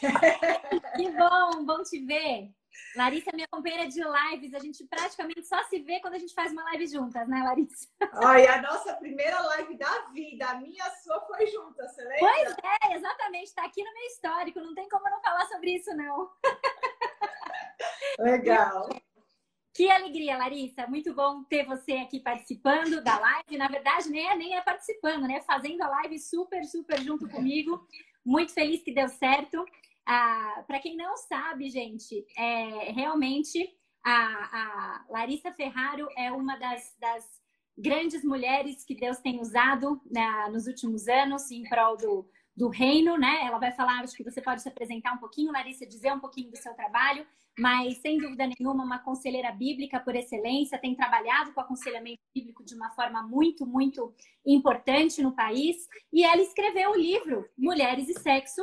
que 0.96 1.10
bom, 1.10 1.64
bom 1.64 1.82
te 1.82 2.04
ver. 2.04 2.50
Larissa 2.96 3.30
é 3.30 3.36
minha 3.36 3.48
companheira 3.48 3.88
de 3.88 4.00
lives, 4.02 4.54
a 4.54 4.58
gente 4.58 4.84
praticamente 4.84 5.44
só 5.44 5.62
se 5.64 5.80
vê 5.80 6.00
quando 6.00 6.14
a 6.14 6.18
gente 6.18 6.34
faz 6.34 6.52
uma 6.52 6.64
live 6.64 6.86
juntas, 6.86 7.28
né, 7.28 7.42
Larissa? 7.42 7.88
Olha, 8.14 8.54
a 8.54 8.62
nossa 8.62 8.94
primeira 8.94 9.40
live 9.40 9.76
da 9.76 10.06
vida, 10.12 10.46
a 10.46 10.54
minha 10.54 10.84
a 10.84 10.90
sua 10.96 11.20
foi 11.26 11.46
junta, 11.46 11.88
você 11.88 12.02
lembra? 12.02 12.18
Pois 12.18 12.56
é, 12.62 12.96
exatamente, 12.96 13.46
está 13.46 13.64
aqui 13.64 13.82
no 13.82 13.92
meu 13.92 14.06
histórico, 14.06 14.60
não 14.60 14.74
tem 14.74 14.88
como 14.88 15.08
não 15.08 15.20
falar 15.20 15.46
sobre 15.46 15.76
isso, 15.76 15.94
não. 15.94 16.30
Legal. 18.18 18.88
Que 19.72 19.90
alegria, 19.90 20.36
Larissa. 20.36 20.86
Muito 20.88 21.14
bom 21.14 21.44
ter 21.44 21.64
você 21.64 21.92
aqui 21.92 22.20
participando 22.20 23.02
da 23.02 23.18
live. 23.18 23.56
Na 23.56 23.68
verdade, 23.68 24.10
nem 24.10 24.28
é, 24.28 24.36
nem 24.36 24.54
é 24.56 24.60
participando, 24.60 25.26
né? 25.26 25.40
Fazendo 25.42 25.80
a 25.82 25.88
live 25.88 26.18
super, 26.18 26.64
super 26.64 27.00
junto 27.00 27.28
comigo. 27.28 27.86
Muito 28.24 28.52
feliz 28.52 28.82
que 28.82 28.92
deu 28.92 29.08
certo. 29.08 29.64
Ah, 30.06 30.64
Para 30.66 30.80
quem 30.80 30.96
não 30.96 31.16
sabe, 31.16 31.70
gente, 31.70 32.24
é, 32.36 32.90
realmente 32.92 33.68
a, 34.04 34.12
a, 34.12 35.04
Larissa 35.08 35.52
Ferraro 35.52 36.08
é 36.16 36.32
uma 36.32 36.56
das, 36.56 36.96
das, 36.98 37.40
grandes 37.78 38.22
mulheres 38.22 38.84
que 38.84 38.94
Deus 38.94 39.18
tem 39.18 39.40
usado 39.40 40.00
né, 40.10 40.48
nos 40.52 40.66
últimos 40.66 41.08
anos 41.08 41.50
em 41.50 41.62
prol 41.62 41.96
do, 41.96 42.28
do 42.54 42.68
reino, 42.68 43.16
né? 43.16 43.40
Ela 43.46 43.58
vai 43.58 43.72
falar, 43.72 44.00
acho 44.00 44.16
que 44.16 44.24
você 44.24 44.42
pode 44.42 44.60
se 44.60 44.68
apresentar 44.68 45.14
um 45.14 45.18
pouquinho, 45.18 45.52
Larissa, 45.52 45.86
dizer 45.86 46.12
um 46.12 46.20
pouquinho 46.20 46.50
do 46.50 46.58
seu 46.58 46.74
trabalho, 46.74 47.26
mas 47.58 47.98
sem 47.98 48.18
dúvida 48.18 48.46
nenhuma, 48.46 48.84
uma 48.84 48.98
conselheira 48.98 49.50
bíblica 49.52 49.98
por 49.98 50.14
excelência, 50.14 50.78
tem 50.78 50.94
trabalhado 50.94 51.52
com 51.52 51.60
aconselhamento 51.60 52.20
bíblico 52.34 52.64
de 52.64 52.74
uma 52.74 52.90
forma 52.90 53.22
muito, 53.22 53.66
muito 53.66 54.14
importante 54.44 55.22
no 55.22 55.34
país, 55.34 55.76
e 56.12 56.22
ela 56.22 56.42
escreveu 56.42 56.90
o 56.90 56.96
livro 56.96 57.48
Mulheres 57.56 58.08
e 58.08 58.20
Sexo, 58.20 58.62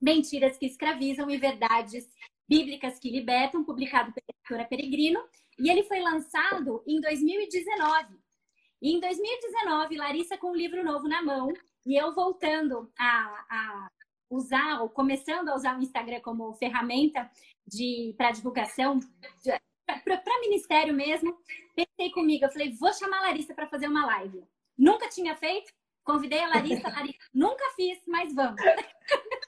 Mentiras 0.00 0.56
que 0.56 0.66
Escravizam 0.66 1.30
e 1.30 1.36
Verdades 1.36 2.08
Bíblicas 2.48 2.98
que 2.98 3.10
Libertam, 3.10 3.64
publicado 3.64 4.12
pela 4.12 4.24
editora 4.28 4.64
Peregrino, 4.68 5.22
e 5.58 5.70
ele 5.70 5.84
foi 5.84 6.00
lançado 6.00 6.82
em 6.86 7.00
2019. 7.00 8.18
E 8.82 8.92
em 8.92 8.98
2019, 8.98 9.96
Larissa 9.96 10.38
com 10.38 10.52
um 10.52 10.56
livro 10.56 10.82
novo 10.82 11.06
na 11.06 11.22
mão, 11.22 11.52
e 11.86 11.94
eu 11.94 12.14
voltando 12.14 12.90
a, 12.98 13.44
a 13.50 13.90
usar, 14.30 14.80
ou 14.80 14.88
começando 14.88 15.48
a 15.50 15.54
usar 15.54 15.78
o 15.78 15.82
Instagram 15.82 16.20
como 16.20 16.54
ferramenta 16.54 17.30
de 17.66 18.14
para 18.16 18.30
divulgação, 18.30 18.98
para 19.84 20.40
ministério 20.40 20.94
mesmo, 20.94 21.36
pensei 21.74 22.10
comigo, 22.12 22.44
eu 22.44 22.50
falei, 22.50 22.72
vou 22.72 22.92
chamar 22.92 23.18
a 23.18 23.22
Larissa 23.28 23.54
para 23.54 23.68
fazer 23.68 23.86
uma 23.86 24.06
live. 24.06 24.42
Nunca 24.78 25.08
tinha 25.08 25.36
feito, 25.36 25.72
convidei 26.02 26.40
a 26.40 26.48
Larissa, 26.48 26.88
a 26.88 26.90
Larissa 26.90 27.18
nunca 27.34 27.64
fiz, 27.76 28.00
mas 28.06 28.34
vamos. 28.34 28.60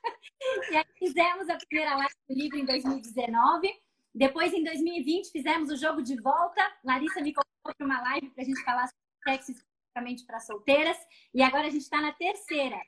e 0.70 0.76
aí 0.76 0.84
fizemos 0.98 1.48
a 1.48 1.56
primeira 1.56 1.96
live 1.96 2.14
do 2.28 2.34
livro 2.34 2.58
em 2.58 2.64
2019. 2.64 3.72
Depois, 4.14 4.52
em 4.52 4.62
2020, 4.62 5.30
fizemos 5.30 5.70
o 5.70 5.76
jogo 5.76 6.02
de 6.02 6.20
volta. 6.20 6.60
Larissa 6.84 7.20
me 7.20 7.32
convidou 7.32 7.74
para 7.76 7.86
uma 7.86 8.00
live 8.02 8.30
para 8.30 8.42
a 8.42 8.46
gente 8.46 8.62
falar 8.62 8.88
sobre 8.88 9.38
sexo 9.38 9.52
especificamente 9.52 10.26
para 10.26 10.40
solteiras. 10.40 10.96
E 11.34 11.42
agora 11.42 11.66
a 11.66 11.70
gente 11.70 11.82
está 11.82 12.00
na 12.00 12.12
terceira. 12.12 12.78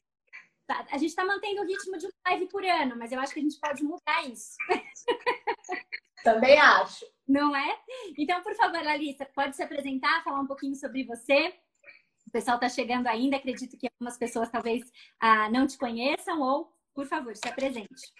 Tá, 0.66 0.86
a 0.90 0.98
gente 0.98 1.10
está 1.10 1.24
mantendo 1.24 1.62
o 1.62 1.66
ritmo 1.66 1.98
de 1.98 2.06
uma 2.06 2.12
live 2.28 2.46
por 2.48 2.64
ano, 2.64 2.96
mas 2.96 3.12
eu 3.12 3.20
acho 3.20 3.34
que 3.34 3.40
a 3.40 3.42
gente 3.42 3.58
pode 3.60 3.82
mudar 3.82 4.26
isso. 4.26 4.56
Também 6.24 6.58
acho. 6.58 7.04
Não 7.28 7.54
é? 7.54 7.78
Então, 8.16 8.42
por 8.42 8.54
favor, 8.54 8.82
Larissa, 8.82 9.26
pode 9.26 9.56
se 9.56 9.62
apresentar, 9.62 10.24
falar 10.24 10.40
um 10.40 10.46
pouquinho 10.46 10.74
sobre 10.74 11.04
você. 11.04 11.54
O 12.26 12.30
pessoal 12.30 12.56
está 12.56 12.68
chegando 12.68 13.06
ainda, 13.06 13.36
acredito 13.36 13.76
que 13.76 13.88
algumas 13.92 14.18
pessoas 14.18 14.50
talvez 14.50 14.90
ah, 15.20 15.50
não 15.50 15.66
te 15.66 15.76
conheçam, 15.76 16.40
ou, 16.40 16.73
por 16.94 17.06
favor, 17.06 17.36
se 17.36 17.48
apresente. 17.48 18.12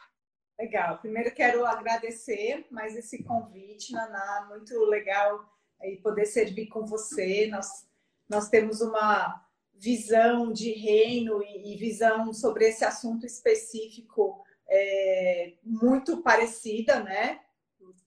Legal. 0.59 0.99
Primeiro 0.99 1.35
quero 1.35 1.65
agradecer 1.65 2.67
mais 2.71 2.97
esse 2.97 3.23
convite, 3.23 3.93
Naná. 3.93 4.47
Muito 4.49 4.79
legal 4.85 5.45
aí 5.81 5.97
poder 5.97 6.27
servir 6.27 6.67
com 6.67 6.87
você. 6.87 7.49
Nós, 7.49 7.87
nós 8.29 8.49
temos 8.49 8.81
uma 8.81 9.45
visão 9.75 10.53
de 10.53 10.73
reino 10.73 11.43
e, 11.43 11.77
visão 11.77 12.33
sobre 12.33 12.69
esse 12.69 12.85
assunto 12.85 13.27
específico 13.27 14.45
é, 14.69 15.55
muito 15.63 16.23
parecida, 16.23 17.01
né? 17.01 17.41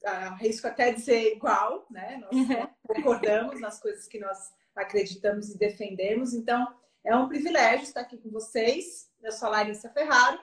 Arrisco 0.06 0.68
até 0.68 0.92
dizer 0.92 1.34
igual, 1.34 1.86
né? 1.92 2.18
Nós 2.18 2.32
concordamos 2.88 3.60
nas 3.60 3.80
coisas 3.80 4.08
que 4.08 4.20
nós 4.20 4.38
acreditamos 4.76 5.50
e 5.50 5.58
defendemos. 5.58 6.34
Então, 6.34 6.66
é 7.04 7.16
um 7.16 7.28
privilégio 7.28 7.84
estar 7.84 8.02
aqui 8.02 8.18
com 8.18 8.30
vocês. 8.30 9.10
Eu 9.22 9.32
sou 9.32 9.48
a 9.50 9.52
Larissa 9.52 9.90
Ferraro, 9.90 10.40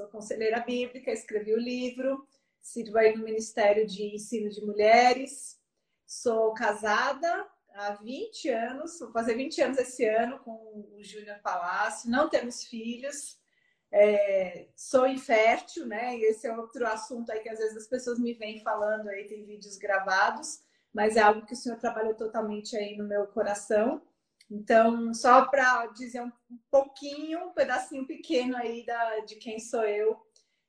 sou 0.00 0.08
conselheira 0.08 0.60
bíblica, 0.60 1.10
escrevi 1.10 1.52
o 1.52 1.58
livro, 1.58 2.26
sirvo 2.60 2.96
aí 2.96 3.14
no 3.16 3.24
Ministério 3.24 3.86
de 3.86 4.14
Ensino 4.14 4.48
de 4.48 4.64
Mulheres, 4.64 5.58
sou 6.06 6.54
casada, 6.54 7.46
há 7.74 7.92
20 7.92 8.48
anos, 8.48 8.98
vou 8.98 9.12
fazer 9.12 9.34
20 9.34 9.60
anos 9.60 9.78
esse 9.78 10.06
ano 10.06 10.38
com 10.38 10.52
o 10.96 11.02
Júnior 11.02 11.38
Palácio, 11.42 12.10
não 12.10 12.28
temos 12.28 12.64
filhos, 12.64 13.38
é, 13.92 14.68
sou 14.74 15.06
infértil, 15.06 15.84
né? 15.84 16.16
E 16.16 16.24
esse 16.24 16.46
é 16.46 16.56
outro 16.56 16.86
assunto 16.86 17.30
aí 17.30 17.40
que 17.40 17.48
às 17.48 17.58
vezes 17.58 17.76
as 17.76 17.88
pessoas 17.88 18.18
me 18.20 18.32
vêm 18.32 18.62
falando 18.62 19.08
aí, 19.08 19.26
tem 19.26 19.44
vídeos 19.44 19.76
gravados, 19.76 20.62
mas 20.92 21.16
é 21.16 21.20
algo 21.20 21.44
que 21.44 21.54
o 21.54 21.56
senhor 21.56 21.76
trabalhou 21.78 22.14
totalmente 22.14 22.76
aí 22.76 22.96
no 22.96 23.04
meu 23.04 23.26
coração. 23.26 24.00
Então, 24.50 25.14
só 25.14 25.44
para 25.46 25.86
dizer 25.88 26.22
um 26.22 26.32
pouquinho, 26.70 27.46
um 27.46 27.52
pedacinho 27.52 28.06
pequeno 28.06 28.56
aí 28.56 28.84
da, 28.84 29.20
de 29.20 29.36
quem 29.36 29.60
sou 29.60 29.84
eu, 29.84 30.20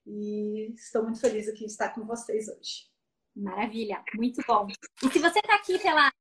e 0.05 0.71
estou 0.75 1.03
muito 1.03 1.19
feliz 1.19 1.47
aqui 1.47 1.65
de 1.65 1.71
estar 1.71 1.89
com 1.89 2.05
vocês 2.05 2.47
hoje. 2.47 2.89
Maravilha, 3.35 4.03
muito 4.15 4.41
bom. 4.47 4.67
E 4.69 5.11
se 5.11 5.19
você 5.19 5.39
está 5.39 5.55
aqui 5.55 5.79
pela 5.79 6.11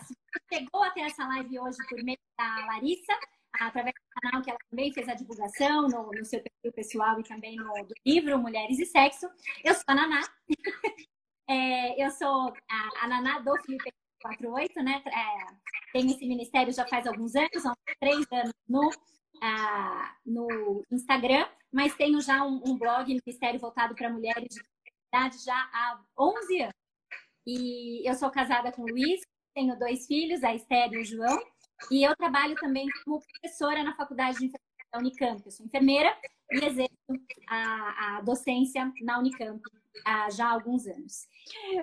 se 0.00 0.14
você 0.14 0.58
chegou 0.58 0.82
até 0.82 1.00
essa 1.00 1.26
live 1.26 1.58
hoje 1.58 1.78
por 1.88 2.02
meio 2.02 2.18
da 2.38 2.66
Larissa, 2.66 3.18
através 3.54 3.94
do 3.94 4.20
canal 4.20 4.42
que 4.42 4.50
ela 4.50 4.58
também 4.70 4.92
fez 4.92 5.08
a 5.08 5.14
divulgação 5.14 5.88
no, 5.88 6.10
no 6.10 6.24
seu 6.24 6.42
perfil 6.42 6.72
pessoal 6.72 7.18
e 7.18 7.22
também 7.22 7.56
no 7.56 7.72
livro 8.04 8.38
Mulheres 8.38 8.78
e 8.78 8.86
Sexo, 8.86 9.30
eu 9.64 9.74
sou 9.74 9.84
a 9.86 9.94
Naná. 9.94 10.20
é, 11.48 12.04
eu 12.04 12.10
sou 12.10 12.52
a, 12.70 13.04
a 13.04 13.08
Naná 13.08 13.38
do 13.38 13.56
Felipe 13.62 13.90
48, 14.22 14.82
né? 14.82 15.02
É, 15.06 15.92
tenho 15.92 16.10
esse 16.10 16.26
ministério 16.26 16.72
já 16.72 16.86
faz 16.86 17.06
alguns 17.06 17.34
anos, 17.34 17.66
há 17.66 17.74
três 18.00 18.26
anos 18.32 18.52
no, 18.68 18.88
uh, 18.88 20.08
no 20.24 20.82
Instagram, 20.90 21.46
mas 21.72 21.94
tenho 21.94 22.20
já 22.20 22.44
um, 22.44 22.62
um 22.66 22.78
blog, 22.78 23.06
Ministério 23.06 23.60
voltado 23.60 23.94
para 23.94 24.10
mulheres 24.10 24.48
de 24.48 24.60
idade 25.08 25.44
já 25.44 25.56
há 25.72 26.00
11 26.18 26.62
anos. 26.62 26.74
E 27.46 28.08
eu 28.08 28.14
sou 28.14 28.30
casada 28.30 28.72
com 28.72 28.82
o 28.82 28.88
Luiz, 28.88 29.20
tenho 29.54 29.78
dois 29.78 30.06
filhos, 30.06 30.42
a 30.42 30.54
Esther 30.54 30.92
e 30.92 30.98
o 30.98 31.04
João, 31.04 31.42
e 31.90 32.04
eu 32.04 32.16
trabalho 32.16 32.54
também 32.56 32.86
como 33.04 33.20
professora 33.20 33.82
na 33.82 33.94
Faculdade 33.94 34.38
de 34.38 34.46
Enfermagem 34.46 34.90
da 34.92 34.98
Unicamp. 34.98 35.42
Eu 35.44 35.50
sou 35.50 35.66
enfermeira 35.66 36.16
e 36.52 36.64
exerço 36.64 36.92
a, 37.48 38.16
a 38.16 38.20
docência 38.22 38.90
na 39.02 39.18
Unicamp 39.18 39.60
há 40.04 40.30
já 40.30 40.50
alguns 40.50 40.86
anos. 40.86 41.26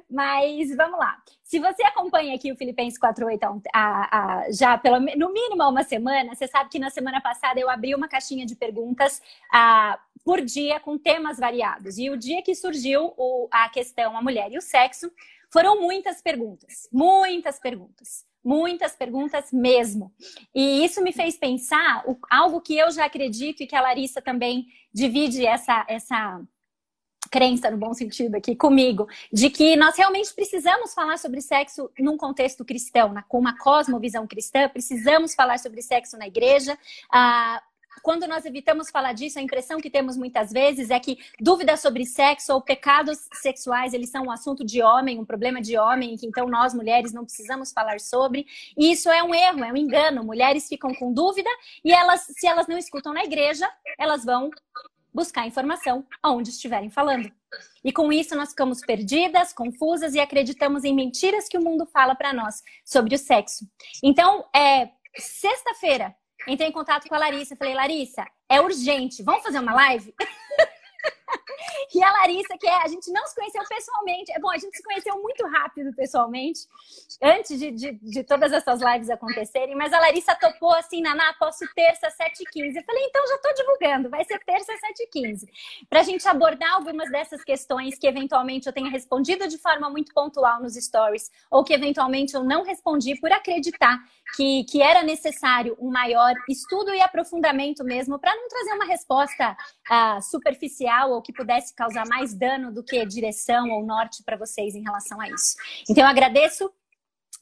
Mas 0.10 0.76
vamos 0.76 1.00
lá. 1.00 1.22
Se 1.44 1.60
você 1.60 1.84
acompanha 1.84 2.36
aqui 2.36 2.52
o 2.52 2.56
Filipenses 2.56 3.00
48 3.00 3.62
a, 3.74 4.18
a, 4.44 4.52
já 4.52 4.78
pelo, 4.78 5.00
no 5.00 5.34
mínimo 5.34 5.62
há 5.62 5.70
uma 5.70 5.84
semana, 5.84 6.34
você 6.34 6.48
sabe 6.48 6.70
que 6.70 6.80
na 6.80 6.90
semana 6.90 7.22
passada 7.22 7.60
eu 7.60 7.70
abri 7.70 7.94
uma 7.94 8.08
caixinha 8.08 8.46
de 8.46 8.56
perguntas 8.56 9.22
a, 9.52 10.00
por 10.24 10.42
dia 10.42 10.80
com 10.80 10.98
temas 10.98 11.38
variados. 11.38 11.98
E 11.98 12.10
o 12.10 12.18
dia 12.18 12.42
que 12.42 12.56
surgiu 12.56 13.14
o, 13.18 13.48
a 13.52 13.70
questão 13.70 14.18
a 14.18 14.22
mulher 14.22 14.52
e 14.52 14.58
o 14.58 14.62
sexo, 14.62 15.12
foram 15.52 15.82
muitas 15.82 16.22
perguntas, 16.22 16.88
muitas 16.92 17.60
perguntas, 17.60 18.26
muitas 18.50 18.96
perguntas 18.96 19.52
mesmo. 19.54 20.12
E 20.56 20.84
isso 20.84 21.04
me 21.04 21.14
fez 21.14 21.38
pensar 21.38 22.04
o, 22.08 22.18
algo 22.32 22.60
que 22.60 22.76
eu 22.76 22.90
já 22.90 23.06
acredito 23.06 23.62
e 23.62 23.68
que 23.68 23.76
a 23.76 23.82
Larissa 23.82 24.24
também 24.24 24.66
divide 24.92 25.46
essa, 25.46 25.86
essa 25.88 26.42
crença 27.30 27.70
no 27.70 27.78
bom 27.78 27.94
sentido 27.94 28.34
aqui 28.36 28.56
comigo, 28.56 29.08
de 29.32 29.52
que 29.52 29.76
nós 29.76 29.96
realmente 29.96 30.34
precisamos 30.34 30.96
falar 30.96 31.20
sobre 31.20 31.42
sexo 31.42 31.92
num 32.00 32.18
contexto 32.18 32.66
cristão, 32.66 33.14
com 33.28 33.38
uma 33.38 33.56
cosmovisão 33.56 34.26
cristã, 34.26 34.68
precisamos 34.68 35.36
falar 35.36 35.60
sobre 35.60 35.84
sexo 35.84 36.18
na 36.18 36.26
igreja. 36.26 36.76
Ah, 37.12 37.62
quando 38.02 38.28
nós 38.28 38.46
evitamos 38.46 38.90
falar 38.90 39.14
disso, 39.14 39.40
a 39.40 39.42
impressão 39.42 39.80
que 39.80 39.90
temos 39.90 40.18
muitas 40.18 40.52
vezes 40.52 40.90
é 40.90 41.00
que 41.00 41.18
dúvidas 41.40 41.80
sobre 41.80 42.06
sexo 42.06 42.54
ou 42.54 42.62
pecados 42.62 43.28
sexuais, 43.34 43.94
eles 43.94 44.10
são 44.10 44.26
um 44.26 44.32
assunto 44.32 44.64
de 44.64 44.82
homem, 44.82 45.20
um 45.20 45.26
problema 45.26 45.62
de 45.62 45.78
homem, 45.78 46.16
que 46.16 46.26
então 46.26 46.48
nós 46.48 46.74
mulheres 46.74 47.14
não 47.14 47.26
precisamos 47.26 47.72
falar 47.72 48.00
sobre. 48.00 48.46
E 48.78 48.92
isso 48.92 49.10
é 49.10 49.24
um 49.24 49.34
erro, 49.34 49.64
é 49.64 49.72
um 49.72 49.78
engano. 49.78 50.24
Mulheres 50.24 50.68
ficam 50.68 50.94
com 50.94 51.14
dúvida 51.14 51.50
e 51.84 51.92
elas, 51.92 52.22
se 52.22 52.48
elas 52.48 52.68
não 52.68 52.78
escutam 52.78 53.14
na 53.14 53.24
igreja, 53.24 53.70
elas 53.98 54.24
vão 54.24 54.50
buscar 55.14 55.48
informação 55.48 56.06
aonde 56.22 56.50
estiverem 56.50 56.90
falando. 56.90 57.32
E 57.84 57.92
com 57.92 58.12
isso 58.12 58.36
nós 58.36 58.50
ficamos 58.50 58.82
perdidas, 58.82 59.54
confusas 59.54 60.14
e 60.14 60.20
acreditamos 60.20 60.84
em 60.84 60.94
mentiras 60.94 61.48
que 61.48 61.58
o 61.58 61.64
mundo 61.64 61.86
fala 61.86 62.16
para 62.16 62.34
nós 62.34 62.62
sobre 62.86 63.16
o 63.16 63.18
sexo. 63.18 63.66
Então, 64.04 64.46
é 64.56 64.90
sexta-feira, 65.18 66.16
entrei 66.50 66.70
em 66.70 66.72
contato 66.72 67.08
com 67.08 67.16
a 67.16 67.20
Larissa, 67.20 67.56
falei: 67.56 67.74
"Larissa, 67.74 68.26
é 68.50 68.60
urgente, 68.60 69.24
vamos 69.24 69.44
fazer 69.44 69.60
uma 69.60 69.74
live?" 69.74 70.14
e 71.94 72.04
a 72.04 72.12
Larissa, 72.12 72.58
que 72.58 72.68
é, 72.68 72.84
a 72.84 72.88
gente 72.88 73.12
não 73.12 73.26
se 73.28 73.36
conheceu 73.36 73.64
pessoalmente. 73.68 74.32
Bom, 74.40 74.50
a 74.50 74.58
gente 74.58 74.76
se 74.76 74.84
conheceu 74.84 75.22
muito 75.22 75.46
rápido 75.48 75.94
pessoalmente, 75.96 76.62
antes 77.22 77.60
de, 77.60 77.72
de, 77.72 77.92
de 77.94 78.24
todas 78.24 78.52
essas 78.52 78.82
lives 78.82 79.10
acontecerem, 79.10 79.76
mas 79.76 79.94
a 79.94 80.00
Larissa 80.00 80.36
topou 80.36 80.74
assim, 80.76 81.02
Naná, 81.02 81.34
posso 81.40 81.66
terça, 81.74 82.08
7h15. 82.08 82.76
Eu 82.76 82.84
falei, 82.84 83.04
então 83.06 83.28
já 83.28 83.36
estou 83.36 83.54
divulgando, 83.56 84.10
vai 84.10 84.24
ser 84.24 84.40
terça, 84.40 84.74
7h15. 84.74 85.48
Para 85.90 86.02
a 86.02 86.04
gente 86.04 86.28
abordar 86.28 86.74
algumas 86.74 87.10
dessas 87.12 87.44
questões 87.44 87.98
que 87.98 88.08
eventualmente 88.08 88.68
eu 88.68 88.74
tenha 88.74 88.90
respondido 88.90 89.48
de 89.48 89.58
forma 89.58 89.90
muito 89.90 90.14
pontual 90.14 90.62
nos 90.62 90.76
stories, 90.76 91.30
ou 91.52 91.64
que 91.64 91.74
eventualmente 91.74 92.36
eu 92.36 92.44
não 92.44 92.64
respondi 92.64 93.20
por 93.20 93.32
acreditar 93.32 93.98
que, 94.36 94.64
que 94.66 94.82
era 94.82 95.04
necessário 95.04 95.76
um 95.80 95.90
maior 95.90 96.34
estudo 96.48 96.94
e 96.94 97.02
aprofundamento 97.02 97.84
mesmo, 97.84 98.20
para 98.20 98.36
não 98.36 98.48
trazer 98.48 98.74
uma 98.74 98.86
resposta 98.86 99.58
uh, 99.90 100.22
superficial 100.22 101.12
ou 101.12 101.22
que 101.22 101.34
pudesse 101.40 101.74
causar 101.74 102.06
mais 102.06 102.34
dano 102.34 102.74
do 102.74 102.84
que 102.84 103.06
direção 103.06 103.70
ou 103.70 103.86
norte 103.86 104.22
para 104.24 104.36
vocês 104.36 104.76
em 104.76 104.84
relação 104.84 105.22
a 105.22 105.30
isso. 105.30 105.56
Então, 105.90 106.04
eu 106.04 106.10
agradeço 106.10 106.70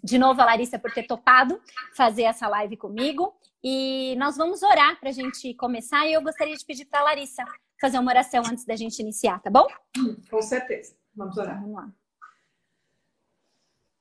de 0.04 0.20
novo 0.20 0.40
a 0.40 0.46
Larissa 0.46 0.78
por 0.78 0.92
ter 0.94 1.08
topado 1.08 1.60
fazer 1.96 2.24
essa 2.24 2.48
live 2.48 2.78
comigo. 2.78 3.36
E 3.64 4.16
nós 4.18 4.38
vamos 4.38 4.62
orar 4.62 5.00
para 5.00 5.10
a 5.10 5.12
gente 5.12 5.52
começar. 5.56 6.06
E 6.06 6.14
eu 6.14 6.22
gostaria 6.22 6.56
de 6.56 6.64
pedir 6.64 6.86
para 6.86 7.00
a 7.00 7.04
Larissa 7.04 7.44
fazer 7.82 7.98
uma 7.98 8.12
oração 8.12 8.44
antes 8.46 8.66
da 8.66 8.76
gente 8.76 9.00
iniciar, 9.00 9.42
tá 9.42 9.50
bom? 9.50 9.68
Com 10.30 10.42
certeza. 10.42 10.96
Vamos 11.16 11.36
orar. 11.38 11.60
Vamos 11.60 11.76
lá. 11.76 11.92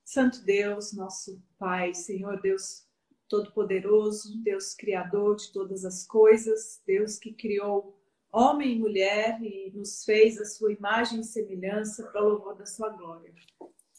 Santo 0.05 0.43
Deus, 0.43 0.93
nosso 0.93 1.41
Pai, 1.57 1.93
Senhor 1.93 2.39
Deus 2.39 2.85
Todo-Poderoso, 3.27 4.41
Deus 4.43 4.73
Criador 4.73 5.35
de 5.35 5.51
todas 5.51 5.83
as 5.83 6.05
coisas, 6.05 6.81
Deus 6.85 7.17
que 7.17 7.33
criou 7.33 7.99
homem 8.31 8.73
e 8.73 8.79
mulher 8.79 9.41
e 9.41 9.71
nos 9.73 10.03
fez 10.03 10.39
a 10.39 10.45
sua 10.45 10.71
imagem 10.71 11.21
e 11.21 11.23
semelhança 11.23 12.03
para 12.07 12.23
o 12.23 12.29
louvor 12.29 12.55
da 12.55 12.65
sua 12.65 12.89
glória. 12.89 13.33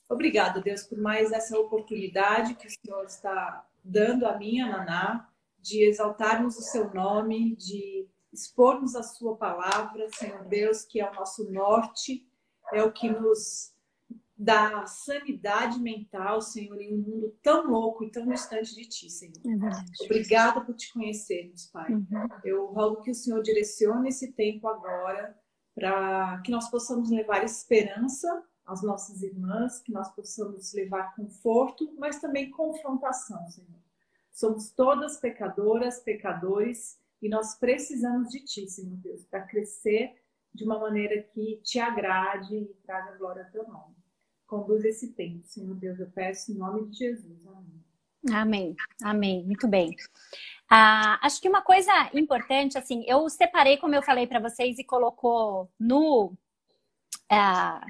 Obrigado, 0.09 0.63
Deus, 0.63 0.83
por 0.83 0.99
mais 0.99 1.33
essa 1.33 1.59
oportunidade 1.59 2.55
que 2.55 2.67
o 2.67 2.71
Senhor 2.71 3.05
está 3.05 3.67
dando 3.85 4.27
a 4.27 4.39
mim, 4.39 4.61
a 4.61 4.69
Naná, 4.69 5.29
de 5.61 5.83
exaltarmos 5.83 6.57
o 6.57 6.63
seu 6.63 6.93
nome, 6.95 7.55
de 7.57 8.09
expormos 8.33 8.95
a 8.95 9.03
sua 9.03 9.37
palavra, 9.37 10.09
Senhor 10.15 10.45
Deus, 10.45 10.85
que 10.85 11.01
é 11.01 11.11
o 11.11 11.15
nosso 11.15 11.51
norte, 11.51 12.27
é 12.73 12.83
o 12.83 12.93
que 12.93 13.09
nos 13.09 13.75
da 14.39 14.87
sanidade 14.87 15.81
mental, 15.81 16.41
Senhor, 16.41 16.81
em 16.81 16.95
um 16.95 16.99
mundo 16.99 17.37
tão 17.43 17.67
louco 17.67 18.05
e 18.05 18.11
tão 18.11 18.25
distante 18.29 18.73
de 18.73 18.89
Ti, 18.89 19.11
Senhor. 19.11 19.35
É 19.45 20.05
Obrigada 20.05 20.61
por 20.61 20.77
te 20.77 20.93
conhecermos, 20.93 21.67
Pai. 21.67 21.93
Uhum. 21.93 22.29
Eu 22.45 22.67
rogo 22.67 23.03
que 23.03 23.11
o 23.11 23.15
Senhor 23.15 23.43
direcione 23.43 24.11
esse 24.11 24.33
tempo 24.33 24.69
agora 24.69 25.37
para 25.75 26.41
que 26.43 26.53
nós 26.53 26.71
possamos 26.71 27.11
levar 27.11 27.43
esperança 27.43 28.45
às 28.65 28.81
nossas 28.81 29.23
irmãs, 29.23 29.81
que 29.81 29.91
nós 29.91 30.09
possamos 30.15 30.73
levar 30.73 31.17
conforto, 31.17 31.93
mas 31.99 32.21
também 32.21 32.51
confrontação, 32.51 33.45
Senhor. 33.49 33.81
Somos 34.31 34.71
todas 34.71 35.19
pecadoras, 35.19 35.99
pecadores, 36.01 36.97
e 37.21 37.29
nós 37.29 37.57
precisamos 37.59 38.29
de 38.29 38.45
Ti, 38.45 38.71
Senhor 38.71 38.97
Deus, 38.99 39.25
para 39.25 39.43
crescer 39.43 40.15
de 40.55 40.63
uma 40.63 40.79
maneira 40.79 41.21
que 41.25 41.61
te 41.65 41.81
agrade 41.81 42.55
e 42.55 42.75
traga 42.85 43.17
glória 43.17 43.45
ao 43.45 43.51
Teu 43.51 43.67
nome 43.67 43.98
conduz 44.49 44.85
esse 44.85 45.13
tempo, 45.13 45.47
Senhor 45.47 45.75
Deus. 45.77 46.01
Eu 46.01 46.11
peço 46.11 46.51
em 46.51 46.57
nome 46.57 46.89
de 46.89 46.99
Jesus. 46.99 47.47
Amém. 47.47 47.79
Amém, 48.33 48.77
amém, 49.05 49.45
muito 49.45 49.69
bem. 49.69 49.95
Ah, 50.69 51.21
acho 51.23 51.41
que 51.41 51.49
uma 51.49 51.63
coisa 51.63 51.93
importante, 52.13 52.77
assim, 52.77 53.05
eu 53.07 53.29
separei, 53.29 53.77
como 53.77 53.95
eu 53.95 54.03
falei 54.03 54.27
para 54.27 54.41
vocês, 54.41 54.79
e 54.79 54.85
colocou 54.85 55.71
no. 55.79 56.33
Ah, 57.31 57.81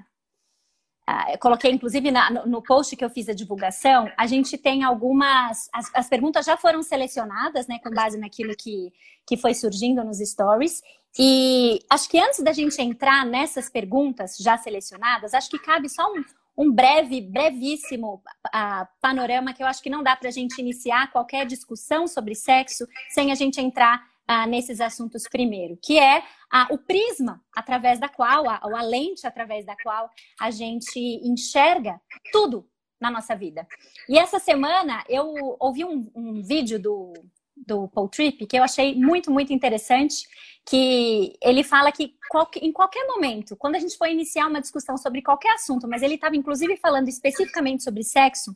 ah, 1.07 1.33
eu 1.33 1.39
coloquei, 1.39 1.71
inclusive, 1.71 2.11
na, 2.11 2.31
no, 2.31 2.47
no, 2.47 2.63
post 2.63 2.95
que 2.95 3.03
eu 3.03 3.09
fiz 3.09 3.29
a 3.31 3.33
divulgação, 3.33 4.13
a 4.17 4.27
gente 4.27 4.59
tem 4.59 4.85
algumas. 4.85 5.69
As, 5.73 5.91
as, 5.95 6.09
perguntas 6.09 6.45
já 6.45 6.57
foram 6.57 6.83
selecionadas, 6.83 7.67
né, 7.67 7.79
com 7.83 7.91
base 7.91 8.19
naquilo 8.19 8.55
que, 8.55 8.93
que 9.27 9.37
foi 9.37 9.55
surgindo 9.55 10.05
nos 10.05 10.19
stories. 10.19 10.83
E 11.19 11.81
acho 11.89 12.09
que 12.11 12.19
antes 12.21 12.41
da 12.41 12.53
gente 12.53 12.81
entrar 12.83 13.25
nessas 13.25 13.71
perguntas 13.71 14.37
já 14.37 14.59
selecionadas, 14.59 15.33
acho 15.35 15.49
que 15.49 15.59
cabe 15.59 15.89
só 15.89 16.13
um, 16.13 16.23
um 16.59 16.73
breve, 16.73 17.21
brevíssimo 17.21 18.21
uh, 18.49 18.87
panorama 19.01 19.55
que 19.55 19.63
eu 19.63 19.67
acho 19.67 19.81
que 19.81 19.89
não 19.89 20.03
dá 20.03 20.17
para 20.17 20.29
a 20.29 20.33
gente 20.33 20.61
iniciar 20.61 21.13
qualquer 21.13 21.47
discussão 21.47 22.09
sobre 22.09 22.35
sexo 22.35 22.85
sem 23.11 23.31
a 23.31 23.37
gente 23.37 23.61
entrar 23.61 24.05
uh, 24.29 24.49
nesses 24.49 24.81
assuntos 24.81 25.23
primeiro, 25.31 25.79
que 25.81 26.01
é 26.01 26.19
uh, 26.19 26.75
o 26.75 26.79
prisma 26.79 27.41
através 27.55 28.01
da 28.01 28.09
qual, 28.09 28.51
a, 28.51 28.59
a 28.61 28.83
lente 28.83 29.25
através 29.25 29.65
da 29.65 29.77
qual 29.81 30.11
a 30.41 30.51
gente 30.51 30.99
enxerga 31.23 32.01
tudo 32.33 32.69
na 33.01 33.09
nossa 33.09 33.37
vida. 33.37 33.65
E 34.09 34.19
essa 34.19 34.41
semana 34.41 35.05
eu 35.09 35.33
ouvi 35.61 35.85
um, 35.85 36.11
um 36.13 36.43
vídeo 36.43 36.81
do 36.81 37.13
do 37.67 37.89
Paul 37.89 38.09
Tripp, 38.09 38.47
que 38.47 38.59
eu 38.59 38.63
achei 38.63 38.95
muito, 38.95 39.31
muito 39.31 39.53
interessante, 39.53 40.27
que 40.69 41.35
ele 41.43 41.65
fala 41.65 41.91
que 41.91 42.15
em 42.61 42.73
qualquer 42.73 43.07
momento, 43.07 43.57
quando 43.57 43.77
a 43.77 43.79
gente 43.79 43.97
for 43.97 44.07
iniciar 44.07 44.47
uma 44.47 44.61
discussão 44.61 44.99
sobre 44.99 45.23
qualquer 45.23 45.55
assunto, 45.55 45.89
mas 45.89 46.03
ele 46.03 46.17
estava 46.17 46.37
inclusive 46.37 46.77
falando 46.77 47.09
especificamente 47.09 47.83
sobre 47.83 48.03
sexo, 48.03 48.51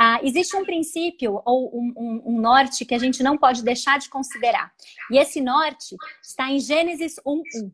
uh, 0.00 0.24
existe 0.24 0.56
um 0.56 0.64
princípio 0.64 1.42
ou 1.44 1.76
um, 1.76 1.92
um, 1.96 2.22
um, 2.26 2.40
norte 2.40 2.84
que 2.84 2.94
a 2.94 2.98
gente 2.98 3.22
não 3.22 3.36
pode 3.36 3.64
deixar 3.64 3.98
de 3.98 4.08
considerar. 4.08 4.72
E 5.10 5.18
esse 5.18 5.40
norte 5.40 5.96
está 6.22 6.50
em 6.50 6.60
Gênesis 6.60 7.16
1.1. 7.26 7.72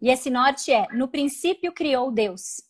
E 0.00 0.08
esse 0.08 0.30
norte 0.30 0.72
é, 0.72 0.88
no 0.92 1.08
princípio 1.08 1.72
criou 1.72 2.10
Deus. 2.10 2.62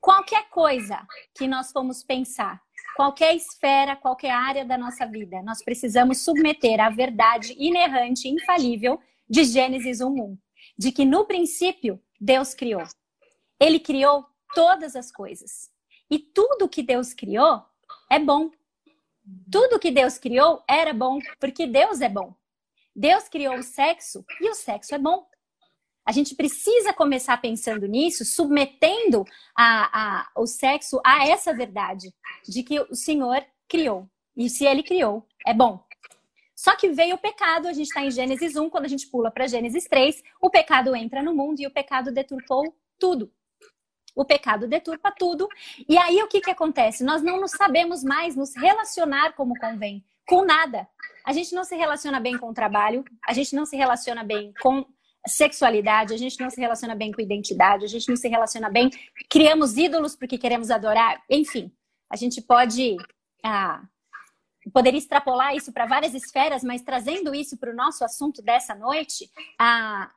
Qualquer 0.00 0.48
coisa 0.48 1.06
que 1.34 1.46
nós 1.46 1.70
formos 1.70 2.02
pensar 2.02 2.60
qualquer 3.00 3.34
esfera, 3.34 3.96
qualquer 3.96 4.30
área 4.30 4.62
da 4.62 4.76
nossa 4.76 5.06
vida, 5.06 5.42
nós 5.42 5.62
precisamos 5.64 6.18
submeter 6.18 6.78
à 6.78 6.90
verdade 6.90 7.56
inerrante, 7.58 8.28
infalível 8.28 9.00
de 9.26 9.42
Gênesis 9.42 10.02
1:1, 10.02 10.36
de 10.76 10.92
que 10.92 11.06
no 11.06 11.24
princípio 11.24 11.98
Deus 12.20 12.52
criou. 12.52 12.82
Ele 13.58 13.80
criou 13.80 14.26
todas 14.54 14.94
as 14.94 15.10
coisas. 15.10 15.70
E 16.10 16.18
tudo 16.18 16.68
que 16.68 16.82
Deus 16.82 17.14
criou 17.14 17.64
é 18.10 18.18
bom. 18.18 18.50
Tudo 19.50 19.78
que 19.78 19.90
Deus 19.90 20.18
criou 20.18 20.62
era 20.68 20.92
bom, 20.92 21.20
porque 21.38 21.66
Deus 21.66 22.02
é 22.02 22.08
bom. 22.08 22.34
Deus 22.94 23.30
criou 23.30 23.54
o 23.54 23.62
sexo 23.62 24.22
e 24.42 24.50
o 24.50 24.54
sexo 24.54 24.94
é 24.94 24.98
bom. 24.98 25.26
A 26.04 26.12
gente 26.12 26.34
precisa 26.34 26.92
começar 26.92 27.40
pensando 27.40 27.86
nisso, 27.86 28.24
submetendo 28.24 29.24
a, 29.56 30.20
a, 30.20 30.30
o 30.36 30.46
sexo 30.46 31.00
a 31.04 31.26
essa 31.26 31.52
verdade 31.54 32.12
de 32.48 32.62
que 32.62 32.80
o 32.80 32.94
Senhor 32.94 33.44
criou. 33.68 34.08
E 34.36 34.48
se 34.48 34.64
ele 34.64 34.82
criou, 34.82 35.26
é 35.46 35.52
bom. 35.52 35.84
Só 36.56 36.76
que 36.76 36.90
veio 36.90 37.14
o 37.14 37.18
pecado, 37.18 37.68
a 37.68 37.72
gente 37.72 37.86
está 37.86 38.04
em 38.04 38.10
Gênesis 38.10 38.54
1, 38.54 38.68
quando 38.68 38.84
a 38.84 38.88
gente 38.88 39.06
pula 39.06 39.30
para 39.30 39.46
Gênesis 39.46 39.84
3, 39.84 40.22
o 40.40 40.50
pecado 40.50 40.94
entra 40.94 41.22
no 41.22 41.34
mundo 41.34 41.60
e 41.60 41.66
o 41.66 41.70
pecado 41.70 42.12
deturpou 42.12 42.74
tudo. 42.98 43.32
O 44.14 44.24
pecado 44.24 44.68
deturpa 44.68 45.10
tudo. 45.10 45.48
E 45.88 45.96
aí 45.96 46.22
o 46.22 46.28
que, 46.28 46.40
que 46.40 46.50
acontece? 46.50 47.02
Nós 47.02 47.22
não 47.22 47.40
nos 47.40 47.52
sabemos 47.52 48.04
mais 48.04 48.36
nos 48.36 48.54
relacionar 48.54 49.32
como 49.32 49.58
convém, 49.58 50.04
com 50.26 50.44
nada. 50.44 50.86
A 51.24 51.32
gente 51.32 51.54
não 51.54 51.64
se 51.64 51.76
relaciona 51.76 52.20
bem 52.20 52.36
com 52.36 52.50
o 52.50 52.54
trabalho, 52.54 53.04
a 53.26 53.32
gente 53.32 53.54
não 53.54 53.64
se 53.64 53.76
relaciona 53.76 54.22
bem 54.22 54.52
com 54.60 54.84
sexualidade, 55.26 56.14
a 56.14 56.16
gente 56.16 56.40
não 56.40 56.50
se 56.50 56.60
relaciona 56.60 56.94
bem 56.94 57.12
com 57.12 57.20
identidade, 57.20 57.84
a 57.84 57.88
gente 57.88 58.08
não 58.08 58.16
se 58.16 58.28
relaciona 58.28 58.70
bem, 58.70 58.90
criamos 59.28 59.76
ídolos 59.76 60.16
porque 60.16 60.38
queremos 60.38 60.70
adorar, 60.70 61.22
enfim, 61.28 61.70
a 62.10 62.16
gente 62.16 62.40
pode 62.40 62.96
ah, 63.44 63.82
poderia 64.72 64.98
extrapolar 64.98 65.54
isso 65.54 65.72
para 65.72 65.86
várias 65.86 66.14
esferas, 66.14 66.62
mas 66.62 66.82
trazendo 66.82 67.34
isso 67.34 67.56
para 67.56 67.70
o 67.70 67.76
nosso 67.76 68.04
assunto 68.04 68.42
dessa 68.42 68.74
noite, 68.74 69.30
ah, 69.58 70.10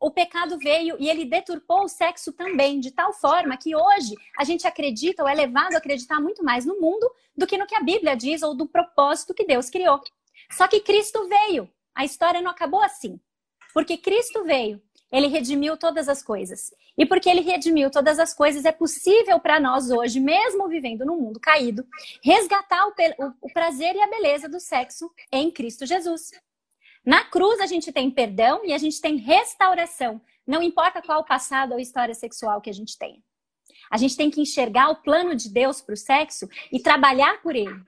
o 0.00 0.10
pecado 0.10 0.56
veio 0.56 0.96
e 0.98 1.10
ele 1.10 1.26
deturpou 1.26 1.84
o 1.84 1.88
sexo 1.88 2.32
também, 2.32 2.80
de 2.80 2.90
tal 2.90 3.12
forma 3.12 3.56
que 3.56 3.76
hoje 3.76 4.14
a 4.38 4.44
gente 4.44 4.66
acredita 4.66 5.22
ou 5.22 5.28
é 5.28 5.34
levado 5.34 5.74
a 5.74 5.78
acreditar 5.78 6.20
muito 6.20 6.42
mais 6.42 6.64
no 6.64 6.80
mundo 6.80 7.08
do 7.36 7.46
que 7.46 7.58
no 7.58 7.66
que 7.66 7.74
a 7.74 7.82
Bíblia 7.82 8.16
diz 8.16 8.42
ou 8.42 8.54
do 8.54 8.66
propósito 8.66 9.34
que 9.34 9.44
Deus 9.44 9.68
criou. 9.68 10.00
Só 10.52 10.66
que 10.66 10.80
Cristo 10.80 11.28
veio 11.28 11.70
A 11.94 12.04
história 12.04 12.40
não 12.40 12.50
acabou 12.50 12.82
assim. 12.82 13.20
Porque 13.72 13.96
Cristo 13.96 14.44
veio, 14.44 14.80
ele 15.10 15.26
redimiu 15.26 15.76
todas 15.76 16.08
as 16.08 16.22
coisas. 16.22 16.72
E 16.96 17.06
porque 17.06 17.28
ele 17.28 17.40
redimiu 17.40 17.90
todas 17.90 18.18
as 18.18 18.34
coisas, 18.34 18.64
é 18.64 18.72
possível 18.72 19.40
para 19.40 19.58
nós 19.58 19.90
hoje, 19.90 20.20
mesmo 20.20 20.68
vivendo 20.68 21.04
num 21.04 21.18
mundo 21.18 21.40
caído, 21.40 21.86
resgatar 22.22 22.86
o, 22.86 22.92
o, 23.40 23.52
prazer 23.52 23.94
e 23.94 24.02
a 24.02 24.08
beleza 24.08 24.48
do 24.48 24.60
sexo 24.60 25.10
em 25.32 25.50
Cristo 25.50 25.86
Jesus. 25.86 26.30
Na 27.04 27.24
cruz, 27.24 27.60
a 27.60 27.66
gente 27.66 27.90
tem 27.90 28.10
perdão 28.10 28.64
e 28.64 28.72
a 28.72 28.78
gente 28.78 29.00
tem 29.00 29.16
restauração. 29.16 30.20
Não 30.46 30.62
importa 30.62 31.00
qual 31.00 31.24
passado 31.24 31.72
ou 31.72 31.80
história 31.80 32.14
sexual 32.14 32.60
que 32.60 32.70
a 32.70 32.74
gente 32.74 32.98
tenha. 32.98 33.22
A 33.90 33.96
gente 33.96 34.16
tem 34.16 34.30
que 34.30 34.40
enxergar 34.40 34.90
o 34.90 34.96
plano 34.96 35.34
de 35.34 35.48
Deus 35.48 35.80
para 35.80 35.94
o 35.94 35.96
sexo 35.96 36.48
e 36.70 36.80
trabalhar 36.80 37.40
por 37.42 37.56
ele. 37.56 37.82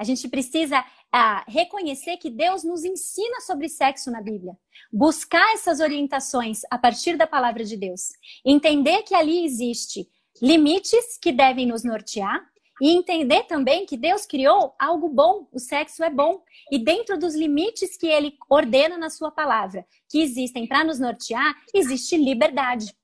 A 0.00 0.02
gente 0.02 0.26
precisa 0.30 0.82
ah, 1.12 1.44
reconhecer 1.46 2.16
que 2.16 2.30
Deus 2.30 2.64
nos 2.64 2.86
ensina 2.86 3.38
sobre 3.42 3.68
sexo 3.68 4.10
na 4.10 4.22
Bíblia, 4.22 4.56
buscar 4.90 5.52
essas 5.52 5.78
orientações 5.78 6.62
a 6.70 6.78
partir 6.78 7.18
da 7.18 7.26
palavra 7.26 7.64
de 7.64 7.76
Deus, 7.76 8.08
entender 8.42 9.02
que 9.02 9.14
ali 9.14 9.44
existe 9.44 10.08
limites 10.40 11.18
que 11.20 11.30
devem 11.30 11.66
nos 11.66 11.84
nortear 11.84 12.42
e 12.80 12.96
entender 12.96 13.42
também 13.42 13.84
que 13.84 13.94
Deus 13.94 14.24
criou 14.24 14.74
algo 14.78 15.06
bom, 15.06 15.46
o 15.52 15.58
sexo 15.58 16.02
é 16.02 16.08
bom, 16.08 16.42
e 16.72 16.78
dentro 16.78 17.18
dos 17.18 17.34
limites 17.34 17.94
que 17.94 18.06
ele 18.06 18.38
ordena 18.48 18.96
na 18.96 19.10
sua 19.10 19.30
palavra, 19.30 19.86
que 20.08 20.22
existem 20.22 20.66
para 20.66 20.82
nos 20.82 20.98
nortear, 20.98 21.54
existe 21.74 22.16
liberdade. 22.16 22.96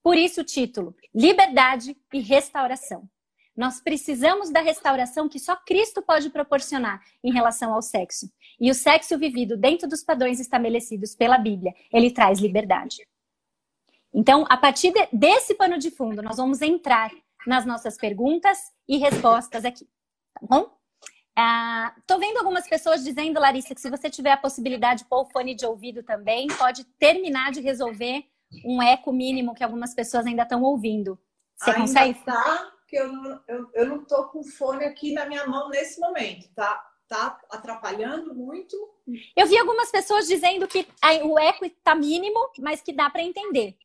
Por 0.00 0.16
isso 0.16 0.42
o 0.42 0.44
título: 0.44 0.94
Liberdade 1.12 1.96
e 2.14 2.20
Restauração. 2.20 3.10
Nós 3.56 3.80
precisamos 3.80 4.50
da 4.50 4.60
restauração 4.60 5.28
que 5.28 5.38
só 5.38 5.56
Cristo 5.56 6.02
pode 6.02 6.28
proporcionar 6.30 7.02
em 7.24 7.32
relação 7.32 7.72
ao 7.72 7.80
sexo. 7.80 8.30
E 8.60 8.70
o 8.70 8.74
sexo 8.74 9.18
vivido 9.18 9.56
dentro 9.56 9.88
dos 9.88 10.04
padrões 10.04 10.38
estabelecidos 10.38 11.14
pela 11.14 11.38
Bíblia, 11.38 11.74
ele 11.92 12.10
traz 12.10 12.38
liberdade. 12.38 12.96
Então, 14.12 14.44
a 14.48 14.56
partir 14.56 14.92
de, 14.92 15.08
desse 15.12 15.54
pano 15.54 15.78
de 15.78 15.90
fundo, 15.90 16.22
nós 16.22 16.36
vamos 16.36 16.60
entrar 16.60 17.10
nas 17.46 17.64
nossas 17.64 17.96
perguntas 17.96 18.58
e 18.88 18.98
respostas 18.98 19.64
aqui, 19.64 19.86
tá 20.34 20.40
bom? 20.42 20.76
Ah, 21.38 21.94
tô 22.06 22.18
vendo 22.18 22.38
algumas 22.38 22.66
pessoas 22.66 23.04
dizendo, 23.04 23.38
Larissa, 23.38 23.74
que 23.74 23.80
se 23.80 23.90
você 23.90 24.08
tiver 24.08 24.32
a 24.32 24.38
possibilidade 24.38 25.02
de 25.02 25.08
pôr 25.08 25.20
o 25.20 25.26
fone 25.26 25.54
de 25.54 25.66
ouvido 25.66 26.02
também, 26.02 26.46
pode 26.48 26.84
terminar 26.98 27.52
de 27.52 27.60
resolver 27.60 28.24
um 28.64 28.82
eco 28.82 29.12
mínimo 29.12 29.54
que 29.54 29.62
algumas 29.62 29.94
pessoas 29.94 30.26
ainda 30.26 30.44
estão 30.44 30.62
ouvindo. 30.62 31.18
Você 31.54 31.70
ainda 31.70 31.82
consegue? 31.82 32.24
Tá, 32.24 32.72
que 32.96 33.02
eu 33.02 33.12
não, 33.12 33.40
eu, 33.46 33.70
eu 33.74 33.86
não 33.86 34.04
tô 34.04 34.24
com 34.28 34.42
fone 34.42 34.84
aqui 34.84 35.12
na 35.12 35.26
minha 35.26 35.46
mão 35.46 35.68
nesse 35.68 36.00
momento, 36.00 36.48
tá? 36.54 36.82
Tá 37.06 37.38
atrapalhando 37.50 38.34
muito. 38.34 38.76
Eu 39.36 39.46
vi 39.46 39.56
algumas 39.58 39.90
pessoas 39.90 40.26
dizendo 40.26 40.66
que 40.66 40.88
o 41.22 41.38
eco 41.38 41.66
está 41.66 41.94
mínimo, 41.94 42.50
mas 42.58 42.80
que 42.80 42.92
dá 42.92 43.08
para 43.08 43.22
entender. 43.22 43.76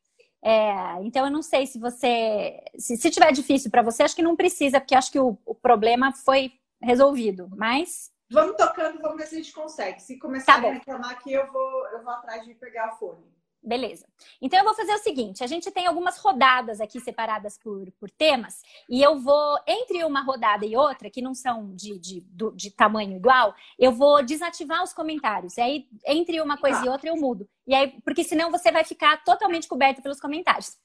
É, 0.43 1.03
então 1.03 1.25
eu 1.25 1.31
não 1.31 1.43
sei 1.43 1.67
se 1.67 1.77
você, 1.77 2.63
se, 2.75 2.97
se 2.97 3.11
tiver 3.11 3.31
difícil 3.31 3.69
para 3.69 3.83
você, 3.83 4.01
acho 4.01 4.15
que 4.15 4.23
não 4.23 4.35
precisa, 4.35 4.79
porque 4.79 4.95
acho 4.95 5.11
que 5.11 5.19
o, 5.19 5.37
o, 5.45 5.53
problema 5.53 6.11
foi 6.11 6.51
resolvido. 6.81 7.47
Mas 7.55 8.11
vamos 8.27 8.55
tocando, 8.55 8.99
vamos 8.99 9.17
ver 9.17 9.27
se 9.27 9.35
a 9.35 9.37
gente 9.37 9.53
consegue. 9.53 10.01
Se 10.01 10.17
começar 10.17 10.59
tá 10.59 10.67
a 10.67 10.71
reclamar 10.71 11.11
aqui, 11.11 11.31
eu 11.31 11.45
vou, 11.51 11.87
eu 11.89 12.03
vou 12.03 12.11
atrás 12.13 12.43
de 12.43 12.55
pegar 12.55 12.93
o 12.93 12.97
fone. 12.97 13.23
Beleza. 13.63 14.07
Então 14.41 14.57
eu 14.57 14.65
vou 14.65 14.73
fazer 14.73 14.93
o 14.93 14.97
seguinte: 14.97 15.43
a 15.43 15.47
gente 15.47 15.69
tem 15.69 15.85
algumas 15.85 16.17
rodadas 16.17 16.81
aqui 16.81 16.99
separadas 16.99 17.59
por, 17.59 17.91
por 17.99 18.09
temas, 18.09 18.61
e 18.89 19.01
eu 19.01 19.19
vou, 19.19 19.57
entre 19.67 20.03
uma 20.03 20.21
rodada 20.21 20.65
e 20.65 20.75
outra, 20.75 21.11
que 21.11 21.21
não 21.21 21.35
são 21.35 21.75
de, 21.75 21.99
de, 21.99 22.25
de 22.55 22.71
tamanho 22.71 23.15
igual, 23.15 23.53
eu 23.77 23.91
vou 23.91 24.23
desativar 24.23 24.83
os 24.83 24.93
comentários. 24.93 25.57
E 25.57 25.61
aí, 25.61 25.87
entre 26.07 26.41
uma 26.41 26.57
coisa 26.57 26.83
e 26.83 26.89
outra, 26.89 27.09
eu 27.09 27.15
mudo. 27.15 27.47
E 27.67 27.75
aí, 27.75 28.01
porque 28.03 28.23
senão 28.23 28.49
você 28.49 28.71
vai 28.71 28.83
ficar 28.83 29.23
totalmente 29.23 29.67
coberto 29.67 30.01
pelos 30.01 30.19
comentários. 30.19 30.77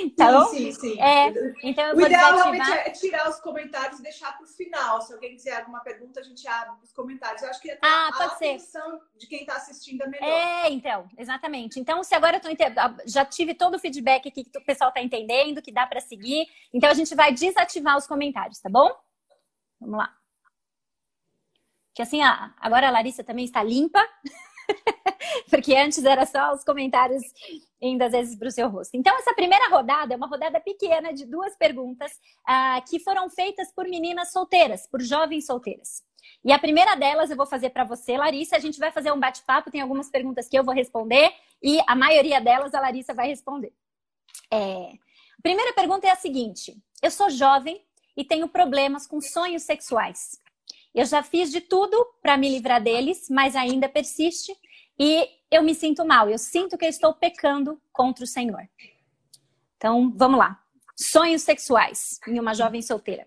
Então, 0.00 0.46
sim, 0.48 0.72
sim, 0.72 0.80
sim. 0.80 1.00
É, 1.00 1.28
então 1.62 1.84
eu 1.86 1.96
o 1.96 2.00
ideal 2.02 2.34
realmente 2.34 2.70
é 2.70 2.90
tirar 2.90 3.28
os 3.28 3.40
comentários 3.40 3.98
e 3.98 4.02
deixar 4.02 4.36
para 4.36 4.44
o 4.44 4.46
final. 4.46 5.00
Se 5.00 5.12
alguém 5.12 5.34
quiser 5.34 5.56
alguma 5.56 5.80
pergunta, 5.80 6.20
a 6.20 6.22
gente 6.22 6.46
abre 6.46 6.76
os 6.82 6.92
comentários. 6.92 7.42
Eu 7.42 7.48
acho 7.48 7.60
que 7.60 7.70
ah, 7.70 8.10
a 8.12 8.24
atenção 8.26 8.90
ser. 8.90 9.18
de 9.18 9.26
quem 9.26 9.40
está 9.40 9.56
assistindo 9.56 10.02
é 10.02 10.06
melhor. 10.06 10.28
É, 10.28 10.70
então, 10.70 11.08
exatamente. 11.16 11.80
Então, 11.80 12.02
se 12.02 12.14
agora 12.14 12.36
eu 12.36 12.40
tô 12.40 12.48
já 13.06 13.24
tive 13.24 13.54
todo 13.54 13.76
o 13.76 13.78
feedback 13.78 14.28
aqui 14.28 14.44
que 14.44 14.58
o 14.58 14.64
pessoal 14.64 14.88
está 14.90 15.00
entendendo, 15.00 15.62
que 15.62 15.72
dá 15.72 15.86
para 15.86 16.00
seguir. 16.00 16.46
Então, 16.74 16.90
a 16.90 16.94
gente 16.94 17.14
vai 17.14 17.32
desativar 17.32 17.96
os 17.96 18.06
comentários, 18.06 18.60
tá 18.60 18.68
bom? 18.68 18.90
Vamos 19.80 19.98
lá. 19.98 20.14
Que 21.94 22.02
assim, 22.02 22.20
agora 22.22 22.88
a 22.88 22.90
Larissa 22.90 23.24
também 23.24 23.44
está 23.44 23.62
limpa. 23.62 24.06
Porque 25.50 25.74
antes 25.74 26.04
era 26.04 26.24
só 26.24 26.52
os 26.54 26.64
comentários 26.64 27.22
indo 27.80 28.02
às 28.02 28.12
vezes 28.12 28.36
para 28.36 28.48
o 28.48 28.50
seu 28.50 28.68
rosto. 28.68 28.94
Então, 28.94 29.16
essa 29.18 29.34
primeira 29.34 29.68
rodada 29.68 30.14
é 30.14 30.16
uma 30.16 30.26
rodada 30.26 30.60
pequena 30.60 31.12
de 31.12 31.26
duas 31.26 31.56
perguntas 31.56 32.12
uh, 32.48 32.88
que 32.88 33.00
foram 33.00 33.28
feitas 33.28 33.72
por 33.72 33.86
meninas 33.88 34.32
solteiras, 34.32 34.86
por 34.86 35.00
jovens 35.02 35.46
solteiras. 35.46 36.02
E 36.44 36.52
a 36.52 36.58
primeira 36.58 36.94
delas 36.94 37.30
eu 37.30 37.36
vou 37.36 37.46
fazer 37.46 37.70
para 37.70 37.84
você, 37.84 38.16
Larissa. 38.16 38.56
A 38.56 38.60
gente 38.60 38.78
vai 38.78 38.92
fazer 38.92 39.12
um 39.12 39.18
bate-papo, 39.18 39.70
tem 39.70 39.80
algumas 39.80 40.08
perguntas 40.08 40.48
que 40.48 40.58
eu 40.58 40.64
vou 40.64 40.74
responder 40.74 41.32
e 41.62 41.80
a 41.86 41.94
maioria 41.94 42.40
delas 42.40 42.74
a 42.74 42.80
Larissa 42.80 43.12
vai 43.12 43.28
responder. 43.28 43.72
É... 44.50 44.92
A 45.38 45.42
primeira 45.42 45.72
pergunta 45.72 46.06
é 46.06 46.10
a 46.10 46.16
seguinte: 46.16 46.76
eu 47.02 47.10
sou 47.10 47.30
jovem 47.30 47.82
e 48.16 48.24
tenho 48.24 48.48
problemas 48.48 49.06
com 49.06 49.20
sonhos 49.20 49.62
sexuais. 49.62 50.38
Eu 50.94 51.06
já 51.06 51.22
fiz 51.22 51.50
de 51.50 51.60
tudo 51.60 52.04
para 52.20 52.36
me 52.36 52.48
livrar 52.48 52.82
deles, 52.82 53.28
mas 53.30 53.54
ainda 53.54 53.88
persiste 53.88 54.52
e 55.02 55.26
eu 55.50 55.62
me 55.62 55.74
sinto 55.74 56.04
mal. 56.04 56.28
Eu 56.28 56.36
sinto 56.36 56.76
que 56.76 56.84
eu 56.84 56.90
estou 56.90 57.14
pecando 57.14 57.80
contra 57.90 58.22
o 58.22 58.26
Senhor. 58.26 58.68
Então, 59.78 60.12
vamos 60.14 60.38
lá. 60.38 60.62
Sonhos 60.94 61.40
sexuais 61.40 62.20
em 62.28 62.38
uma 62.38 62.52
jovem 62.52 62.82
solteira. 62.82 63.26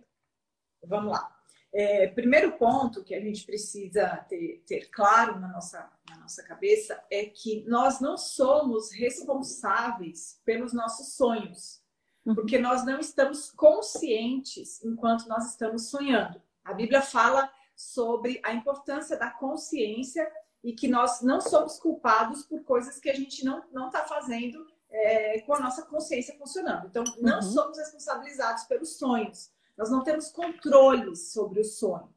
Vamos 0.86 1.12
lá. 1.12 1.36
É, 1.74 2.06
primeiro 2.10 2.52
ponto 2.60 3.04
que 3.04 3.16
a 3.16 3.20
gente 3.20 3.44
precisa 3.44 4.18
ter, 4.30 4.64
ter 4.68 4.92
claro 4.92 5.40
na 5.40 5.48
nossa, 5.48 5.92
na 6.08 6.18
nossa 6.20 6.44
cabeça 6.44 7.04
é 7.10 7.26
que 7.26 7.66
nós 7.68 8.00
não 8.00 8.16
somos 8.16 8.92
responsáveis 8.92 10.40
pelos 10.46 10.72
nossos 10.72 11.16
sonhos, 11.16 11.82
uhum. 12.24 12.36
porque 12.36 12.60
nós 12.60 12.86
não 12.86 13.00
estamos 13.00 13.50
conscientes 13.50 14.84
enquanto 14.84 15.28
nós 15.28 15.50
estamos 15.50 15.90
sonhando. 15.90 16.40
A 16.64 16.76
Bíblia 16.76 17.02
fala 17.02 17.52
sobre 17.76 18.40
a 18.44 18.54
importância 18.54 19.18
da 19.18 19.32
consciência 19.32 20.32
e 20.64 20.74
que 20.74 20.88
nós 20.88 21.22
não 21.22 21.42
somos 21.42 21.78
culpados 21.78 22.44
por 22.44 22.64
coisas 22.64 23.00
que 23.00 23.10
a 23.10 23.14
gente 23.14 23.44
não 23.44 23.88
está 23.88 24.06
fazendo 24.06 24.66
é, 24.90 25.42
com 25.42 25.56
a 25.56 25.60
nossa 25.60 25.84
consciência 25.86 26.38
funcionando. 26.38 26.88
Então, 26.88 27.04
não 27.20 27.38
uhum. 27.38 27.42
somos 27.42 27.78
responsabilizados 27.78 28.64
pelos 28.64 28.98
sonhos. 28.98 29.52
Nós 29.76 29.90
não 29.90 30.04
temos 30.04 30.30
controle 30.30 31.16
sobre 31.16 31.62
o 31.62 31.66
sonho. 31.66 32.16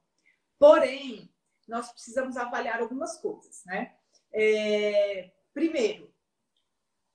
Porém, 0.59 1.33
nós 1.67 1.91
precisamos 1.91 2.37
avaliar 2.37 2.81
algumas 2.81 3.19
coisas, 3.19 3.63
né? 3.65 3.97
É, 4.33 5.33
primeiro, 5.53 6.15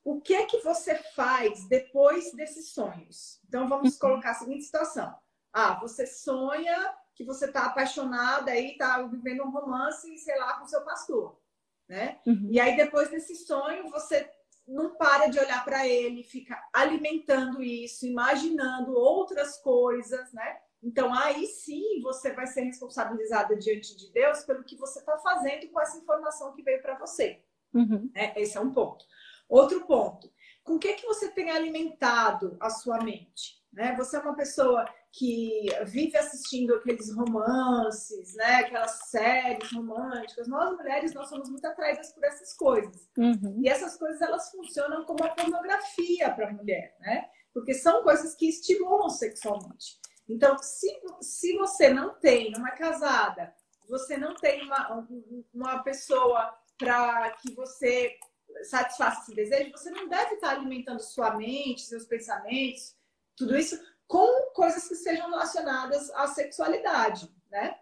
o 0.03 0.19
que 0.19 0.33
é 0.33 0.45
que 0.45 0.59
você 0.61 0.95
faz 1.13 1.67
depois 1.67 2.33
desses 2.33 2.69
sonhos? 2.69 3.39
Então, 3.47 3.69
vamos 3.69 3.93
uhum. 3.93 3.99
colocar 3.99 4.31
a 4.31 4.35
seguinte 4.35 4.63
situação. 4.63 5.15
Ah, 5.53 5.79
você 5.79 6.07
sonha 6.07 6.95
que 7.15 7.23
você 7.23 7.45
está 7.45 7.65
apaixonada 7.65 8.51
aí, 8.51 8.71
está 8.71 9.01
vivendo 9.03 9.43
um 9.43 9.51
romance, 9.51 10.17
sei 10.17 10.37
lá, 10.37 10.53
com 10.59 10.67
seu 10.67 10.81
pastor, 10.81 11.39
né? 11.87 12.19
Uhum. 12.25 12.47
E 12.51 12.59
aí 12.59 12.75
depois 12.75 13.09
desse 13.09 13.35
sonho 13.35 13.89
você 13.89 14.29
não 14.67 14.95
para 14.95 15.27
de 15.27 15.39
olhar 15.39 15.63
para 15.65 15.87
ele, 15.87 16.23
fica 16.23 16.57
alimentando 16.73 17.61
isso, 17.61 18.05
imaginando 18.05 18.93
outras 18.93 19.57
coisas, 19.57 20.31
né? 20.33 20.59
Então 20.81 21.13
aí 21.13 21.45
sim 21.45 22.01
você 22.01 22.33
vai 22.33 22.47
ser 22.47 22.61
responsabilizada 22.61 23.55
diante 23.55 23.95
de 23.95 24.11
Deus 24.11 24.43
pelo 24.43 24.63
que 24.63 24.75
você 24.75 24.99
está 24.99 25.17
fazendo 25.19 25.69
com 25.69 25.79
essa 25.79 25.97
informação 25.97 26.53
que 26.53 26.63
veio 26.63 26.81
para 26.81 26.97
você. 26.97 27.43
Uhum. 27.73 28.09
É, 28.15 28.41
esse 28.41 28.57
é 28.57 28.61
um 28.61 28.73
ponto. 28.73 29.05
Outro 29.47 29.85
ponto, 29.85 30.31
com 30.63 30.75
o 30.75 30.79
que 30.79 30.93
que 30.93 31.05
você 31.05 31.29
tem 31.29 31.51
alimentado 31.51 32.57
a 32.59 32.69
sua 32.69 32.99
mente? 33.03 33.61
Né? 33.71 33.95
Você 33.97 34.17
é 34.17 34.19
uma 34.19 34.35
pessoa 34.35 34.85
que 35.13 35.65
vive 35.87 36.17
assistindo 36.17 36.73
aqueles 36.75 37.13
romances, 37.13 38.33
né? 38.35 38.55
Aquelas 38.55 39.09
séries 39.09 39.71
românticas. 39.71 40.47
Nós 40.47 40.75
mulheres 40.77 41.13
nós 41.13 41.27
somos 41.27 41.49
muito 41.49 41.65
atraídas 41.65 42.13
por 42.13 42.23
essas 42.23 42.53
coisas. 42.53 43.09
Uhum. 43.17 43.59
E 43.61 43.67
essas 43.67 43.97
coisas 43.97 44.21
elas 44.21 44.49
funcionam 44.51 45.03
como 45.05 45.19
uma 45.21 45.35
pornografia 45.35 46.31
para 46.31 46.49
a 46.49 46.53
mulher, 46.53 46.95
né? 47.01 47.29
Porque 47.53 47.73
são 47.73 48.03
coisas 48.03 48.35
que 48.35 48.47
estimulam 48.47 49.09
sexualmente. 49.09 49.99
Então, 50.29 50.57
se, 50.59 50.87
se 51.19 51.57
você 51.57 51.89
não 51.89 52.17
tem 52.17 52.55
uma 52.55 52.71
casada, 52.71 53.53
você 53.89 54.15
não 54.15 54.33
tem 54.35 54.63
uma, 54.63 55.05
uma 55.53 55.83
pessoa 55.83 56.57
para 56.77 57.31
que 57.31 57.53
você 57.53 58.15
satisfaça 58.63 59.21
esse 59.21 59.35
desejo, 59.35 59.71
você 59.71 59.89
não 59.91 60.07
deve 60.07 60.35
estar 60.35 60.51
alimentando 60.51 61.01
sua 61.01 61.35
mente, 61.35 61.81
seus 61.81 62.05
pensamentos, 62.05 62.95
tudo 63.35 63.57
isso 63.57 63.77
com 64.11 64.51
coisas 64.53 64.89
que 64.89 64.95
sejam 64.95 65.29
relacionadas 65.29 66.09
à 66.11 66.27
sexualidade, 66.27 67.33
né? 67.49 67.77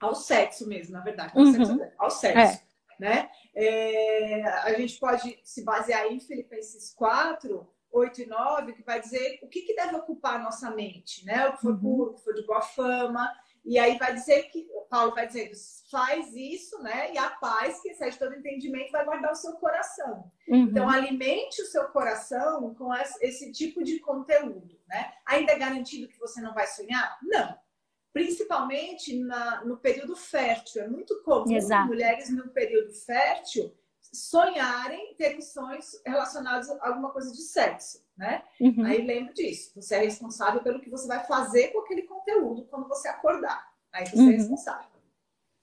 Ao 0.00 0.14
sexo 0.14 0.66
mesmo, 0.66 0.94
na 0.94 1.02
verdade. 1.02 1.32
Ao, 1.36 1.44
uhum. 1.44 1.52
sexo, 1.52 1.92
ao 1.98 2.10
sexo. 2.10 2.38
É. 2.38 2.60
né? 2.98 3.30
É, 3.54 4.44
a 4.44 4.72
gente 4.72 4.98
pode 4.98 5.38
se 5.44 5.62
basear 5.62 6.06
em 6.06 6.18
Filipenses 6.20 6.94
4, 6.94 7.68
8 7.92 8.22
e 8.22 8.26
9, 8.26 8.72
que 8.72 8.82
vai 8.82 8.98
dizer 8.98 9.40
o 9.42 9.48
que, 9.48 9.60
que 9.60 9.74
deve 9.74 9.94
ocupar 9.96 10.36
a 10.36 10.42
nossa 10.42 10.70
mente, 10.70 11.22
né? 11.26 11.48
O 11.48 11.52
que 11.52 11.60
for 11.60 11.72
uhum. 11.72 11.80
puro, 11.80 12.10
o 12.12 12.14
que 12.14 12.24
for 12.24 12.32
de 12.32 12.46
boa 12.46 12.62
fama. 12.62 13.30
E 13.68 13.78
aí 13.78 13.98
vai 13.98 14.14
dizer 14.14 14.44
que, 14.44 14.66
Paulo 14.88 15.14
vai 15.14 15.26
dizer, 15.26 15.52
faz 15.90 16.34
isso, 16.34 16.82
né? 16.82 17.12
E 17.12 17.18
a 17.18 17.28
paz, 17.28 17.82
que 17.82 17.90
excede 17.90 18.18
todo 18.18 18.34
entendimento, 18.34 18.90
vai 18.90 19.04
guardar 19.04 19.30
o 19.30 19.36
seu 19.36 19.52
coração. 19.56 20.32
Uhum. 20.48 20.62
Então, 20.62 20.88
alimente 20.88 21.60
o 21.60 21.66
seu 21.66 21.84
coração 21.88 22.74
com 22.74 22.94
esse 22.94 23.52
tipo 23.52 23.84
de 23.84 24.00
conteúdo, 24.00 24.80
né? 24.88 25.12
Ainda 25.26 25.52
é 25.52 25.58
garantido 25.58 26.08
que 26.08 26.18
você 26.18 26.40
não 26.40 26.54
vai 26.54 26.66
sonhar? 26.66 27.18
Não. 27.22 27.58
Principalmente 28.10 29.18
na, 29.18 29.62
no 29.66 29.76
período 29.76 30.16
fértil. 30.16 30.82
É 30.82 30.88
muito 30.88 31.22
comum 31.22 31.54
Exato. 31.54 31.88
mulheres 31.88 32.30
no 32.30 32.48
período 32.48 32.94
fértil 32.94 33.77
sonharem, 34.12 35.14
terem 35.16 35.40
sonhos 35.40 36.00
relacionados 36.04 36.68
a 36.70 36.88
alguma 36.88 37.10
coisa 37.10 37.32
de 37.32 37.42
sexo, 37.42 38.04
né? 38.16 38.42
Uhum. 38.60 38.84
Aí 38.84 39.04
lembre 39.04 39.34
disso. 39.34 39.72
Você 39.74 39.96
é 39.96 40.00
responsável 40.00 40.62
pelo 40.62 40.80
que 40.80 40.90
você 40.90 41.06
vai 41.06 41.24
fazer 41.24 41.68
com 41.68 41.80
aquele 41.80 42.02
conteúdo 42.02 42.66
quando 42.66 42.88
você 42.88 43.08
acordar. 43.08 43.66
Aí 43.92 44.06
você 44.06 44.16
é 44.16 44.20
uhum. 44.20 44.30
é 44.30 44.36
responsável. 44.36 44.88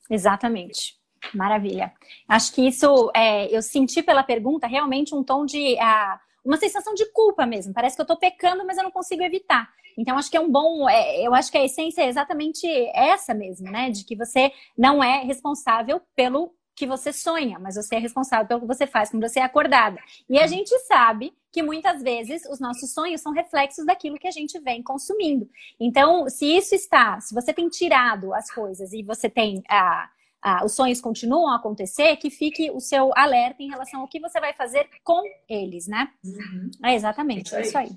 Exatamente. 0.09 0.99
Maravilha. 1.33 1.93
Acho 2.27 2.53
que 2.53 2.67
isso, 2.67 3.11
é, 3.15 3.55
eu 3.55 3.61
senti 3.61 4.03
pela 4.03 4.23
pergunta 4.23 4.67
realmente 4.67 5.15
um 5.15 5.23
tom 5.23 5.45
de. 5.45 5.75
Uh, 5.75 6.25
uma 6.45 6.57
sensação 6.57 6.93
de 6.93 7.11
culpa 7.11 7.45
mesmo. 7.45 7.73
Parece 7.73 7.95
que 7.95 8.01
eu 8.01 8.05
tô 8.05 8.15
pecando, 8.15 8.63
mas 8.65 8.77
eu 8.77 8.83
não 8.83 8.91
consigo 8.91 9.23
evitar. 9.23 9.67
Então, 9.97 10.17
acho 10.17 10.29
que 10.29 10.37
é 10.37 10.39
um 10.39 10.51
bom. 10.51 10.87
É, 10.87 11.25
eu 11.25 11.33
acho 11.33 11.51
que 11.51 11.57
a 11.57 11.65
essência 11.65 12.03
é 12.03 12.07
exatamente 12.07 12.67
essa 12.93 13.33
mesmo, 13.33 13.71
né? 13.71 13.89
De 13.89 14.05
que 14.05 14.15
você 14.15 14.51
não 14.77 15.03
é 15.03 15.23
responsável 15.23 15.99
pelo 16.15 16.53
que 16.75 16.85
você 16.85 17.13
sonha, 17.13 17.57
mas 17.57 17.75
você 17.75 17.95
é 17.95 17.99
responsável 17.99 18.45
pelo 18.45 18.61
que 18.61 18.67
você 18.67 18.85
faz 18.85 19.09
quando 19.09 19.27
você 19.27 19.39
é 19.39 19.43
acordada. 19.43 19.99
E 20.29 20.37
a 20.37 20.45
gente 20.45 20.77
sabe 20.79 21.33
que 21.51 21.63
muitas 21.63 22.03
vezes 22.03 22.43
os 22.49 22.59
nossos 22.59 22.93
sonhos 22.93 23.21
são 23.21 23.31
reflexos 23.31 23.85
daquilo 23.85 24.17
que 24.17 24.27
a 24.27 24.31
gente 24.31 24.59
vem 24.59 24.83
consumindo. 24.83 25.49
Então, 25.79 26.27
se 26.29 26.45
isso 26.45 26.75
está, 26.75 27.19
se 27.21 27.33
você 27.33 27.53
tem 27.53 27.69
tirado 27.69 28.33
as 28.33 28.51
coisas 28.51 28.91
e 28.91 29.01
você 29.01 29.29
tem 29.29 29.63
ah, 29.69 30.09
ah, 30.41 30.63
os 30.63 30.73
sonhos 30.73 31.01
continuam 31.01 31.49
a 31.49 31.55
acontecer, 31.55 32.17
que 32.17 32.29
fique 32.29 32.69
o 32.69 32.79
seu 32.79 33.11
alerta 33.15 33.63
em 33.63 33.69
relação 33.69 34.01
ao 34.01 34.07
que 34.07 34.19
você 34.19 34.39
vai 34.39 34.53
fazer 34.53 34.87
com 35.03 35.23
eles, 35.49 35.87
né? 35.87 36.09
Uhum. 36.23 36.69
É 36.83 36.93
exatamente, 36.93 37.47
isso 37.47 37.55
é 37.55 37.61
isso 37.61 37.77
aí. 37.77 37.89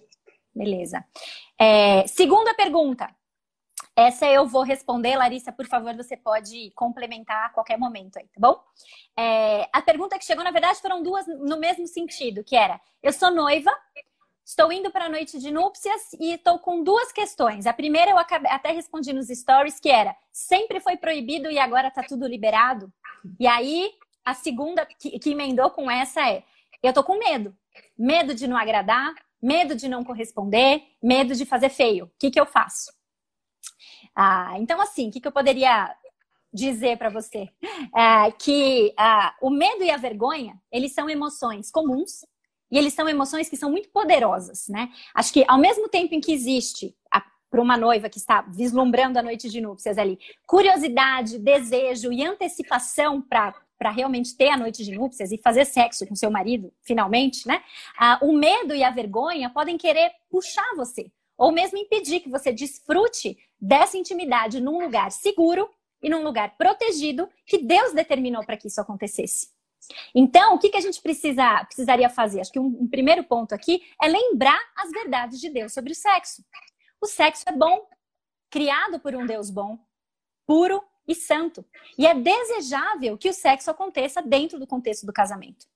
Beleza. 0.54 1.04
É, 1.60 2.06
segunda 2.06 2.54
pergunta. 2.54 3.14
Essa 3.94 4.26
eu 4.26 4.46
vou 4.46 4.62
responder, 4.62 5.16
Larissa, 5.16 5.52
por 5.52 5.66
favor, 5.66 5.94
você 5.96 6.16
pode 6.16 6.70
complementar 6.76 7.46
a 7.46 7.48
qualquer 7.50 7.76
momento 7.76 8.16
aí, 8.16 8.26
tá 8.28 8.38
bom? 8.38 8.60
É, 9.16 9.68
a 9.72 9.82
pergunta 9.82 10.18
que 10.18 10.24
chegou, 10.24 10.44
na 10.44 10.50
verdade, 10.50 10.80
foram 10.80 11.02
duas 11.02 11.26
no 11.26 11.58
mesmo 11.58 11.86
sentido, 11.86 12.44
que 12.44 12.56
era: 12.56 12.80
eu 13.02 13.12
sou 13.12 13.30
noiva, 13.30 13.72
estou 14.44 14.72
indo 14.72 14.90
para 14.90 15.06
a 15.06 15.08
noite 15.08 15.38
de 15.38 15.50
núpcias 15.50 16.12
e 16.20 16.34
estou 16.34 16.58
com 16.58 16.82
duas 16.82 17.12
questões. 17.12 17.66
A 17.66 17.72
primeira 17.72 18.12
eu 18.12 18.18
acabei, 18.18 18.50
até 18.50 18.70
respondi 18.70 19.12
nos 19.12 19.28
stories, 19.28 19.80
que 19.80 19.90
era: 19.90 20.16
sempre 20.32 20.80
foi 20.80 20.96
proibido 20.96 21.50
e 21.50 21.58
agora 21.58 21.88
está 21.88 22.02
tudo 22.02 22.26
liberado. 22.26 22.92
E 23.38 23.46
aí, 23.46 23.90
a 24.24 24.32
segunda 24.34 24.86
que, 24.86 25.18
que 25.18 25.30
emendou 25.30 25.70
com 25.70 25.90
essa 25.90 26.28
é: 26.28 26.44
eu 26.82 26.92
tô 26.92 27.02
com 27.02 27.18
medo. 27.18 27.56
Medo 27.96 28.34
de 28.34 28.46
não 28.46 28.56
agradar, 28.56 29.12
medo 29.42 29.74
de 29.74 29.88
não 29.88 30.04
corresponder, 30.04 30.82
medo 31.02 31.34
de 31.34 31.44
fazer 31.44 31.68
feio. 31.68 32.06
O 32.06 32.10
que, 32.18 32.30
que 32.30 32.40
eu 32.40 32.46
faço? 32.46 32.97
Ah, 34.14 34.54
então, 34.58 34.80
assim, 34.80 35.08
o 35.08 35.12
que, 35.12 35.20
que 35.20 35.28
eu 35.28 35.32
poderia 35.32 35.94
dizer 36.52 36.96
para 36.96 37.10
você? 37.10 37.48
É, 37.96 38.30
que 38.32 38.92
ah, 38.96 39.34
o 39.40 39.50
medo 39.50 39.82
e 39.82 39.90
a 39.90 39.96
vergonha, 39.96 40.60
eles 40.70 40.92
são 40.92 41.08
emoções 41.08 41.70
comuns 41.70 42.24
e 42.70 42.76
eles 42.76 42.94
são 42.94 43.08
emoções 43.08 43.48
que 43.48 43.56
são 43.56 43.70
muito 43.70 43.88
poderosas, 43.90 44.68
né? 44.68 44.90
Acho 45.14 45.32
que 45.32 45.44
ao 45.48 45.58
mesmo 45.58 45.88
tempo 45.88 46.14
em 46.14 46.20
que 46.20 46.32
existe 46.32 46.94
para 47.50 47.62
uma 47.62 47.78
noiva 47.78 48.10
que 48.10 48.18
está 48.18 48.42
vislumbrando 48.42 49.18
a 49.18 49.22
noite 49.22 49.48
de 49.48 49.60
núpcias 49.60 49.96
ali, 49.96 50.18
curiosidade, 50.46 51.38
desejo 51.38 52.12
e 52.12 52.24
antecipação 52.24 53.22
para 53.22 53.54
para 53.78 53.90
realmente 53.92 54.36
ter 54.36 54.48
a 54.48 54.56
noite 54.56 54.84
de 54.84 54.90
núpcias 54.90 55.30
e 55.30 55.38
fazer 55.38 55.64
sexo 55.64 56.04
com 56.04 56.16
seu 56.16 56.32
marido, 56.32 56.72
finalmente, 56.82 57.46
né? 57.46 57.62
Ah, 57.96 58.18
o 58.20 58.32
medo 58.32 58.74
e 58.74 58.82
a 58.82 58.90
vergonha 58.90 59.48
podem 59.50 59.78
querer 59.78 60.10
puxar 60.28 60.74
você, 60.74 61.12
ou 61.36 61.52
mesmo 61.52 61.78
impedir 61.78 62.18
que 62.18 62.28
você 62.28 62.52
desfrute 62.52 63.38
dessa 63.60 63.96
intimidade 63.96 64.60
num 64.60 64.80
lugar 64.80 65.10
seguro 65.10 65.68
e 66.02 66.08
num 66.08 66.22
lugar 66.22 66.56
protegido 66.56 67.28
que 67.46 67.58
Deus 67.58 67.92
determinou 67.92 68.44
para 68.44 68.56
que 68.56 68.68
isso 68.68 68.80
acontecesse. 68.80 69.48
Então, 70.14 70.54
o 70.54 70.58
que, 70.58 70.68
que 70.70 70.76
a 70.76 70.80
gente 70.80 71.00
precisa, 71.00 71.64
precisaria 71.64 72.08
fazer? 72.08 72.40
Acho 72.40 72.52
que 72.52 72.58
um, 72.58 72.66
um 72.80 72.88
primeiro 72.88 73.24
ponto 73.24 73.54
aqui 73.54 73.82
é 74.00 74.06
lembrar 74.06 74.60
as 74.76 74.90
verdades 74.90 75.40
de 75.40 75.48
Deus 75.50 75.72
sobre 75.72 75.92
o 75.92 75.96
sexo. 75.96 76.44
O 77.00 77.06
sexo 77.06 77.44
é 77.46 77.52
bom, 77.52 77.86
criado 78.50 79.00
por 79.00 79.14
um 79.14 79.24
Deus 79.24 79.50
bom, 79.50 79.78
puro 80.46 80.82
e 81.06 81.14
santo. 81.14 81.64
E 81.96 82.06
é 82.06 82.14
desejável 82.14 83.16
que 83.16 83.28
o 83.28 83.32
sexo 83.32 83.70
aconteça 83.70 84.20
dentro 84.20 84.58
do 84.58 84.66
contexto 84.66 85.06
do 85.06 85.12
casamento. 85.12 85.66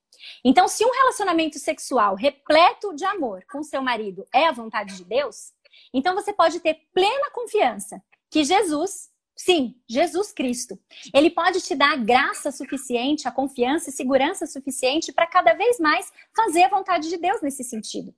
Então, 0.45 0.69
se 0.69 0.85
um 0.85 0.91
relacionamento 0.91 1.59
sexual 1.59 2.15
repleto 2.15 2.95
de 2.95 3.05
amor 3.05 3.45
com 3.51 3.63
seu 3.63 3.83
marido 3.83 4.25
é 4.33 4.47
a 4.47 4.53
vontade 4.53 4.97
de 4.97 5.05
Deus, 5.05 5.53
então 5.93 6.15
você 6.15 6.33
pode 6.33 6.61
ter 6.61 6.81
plena 6.95 7.31
confiança 7.33 8.03
que 8.31 8.45
Jesus, 8.45 9.11
sim, 9.37 9.75
Jesus 9.89 10.33
Cristo, 10.33 10.79
ele 11.15 11.31
pode 11.31 11.61
te 11.61 11.75
dar 11.75 11.93
a 11.93 11.97
graça 11.97 12.51
suficiente, 12.51 13.29
a 13.29 13.33
confiança 13.33 13.91
e 13.91 13.93
segurança 13.93 14.47
suficiente 14.47 15.13
para 15.13 15.27
cada 15.27 15.53
vez 15.53 15.79
mais 15.79 16.11
fazer 16.35 16.65
a 16.65 16.69
vontade 16.69 17.09
de 17.09 17.17
Deus 17.17 17.43
nesse 17.43 17.63
sentido. 17.63 18.15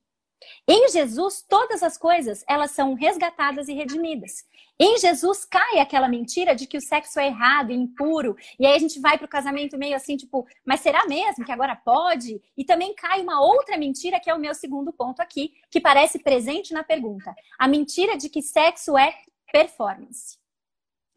Em 0.67 0.89
Jesus, 0.89 1.43
todas 1.47 1.83
as 1.83 1.97
coisas, 1.97 2.43
elas 2.47 2.71
são 2.71 2.93
resgatadas 2.93 3.67
e 3.67 3.73
redimidas. 3.73 4.45
Em 4.77 4.97
Jesus 4.97 5.45
cai 5.45 5.79
aquela 5.79 6.07
mentira 6.07 6.53
de 6.53 6.67
que 6.67 6.77
o 6.77 6.81
sexo 6.81 7.19
é 7.19 7.27
errado 7.27 7.71
impuro. 7.71 8.35
E 8.59 8.65
aí 8.65 8.73
a 8.73 8.79
gente 8.79 8.99
vai 8.99 9.17
para 9.17 9.25
o 9.25 9.29
casamento 9.29 9.77
meio 9.77 9.95
assim, 9.95 10.17
tipo, 10.17 10.45
mas 10.65 10.81
será 10.81 11.05
mesmo 11.07 11.45
que 11.45 11.51
agora 11.51 11.75
pode? 11.75 12.41
E 12.57 12.65
também 12.65 12.93
cai 12.93 13.21
uma 13.21 13.41
outra 13.41 13.77
mentira, 13.77 14.19
que 14.19 14.29
é 14.29 14.33
o 14.33 14.39
meu 14.39 14.53
segundo 14.53 14.91
ponto 14.91 15.21
aqui, 15.21 15.53
que 15.71 15.79
parece 15.79 16.19
presente 16.19 16.73
na 16.73 16.83
pergunta. 16.83 17.33
A 17.57 17.67
mentira 17.67 18.17
de 18.17 18.29
que 18.29 18.41
sexo 18.41 18.97
é 18.97 19.13
performance. 19.51 20.37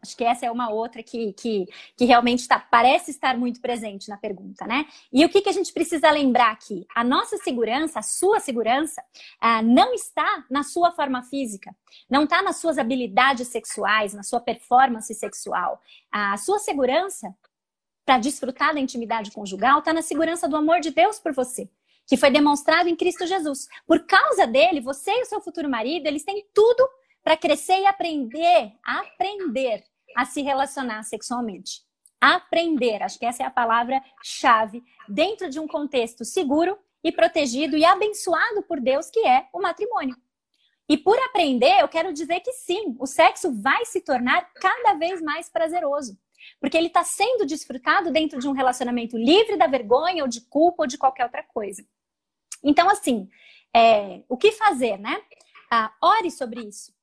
Acho 0.01 0.17
que 0.17 0.23
essa 0.23 0.47
é 0.47 0.51
uma 0.51 0.71
outra 0.71 1.03
que, 1.03 1.33
que, 1.33 1.67
que 1.97 2.05
realmente 2.05 2.47
tá, 2.47 2.59
parece 2.59 3.11
estar 3.11 3.37
muito 3.37 3.61
presente 3.61 4.09
na 4.09 4.17
pergunta, 4.17 4.65
né? 4.67 4.87
E 5.13 5.25
o 5.25 5.29
que, 5.29 5.41
que 5.41 5.49
a 5.49 5.53
gente 5.53 5.73
precisa 5.73 6.11
lembrar 6.11 6.53
aqui? 6.53 6.87
A 6.95 7.03
nossa 7.03 7.37
segurança, 7.39 7.99
a 7.99 8.03
sua 8.03 8.39
segurança, 8.39 9.03
ah, 9.41 9.61
não 9.61 9.93
está 9.93 10.45
na 10.49 10.63
sua 10.63 10.93
forma 10.93 11.23
física, 11.25 11.75
não 12.09 12.25
está 12.25 12.43
nas 12.43 12.57
suas 12.57 12.79
habilidades 12.79 13.49
sexuais, 13.49 14.15
na 14.15 14.23
sua 14.23 14.41
performance 14.41 15.13
sexual. 15.15 15.81
A 16.13 16.37
sua 16.37 16.61
segurança 16.61 17.35
para 18.05 18.19
desfrutar 18.19 18.73
da 18.73 18.81
intimidade 18.81 19.33
conjugal 19.33 19.81
está 19.81 19.93
na 19.93 20.03
segurança 20.03 20.49
do 20.49 20.57
amor 20.57 20.81
de 20.81 20.91
Deus 20.91 21.19
por 21.19 21.33
você 21.33 21.69
que 22.07 22.17
foi 22.17 22.31
demonstrado 22.31 22.89
em 22.89 22.97
Cristo 22.97 23.27
Jesus. 23.27 23.69
Por 23.87 24.07
causa 24.07 24.47
dele, 24.47 24.81
você 24.81 25.11
e 25.11 25.23
o 25.23 25.27
seu 25.27 25.43
futuro 25.43 25.69
marido, 25.69 26.07
eles 26.07 26.25
têm 26.25 26.43
tudo 26.55 26.89
para 27.29 27.37
crescer 27.37 27.79
e 27.79 27.85
aprender, 27.85 28.73
aprender 28.83 29.85
a 30.17 30.25
se 30.25 30.41
relacionar 30.41 31.03
sexualmente. 31.03 31.83
Aprender, 32.19 33.03
acho 33.03 33.19
que 33.19 33.27
essa 33.27 33.43
é 33.43 33.47
a 33.47 33.51
palavra-chave, 33.51 34.83
dentro 35.07 35.51
de 35.51 35.61
um 35.61 35.69
contexto 35.69 36.25
seguro 36.25 36.79
e 37.05 37.13
protegido 37.13 37.77
e 37.77 37.85
abençoado 37.85 38.63
por 38.63 38.81
Deus, 38.81 39.11
que 39.11 39.21
é 39.27 39.47
o 39.53 39.61
matrimônio. 39.61 40.17
E 40.89 40.97
por 40.97 41.19
aprender, 41.19 41.83
eu 41.83 41.87
quero 41.87 42.15
dizer 42.15 42.41
que 42.41 42.53
sim, 42.53 42.97
o 42.99 43.05
sexo 43.05 43.53
vai 43.61 43.85
se 43.85 44.01
tornar 44.01 44.51
cada 44.55 44.95
vez 44.95 45.21
mais 45.21 45.51
prazeroso. 45.51 46.19
Porque 46.59 46.79
ele 46.79 46.87
está 46.87 47.05
sendo 47.05 47.45
desfrutado 47.45 48.11
dentro 48.11 48.41
de 48.41 48.49
um 48.49 48.53
relacionamento 48.53 49.19
livre 49.19 49.59
da 49.59 49.67
vergonha 49.67 50.23
ou 50.23 50.29
de 50.31 50.41
culpa 50.41 50.85
ou 50.85 50.87
de 50.87 50.97
qualquer 50.97 51.25
outra 51.25 51.43
coisa. 51.43 51.85
Então, 52.65 52.89
assim, 52.89 53.29
é, 53.77 54.23
o 54.31 54.39
que 54.39 54.51
fazer, 54.53 54.97
né? 54.97 55.23
Ah, 55.71 55.93
ore 56.01 56.31
sobre 56.31 56.63
isso. 56.63 56.97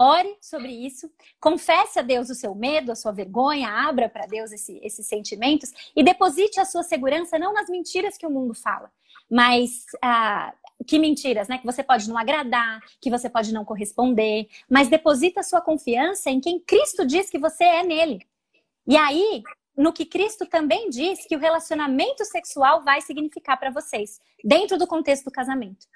Ore 0.00 0.36
sobre 0.40 0.70
isso, 0.70 1.10
confesse 1.40 1.98
a 1.98 2.02
Deus 2.02 2.30
o 2.30 2.34
seu 2.34 2.54
medo, 2.54 2.92
a 2.92 2.94
sua 2.94 3.10
vergonha, 3.10 3.68
abra 3.68 4.08
para 4.08 4.26
Deus 4.26 4.52
esse, 4.52 4.78
esses 4.80 5.06
sentimentos 5.06 5.72
e 5.94 6.04
deposite 6.04 6.60
a 6.60 6.64
sua 6.64 6.84
segurança 6.84 7.36
não 7.36 7.52
nas 7.52 7.68
mentiras 7.68 8.16
que 8.16 8.24
o 8.24 8.30
mundo 8.30 8.54
fala, 8.54 8.92
mas 9.28 9.84
ah, 10.00 10.54
que 10.86 11.00
mentiras, 11.00 11.48
né? 11.48 11.58
Que 11.58 11.66
você 11.66 11.82
pode 11.82 12.08
não 12.08 12.16
agradar, 12.16 12.80
que 13.00 13.10
você 13.10 13.28
pode 13.28 13.52
não 13.52 13.64
corresponder, 13.64 14.48
mas 14.70 14.88
deposita 14.88 15.40
a 15.40 15.42
sua 15.42 15.60
confiança 15.60 16.30
em 16.30 16.40
quem 16.40 16.60
Cristo 16.60 17.04
diz 17.04 17.28
que 17.28 17.38
você 17.38 17.64
é 17.64 17.82
nele. 17.82 18.24
E 18.86 18.96
aí, 18.96 19.42
no 19.76 19.92
que 19.92 20.06
Cristo 20.06 20.46
também 20.46 20.88
diz 20.90 21.26
que 21.26 21.34
o 21.34 21.40
relacionamento 21.40 22.24
sexual 22.24 22.82
vai 22.82 23.00
significar 23.00 23.58
para 23.58 23.70
vocês, 23.70 24.20
dentro 24.44 24.78
do 24.78 24.86
contexto 24.86 25.24
do 25.24 25.30
casamento. 25.30 25.86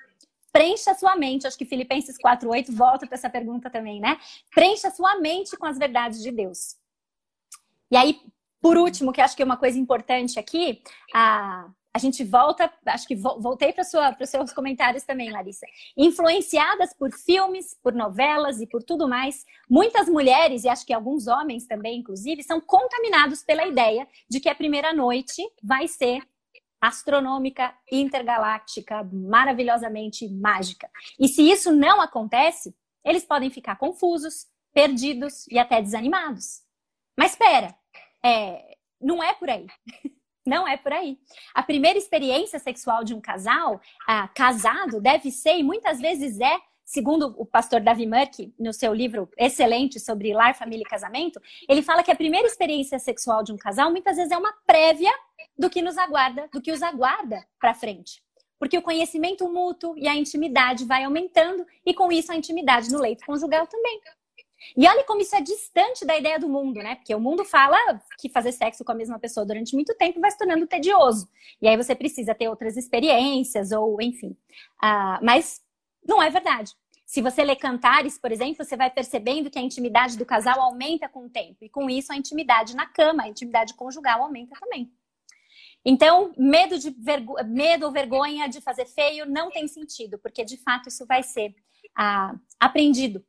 Preencha 0.53 0.95
sua 0.95 1.17
mente, 1.17 1.47
acho 1.47 1.57
que 1.57 1.65
Filipenses 1.65 2.17
4:8 2.19 2.71
volta 2.73 3.07
para 3.07 3.17
essa 3.17 3.31
pergunta 3.31 3.71
também, 3.71 4.01
né? 4.01 4.19
Preencha 4.55 4.91
sua 4.91 5.19
mente 5.19 5.57
com 5.57 5.67
as 5.67 5.79
verdades 5.79 6.23
de 6.23 6.31
Deus. 6.31 6.77
E 7.91 7.97
aí, 7.97 8.21
por 8.61 8.77
último, 8.77 9.13
que 9.13 9.21
acho 9.21 9.35
que 9.35 9.43
é 9.43 9.45
uma 9.45 9.57
coisa 9.57 9.79
importante 9.79 10.39
aqui, 10.39 10.83
a, 11.15 11.69
a 11.95 11.99
gente 11.99 12.25
volta, 12.25 12.73
acho 12.87 13.07
que 13.07 13.15
voltei 13.15 13.73
para 13.73 13.83
os 13.83 14.31
seus 14.31 14.53
comentários 14.53 15.03
também, 15.03 15.31
Larissa. 15.31 15.67
Influenciadas 15.97 16.95
por 16.95 17.13
filmes, 17.13 17.77
por 17.83 17.93
novelas 17.93 18.61
e 18.61 18.67
por 18.67 18.83
tudo 18.83 19.07
mais, 19.07 19.45
muitas 19.69 20.09
mulheres, 20.09 20.65
e 20.65 20.69
acho 20.69 20.87
que 20.87 20.93
alguns 20.95 21.27
homens 21.27 21.67
também, 21.67 21.99
inclusive, 21.99 22.43
são 22.43 22.61
contaminados 22.61 23.43
pela 23.43 23.67
ideia 23.67 24.09
de 24.29 24.41
que 24.41 24.49
a 24.49 24.55
primeira 24.55 24.93
noite 24.95 25.43
vai 25.63 25.87
ser 25.87 26.23
astronômica, 26.83 27.73
intergaláctica, 27.91 29.09
maravilhosamente 29.13 30.29
mágica. 30.29 30.91
E 31.19 31.29
se 31.29 31.49
isso 31.49 31.71
não 31.71 32.01
acontece, 32.01 32.75
eles 33.05 33.25
podem 33.25 33.51
ficar 33.51 33.77
confusos, 33.77 34.47
perdidos 34.75 35.47
e 35.47 35.61
até 35.61 35.81
desanimados. 35.81 36.63
Mas 37.17 37.33
espera, 37.33 37.73
é, 38.25 38.77
não 39.01 39.23
é 39.23 39.33
por 39.33 39.49
aí. 39.49 39.67
Não 40.45 40.67
é 40.67 40.77
por 40.77 40.93
aí. 40.93 41.21
A 41.55 41.63
primeira 41.63 41.97
experiência 41.97 42.59
sexual 42.59 43.05
de 43.05 43.15
um 43.15 43.21
casal 43.21 43.81
ah, 44.09 44.27
casado 44.27 45.01
deve 45.01 45.31
ser, 45.31 45.57
e 45.57 45.63
muitas 45.63 46.01
vezes 46.01 46.41
é, 46.41 46.59
segundo 46.93 47.35
o 47.39 47.47
pastor 47.47 47.81
Davi 47.81 48.07
Murk, 48.07 48.53
no 48.59 48.71
seu 48.71 48.93
livro 48.93 49.27
excelente 49.39 49.99
sobre 49.99 50.35
lar, 50.35 50.55
família 50.55 50.83
e 50.83 50.89
casamento, 50.89 51.41
ele 51.67 51.81
fala 51.81 52.03
que 52.03 52.11
a 52.11 52.15
primeira 52.15 52.47
experiência 52.47 52.99
sexual 52.99 53.43
de 53.43 53.51
um 53.51 53.57
casal 53.57 53.91
muitas 53.91 54.17
vezes 54.17 54.31
é 54.31 54.37
uma 54.37 54.53
prévia 54.67 55.11
do 55.59 55.71
que 55.71 55.81
nos 55.81 55.97
aguarda, 55.97 56.51
do 56.53 56.61
que 56.61 56.71
os 56.71 56.83
aguarda 56.83 57.43
para 57.59 57.73
frente. 57.73 58.23
Porque 58.59 58.77
o 58.77 58.83
conhecimento 58.83 59.51
mútuo 59.51 59.97
e 59.97 60.07
a 60.07 60.15
intimidade 60.15 60.85
vai 60.85 61.05
aumentando 61.05 61.67
e 61.85 61.95
com 61.95 62.13
isso 62.13 62.31
a 62.31 62.37
intimidade 62.37 62.93
no 62.93 63.01
leito 63.01 63.25
conjugal 63.25 63.67
também. 63.67 63.99
E 64.77 64.87
olha 64.87 65.03
como 65.05 65.23
isso 65.23 65.35
é 65.35 65.41
distante 65.41 66.05
da 66.05 66.15
ideia 66.15 66.39
do 66.39 66.49
mundo, 66.49 66.77
né? 66.81 66.97
Porque 66.97 67.15
o 67.15 67.21
mundo 67.21 67.43
fala 67.43 67.77
que 68.19 68.29
fazer 68.29 68.53
sexo 68.53 68.85
com 68.85 68.93
a 68.93 68.95
mesma 68.95 69.19
pessoa 69.19 69.47
durante 69.47 69.75
muito 69.75 69.95
tempo 69.95 70.21
vai 70.21 70.31
se 70.31 70.37
tornando 70.37 70.67
tedioso. 70.67 71.27
E 71.61 71.67
aí 71.67 71.77
você 71.77 71.95
precisa 71.95 72.35
ter 72.35 72.49
outras 72.49 72.77
experiências, 72.77 73.73
ou 73.73 74.01
enfim. 74.01 74.37
Uh, 74.85 75.19
mas 75.23 75.61
não 76.07 76.23
é 76.23 76.29
verdade. 76.29 76.73
Se 77.13 77.21
você 77.21 77.45
lê 77.45 77.55
cantares, 77.55 78.17
por 78.17 78.33
exemplo, 78.33 78.65
você 78.65 78.77
vai 78.77 78.91
percebendo 78.91 79.51
que 79.51 79.59
a 79.59 79.63
intimidade 79.63 80.17
do 80.17 80.25
casal 80.25 80.61
aumenta 80.61 81.09
com 81.09 81.27
o 81.27 81.31
tempo. 81.31 81.59
E 81.61 81.69
com 81.69 81.91
isso, 81.91 82.13
a 82.13 82.17
intimidade 82.17 82.75
na 82.75 82.87
cama, 82.87 83.25
a 83.25 83.29
intimidade 83.29 83.75
conjugal 83.75 84.23
aumenta 84.23 84.59
também. 84.59 84.91
Então, 85.85 86.33
medo, 86.39 86.79
de 86.79 86.91
vergo... 86.91 87.35
medo 87.45 87.85
ou 87.85 87.93
vergonha 87.93 88.49
de 88.49 88.61
fazer 88.61 88.87
feio 88.87 89.27
não 89.27 89.51
tem 89.51 89.69
sentido, 89.69 90.19
porque 90.19 90.45
de 90.45 90.57
fato 90.57 90.89
isso 90.89 91.05
vai 91.05 91.23
ser 91.23 91.55
uh, 91.99 92.39
aprendido 92.59 93.23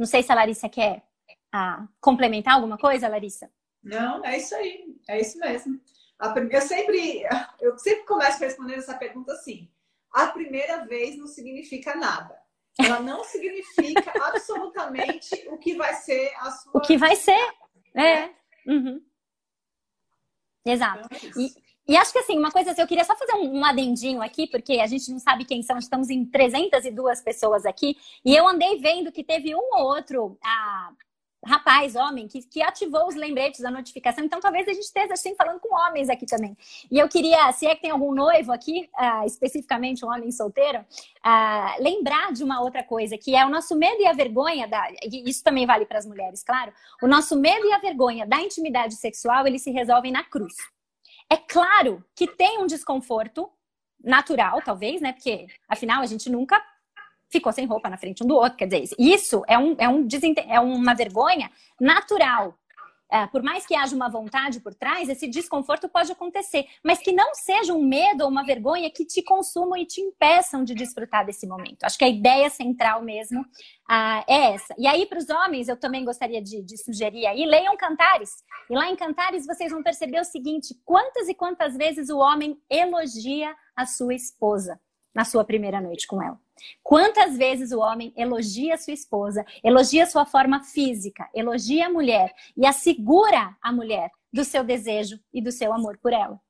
não 0.00 0.06
sei 0.06 0.22
se 0.22 0.32
a 0.32 0.34
Larissa 0.34 0.66
quer 0.66 1.04
ah, 1.52 1.86
complementar 2.00 2.54
alguma 2.54 2.78
coisa, 2.78 3.06
Larissa. 3.06 3.50
Não, 3.82 4.24
é 4.24 4.38
isso 4.38 4.54
aí, 4.54 4.96
é 5.06 5.20
isso 5.20 5.38
mesmo. 5.38 5.78
Eu 6.50 6.60
sempre, 6.62 7.22
eu 7.60 7.78
sempre 7.78 8.06
começo 8.06 8.38
respondendo 8.40 8.78
essa 8.78 8.96
pergunta 8.96 9.32
assim: 9.32 9.70
a 10.10 10.28
primeira 10.28 10.86
vez 10.86 11.18
não 11.18 11.26
significa 11.26 11.94
nada. 11.94 12.40
Ela 12.78 13.00
não 13.00 13.24
significa 13.24 14.12
absolutamente 14.24 15.48
o 15.48 15.58
que 15.58 15.74
vai 15.74 15.94
ser 15.94 16.32
a 16.38 16.50
sua. 16.50 16.72
O 16.74 16.80
que 16.80 16.96
vai 16.96 17.16
ser, 17.16 17.38
é. 17.94 18.26
Né? 18.26 18.34
Uhum. 18.66 19.02
Exato. 20.64 21.08
Então, 21.12 21.42
é 21.42 21.44
e, 21.44 21.54
e 21.88 21.96
acho 21.96 22.12
que 22.12 22.18
assim, 22.18 22.38
uma 22.38 22.50
coisa 22.50 22.70
assim, 22.70 22.80
eu 22.80 22.86
queria 22.86 23.04
só 23.04 23.16
fazer 23.16 23.34
um, 23.34 23.58
um 23.58 23.64
adendinho 23.64 24.22
aqui, 24.22 24.46
porque 24.46 24.74
a 24.74 24.86
gente 24.86 25.10
não 25.10 25.18
sabe 25.18 25.44
quem 25.44 25.62
são, 25.62 25.78
estamos 25.78 26.10
em 26.10 26.24
302 26.24 27.22
pessoas 27.22 27.66
aqui, 27.66 27.96
e 28.24 28.34
eu 28.34 28.46
andei 28.46 28.78
vendo 28.78 29.10
que 29.10 29.24
teve 29.24 29.54
um 29.54 29.68
ou 29.72 29.86
outro 29.86 30.38
ah, 30.42 30.92
rapaz, 31.44 31.96
homem, 31.96 32.28
que, 32.28 32.42
que 32.42 32.62
ativou 32.62 33.06
os 33.08 33.14
lembretes 33.14 33.60
da 33.60 33.70
notificação, 33.70 34.24
então 34.24 34.40
talvez 34.40 34.68
a 34.68 34.72
gente 34.72 34.84
esteja 34.84 35.14
assim 35.14 35.34
falando 35.34 35.58
com 35.60 35.74
homens 35.74 36.08
aqui 36.10 36.26
também. 36.26 36.56
E 36.90 36.98
eu 36.98 37.08
queria, 37.08 37.50
se 37.52 37.66
é 37.66 37.74
que 37.74 37.82
tem 37.82 37.90
algum 37.90 38.14
noivo 38.14 38.52
aqui, 38.52 38.88
ah, 38.94 39.24
especificamente 39.24 40.04
um 40.04 40.08
homem 40.08 40.30
solteiro, 40.30 40.84
ah, 41.22 41.76
lembrar 41.78 42.32
de 42.32 42.44
uma 42.44 42.60
outra 42.60 42.82
coisa, 42.82 43.16
que 43.16 43.34
é 43.34 43.44
o 43.44 43.48
nosso 43.48 43.74
medo 43.74 44.02
e 44.02 44.06
a 44.06 44.12
vergonha, 44.12 44.68
da, 44.68 44.86
isso 45.02 45.42
também 45.42 45.66
vale 45.66 45.86
para 45.86 45.98
as 45.98 46.06
mulheres, 46.06 46.42
claro, 46.42 46.72
o 47.02 47.06
nosso 47.06 47.36
medo 47.36 47.66
e 47.66 47.72
a 47.72 47.78
vergonha 47.78 48.26
da 48.26 48.40
intimidade 48.40 48.94
sexual, 48.96 49.46
eles 49.46 49.62
se 49.62 49.70
resolvem 49.70 50.12
na 50.12 50.22
cruz. 50.22 50.54
É 51.30 51.36
claro 51.36 52.04
que 52.14 52.26
tem 52.26 52.58
um 52.58 52.66
desconforto 52.66 53.48
natural, 54.02 54.60
talvez, 54.62 55.00
né? 55.00 55.12
Porque, 55.12 55.46
afinal, 55.68 56.02
a 56.02 56.06
gente 56.06 56.28
nunca 56.28 56.60
ficou 57.30 57.52
sem 57.52 57.66
roupa 57.66 57.88
na 57.88 57.96
frente 57.96 58.22
um 58.22 58.26
do 58.26 58.34
outro. 58.34 58.56
Quer 58.56 58.66
dizer, 58.66 58.94
isso 58.98 59.42
é, 59.46 59.58
um, 59.58 59.76
é, 59.78 59.88
um, 59.88 60.06
é 60.48 60.60
uma 60.60 60.94
vergonha 60.94 61.50
natural 61.80 62.58
é, 63.10 63.26
por 63.26 63.42
mais 63.42 63.66
que 63.66 63.74
haja 63.74 63.94
uma 63.94 64.08
vontade 64.08 64.60
por 64.60 64.72
trás, 64.72 65.08
esse 65.08 65.26
desconforto 65.26 65.88
pode 65.88 66.12
acontecer, 66.12 66.64
mas 66.82 67.00
que 67.00 67.12
não 67.12 67.34
seja 67.34 67.74
um 67.74 67.82
medo 67.82 68.22
ou 68.22 68.30
uma 68.30 68.44
vergonha 68.44 68.88
que 68.90 69.04
te 69.04 69.20
consumam 69.22 69.76
e 69.76 69.84
te 69.84 70.00
impeçam 70.00 70.62
de 70.62 70.74
desfrutar 70.74 71.26
desse 71.26 71.46
momento. 71.46 71.82
Acho 71.82 71.98
que 71.98 72.04
a 72.04 72.08
ideia 72.08 72.48
central 72.48 73.02
mesmo 73.02 73.44
ah, 73.88 74.24
é 74.28 74.54
essa. 74.54 74.74
E 74.78 74.86
aí, 74.86 75.06
para 75.06 75.18
os 75.18 75.28
homens, 75.28 75.68
eu 75.68 75.76
também 75.76 76.04
gostaria 76.04 76.40
de, 76.40 76.62
de 76.62 76.76
sugerir 76.78 77.26
aí, 77.26 77.44
leiam 77.44 77.76
Cantares. 77.76 78.44
E 78.70 78.74
lá 78.74 78.88
em 78.88 78.94
Cantares 78.94 79.44
vocês 79.44 79.72
vão 79.72 79.82
perceber 79.82 80.20
o 80.20 80.24
seguinte: 80.24 80.80
quantas 80.84 81.28
e 81.28 81.34
quantas 81.34 81.76
vezes 81.76 82.10
o 82.10 82.18
homem 82.18 82.60
elogia 82.70 83.54
a 83.74 83.86
sua 83.86 84.14
esposa 84.14 84.80
na 85.12 85.24
sua 85.24 85.44
primeira 85.44 85.80
noite 85.80 86.06
com 86.06 86.22
ela. 86.22 86.38
Quantas 86.82 87.36
vezes 87.36 87.72
o 87.72 87.80
homem 87.80 88.12
elogia 88.16 88.76
sua 88.76 88.92
esposa, 88.92 89.44
elogia 89.62 90.06
sua 90.06 90.24
forma 90.24 90.62
física, 90.62 91.28
elogia 91.34 91.86
a 91.86 91.90
mulher 91.90 92.34
e 92.56 92.66
assegura 92.66 93.56
a 93.60 93.72
mulher 93.72 94.10
do 94.32 94.44
seu 94.44 94.62
desejo 94.62 95.18
e 95.32 95.40
do 95.40 95.52
seu 95.52 95.72
amor 95.72 95.98
por 95.98 96.12
ela. 96.12 96.40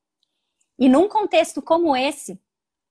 E 0.79 0.89
num 0.89 1.09
contexto 1.09 1.61
como 1.61 1.97
esse, 1.97 2.41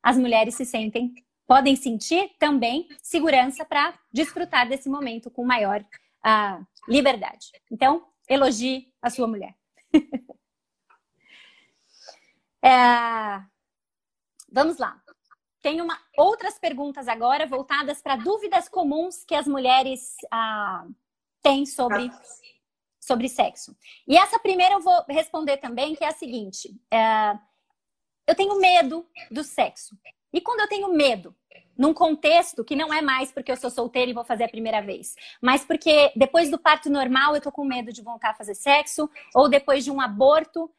as 0.01 0.17
mulheres 0.17 0.55
se 0.55 0.65
sentem, 0.65 1.13
podem 1.47 1.75
sentir 1.75 2.31
também 2.37 2.87
segurança 3.01 3.65
para 3.65 3.97
desfrutar 4.11 4.69
desse 4.69 4.87
momento 4.87 5.31
com 5.31 5.43
maior 5.43 5.81
uh, 5.81 6.65
liberdade. 6.87 7.51
Então, 7.71 8.07
elogie 8.27 8.93
a 9.01 9.09
sua 9.09 9.27
mulher. 9.27 9.55
é... 12.63 13.41
Vamos 14.51 14.77
lá. 14.77 15.01
Tem 15.61 15.81
uma, 15.81 15.99
outras 16.17 16.57
perguntas 16.57 17.07
agora 17.07 17.45
voltadas 17.45 18.01
para 18.01 18.15
dúvidas 18.15 18.69
comuns 18.69 19.25
que 19.25 19.35
as 19.35 19.45
mulheres 19.45 20.15
ah, 20.31 20.85
têm 21.41 21.65
sobre, 21.65 22.09
sobre 22.99 23.27
sexo. 23.27 23.75
E 24.07 24.17
essa 24.17 24.39
primeira 24.39 24.75
eu 24.75 24.79
vou 24.79 25.03
responder 25.09 25.57
também, 25.57 25.95
que 25.95 26.03
é 26.03 26.07
a 26.07 26.13
seguinte: 26.13 26.73
é, 26.91 27.37
eu 28.25 28.35
tenho 28.35 28.59
medo 28.59 29.05
do 29.29 29.43
sexo. 29.43 29.97
E 30.31 30.39
quando 30.39 30.61
eu 30.61 30.69
tenho 30.69 30.93
medo, 30.93 31.35
num 31.79 31.93
contexto 31.93 32.63
que 32.63 32.75
não 32.75 32.93
é 32.93 33.01
mais 33.01 33.31
porque 33.31 33.49
eu 33.49 33.55
sou 33.55 33.69
solteira 33.69 34.11
e 34.11 34.13
vou 34.13 34.25
fazer 34.25 34.43
a 34.43 34.49
primeira 34.49 34.81
vez, 34.81 35.15
mas 35.41 35.63
porque 35.63 36.11
depois 36.15 36.51
do 36.51 36.59
parto 36.59 36.89
normal 36.89 37.33
eu 37.33 37.41
tô 37.41 37.51
com 37.51 37.63
medo 37.63 37.93
de 37.93 38.01
voltar 38.01 38.31
a 38.31 38.35
fazer 38.35 38.53
sexo, 38.53 39.09
ou 39.33 39.47
depois 39.47 39.85
de 39.85 39.89
um 39.89 40.01
aborto 40.01 40.69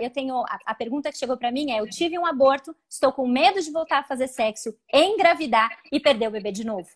eu 0.00 0.08
tenho 0.10 0.38
a, 0.38 0.58
a 0.66 0.74
pergunta 0.74 1.10
que 1.10 1.18
chegou 1.18 1.36
para 1.36 1.52
mim 1.52 1.72
é: 1.72 1.80
eu 1.80 1.90
tive 1.90 2.18
um 2.18 2.24
aborto, 2.24 2.74
estou 2.88 3.12
com 3.12 3.26
medo 3.26 3.60
de 3.60 3.70
voltar 3.70 3.98
a 3.98 4.04
fazer 4.04 4.28
sexo, 4.28 4.74
engravidar 4.92 5.68
e 5.92 6.00
perder 6.00 6.28
o 6.28 6.30
bebê 6.30 6.50
de 6.50 6.64
novo. 6.64 6.88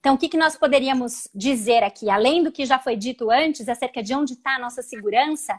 Então, 0.00 0.14
o 0.14 0.18
que, 0.18 0.28
que 0.28 0.36
nós 0.36 0.56
poderíamos 0.56 1.28
dizer 1.34 1.82
aqui, 1.82 2.08
além 2.08 2.42
do 2.44 2.52
que 2.52 2.64
já 2.64 2.78
foi 2.78 2.96
dito 2.96 3.30
antes, 3.30 3.68
acerca 3.68 4.00
de 4.00 4.14
onde 4.14 4.34
está 4.34 4.54
a 4.54 4.58
nossa 4.58 4.80
segurança? 4.80 5.58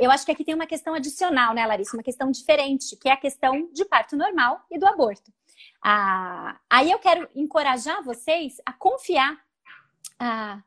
Eu 0.00 0.10
acho 0.10 0.24
que 0.24 0.32
aqui 0.32 0.42
tem 0.42 0.54
uma 0.54 0.66
questão 0.66 0.94
adicional, 0.94 1.52
né, 1.52 1.66
Larissa? 1.66 1.94
Uma 1.94 2.02
questão 2.02 2.30
diferente, 2.30 2.96
que 2.96 3.08
é 3.08 3.12
a 3.12 3.16
questão 3.18 3.68
de 3.70 3.84
parto 3.84 4.16
normal 4.16 4.64
e 4.70 4.78
do 4.78 4.86
aborto. 4.86 5.30
Ah, 5.82 6.58
aí 6.68 6.90
eu 6.90 6.98
quero 6.98 7.28
encorajar 7.34 8.02
vocês 8.02 8.56
a 8.64 8.72
confiar 8.72 9.38
ah, 10.18 10.62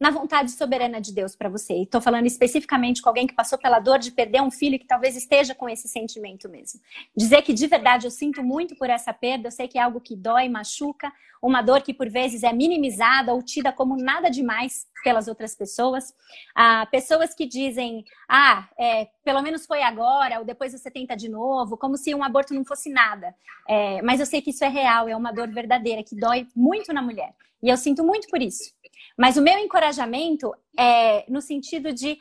na 0.00 0.10
vontade 0.10 0.52
soberana 0.52 1.00
de 1.00 1.12
Deus 1.12 1.34
para 1.34 1.48
você. 1.48 1.74
E 1.74 1.82
estou 1.82 2.00
falando 2.00 2.26
especificamente 2.26 3.02
com 3.02 3.08
alguém 3.08 3.26
que 3.26 3.34
passou 3.34 3.58
pela 3.58 3.80
dor 3.80 3.98
de 3.98 4.12
perder 4.12 4.40
um 4.40 4.50
filho 4.50 4.78
que 4.78 4.86
talvez 4.86 5.16
esteja 5.16 5.54
com 5.54 5.68
esse 5.68 5.88
sentimento 5.88 6.48
mesmo. 6.48 6.80
Dizer 7.16 7.42
que 7.42 7.52
de 7.52 7.66
verdade 7.66 8.06
eu 8.06 8.10
sinto 8.10 8.42
muito 8.42 8.76
por 8.76 8.88
essa 8.88 9.12
perda, 9.12 9.48
eu 9.48 9.52
sei 9.52 9.66
que 9.66 9.78
é 9.78 9.82
algo 9.82 10.00
que 10.00 10.14
dói, 10.14 10.48
machuca, 10.48 11.12
uma 11.42 11.62
dor 11.62 11.82
que 11.82 11.92
por 11.92 12.08
vezes 12.08 12.42
é 12.42 12.52
minimizada 12.52 13.32
ou 13.32 13.42
tida 13.42 13.72
como 13.72 13.96
nada 13.96 14.30
demais 14.30 14.86
pelas 15.02 15.28
outras 15.28 15.54
pessoas. 15.54 16.14
Ah, 16.54 16.86
pessoas 16.90 17.34
que 17.34 17.46
dizem, 17.46 18.04
ah, 18.28 18.68
é, 18.78 19.08
pelo 19.24 19.42
menos 19.42 19.66
foi 19.66 19.82
agora, 19.82 20.38
ou 20.38 20.44
depois 20.44 20.72
você 20.72 20.90
tenta 20.90 21.16
de 21.16 21.28
novo, 21.28 21.76
como 21.76 21.96
se 21.96 22.14
um 22.14 22.22
aborto 22.22 22.54
não 22.54 22.64
fosse 22.64 22.90
nada. 22.90 23.34
É, 23.68 24.02
mas 24.02 24.20
eu 24.20 24.26
sei 24.26 24.42
que 24.42 24.50
isso 24.50 24.64
é 24.64 24.68
real, 24.68 25.08
é 25.08 25.16
uma 25.16 25.32
dor 25.32 25.48
verdadeira, 25.48 26.02
que 26.02 26.16
dói 26.16 26.46
muito 26.54 26.92
na 26.92 27.02
mulher. 27.02 27.34
E 27.62 27.68
eu 27.68 27.76
sinto 27.76 28.04
muito 28.04 28.28
por 28.28 28.40
isso. 28.40 28.72
Mas 29.16 29.36
o 29.36 29.42
meu 29.42 29.58
encorajamento 29.58 30.54
é 30.78 31.24
no 31.28 31.40
sentido 31.40 31.92
de 31.92 32.18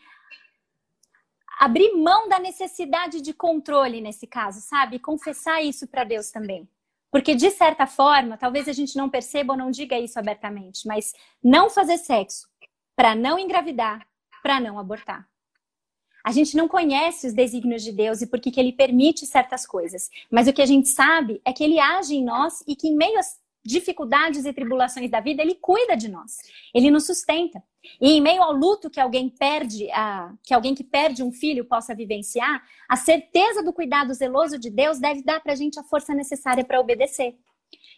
abrir 1.59 1.93
mão 1.93 2.29
da 2.29 2.39
necessidade 2.39 3.21
de 3.21 3.33
controle 3.33 3.99
nesse 3.99 4.27
caso, 4.27 4.61
sabe? 4.61 4.99
Confessar 4.99 5.61
isso 5.61 5.87
para 5.87 6.03
Deus 6.03 6.31
também. 6.31 6.67
Porque, 7.11 7.35
de 7.35 7.49
certa 7.51 7.87
forma, 7.87 8.37
talvez 8.37 8.67
a 8.67 8.73
gente 8.73 8.95
não 8.97 9.09
perceba 9.09 9.53
ou 9.53 9.57
não 9.57 9.71
diga 9.71 9.97
isso 9.97 10.19
abertamente, 10.19 10.85
mas 10.87 11.13
não 11.43 11.69
fazer 11.69 11.97
sexo 11.97 12.47
para 12.97 13.13
não 13.13 13.37
engravidar, 13.37 14.07
para 14.41 14.59
não 14.59 14.79
abortar. 14.79 15.29
A 16.23 16.31
gente 16.31 16.57
não 16.57 16.67
conhece 16.67 17.27
os 17.27 17.33
desígnios 17.33 17.83
de 17.83 17.91
Deus 17.91 18.21
e 18.21 18.27
por 18.27 18.39
que 18.41 18.59
ele 18.59 18.73
permite 18.73 19.25
certas 19.27 19.67
coisas. 19.67 20.09
Mas 20.31 20.47
o 20.47 20.53
que 20.53 20.63
a 20.63 20.65
gente 20.65 20.89
sabe 20.89 21.39
é 21.45 21.53
que 21.53 21.63
ele 21.63 21.79
age 21.79 22.15
em 22.15 22.25
nós 22.25 22.63
e 22.67 22.75
que 22.75 22.87
em 22.87 22.97
meio 22.97 23.19
às 23.19 23.39
dificuldades 23.63 24.45
e 24.45 24.53
tribulações 24.53 25.11
da 25.11 25.19
vida, 25.19 25.41
ele 25.41 25.55
cuida 25.55 25.95
de 25.95 26.07
nós. 26.07 26.37
Ele 26.73 26.89
nos 26.89 27.05
sustenta. 27.05 27.61
E 28.01 28.13
em 28.13 28.21
meio 28.21 28.41
ao 28.41 28.53
luto 28.53 28.89
que 28.89 28.99
alguém 28.99 29.29
perde, 29.29 29.91
a, 29.91 30.33
que 30.41 30.53
alguém 30.53 30.73
que 30.73 30.83
perde 30.83 31.21
um 31.21 31.31
filho 31.31 31.65
possa 31.65 31.93
vivenciar, 31.93 32.63
a 32.89 32.95
certeza 32.95 33.61
do 33.61 33.73
cuidado 33.73 34.13
zeloso 34.13 34.57
de 34.57 34.69
Deus 34.69 34.99
deve 34.99 35.21
dar 35.21 35.41
para 35.41 35.53
a 35.53 35.55
gente 35.55 35.79
a 35.79 35.83
força 35.83 36.15
necessária 36.15 36.65
para 36.65 36.79
obedecer. 36.79 37.37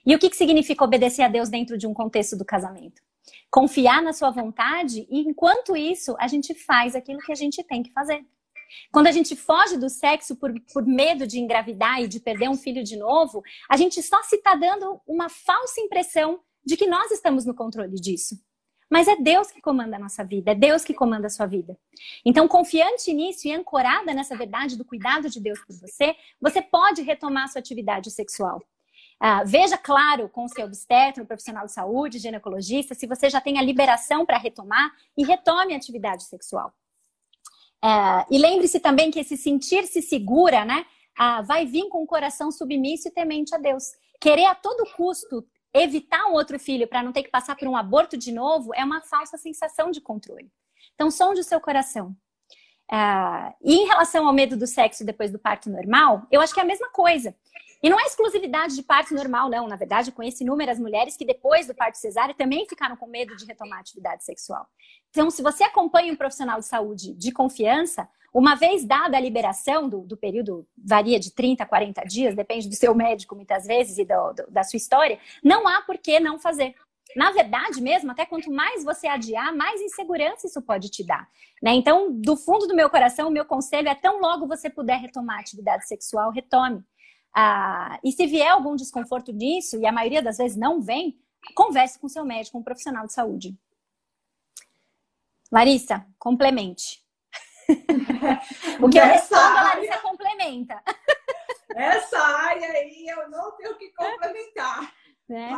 E 0.05 0.13
o 0.13 0.19
que, 0.19 0.29
que 0.29 0.35
significa 0.35 0.83
obedecer 0.83 1.21
a 1.21 1.27
Deus 1.29 1.49
dentro 1.49 1.77
de 1.77 1.87
um 1.87 1.93
contexto 1.93 2.35
do 2.35 2.43
casamento? 2.43 3.01
Confiar 3.49 4.01
na 4.01 4.13
sua 4.13 4.29
vontade 4.29 5.07
e, 5.09 5.21
enquanto 5.21 5.75
isso, 5.75 6.15
a 6.19 6.27
gente 6.27 6.53
faz 6.53 6.95
aquilo 6.95 7.19
que 7.19 7.31
a 7.31 7.35
gente 7.35 7.63
tem 7.63 7.83
que 7.83 7.91
fazer. 7.91 8.25
Quando 8.91 9.07
a 9.07 9.11
gente 9.11 9.35
foge 9.35 9.77
do 9.77 9.89
sexo 9.89 10.35
por, 10.35 10.53
por 10.71 10.85
medo 10.85 11.25
de 11.25 11.39
engravidar 11.39 12.01
e 12.01 12.07
de 12.07 12.19
perder 12.19 12.49
um 12.49 12.57
filho 12.57 12.83
de 12.83 12.97
novo, 12.97 13.41
a 13.69 13.77
gente 13.77 14.01
só 14.03 14.21
se 14.23 14.35
está 14.35 14.55
dando 14.55 15.01
uma 15.07 15.29
falsa 15.29 15.81
impressão 15.81 16.39
de 16.63 16.77
que 16.77 16.87
nós 16.87 17.11
estamos 17.11 17.45
no 17.45 17.55
controle 17.55 17.95
disso. 17.95 18.35
Mas 18.91 19.07
é 19.07 19.15
Deus 19.15 19.51
que 19.51 19.61
comanda 19.61 19.97
a 19.97 19.99
nossa 19.99 20.23
vida, 20.23 20.51
é 20.51 20.55
Deus 20.55 20.83
que 20.83 20.95
comanda 20.95 21.27
a 21.27 21.29
sua 21.29 21.45
vida. 21.45 21.77
Então, 22.25 22.47
confiante 22.47 23.13
nisso 23.13 23.47
e 23.47 23.51
ancorada 23.51 24.13
nessa 24.13 24.35
verdade 24.35 24.75
do 24.75 24.83
cuidado 24.83 25.29
de 25.29 25.39
Deus 25.39 25.59
por 25.59 25.75
você, 25.79 26.15
você 26.41 26.59
pode 26.59 27.03
retomar 27.03 27.43
a 27.43 27.47
sua 27.47 27.59
atividade 27.59 28.09
sexual. 28.09 28.63
Ah, 29.19 29.43
veja 29.43 29.77
claro 29.77 30.29
com 30.29 30.45
o 30.45 30.49
seu 30.49 30.65
obstetra, 30.65 31.21
um 31.21 31.25
profissional 31.25 31.65
de 31.65 31.73
saúde, 31.73 32.19
ginecologista, 32.19 32.95
se 32.95 33.05
você 33.05 33.29
já 33.29 33.41
tem 33.41 33.59
a 33.59 33.61
liberação 33.61 34.25
para 34.25 34.37
retomar 34.37 34.91
e 35.17 35.25
retome 35.25 35.73
a 35.73 35.77
atividade 35.77 36.23
sexual. 36.23 36.73
Ah, 37.81 38.25
e 38.31 38.37
lembre-se 38.37 38.79
também 38.79 39.11
que 39.11 39.19
esse 39.19 39.35
sentir-se 39.35 40.01
segura, 40.01 40.63
né, 40.63 40.85
ah, 41.17 41.41
vai 41.41 41.65
vir 41.65 41.89
com 41.89 42.01
o 42.01 42.07
coração 42.07 42.49
submisso 42.49 43.09
e 43.09 43.11
temente 43.11 43.53
a 43.53 43.57
Deus. 43.57 43.91
Querer 44.21 44.45
a 44.45 44.55
todo 44.55 44.89
custo 44.95 45.45
evitar 45.73 46.25
um 46.27 46.33
outro 46.33 46.57
filho 46.57 46.87
para 46.87 47.03
não 47.03 47.11
ter 47.11 47.23
que 47.23 47.29
passar 47.29 47.55
por 47.55 47.67
um 47.67 47.75
aborto 47.75 48.17
de 48.17 48.31
novo 48.31 48.73
é 48.73 48.83
uma 48.83 49.01
falsa 49.01 49.37
sensação 49.37 49.91
de 49.91 49.99
controle. 50.01 50.49
Então, 50.95 51.11
sonde 51.11 51.41
o 51.41 51.43
seu 51.43 51.59
coração. 51.59 52.15
Uh, 52.91 53.53
e 53.61 53.75
em 53.75 53.85
relação 53.85 54.25
ao 54.25 54.33
medo 54.33 54.57
do 54.57 54.65
sexo 54.65 55.05
depois 55.05 55.31
do 55.31 55.37
parto 55.37 55.69
normal, 55.69 56.25
eu 56.31 56.41
acho 56.41 56.53
que 56.53 56.59
é 56.59 56.63
a 56.63 56.65
mesma 56.65 56.89
coisa. 56.89 57.35
E 57.81 57.89
não 57.89 57.99
é 57.99 58.03
exclusividade 58.03 58.75
de 58.75 58.83
parto 58.83 59.13
normal, 59.13 59.49
não. 59.49 59.67
Na 59.67 59.77
verdade, 59.77 60.11
conheço 60.11 60.43
inúmeras 60.43 60.77
mulheres 60.79 61.15
que 61.15 61.25
depois 61.25 61.67
do 61.67 61.73
parto 61.73 61.97
cesáreo 61.97 62.35
também 62.35 62.67
ficaram 62.67 62.97
com 62.97 63.07
medo 63.07 63.35
de 63.35 63.45
retomar 63.45 63.77
a 63.77 63.81
atividade 63.81 64.23
sexual. 64.23 64.67
Então, 65.09 65.29
se 65.31 65.41
você 65.41 65.63
acompanha 65.63 66.11
um 66.11 66.15
profissional 66.15 66.59
de 66.59 66.65
saúde 66.65 67.13
de 67.13 67.31
confiança, 67.31 68.07
uma 68.33 68.55
vez 68.55 68.85
dada 68.85 69.17
a 69.17 69.19
liberação 69.19 69.89
do, 69.89 70.01
do, 70.01 70.17
período, 70.17 70.67
varia 70.77 71.19
de 71.19 71.33
30 71.33 71.63
a 71.63 71.65
40 71.65 72.03
dias, 72.03 72.35
depende 72.35 72.67
do 72.67 72.75
seu 72.75 72.93
médico 72.93 73.35
muitas 73.35 73.65
vezes 73.65 73.97
e 73.97 74.05
do, 74.05 74.33
do, 74.33 74.51
da 74.51 74.63
sua 74.63 74.77
história, 74.77 75.17
não 75.43 75.67
há 75.67 75.81
por 75.81 75.97
que 75.97 76.19
não 76.19 76.37
fazer. 76.37 76.75
Na 77.15 77.31
verdade 77.31 77.81
mesmo, 77.81 78.11
até 78.11 78.23
quanto 78.25 78.51
mais 78.51 78.83
você 78.83 79.07
adiar, 79.07 79.55
mais 79.55 79.81
insegurança 79.81 80.45
isso 80.45 80.61
pode 80.61 80.89
te 80.89 81.03
dar. 81.03 81.27
Né? 81.61 81.71
Então, 81.71 82.11
do 82.11 82.35
fundo 82.35 82.67
do 82.67 82.75
meu 82.75 82.89
coração, 82.89 83.29
o 83.29 83.31
meu 83.31 83.45
conselho 83.45 83.87
é 83.87 83.95
tão 83.95 84.19
logo 84.19 84.47
você 84.47 84.69
puder 84.69 84.99
retomar 84.99 85.37
a 85.37 85.39
atividade 85.39 85.87
sexual, 85.87 86.29
retome. 86.29 86.83
Ah, 87.41 87.97
e 88.03 88.11
se 88.11 88.27
vier 88.27 88.51
algum 88.51 88.75
desconforto 88.75 89.31
nisso, 89.31 89.77
e 89.79 89.85
a 89.85 89.93
maioria 89.93 90.21
das 90.21 90.39
vezes 90.39 90.57
não 90.57 90.81
vem, 90.81 91.17
converse 91.55 91.97
com 91.97 92.09
seu 92.09 92.25
médico, 92.25 92.57
um 92.57 92.63
profissional 92.63 93.07
de 93.07 93.13
saúde. 93.13 93.57
Larissa, 95.49 96.05
complemente. 96.17 97.01
o 98.83 98.89
que 98.89 98.99
eu 98.99 99.05
respondo, 99.05 99.41
a 99.41 99.63
Larissa 99.63 99.99
complementa. 99.99 100.83
Essa 101.73 102.19
área 102.19 102.71
aí 102.71 103.07
eu 103.07 103.29
não 103.29 103.55
tenho 103.55 103.77
que 103.77 103.89
complementar. 103.93 104.93
Né? 105.29 105.49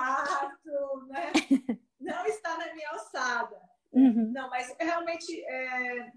Né? 1.07 1.31
Não 1.99 2.25
está 2.25 2.57
na 2.57 2.73
minha 2.73 2.89
alçada. 2.89 3.61
Uhum. 3.93 4.31
Não, 4.33 4.49
mas 4.49 4.75
realmente 4.79 5.43
é, 5.45 6.11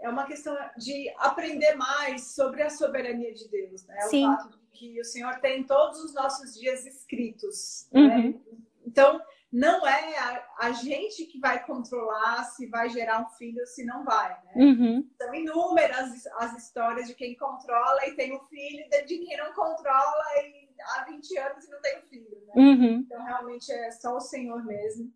é 0.00 0.08
uma 0.08 0.26
questão 0.26 0.56
de 0.76 1.12
aprender 1.18 1.74
mais 1.74 2.34
sobre 2.34 2.62
a 2.62 2.70
soberania 2.70 3.32
de 3.32 3.48
Deus, 3.48 3.84
né? 3.86 4.00
Sim. 4.02 4.28
O 4.28 4.36
fato 4.36 4.50
de 4.50 4.66
que 4.76 5.00
o 5.00 5.04
Senhor 5.04 5.40
tem 5.40 5.64
todos 5.64 5.98
os 6.04 6.14
nossos 6.14 6.54
dias 6.54 6.84
escritos. 6.84 7.88
Né? 7.92 8.00
Uhum. 8.00 8.30
Né? 8.30 8.40
Então, 8.86 9.20
não 9.50 9.86
é 9.86 10.18
a, 10.18 10.46
a, 10.60 10.72
gente 10.72 11.24
que 11.24 11.38
vai 11.38 11.64
controlar 11.64 12.44
se 12.44 12.66
vai 12.66 12.90
gerar 12.90 13.22
um 13.22 13.28
filho 13.36 13.60
ou 13.60 13.66
se 13.66 13.84
não 13.84 14.04
vai. 14.04 14.30
Né? 14.44 14.52
Uhum. 14.56 15.10
São 15.16 15.34
inúmeras 15.34 16.26
as 16.38 16.56
histórias 16.62 17.08
de 17.08 17.14
quem 17.14 17.36
controla 17.36 18.06
e 18.06 18.14
tem 18.14 18.36
um 18.36 18.44
filho, 18.46 18.84
de 19.06 19.18
quem 19.18 19.36
não 19.36 19.54
controla 19.54 20.24
e 20.42 20.68
há 20.94 21.04
20 21.04 21.38
anos 21.38 21.64
e 21.64 21.70
não 21.70 21.80
tem 21.80 21.98
um 21.98 22.02
filho. 22.02 22.46
Né? 22.46 22.52
Uhum. 22.54 22.94
Então, 22.98 23.24
realmente 23.24 23.72
é 23.72 23.90
só 23.92 24.16
o 24.16 24.20
Senhor 24.20 24.64
mesmo. 24.64 25.10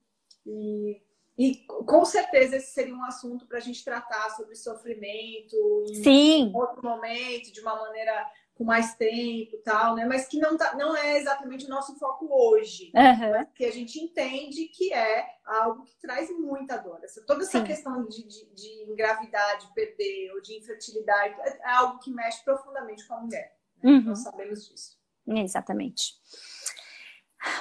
E, 0.47 1.03
e 1.41 1.55
com 1.65 2.05
certeza 2.05 2.57
esse 2.57 2.71
seria 2.71 2.95
um 2.95 3.03
assunto 3.03 3.47
para 3.47 3.57
a 3.57 3.63
gente 3.63 3.83
tratar 3.83 4.29
sobre 4.37 4.55
sofrimento 4.55 5.57
em 5.89 5.95
Sim. 6.03 6.53
outro 6.55 6.83
momento, 6.83 7.51
de 7.51 7.63
uma 7.63 7.75
maneira 7.77 8.31
com 8.55 8.63
mais 8.63 8.95
tempo 8.97 9.57
tal, 9.65 9.95
né? 9.95 10.05
Mas 10.05 10.29
que 10.29 10.39
não, 10.39 10.55
tá, 10.59 10.77
não 10.77 10.95
é 10.95 11.17
exatamente 11.17 11.65
o 11.65 11.71
nosso 11.71 11.99
foco 11.99 12.29
hoje. 12.31 12.93
Uhum. 12.95 13.47
Que 13.55 13.65
a 13.65 13.73
gente 13.73 13.99
entende 13.99 14.67
que 14.67 14.93
é 14.93 15.27
algo 15.47 15.83
que 15.85 15.99
traz 15.99 16.31
muita 16.39 16.77
dor. 16.77 17.01
Essa, 17.03 17.25
toda 17.25 17.43
essa 17.43 17.59
Sim. 17.61 17.65
questão 17.65 18.05
de, 18.05 18.23
de, 18.23 18.55
de, 18.55 18.93
engravidar, 18.93 19.57
de 19.57 19.73
perder 19.73 20.33
ou 20.35 20.43
de 20.43 20.59
infertilidade 20.59 21.41
é, 21.41 21.59
é 21.59 21.71
algo 21.71 22.01
que 22.01 22.11
mexe 22.11 22.45
profundamente 22.45 23.09
com 23.09 23.15
a 23.15 23.21
mulher. 23.23 23.57
Né? 23.83 23.93
Uhum. 23.93 24.03
Nós 24.03 24.19
sabemos 24.19 24.69
disso. 24.69 24.99
Exatamente. 25.27 26.17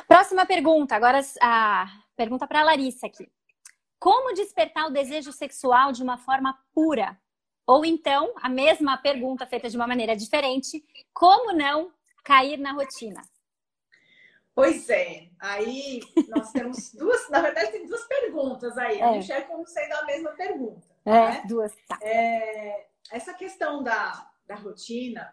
Próxima 0.05 0.45
pergunta. 0.45 0.97
Agora 0.97 1.21
a 1.41 1.87
pergunta 2.17 2.45
para 2.45 2.59
a 2.59 2.63
Larissa 2.63 3.07
aqui. 3.07 3.31
Como 3.99 4.33
despertar 4.33 4.87
o 4.87 4.91
desejo 4.91 5.31
sexual 5.31 5.91
de 5.91 6.01
uma 6.01 6.17
forma 6.17 6.57
pura 6.73 7.19
ou 7.69 7.85
então, 7.85 8.33
a 8.41 8.49
mesma 8.49 8.97
pergunta 8.97 9.45
feita 9.45 9.69
de 9.69 9.77
uma 9.77 9.85
maneira 9.85 10.15
diferente: 10.15 10.83
como 11.13 11.53
não 11.53 11.93
cair 12.23 12.57
na 12.57 12.71
rotina? 12.71 13.21
Pois 14.55 14.89
é, 14.89 15.29
aí 15.39 16.01
nós 16.27 16.51
temos 16.51 16.91
duas, 16.95 17.29
na 17.29 17.39
verdade, 17.39 17.71
tem 17.71 17.85
duas 17.85 18.07
perguntas 18.07 18.75
aí. 18.75 18.99
É. 18.99 19.03
Eu 19.03 19.15
enxergo 19.17 19.49
como 19.49 19.67
sendo 19.67 19.93
a 19.93 20.05
mesma 20.05 20.31
pergunta. 20.31 20.87
É, 21.05 21.11
né? 21.11 21.43
duas. 21.47 21.71
Tá. 21.87 21.99
É, 22.01 22.87
essa 23.11 23.35
questão 23.35 23.83
da, 23.83 24.31
da 24.47 24.55
rotina, 24.55 25.31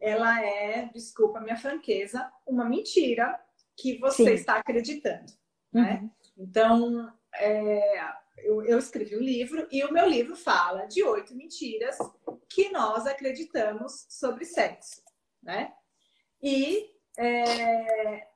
ela 0.00 0.44
é, 0.44 0.90
desculpa 0.92 1.38
a 1.38 1.40
minha 1.40 1.56
franqueza, 1.56 2.28
uma 2.44 2.64
mentira 2.64 3.40
que 3.76 3.96
você 3.98 4.24
Sim. 4.24 4.32
está 4.32 4.56
acreditando. 4.56 5.32
Né? 5.72 6.00
Uhum. 6.02 6.10
Então, 6.36 7.12
é, 7.38 8.14
eu, 8.38 8.62
eu 8.64 8.78
escrevi 8.78 9.16
um 9.16 9.20
livro 9.20 9.66
e 9.70 9.84
o 9.84 9.92
meu 9.92 10.08
livro 10.08 10.36
fala 10.36 10.86
de 10.86 11.02
oito 11.02 11.34
mentiras 11.34 11.96
que 12.48 12.68
nós 12.70 13.06
acreditamos 13.06 14.06
sobre 14.08 14.44
sexo, 14.44 15.02
né? 15.42 15.72
E 16.42 16.90
é, 17.18 18.28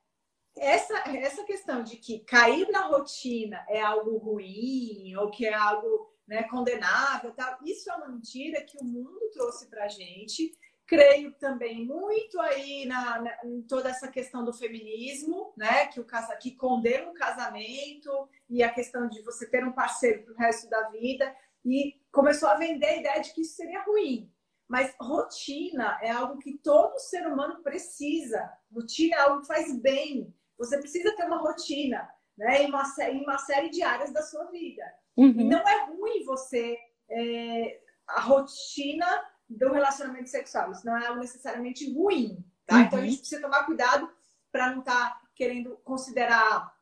essa, 0.57 0.99
essa 1.17 1.45
questão 1.45 1.83
de 1.83 1.97
que 1.97 2.21
cair 2.21 2.69
na 2.71 2.87
rotina 2.87 3.65
é 3.69 3.81
algo 3.81 4.17
ruim 4.19 5.15
ou 5.17 5.31
que 5.31 5.47
é 5.47 5.55
algo 5.55 6.11
né, 6.27 6.45
condenável, 6.45 7.33
tal, 7.33 7.59
isso 7.65 7.91
é 7.91 7.95
uma 7.97 8.09
mentira 8.09 8.63
que 8.63 8.79
o 8.79 8.85
mundo 8.85 9.31
trouxe 9.33 9.69
para 9.69 9.89
gente 9.89 10.53
creio 10.91 11.33
também 11.35 11.87
muito 11.87 12.41
aí 12.41 12.85
na, 12.85 13.21
na, 13.21 13.45
em 13.45 13.63
toda 13.63 13.89
essa 13.89 14.09
questão 14.09 14.45
do 14.45 14.53
feminismo, 14.53 15.53
né? 15.57 15.87
Que 15.87 16.01
o 16.01 16.05
casa, 16.05 16.35
que 16.35 16.51
condena 16.51 17.09
o 17.09 17.15
casamento 17.15 18.11
e 18.49 18.61
a 18.61 18.73
questão 18.73 19.09
de 19.09 19.23
você 19.23 19.49
ter 19.49 19.65
um 19.65 19.71
parceiro 19.71 20.25
para 20.25 20.35
o 20.35 20.37
resto 20.37 20.69
da 20.69 20.89
vida 20.89 21.33
e 21.65 21.95
começou 22.11 22.49
a 22.49 22.57
vender 22.57 22.87
a 22.87 22.97
ideia 22.97 23.21
de 23.21 23.33
que 23.33 23.43
isso 23.43 23.55
seria 23.55 23.85
ruim. 23.85 24.29
Mas 24.67 24.93
rotina 25.01 25.97
é 26.03 26.11
algo 26.11 26.39
que 26.39 26.59
todo 26.59 26.99
ser 26.99 27.25
humano 27.25 27.63
precisa. 27.63 28.53
Rotina 28.75 29.15
é 29.15 29.21
algo 29.21 29.43
que 29.43 29.47
faz 29.47 29.73
bem. 29.79 30.35
Você 30.59 30.77
precisa 30.77 31.15
ter 31.15 31.25
uma 31.25 31.39
rotina, 31.39 32.11
né? 32.37 32.65
Em 32.65 32.67
uma, 32.67 32.83
em 33.09 33.23
uma 33.23 33.39
série 33.39 33.71
de 33.71 33.85
áreas 33.85 34.13
da 34.13 34.23
sua 34.23 34.47
vida. 34.47 34.83
Uhum. 35.17 35.41
E 35.41 35.45
não 35.45 35.61
é 35.61 35.85
ruim 35.85 36.25
você 36.25 36.77
é, 37.09 37.81
a 38.09 38.23
rotina 38.23 39.07
do 39.51 39.73
relacionamento 39.73 40.31
sexual. 40.31 40.71
Isso 40.71 40.87
não 40.87 40.97
é 40.97 41.07
algo 41.07 41.21
necessariamente 41.21 41.93
ruim, 41.93 42.45
tá? 42.67 42.77
Uhum. 42.77 42.83
Então 42.83 42.99
a 43.01 43.03
gente 43.03 43.19
precisa 43.19 43.43
tomar 43.43 43.65
cuidado 43.65 44.09
para 44.53 44.71
não 44.71 44.81
estar 44.81 45.11
tá 45.11 45.21
querendo 45.35 45.77
considerar 45.79 46.73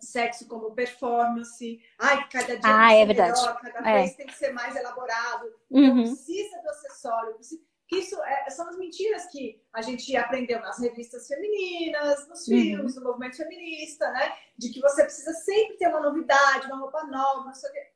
sexo 0.00 0.46
como 0.46 0.74
performance. 0.74 1.80
Ai, 1.98 2.28
cada 2.28 2.56
dia 2.56 2.60
ah, 2.64 2.92
é 2.92 3.04
melhor, 3.04 3.60
cada 3.60 3.90
é. 3.90 4.02
vez 4.02 4.14
tem 4.14 4.26
que 4.26 4.34
ser 4.34 4.52
mais 4.52 4.74
elaborado. 4.74 5.46
Então 5.70 5.96
uhum. 5.96 6.02
precisa 6.02 6.60
do 6.60 6.68
acessório, 6.68 7.34
precisa... 7.34 7.62
isso 7.92 8.22
é, 8.22 8.50
são 8.50 8.68
as 8.68 8.76
mentiras 8.76 9.26
que 9.26 9.60
a 9.72 9.82
gente 9.82 10.16
aprendeu 10.16 10.60
nas 10.60 10.78
revistas 10.78 11.26
femininas, 11.26 12.28
nos 12.28 12.46
uhum. 12.48 12.54
filmes, 12.54 12.96
no 12.96 13.04
movimento 13.04 13.36
feminista, 13.36 14.10
né? 14.10 14.32
De 14.56 14.70
que 14.70 14.80
você 14.80 15.04
precisa 15.04 15.32
sempre 15.32 15.76
ter 15.76 15.88
uma 15.88 16.00
novidade, 16.00 16.66
uma 16.66 16.78
roupa 16.78 17.04
nova, 17.04 17.44
não 17.44 17.54
sei 17.54 17.70
o 17.70 17.72
quê. 17.72 17.87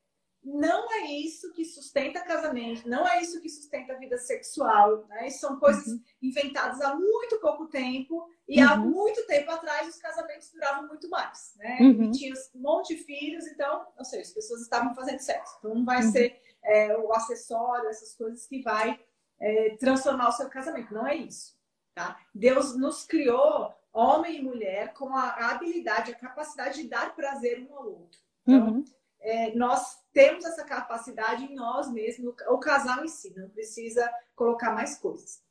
Não 0.45 0.93
é 0.93 1.07
isso 1.07 1.53
que 1.53 1.65
sustenta 1.65 2.21
casamento, 2.21 2.89
não 2.89 3.07
é 3.07 3.23
isso 3.23 3.41
que 3.41 3.49
sustenta 3.49 3.93
a 3.93 3.97
vida 3.97 4.19
sexual. 4.19 5.07
Né? 5.09 5.31
São 5.31 5.59
coisas 5.59 5.87
uhum. 5.87 6.03
inventadas 6.21 6.81
há 6.81 6.97
muito 6.97 7.39
pouco 7.41 7.69
tempo 7.69 8.29
e 8.49 8.61
uhum. 8.61 8.69
há 8.69 8.77
muito 8.77 9.25
tempo 9.27 9.51
atrás 9.53 9.89
os 9.89 9.97
casamentos 9.97 10.51
duravam 10.53 10.89
muito 10.89 11.09
mais. 11.09 11.55
Né? 11.57 11.79
Uhum. 11.81 12.05
E 12.05 12.11
tinha 12.11 12.35
um 12.55 12.61
monte 12.61 12.97
de 12.97 13.05
filhos, 13.05 13.47
então, 13.47 13.87
ou 13.97 14.05
seja, 14.05 14.23
as 14.23 14.31
pessoas 14.31 14.63
estavam 14.63 14.95
fazendo 14.95 15.21
sexo. 15.21 15.57
Então 15.59 15.75
não 15.75 15.85
vai 15.85 16.05
uhum. 16.05 16.11
ser 16.11 16.41
é, 16.65 16.97
o 16.97 17.13
acessório, 17.13 17.89
essas 17.89 18.15
coisas 18.15 18.45
que 18.47 18.63
vai 18.63 18.99
é, 19.41 19.77
transformar 19.77 20.29
o 20.29 20.33
seu 20.33 20.49
casamento. 20.49 20.93
Não 20.93 21.07
é 21.07 21.15
isso. 21.15 21.57
Tá? 21.95 22.19
Deus 22.35 22.77
nos 22.77 23.05
criou, 23.05 23.73
homem 23.93 24.39
e 24.39 24.43
mulher, 24.43 24.93
com 24.95 25.15
a 25.15 25.51
habilidade, 25.51 26.11
a 26.11 26.19
capacidade 26.19 26.83
de 26.83 26.89
dar 26.89 27.15
prazer 27.15 27.65
um 27.69 27.77
ao 27.77 27.87
outro. 27.87 28.19
Então, 28.43 28.69
uhum. 28.69 28.85
É, 29.23 29.55
nós 29.55 30.03
temos 30.13 30.45
essa 30.45 30.65
capacidade 30.65 31.45
em 31.45 31.55
nós 31.55 31.91
mesmos, 31.91 32.35
o 32.49 32.59
casal 32.59 33.05
em 33.05 33.09
si, 33.09 33.33
não 33.37 33.49
precisa 33.49 34.13
colocar 34.35 34.73
mais 34.73 34.99
coisas. 34.99 35.43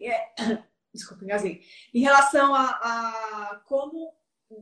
É, 0.00 0.34
desculpa, 0.92 1.24
engasguei. 1.24 1.62
Em 1.94 2.00
relação 2.00 2.54
a, 2.54 2.64
a, 2.64 3.62
como 3.66 4.14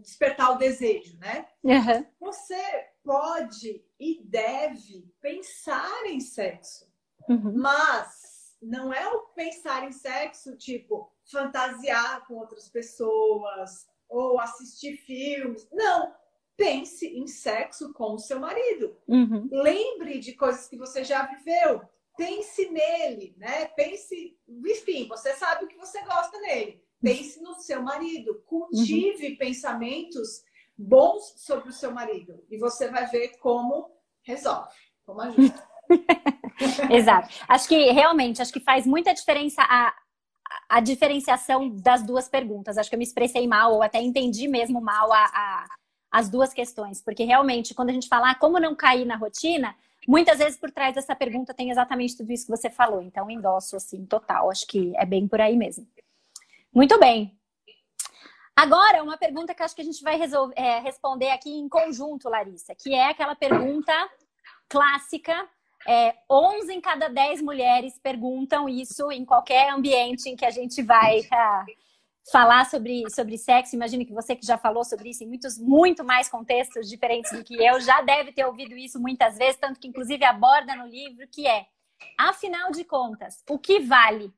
despertar 0.03 0.53
o 0.53 0.59
desejo, 0.59 1.17
né? 1.19 1.49
Uhum. 1.63 2.05
Você 2.21 2.61
pode 3.05 3.85
e 3.99 4.21
deve 4.25 5.09
pensar 5.21 6.05
em 6.07 6.19
sexo, 6.19 6.91
uhum. 7.29 7.57
mas 7.57 8.57
não 8.61 8.93
é 8.93 9.09
o 9.09 9.21
pensar 9.29 9.85
em 9.85 9.93
sexo 9.93 10.57
tipo 10.57 11.13
fantasiar 11.31 12.27
com 12.27 12.35
outras 12.35 12.69
pessoas 12.69 13.87
ou 14.09 14.41
assistir 14.41 14.97
filmes. 14.99 15.69
Não, 15.73 16.13
pense 16.57 17.07
em 17.07 17.27
sexo 17.27 17.93
com 17.93 18.15
o 18.15 18.19
seu 18.19 18.41
marido. 18.41 18.97
Uhum. 19.07 19.49
Lembre 19.51 20.19
de 20.19 20.33
coisas 20.33 20.67
que 20.69 20.77
você 20.77 21.05
já 21.05 21.27
viveu. 21.27 21.83
Pense 22.17 22.71
nele, 22.71 23.35
né? 23.37 23.67
Pense, 23.77 24.39
enfim, 24.49 25.07
você 25.07 25.35
sabe 25.35 25.65
o 25.65 25.69
que 25.69 25.77
você 25.77 26.03
gosta 26.03 26.41
nele. 26.41 26.83
Pense 27.03 27.41
no 27.43 27.55
seu 27.57 27.83
marido. 27.83 28.43
Cultive 28.47 29.29
uhum. 29.29 29.37
pensamentos 29.37 30.43
bons 30.77 31.35
sobre 31.37 31.69
o 31.69 31.73
seu 31.73 31.93
marido. 31.93 32.43
E 32.51 32.59
você 32.59 32.89
vai 32.89 33.07
ver 33.07 33.37
como 33.39 33.91
resolve, 34.23 34.75
como 35.05 35.21
ajuda. 35.21 35.69
Exato. 36.91 37.29
Acho 37.47 37.69
que 37.69 37.91
realmente, 37.93 38.41
acho 38.41 38.53
que 38.53 38.61
faz 38.61 38.87
muita 38.87 39.13
diferença 39.13 39.63
a, 39.63 39.95
a 40.69 40.81
diferenciação 40.81 41.69
das 41.69 42.03
duas 42.03 42.29
perguntas. 42.29 42.79
Acho 42.79 42.89
que 42.89 42.97
eu 42.97 42.99
me 42.99 43.05
expressei 43.05 43.47
mal 43.47 43.75
ou 43.75 43.83
até 43.83 44.01
entendi 44.01 44.49
mesmo 44.49 44.81
mal 44.81 45.13
a, 45.13 45.25
a 45.27 45.67
as 46.17 46.31
duas 46.31 46.55
questões, 46.55 47.03
porque 47.03 47.25
realmente, 47.25 47.75
quando 47.75 47.91
a 47.91 47.93
gente 47.93 48.09
fala 48.09 48.31
ah, 48.31 48.35
como 48.35 48.59
não 48.59 48.75
cair 48.75 49.05
na 49.05 49.17
rotina, 49.17 49.77
muitas 50.09 50.39
vezes 50.39 50.59
por 50.59 50.71
trás 50.71 50.95
dessa 50.95 51.15
pergunta 51.15 51.53
tem 51.53 51.71
exatamente 51.71 52.17
tudo 52.17 52.33
isso 52.33 52.47
que 52.47 52.57
você 52.57 52.71
falou. 52.71 53.03
Então, 53.03 53.31
endosso 53.31 53.77
assim, 53.77 54.07
total. 54.07 54.51
Acho 54.51 54.67
que 54.67 54.95
é 54.97 55.05
bem 55.05 55.29
por 55.29 55.43
aí 55.43 55.55
mesmo. 55.55 55.87
Muito 56.73 56.99
bem. 56.99 57.39
Agora, 58.57 59.03
uma 59.03 59.19
pergunta 59.19 59.55
que 59.55 59.63
acho 59.63 59.77
que 59.77 59.83
a 59.83 59.85
gente 59.85 60.03
vai 60.03 60.17
resolver, 60.17 60.55
é, 60.57 60.79
responder 60.81 61.29
aqui 61.29 61.51
em 61.51 61.69
conjunto, 61.69 62.31
Larissa, 62.31 62.75
que 62.75 62.95
é 62.95 63.11
aquela 63.11 63.35
pergunta 63.35 63.93
clássica. 64.71 65.47
É, 65.87 66.15
11 66.31 66.73
em 66.73 66.81
cada 66.81 67.09
10 67.09 67.43
mulheres 67.43 67.99
perguntam 68.03 68.71
isso 68.71 69.13
em 69.13 69.23
qualquer 69.23 69.69
ambiente 69.69 70.31
em 70.31 70.35
que 70.35 70.47
a 70.47 70.51
gente 70.51 70.83
vai 70.83 71.21
uh, 71.21 71.67
falar 72.31 72.65
sobre, 72.67 73.09
sobre 73.11 73.39
sexo. 73.39 73.75
Imagino 73.75 74.05
que 74.05 74.13
você 74.13 74.35
que 74.35 74.47
já 74.47 74.59
falou 74.59 74.85
sobre 74.85 75.11
isso 75.11 75.23
em 75.25 75.29
muitos, 75.29 75.59
muito 75.59 76.05
mais 76.05 76.29
contextos 76.29 76.89
diferentes 76.89 77.31
do 77.33 77.45
que 77.45 77.55
eu, 77.55 77.81
já 77.81 78.03
deve 78.03 78.33
ter 78.33 78.45
ouvido 78.45 78.77
isso 78.77 79.01
muitas 79.01 79.37
vezes, 79.37 79.57
tanto 79.57 79.79
que 79.79 79.89
inclusive 79.89 80.25
aborda 80.25 80.75
no 80.75 80.87
livro, 80.87 81.27
que 81.29 81.47
é, 81.47 81.67
afinal 82.19 82.71
de 82.71 82.85
contas, 82.85 83.43
o 83.49 83.59
que 83.59 83.81
vale? 83.81 84.33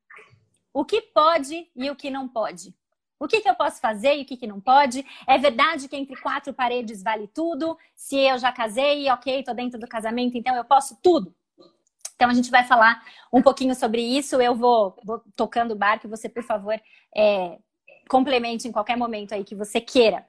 O 0.73 0.85
que 0.85 1.01
pode 1.01 1.71
e 1.75 1.91
o 1.91 1.97
que 1.97 2.11
não 2.11 2.29
pode? 2.29 2.75
O 3.21 3.27
que, 3.27 3.41
que 3.41 3.49
eu 3.49 3.55
posso 3.55 3.81
fazer 3.81 4.17
e 4.17 4.23
o 4.23 4.25
que, 4.25 4.37
que 4.37 4.47
não 4.47 4.61
pode? 4.61 5.05
É 5.27 5.37
verdade 5.39 5.89
que 5.89 5.97
entre 5.97 6.15
quatro 6.21 6.55
paredes 6.55 7.03
vale 7.03 7.27
tudo? 7.27 7.77
Se 7.97 8.17
eu 8.17 8.39
já 8.39 8.53
casei, 8.53 9.11
ok, 9.11 9.43
tô 9.43 9.53
dentro 9.53 9.79
do 9.81 9.89
casamento, 9.89 10.37
então 10.39 10.55
eu 10.55 10.65
posso 10.65 10.97
tudo? 11.03 11.35
Então 12.15 12.31
a 12.31 12.35
gente 12.35 12.51
vai 12.51 12.65
falar 12.65 13.03
um 13.33 13.43
pouquinho 13.43 13.75
sobre 13.75 14.03
isso. 14.03 14.41
Eu 14.41 14.55
vou, 14.55 14.97
vou 15.05 15.21
tocando 15.35 15.73
o 15.73 15.77
barco, 15.77 16.09
você, 16.09 16.29
por 16.29 16.45
favor, 16.45 16.81
é, 17.17 17.59
complemente 18.09 18.67
em 18.67 18.73
qualquer 18.73 18.97
momento 18.97 19.35
aí 19.35 19.45
que 19.45 19.55
você 19.55 19.81
queira. 19.81 20.27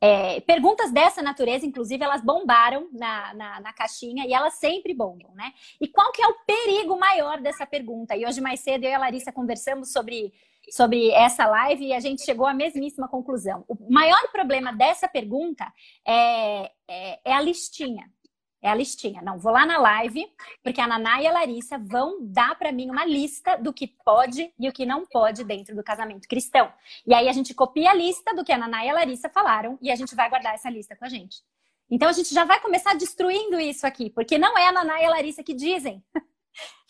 É, 0.00 0.40
perguntas 0.42 0.92
dessa 0.92 1.20
natureza, 1.20 1.66
inclusive, 1.66 2.04
elas 2.04 2.22
bombaram 2.22 2.88
na, 2.92 3.34
na, 3.34 3.60
na, 3.60 3.72
caixinha 3.72 4.24
e 4.26 4.32
elas 4.32 4.54
sempre 4.54 4.94
bombam, 4.94 5.34
né? 5.34 5.52
E 5.80 5.88
qual 5.88 6.12
que 6.12 6.22
é 6.22 6.28
o 6.28 6.36
perigo 6.46 6.96
maior 6.96 7.40
dessa 7.40 7.66
pergunta? 7.66 8.16
E 8.16 8.24
hoje 8.24 8.40
mais 8.40 8.60
cedo 8.60 8.84
eu 8.84 8.90
e 8.90 8.94
a 8.94 8.98
Larissa 8.98 9.32
conversamos 9.32 9.92
sobre, 9.92 10.32
sobre 10.70 11.10
essa 11.10 11.48
live 11.48 11.86
e 11.86 11.92
a 11.92 11.98
gente 11.98 12.22
chegou 12.22 12.46
à 12.46 12.54
mesmíssima 12.54 13.08
conclusão. 13.08 13.64
O 13.66 13.92
maior 13.92 14.30
problema 14.30 14.72
dessa 14.72 15.08
pergunta 15.08 15.66
é, 16.06 16.70
é, 16.88 17.20
é 17.24 17.32
a 17.32 17.40
listinha. 17.40 18.08
É 18.68 18.70
a 18.70 18.74
listinha. 18.74 19.22
Não, 19.22 19.38
vou 19.38 19.50
lá 19.50 19.64
na 19.64 19.78
live, 19.78 20.30
porque 20.62 20.78
a 20.78 20.86
Naná 20.86 21.22
e 21.22 21.26
a 21.26 21.32
Larissa 21.32 21.78
vão 21.78 22.18
dar 22.20 22.54
para 22.58 22.70
mim 22.70 22.90
uma 22.90 23.02
lista 23.02 23.56
do 23.56 23.72
que 23.72 23.86
pode 23.86 24.52
e 24.60 24.68
o 24.68 24.72
que 24.74 24.84
não 24.84 25.06
pode 25.06 25.42
dentro 25.42 25.74
do 25.74 25.82
casamento 25.82 26.28
cristão. 26.28 26.70
E 27.06 27.14
aí 27.14 27.30
a 27.30 27.32
gente 27.32 27.54
copia 27.54 27.92
a 27.92 27.94
lista 27.94 28.34
do 28.34 28.44
que 28.44 28.52
a 28.52 28.58
Naná 28.58 28.84
e 28.84 28.90
a 28.90 28.92
Larissa 28.92 29.30
falaram 29.30 29.78
e 29.80 29.90
a 29.90 29.96
gente 29.96 30.14
vai 30.14 30.28
guardar 30.28 30.52
essa 30.52 30.68
lista 30.68 30.94
com 30.94 31.06
a 31.06 31.08
gente. 31.08 31.38
Então 31.90 32.10
a 32.10 32.12
gente 32.12 32.34
já 32.34 32.44
vai 32.44 32.60
começar 32.60 32.94
destruindo 32.94 33.58
isso 33.58 33.86
aqui, 33.86 34.10
porque 34.10 34.36
não 34.36 34.58
é 34.58 34.68
a 34.68 34.72
Naná 34.72 35.00
e 35.00 35.06
a 35.06 35.10
Larissa 35.10 35.42
que 35.42 35.54
dizem. 35.54 36.04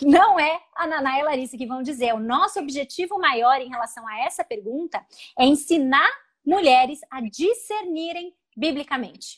Não 0.01 0.41
é 0.41 0.62
a 0.75 0.87
Naná 0.87 1.19
e 1.19 1.21
a 1.21 1.25
Larissa 1.25 1.59
que 1.59 1.67
vão 1.67 1.83
dizer. 1.83 2.14
O 2.14 2.19
nosso 2.19 2.59
objetivo 2.59 3.19
maior 3.19 3.61
em 3.61 3.69
relação 3.69 4.09
a 4.09 4.21
essa 4.21 4.43
pergunta 4.43 5.05
é 5.38 5.45
ensinar 5.45 6.09
mulheres 6.47 7.01
a 7.11 7.21
discernirem 7.21 8.33
biblicamente 8.57 9.37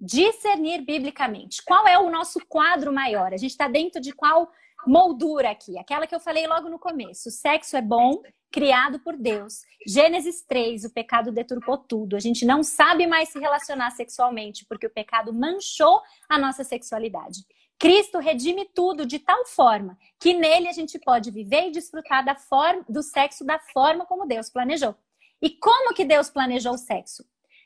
discernir 0.00 0.82
biblicamente. 0.82 1.62
Qual 1.64 1.86
é 1.86 1.98
o 1.98 2.10
nosso 2.10 2.40
quadro 2.46 2.92
maior? 2.92 3.32
A 3.32 3.36
gente 3.36 3.50
está 3.50 3.68
dentro 3.68 4.00
de 4.00 4.12
qual 4.12 4.50
moldura 4.86 5.50
aqui? 5.50 5.78
Aquela 5.78 6.06
que 6.06 6.14
eu 6.14 6.20
falei 6.20 6.46
logo 6.46 6.68
no 6.68 6.78
começo. 6.78 7.28
O 7.28 7.32
sexo 7.32 7.76
é 7.76 7.82
bom, 7.82 8.22
criado 8.50 9.00
por 9.00 9.16
Deus. 9.16 9.62
Gênesis 9.86 10.42
3, 10.42 10.84
o 10.84 10.92
pecado 10.92 11.32
deturpou 11.32 11.78
tudo. 11.78 12.16
A 12.16 12.20
gente 12.20 12.44
não 12.44 12.62
sabe 12.62 13.06
mais 13.06 13.30
se 13.30 13.38
relacionar 13.38 13.90
sexualmente 13.90 14.64
porque 14.66 14.86
o 14.86 14.92
pecado 14.92 15.32
manchou 15.32 16.00
a 16.28 16.38
nossa 16.38 16.64
sexualidade. 16.64 17.40
Cristo 17.78 18.18
redime 18.18 18.68
tudo 18.74 19.06
de 19.06 19.20
tal 19.20 19.46
forma 19.46 19.96
que 20.18 20.34
nele 20.34 20.68
a 20.68 20.72
gente 20.72 20.98
pode 20.98 21.30
viver 21.30 21.68
e 21.68 21.70
desfrutar 21.70 22.24
da 22.24 22.34
forma, 22.34 22.84
do 22.88 23.02
sexo 23.02 23.44
da 23.44 23.58
forma 23.58 24.04
como 24.04 24.26
Deus 24.26 24.50
planejou. 24.50 24.96
E 25.40 25.50
como 25.50 25.94
que 25.94 26.04
Deus 26.04 26.28
planejou 26.28 26.74
o 26.74 26.78
sexo? 26.78 27.24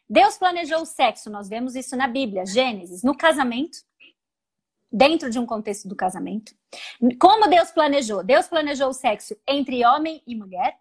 Deus 0.09 0.37
planejou 0.37 0.83
o 0.83 0.87
sexo, 0.87 1.31
nós 1.31 1.49
vemos 1.49 1.75
isso 1.75 1.97
na 1.97 2.07
Bíblia, 2.07 2.45
Gênesis, 2.45 3.03
no 3.03 3.17
casamento, 3.17 3.79
dentro 4.93 5.31
de 5.31 5.39
um 5.39 5.47
contexto 5.47 5.89
do 5.89 5.97
casamento. 5.97 6.55
Como 7.19 7.49
Deus 7.49 7.71
planejou? 7.71 8.23
Deus 8.23 8.47
planejou 8.47 8.91
o 8.91 8.95
sexo 8.95 9.35
entre 9.49 9.85
homem 9.87 10.23
e 10.27 10.37
mulher. 10.37 10.79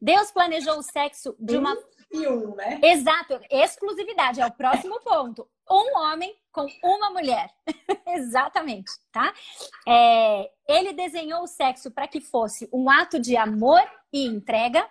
Deus 0.00 0.30
planejou 0.30 0.78
o 0.78 0.82
sexo 0.82 1.34
de 1.38 1.56
uma. 1.56 1.76
E 2.10 2.26
um, 2.26 2.54
né? 2.54 2.80
Exato, 2.82 3.38
exclusividade, 3.50 4.40
é 4.40 4.46
o 4.46 4.52
próximo 4.52 5.00
ponto. 5.00 5.48
Um 5.68 5.98
homem 5.98 6.34
com 6.50 6.66
uma 6.82 7.10
mulher. 7.10 7.50
Exatamente, 8.06 8.90
tá? 9.12 9.34
É, 9.86 10.50
ele 10.66 10.92
desenhou 10.92 11.42
o 11.42 11.46
sexo 11.46 11.90
para 11.90 12.08
que 12.08 12.20
fosse 12.20 12.68
um 12.72 12.88
ato 12.88 13.18
de 13.18 13.36
amor 13.36 13.82
e 14.12 14.24
entrega, 14.26 14.88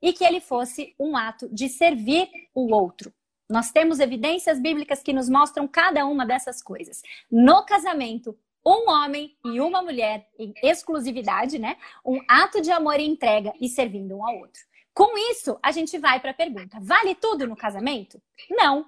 e 0.00 0.12
que 0.12 0.24
ele 0.24 0.40
fosse 0.40 0.94
um 0.98 1.16
ato 1.16 1.48
de 1.52 1.68
servir 1.68 2.28
o 2.54 2.74
outro. 2.74 3.12
Nós 3.50 3.70
temos 3.70 3.98
evidências 3.98 4.60
bíblicas 4.60 5.02
que 5.02 5.12
nos 5.12 5.28
mostram 5.28 5.66
cada 5.66 6.04
uma 6.04 6.26
dessas 6.26 6.62
coisas. 6.62 7.00
No 7.30 7.64
casamento, 7.64 8.38
um 8.64 8.90
homem 8.90 9.36
e 9.44 9.60
uma 9.60 9.80
mulher 9.80 10.28
em 10.38 10.52
exclusividade, 10.62 11.58
né? 11.58 11.76
Um 12.04 12.20
ato 12.28 12.60
de 12.60 12.70
amor 12.70 13.00
e 13.00 13.06
entrega 13.06 13.52
e 13.58 13.68
servindo 13.68 14.16
um 14.16 14.26
ao 14.26 14.38
outro. 14.38 14.60
Com 14.92 15.16
isso, 15.30 15.58
a 15.62 15.70
gente 15.70 15.96
vai 15.96 16.20
para 16.20 16.32
a 16.32 16.34
pergunta: 16.34 16.78
vale 16.80 17.14
tudo 17.14 17.46
no 17.46 17.56
casamento? 17.56 18.20
Não. 18.50 18.84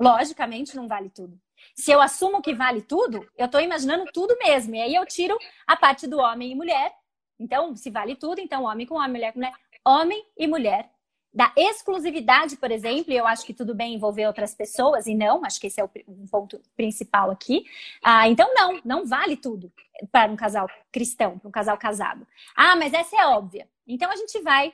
Logicamente, 0.00 0.74
não 0.74 0.88
vale 0.88 1.10
tudo. 1.10 1.38
Se 1.74 1.90
eu 1.90 2.00
assumo 2.00 2.42
que 2.42 2.54
vale 2.54 2.82
tudo, 2.82 3.28
eu 3.36 3.46
estou 3.46 3.60
imaginando 3.60 4.04
tudo 4.12 4.36
mesmo. 4.38 4.74
E 4.74 4.80
aí 4.80 4.94
eu 4.94 5.06
tiro 5.06 5.36
a 5.66 5.76
parte 5.76 6.06
do 6.06 6.18
homem 6.18 6.52
e 6.52 6.54
mulher. 6.54 6.92
Então, 7.38 7.76
se 7.76 7.90
vale 7.90 8.16
tudo, 8.16 8.40
então 8.40 8.64
homem 8.64 8.86
com 8.86 8.96
homem, 8.96 9.10
mulher 9.10 9.32
com 9.32 9.38
mulher 9.38 9.52
homem 9.84 10.24
e 10.36 10.46
mulher. 10.46 10.90
Da 11.32 11.52
exclusividade, 11.56 12.56
por 12.56 12.70
exemplo, 12.70 13.12
eu 13.12 13.26
acho 13.26 13.44
que 13.44 13.52
tudo 13.52 13.74
bem 13.74 13.94
envolver 13.94 14.26
outras 14.26 14.54
pessoas, 14.54 15.06
e 15.06 15.14
não, 15.14 15.44
acho 15.44 15.60
que 15.60 15.66
esse 15.66 15.80
é 15.80 15.84
o 15.84 15.90
ponto 16.30 16.60
principal 16.74 17.30
aqui. 17.30 17.64
Ah, 18.02 18.28
então, 18.28 18.52
não, 18.54 18.80
não 18.84 19.06
vale 19.06 19.36
tudo 19.36 19.70
para 20.10 20.32
um 20.32 20.36
casal 20.36 20.68
cristão, 20.90 21.38
para 21.38 21.48
um 21.48 21.52
casal 21.52 21.76
casado. 21.76 22.26
Ah, 22.56 22.74
mas 22.76 22.92
essa 22.94 23.14
é 23.14 23.26
óbvia. 23.26 23.68
Então, 23.86 24.10
a 24.10 24.16
gente 24.16 24.40
vai 24.40 24.72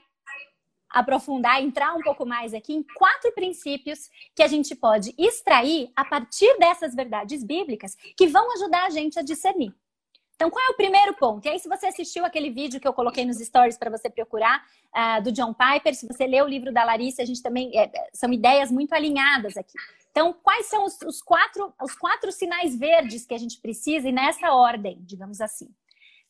aprofundar, 0.88 1.60
entrar 1.60 1.92
um 1.94 2.00
pouco 2.00 2.24
mais 2.24 2.54
aqui 2.54 2.72
em 2.72 2.84
quatro 2.94 3.32
princípios 3.32 4.08
que 4.34 4.42
a 4.42 4.46
gente 4.46 4.76
pode 4.76 5.12
extrair 5.18 5.90
a 5.96 6.04
partir 6.04 6.56
dessas 6.58 6.94
verdades 6.94 7.42
bíblicas 7.42 7.96
que 8.16 8.28
vão 8.28 8.52
ajudar 8.52 8.84
a 8.84 8.90
gente 8.90 9.18
a 9.18 9.22
discernir. 9.22 9.74
Então, 10.34 10.50
qual 10.50 10.64
é 10.66 10.70
o 10.70 10.76
primeiro 10.76 11.14
ponto? 11.14 11.46
E 11.46 11.48
aí, 11.48 11.58
se 11.58 11.68
você 11.68 11.86
assistiu 11.86 12.24
aquele 12.24 12.50
vídeo 12.50 12.80
que 12.80 12.88
eu 12.88 12.92
coloquei 12.92 13.24
nos 13.24 13.38
stories 13.38 13.78
para 13.78 13.90
você 13.90 14.10
procurar, 14.10 14.64
uh, 14.94 15.22
do 15.22 15.30
John 15.32 15.54
Piper, 15.54 15.94
se 15.94 16.06
você 16.06 16.26
leu 16.26 16.44
o 16.44 16.48
livro 16.48 16.72
da 16.72 16.84
Larissa, 16.84 17.22
a 17.22 17.24
gente 17.24 17.42
também. 17.42 17.76
É, 17.76 17.90
são 18.12 18.32
ideias 18.32 18.70
muito 18.70 18.92
alinhadas 18.92 19.56
aqui. 19.56 19.74
Então, 20.10 20.32
quais 20.32 20.66
são 20.66 20.84
os, 20.84 20.96
os, 21.02 21.22
quatro, 21.22 21.72
os 21.82 21.94
quatro 21.94 22.30
sinais 22.32 22.76
verdes 22.76 23.26
que 23.26 23.34
a 23.34 23.38
gente 23.38 23.60
precisa 23.60 24.08
e 24.08 24.12
nessa 24.12 24.52
ordem, 24.52 24.98
digamos 25.02 25.40
assim? 25.40 25.68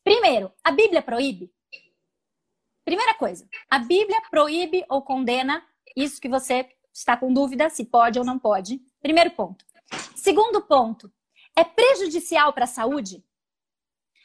Primeiro, 0.03 0.53
a 0.63 0.71
Bíblia 0.71 1.03
proíbe? 1.03 1.51
Primeira 2.85 3.15
coisa, 3.15 3.49
a 3.71 3.79
Bíblia 3.79 4.21
proíbe 4.31 4.85
ou 4.91 5.01
condena 5.01 5.65
isso 5.97 6.21
que 6.21 6.29
você 6.29 6.69
está 6.93 7.17
com 7.17 7.33
dúvida 7.33 7.71
se 7.71 7.85
pode 7.85 8.19
ou 8.19 8.25
não 8.25 8.39
pode. 8.39 8.81
Primeiro 9.01 9.31
ponto. 9.31 9.65
Segundo 10.15 10.61
ponto, 10.63 11.11
é 11.57 11.65
prejudicial 11.65 12.53
para 12.53 12.65
a 12.65 12.69
saúde? 12.69 13.25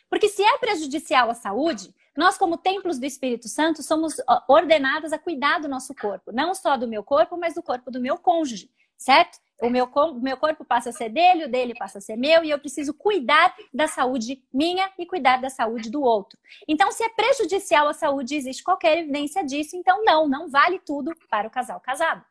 Porque 0.10 0.28
se 0.28 0.44
é 0.44 0.58
prejudicial 0.58 1.30
à 1.30 1.34
saúde, 1.34 1.94
nós, 2.18 2.38
como 2.38 2.58
templos 2.58 3.00
do 3.00 3.06
Espírito 3.06 3.48
Santo, 3.48 3.82
somos 3.82 4.16
ordenados 4.48 5.14
a 5.14 5.20
cuidar 5.20 5.60
do 5.60 5.70
nosso 5.70 5.94
corpo. 5.96 6.32
Não 6.32 6.54
só 6.54 6.76
do 6.76 6.88
meu 6.88 7.04
corpo, 7.04 7.38
mas 7.38 7.54
do 7.54 7.64
corpo 7.64 7.90
do 7.92 8.02
meu 8.02 8.18
cônjuge, 8.18 8.70
certo? 8.98 9.40
O 9.62 9.70
meu, 9.70 9.90
meu 10.22 10.38
corpo 10.38 10.66
passa 10.66 10.90
a 10.90 10.94
ser 10.94 11.10
dele, 11.10 11.46
o 11.46 11.50
dele 11.50 11.74
passa 11.78 12.00
a 12.00 12.02
ser 12.02 12.16
meu, 12.16 12.44
e 12.44 12.50
eu 12.50 12.60
preciso 12.60 12.94
cuidar 12.94 13.56
da 13.74 13.88
saúde 13.88 14.44
minha 14.54 14.92
e 14.98 15.06
cuidar 15.06 15.42
da 15.42 15.50
saúde 15.50 15.90
do 15.90 16.02
outro. 16.02 16.40
Então, 16.68 16.92
se 16.92 17.04
é 17.04 17.10
prejudicial 17.10 17.88
à 17.88 17.94
saúde, 17.94 18.36
existe 18.36 18.64
qualquer 18.64 18.98
evidência 18.98 19.44
disso, 19.44 19.76
então 19.76 20.04
não, 20.04 20.28
não 20.28 20.50
vale 20.50 20.80
tudo 20.80 21.14
para 21.30 21.48
o 21.48 21.52
casal 21.52 21.80
casado. 21.80 22.26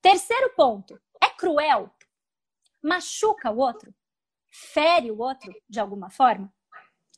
Terceiro 0.00 0.52
ponto, 0.56 1.00
é 1.20 1.28
cruel? 1.28 1.90
Machuca 2.82 3.50
o 3.50 3.58
outro? 3.58 3.94
Fere 4.50 5.10
o 5.10 5.18
outro 5.20 5.52
de 5.68 5.78
alguma 5.78 6.10
forma? 6.10 6.52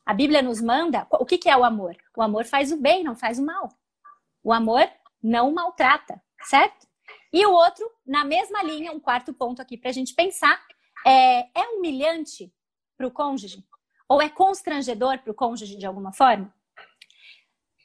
A 0.05 0.13
Bíblia 0.13 0.43
nos 0.43 0.61
manda. 0.61 1.07
O 1.11 1.25
que, 1.25 1.39
que 1.39 1.49
é 1.49 1.57
o 1.57 1.65
amor? 1.65 1.97
O 2.17 2.23
amor 2.23 2.45
faz 2.45 2.71
o 2.71 2.77
bem, 2.77 3.03
não 3.03 3.17
faz 3.17 3.39
o 3.39 3.45
mal. 3.45 3.69
O 4.43 4.53
amor 4.53 4.87
não 5.23 5.53
maltrata, 5.53 6.23
certo? 6.43 6.87
E 7.33 7.45
o 7.47 7.53
outro, 7.53 7.91
na 8.07 8.25
mesma 8.25 8.63
linha, 8.63 8.93
um 8.93 9.01
quarto 9.01 9.33
ponto 9.33 9.63
aqui 9.63 9.77
para 9.77 9.91
a 9.91 9.93
gente 9.93 10.15
pensar: 10.15 10.63
é, 11.07 11.41
é 11.59 11.69
humilhante 11.71 12.53
para 12.97 13.07
o 13.07 13.11
cônjuge? 13.11 13.65
Ou 14.09 14.21
é 14.21 14.29
constrangedor 14.29 15.19
para 15.19 15.31
o 15.31 15.35
cônjuge 15.35 15.77
de 15.77 15.87
alguma 15.87 16.13
forma? 16.13 16.53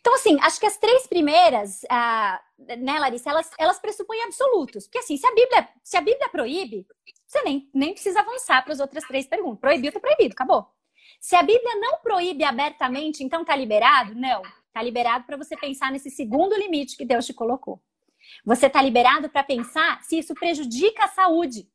Então, 0.01 0.13
assim, 0.13 0.37
acho 0.41 0.59
que 0.59 0.65
as 0.65 0.77
três 0.77 1.07
primeiras, 1.07 1.81
ah, 1.89 2.41
né, 2.57 2.99
Larissa, 2.99 3.29
elas, 3.29 3.51
elas 3.57 3.79
pressupõem 3.79 4.23
absolutos. 4.23 4.85
Porque, 4.85 4.99
assim, 4.99 5.17
se 5.17 5.27
a 5.27 5.33
Bíblia, 5.33 5.69
se 5.83 5.97
a 5.97 6.01
Bíblia 6.01 6.29
proíbe, 6.29 6.87
você 7.27 7.41
nem, 7.43 7.69
nem 7.73 7.93
precisa 7.93 8.21
avançar 8.21 8.63
para 8.63 8.73
as 8.73 8.79
outras 8.79 9.03
três 9.03 9.27
perguntas. 9.27 9.59
Proibiu, 9.59 9.91
tá 9.91 9.99
proibido, 9.99 10.33
acabou. 10.33 10.67
Se 11.19 11.35
a 11.35 11.43
Bíblia 11.43 11.75
não 11.75 11.99
proíbe 11.99 12.43
abertamente, 12.43 13.23
então 13.23 13.43
tá 13.43 13.55
liberado? 13.55 14.15
Não. 14.15 14.41
Tá 14.71 14.81
liberado 14.81 15.25
para 15.25 15.37
você 15.37 15.57
pensar 15.57 15.91
nesse 15.91 16.09
segundo 16.09 16.55
limite 16.55 16.95
que 16.95 17.05
Deus 17.05 17.25
te 17.25 17.33
colocou. 17.33 17.81
Você 18.45 18.69
tá 18.69 18.81
liberado 18.81 19.29
para 19.29 19.43
pensar 19.43 20.01
se 20.03 20.17
isso 20.17 20.33
prejudica 20.33 21.05
a 21.05 21.07
saúde. 21.09 21.69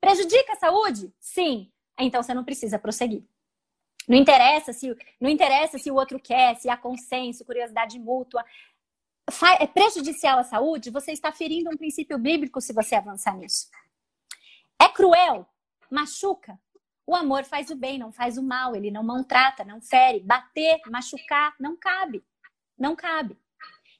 Prejudica 0.00 0.54
a 0.54 0.56
saúde? 0.56 1.12
Sim. 1.18 1.70
Então 1.98 2.22
você 2.22 2.32
não 2.32 2.44
precisa 2.44 2.78
prosseguir. 2.78 3.22
Não 4.08 4.16
interessa 4.16 4.72
se, 4.72 4.96
não 5.20 5.28
interessa 5.28 5.78
se 5.78 5.90
o 5.90 5.94
outro 5.94 6.18
quer, 6.18 6.56
se 6.56 6.68
há 6.70 6.76
consenso, 6.76 7.44
curiosidade 7.44 7.98
mútua. 7.98 8.44
É 9.60 9.66
prejudicial 9.66 10.38
à 10.38 10.42
saúde? 10.42 10.90
Você 10.90 11.12
está 11.12 11.30
ferindo 11.30 11.70
um 11.70 11.76
princípio 11.76 12.18
bíblico 12.18 12.60
se 12.60 12.72
você 12.72 12.94
avançar 12.94 13.36
nisso. 13.36 13.68
É 14.80 14.88
cruel? 14.88 15.46
Machuca? 15.90 16.58
O 17.10 17.16
amor 17.16 17.42
faz 17.42 17.70
o 17.70 17.74
bem, 17.74 17.98
não 17.98 18.12
faz 18.12 18.38
o 18.38 18.42
mal, 18.42 18.76
ele 18.76 18.88
não 18.88 19.02
maltrata, 19.02 19.64
não 19.64 19.80
fere, 19.80 20.20
bater, 20.20 20.80
machucar, 20.86 21.56
não 21.58 21.76
cabe. 21.76 22.22
Não 22.78 22.94
cabe. 22.94 23.36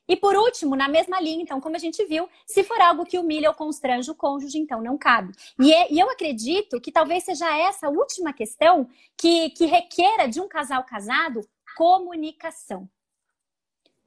E 0.06 0.14
por 0.14 0.36
último, 0.36 0.76
na 0.76 0.86
mesma 0.86 1.20
linha, 1.20 1.42
então, 1.42 1.60
como 1.60 1.74
a 1.74 1.78
gente 1.80 2.04
viu, 2.04 2.28
se 2.46 2.62
for 2.62 2.80
algo 2.80 3.04
que 3.04 3.18
humilha 3.18 3.48
ou 3.48 3.54
constrange 3.56 4.08
o 4.08 4.14
cônjuge, 4.14 4.58
então 4.58 4.80
não 4.80 4.96
cabe. 4.96 5.32
E, 5.58 5.74
é, 5.74 5.92
e 5.92 5.98
eu 5.98 6.08
acredito 6.08 6.80
que 6.80 6.92
talvez 6.92 7.24
seja 7.24 7.52
essa 7.58 7.88
última 7.88 8.32
questão 8.32 8.88
que, 9.16 9.50
que 9.50 9.66
requeira 9.66 10.28
de 10.28 10.40
um 10.40 10.46
casal 10.46 10.84
casado 10.84 11.40
comunicação. 11.76 12.88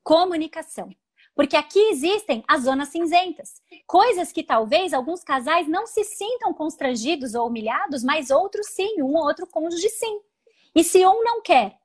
Comunicação. 0.02 0.96
Porque 1.36 1.56
aqui 1.56 1.80
existem 1.90 2.44
as 2.48 2.64
zonas 2.64 2.90
cinzentas, 2.90 3.62
coisas 3.88 4.32
que 4.32 4.44
talvez 4.44 4.94
alguns 4.94 5.24
casais 5.24 5.68
não 5.68 5.88
se 5.88 6.04
sintam 6.04 6.54
constrangidos 6.54 7.34
ou 7.34 7.48
humilhados, 7.48 8.04
mas 8.04 8.30
outros 8.30 8.68
sim, 8.68 9.02
um 9.02 9.16
ou 9.16 9.26
outro 9.26 9.48
cônjuge 9.48 9.90
sim. 9.90 10.22
E 10.76 10.84
se 10.84 11.06
um 11.06 11.24
não 11.24 11.42
quer, 11.42 11.80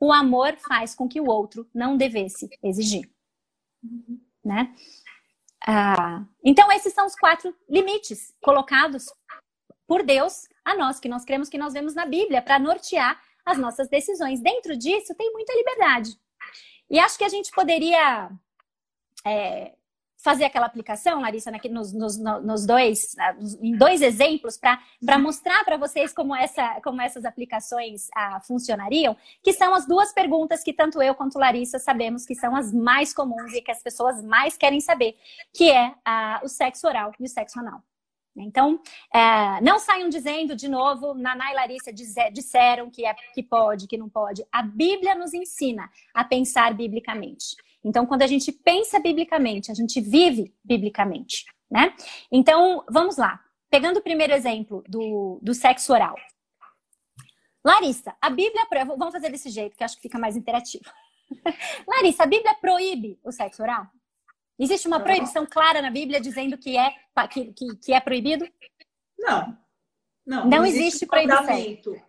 o 0.00 0.12
amor 0.12 0.56
faz 0.56 0.94
com 0.94 1.08
que 1.08 1.20
o 1.20 1.28
outro 1.28 1.68
não 1.72 1.96
devesse 1.96 2.48
exigir. 2.62 3.08
Né? 4.44 4.74
Ah, 5.66 6.24
então, 6.42 6.72
esses 6.72 6.92
são 6.92 7.06
os 7.06 7.14
quatro 7.14 7.54
limites 7.68 8.34
colocados 8.42 9.06
por 9.86 10.02
Deus 10.02 10.48
a 10.64 10.74
nós, 10.74 10.98
que 10.98 11.08
nós 11.08 11.24
cremos 11.24 11.48
que 11.48 11.58
nós 11.58 11.74
vemos 11.74 11.94
na 11.94 12.06
Bíblia, 12.06 12.40
para 12.40 12.58
nortear 12.58 13.20
as 13.44 13.58
nossas 13.58 13.88
decisões. 13.88 14.40
Dentro 14.40 14.76
disso, 14.76 15.14
tem 15.14 15.32
muita 15.32 15.52
liberdade. 15.54 16.18
E 16.88 16.98
acho 16.98 17.18
que 17.18 17.24
a 17.24 17.28
gente 17.28 17.50
poderia 17.52 18.30
é, 19.26 19.72
fazer 20.22 20.44
aquela 20.44 20.66
aplicação, 20.66 21.20
Larissa, 21.20 21.50
nos, 21.70 21.92
nos, 21.92 22.18
nos 22.18 22.66
dois, 22.66 23.16
em 23.60 23.76
dois 23.76 24.02
exemplos, 24.02 24.56
para 24.56 24.78
uhum. 25.16 25.22
mostrar 25.22 25.64
para 25.64 25.76
vocês 25.76 26.12
como, 26.12 26.34
essa, 26.34 26.80
como 26.82 27.00
essas 27.00 27.24
aplicações 27.24 28.08
ah, 28.14 28.40
funcionariam, 28.40 29.16
que 29.42 29.52
são 29.52 29.74
as 29.74 29.86
duas 29.86 30.12
perguntas 30.12 30.62
que 30.62 30.72
tanto 30.72 31.00
eu 31.02 31.14
quanto 31.14 31.38
Larissa 31.38 31.78
sabemos 31.78 32.26
que 32.26 32.34
são 32.34 32.54
as 32.54 32.72
mais 32.72 33.14
comuns 33.14 33.52
e 33.54 33.62
que 33.62 33.70
as 33.70 33.82
pessoas 33.82 34.22
mais 34.22 34.56
querem 34.56 34.80
saber, 34.80 35.16
que 35.54 35.70
é 35.70 35.94
ah, 36.04 36.40
o 36.44 36.48
sexo 36.48 36.86
oral 36.86 37.12
e 37.18 37.24
o 37.24 37.28
sexo 37.28 37.58
anal. 37.58 37.82
Então, 38.36 38.80
é, 39.12 39.60
não 39.60 39.78
saiam 39.78 40.08
dizendo 40.08 40.54
de 40.54 40.68
novo, 40.68 41.14
Naná 41.14 41.50
e 41.50 41.54
Larissa 41.54 41.92
disseram 41.92 42.88
que, 42.88 43.04
é, 43.04 43.12
que 43.34 43.42
pode, 43.42 43.88
que 43.88 43.98
não 43.98 44.08
pode. 44.08 44.44
A 44.52 44.62
Bíblia 44.62 45.14
nos 45.14 45.34
ensina 45.34 45.90
a 46.14 46.22
pensar 46.22 46.72
biblicamente. 46.72 47.56
Então, 47.84 48.06
quando 48.06 48.22
a 48.22 48.26
gente 48.26 48.52
pensa 48.52 49.00
biblicamente, 49.00 49.70
a 49.70 49.74
gente 49.74 50.00
vive 50.00 50.54
biblicamente, 50.62 51.44
né? 51.70 51.94
Então, 52.30 52.84
vamos 52.90 53.16
lá. 53.16 53.40
Pegando 53.70 53.98
o 53.98 54.02
primeiro 54.02 54.32
exemplo 54.32 54.82
do, 54.88 55.38
do 55.40 55.54
sexo 55.54 55.92
oral. 55.92 56.16
Larissa, 57.64 58.14
a 58.20 58.30
Bíblia. 58.30 58.66
Vamos 58.86 59.12
fazer 59.12 59.30
desse 59.30 59.50
jeito, 59.50 59.76
que 59.76 59.84
acho 59.84 59.96
que 59.96 60.02
fica 60.02 60.18
mais 60.18 60.36
interativo. 60.36 60.84
Larissa, 61.86 62.24
a 62.24 62.26
Bíblia 62.26 62.54
proíbe 62.54 63.18
o 63.22 63.30
sexo 63.30 63.62
oral? 63.62 63.86
Existe 64.58 64.86
uma 64.86 65.00
proibição 65.00 65.46
clara 65.46 65.80
na 65.80 65.90
Bíblia 65.90 66.20
dizendo 66.20 66.58
que 66.58 66.76
é, 66.76 66.92
que, 67.30 67.52
que, 67.52 67.76
que 67.76 67.92
é 67.92 68.00
proibido? 68.00 68.46
Não. 69.18 69.56
Não, 70.26 70.42
não, 70.42 70.50
não 70.50 70.66
existe, 70.66 70.86
existe 70.86 71.06
proibição. 71.06 71.46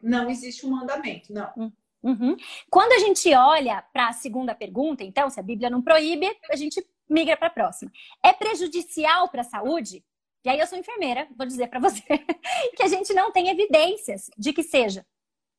Não 0.02 0.30
existe 0.30 0.66
um 0.66 0.72
mandamento, 0.72 1.34
não. 1.34 1.52
Hum. 1.58 1.72
Uhum. 2.04 2.36
Quando 2.70 2.94
a 2.94 3.00
gente 3.00 3.34
olha 3.34 3.84
para 3.94 4.08
a 4.08 4.14
segunda 4.14 4.56
pergunta, 4.56 5.04
então, 5.04 5.30
se 5.30 5.40
a 5.40 5.44
Bíblia 5.44 5.70
não 5.70 5.82
proíbe, 5.82 6.28
a 6.50 6.56
gente 6.56 6.86
migra 7.10 7.38
para 7.38 7.48
a 7.48 7.52
próxima. 7.52 7.92
É 8.24 8.34
prejudicial 8.34 9.30
para 9.30 9.42
a 9.42 9.46
saúde? 9.46 10.04
E 10.44 10.50
aí 10.50 10.60
eu 10.60 10.66
sou 10.66 10.78
enfermeira, 10.78 11.28
vou 11.38 11.46
dizer 11.46 11.68
para 11.68 11.80
você 11.80 12.02
que 12.76 12.82
a 12.82 12.88
gente 12.88 13.14
não 13.14 13.32
tem 13.32 13.50
evidências 13.50 14.30
de 14.38 14.52
que 14.52 14.64
seja 14.64 15.06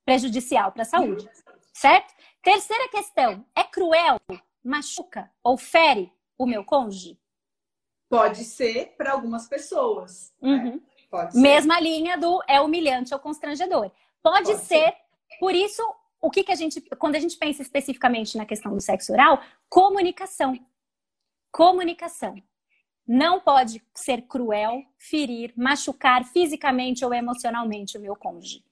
prejudicial 0.05 0.73
para 0.73 0.83
a 0.83 0.87
saúde, 0.87 1.29
certo? 1.73 2.13
Terceira 2.43 2.89
questão, 2.89 3.47
é 3.55 3.63
cruel, 3.63 4.21
machuca 4.65 5.31
ou 5.45 5.57
fere 5.57 6.13
o 6.37 6.45
meu 6.45 6.65
cônjuge? 6.65 7.17
Pode 8.09 8.45
ser 8.45 8.95
para 8.97 9.13
algumas 9.13 9.49
pessoas. 9.49 10.35
Né? 10.41 10.51
Uhum. 10.51 10.75
Né? 10.75 10.81
Pode 11.09 11.33
ser. 11.35 11.41
Mesma 11.41 11.79
linha 11.79 12.19
do 12.19 12.43
é 12.49 12.61
humilhante 12.61 13.15
ou 13.15 13.21
constrangedor. 13.21 13.91
Pode, 14.23 14.47
Pode 14.47 14.59
ser. 14.59 14.65
ser. 14.65 14.97
Por 15.39 15.55
isso, 15.55 15.83
o 16.23 16.31
que, 16.31 16.45
que 16.45 16.53
a 16.53 16.55
gente, 16.55 16.81
quando 16.99 17.17
a 17.17 17.21
gente 17.21 17.37
pensa 17.37 17.61
especificamente 17.61 18.39
na 18.39 18.47
questão 18.47 18.73
do 18.73 18.81
sexo 18.81 19.13
oral, 19.13 19.43
comunicação. 19.69 20.59
Comunicação. 21.51 22.41
Não 23.07 23.41
pode 23.41 23.83
ser 23.93 24.23
cruel, 24.23 24.81
ferir, 24.97 25.53
machucar 25.57 26.25
fisicamente 26.25 27.05
ou 27.05 27.13
emocionalmente 27.13 27.99
o 27.99 28.01
meu 28.01 28.15
cônjuge. 28.15 28.65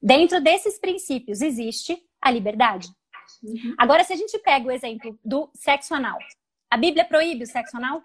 Dentro 0.00 0.40
desses 0.40 0.78
princípios 0.78 1.40
existe 1.40 2.00
a 2.20 2.30
liberdade. 2.30 2.88
Uhum. 3.42 3.74
Agora, 3.76 4.04
se 4.04 4.12
a 4.12 4.16
gente 4.16 4.38
pega 4.38 4.68
o 4.68 4.70
exemplo 4.70 5.18
do 5.24 5.50
sexo 5.54 5.94
anal, 5.94 6.18
a 6.70 6.76
Bíblia 6.76 7.04
proíbe 7.04 7.42
o 7.42 7.46
sexo 7.46 7.76
anal? 7.76 8.00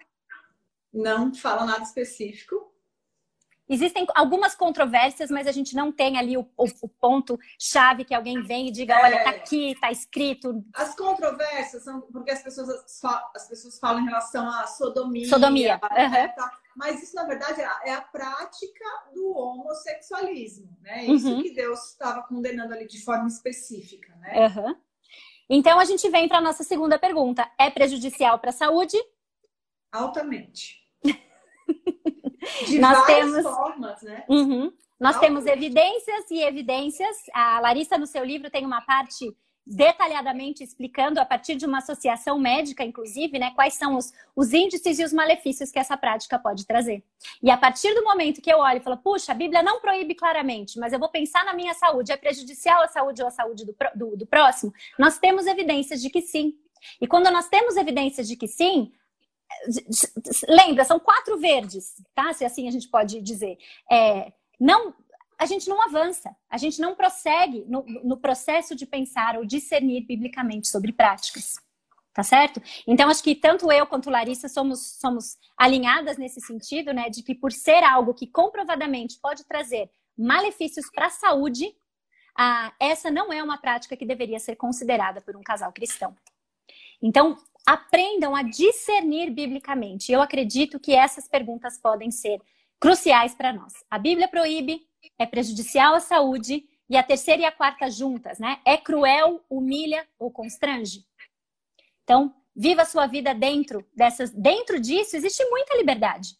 Não 0.92 1.32
fala 1.32 1.64
nada 1.64 1.84
específico. 1.84 2.72
Existem 3.68 4.06
algumas 4.14 4.54
controvérsias, 4.54 5.30
mas 5.30 5.46
a 5.46 5.52
gente 5.52 5.74
não 5.74 5.92
tem 5.92 6.18
ali 6.18 6.36
o, 6.36 6.48
o, 6.56 6.64
o 6.82 6.88
ponto-chave 6.88 8.04
que 8.04 8.14
alguém 8.14 8.42
vem 8.42 8.68
e 8.68 8.72
diga, 8.72 8.98
olha, 9.02 9.22
tá 9.22 9.32
é. 9.32 9.36
aqui, 9.36 9.74
tá 9.80 9.90
escrito. 9.90 10.64
As 10.74 10.96
controvérsias 10.96 11.84
são 11.84 12.00
porque 12.00 12.30
as 12.30 12.42
pessoas, 12.42 12.68
as 13.34 13.48
pessoas 13.48 13.78
falam 13.78 14.02
em 14.02 14.06
relação 14.06 14.48
à 14.48 14.66
sodomia. 14.66 15.28
Sodomia. 15.28 15.80
Né, 15.90 16.06
uhum. 16.06 16.44
Mas 16.76 17.02
isso, 17.02 17.14
na 17.16 17.24
verdade, 17.24 17.60
é 17.60 17.92
a 17.92 18.00
prática 18.00 18.84
do 19.12 19.36
homossexualismo, 19.36 20.76
né? 20.80 21.04
Isso 21.06 21.28
uhum. 21.28 21.42
que 21.42 21.52
Deus 21.52 21.90
estava 21.90 22.22
condenando 22.22 22.72
ali 22.72 22.86
de 22.86 23.02
forma 23.04 23.26
específica, 23.26 24.14
né? 24.16 24.46
Uhum. 24.46 24.76
Então, 25.50 25.80
a 25.80 25.84
gente 25.84 26.08
vem 26.08 26.28
para 26.28 26.38
a 26.38 26.42
nossa 26.42 26.62
segunda 26.62 26.98
pergunta. 26.98 27.50
É 27.58 27.68
prejudicial 27.68 28.38
para 28.38 28.50
a 28.50 28.52
saúde? 28.52 28.96
Altamente. 29.90 30.77
De 32.66 32.78
Nós 32.78 33.04
temos... 33.06 33.42
formas, 33.42 34.02
né? 34.02 34.24
Uhum. 34.28 34.72
Nós 34.98 35.14
Não. 35.14 35.20
temos 35.20 35.46
evidências 35.46 36.30
e 36.30 36.42
evidências. 36.42 37.16
A 37.32 37.60
Larissa, 37.60 37.96
no 37.96 38.06
seu 38.06 38.24
livro, 38.24 38.50
tem 38.50 38.66
uma 38.66 38.80
parte 38.80 39.34
detalhadamente 39.68 40.64
explicando, 40.64 41.20
a 41.20 41.26
partir 41.26 41.54
de 41.54 41.66
uma 41.66 41.78
associação 41.78 42.38
médica, 42.38 42.82
inclusive, 42.82 43.38
né, 43.38 43.52
quais 43.54 43.74
são 43.74 43.96
os, 43.96 44.12
os 44.34 44.54
índices 44.54 44.98
e 44.98 45.04
os 45.04 45.12
malefícios 45.12 45.70
que 45.70 45.78
essa 45.78 45.94
prática 45.94 46.38
pode 46.38 46.66
trazer. 46.66 47.04
E 47.42 47.50
a 47.50 47.56
partir 47.56 47.94
do 47.94 48.02
momento 48.02 48.40
que 48.40 48.50
eu 48.50 48.60
olho 48.60 48.78
e 48.78 48.82
falo, 48.82 48.96
puxa, 48.96 49.32
a 49.32 49.34
Bíblia 49.34 49.62
não 49.62 49.78
proíbe 49.78 50.14
claramente, 50.14 50.78
mas 50.78 50.94
eu 50.94 50.98
vou 50.98 51.10
pensar 51.10 51.44
na 51.44 51.52
minha 51.52 51.74
saúde, 51.74 52.10
é 52.10 52.16
prejudicial 52.16 52.82
à 52.82 52.88
saúde 52.88 53.20
ou 53.20 53.28
à 53.28 53.30
saúde 53.30 53.66
do, 53.66 53.76
do, 53.94 54.16
do 54.16 54.26
próximo, 54.26 54.72
nós 54.98 55.18
temos 55.18 55.46
evidências 55.46 56.00
de 56.00 56.08
que 56.08 56.22
sim. 56.22 56.54
E 56.98 57.06
quando 57.06 57.30
nós 57.30 57.48
temos 57.48 57.76
evidências 57.76 58.26
de 58.26 58.36
que 58.36 58.48
sim, 58.48 58.90
lembra, 60.48 60.84
são 60.84 60.98
quatro 60.98 61.38
verdes, 61.38 61.94
tá? 62.14 62.32
Se 62.32 62.44
assim 62.44 62.68
a 62.68 62.70
gente 62.70 62.88
pode 62.88 63.20
dizer. 63.20 63.58
É, 63.90 64.32
não, 64.58 64.94
a 65.38 65.46
gente 65.46 65.68
não 65.68 65.80
avança, 65.82 66.34
a 66.50 66.58
gente 66.58 66.80
não 66.80 66.94
prossegue 66.94 67.64
no, 67.68 67.84
no 68.04 68.16
processo 68.16 68.74
de 68.74 68.84
pensar 68.84 69.36
ou 69.36 69.44
discernir 69.44 70.06
biblicamente 70.06 70.68
sobre 70.68 70.92
práticas. 70.92 71.56
Tá 72.12 72.24
certo? 72.24 72.60
Então, 72.84 73.08
acho 73.08 73.22
que 73.22 73.32
tanto 73.32 73.70
eu 73.70 73.86
quanto 73.86 74.10
Larissa 74.10 74.48
somos, 74.48 74.98
somos 74.98 75.36
alinhadas 75.56 76.18
nesse 76.18 76.40
sentido, 76.40 76.92
né? 76.92 77.08
De 77.08 77.22
que 77.22 77.32
por 77.32 77.52
ser 77.52 77.84
algo 77.84 78.12
que 78.12 78.26
comprovadamente 78.26 79.20
pode 79.22 79.44
trazer 79.44 79.88
malefícios 80.16 80.90
para 80.90 81.06
a 81.06 81.10
saúde, 81.10 81.72
essa 82.80 83.08
não 83.08 83.32
é 83.32 83.40
uma 83.40 83.58
prática 83.58 83.96
que 83.96 84.04
deveria 84.04 84.40
ser 84.40 84.56
considerada 84.56 85.20
por 85.20 85.36
um 85.36 85.42
casal 85.42 85.72
cristão. 85.72 86.16
Então, 87.00 87.36
aprendam 87.66 88.34
a 88.34 88.42
discernir 88.42 89.30
biblicamente. 89.30 90.12
Eu 90.12 90.20
acredito 90.22 90.80
que 90.80 90.94
essas 90.94 91.28
perguntas 91.28 91.78
podem 91.78 92.10
ser 92.10 92.40
cruciais 92.80 93.34
para 93.34 93.52
nós. 93.52 93.72
A 93.90 93.98
Bíblia 93.98 94.28
proíbe, 94.28 94.86
é 95.18 95.26
prejudicial 95.26 95.94
à 95.94 96.00
saúde, 96.00 96.64
e 96.88 96.96
a 96.96 97.02
terceira 97.02 97.42
e 97.42 97.44
a 97.44 97.52
quarta 97.52 97.90
juntas, 97.90 98.38
né? 98.38 98.60
É 98.64 98.76
cruel, 98.76 99.44
humilha 99.50 100.08
ou 100.18 100.30
constrange. 100.30 101.04
Então, 102.02 102.34
viva 102.56 102.82
a 102.82 102.86
sua 102.86 103.06
vida 103.06 103.34
dentro 103.34 103.86
dessas. 103.94 104.30
Dentro 104.30 104.80
disso 104.80 105.16
existe 105.16 105.44
muita 105.50 105.76
liberdade. 105.76 106.34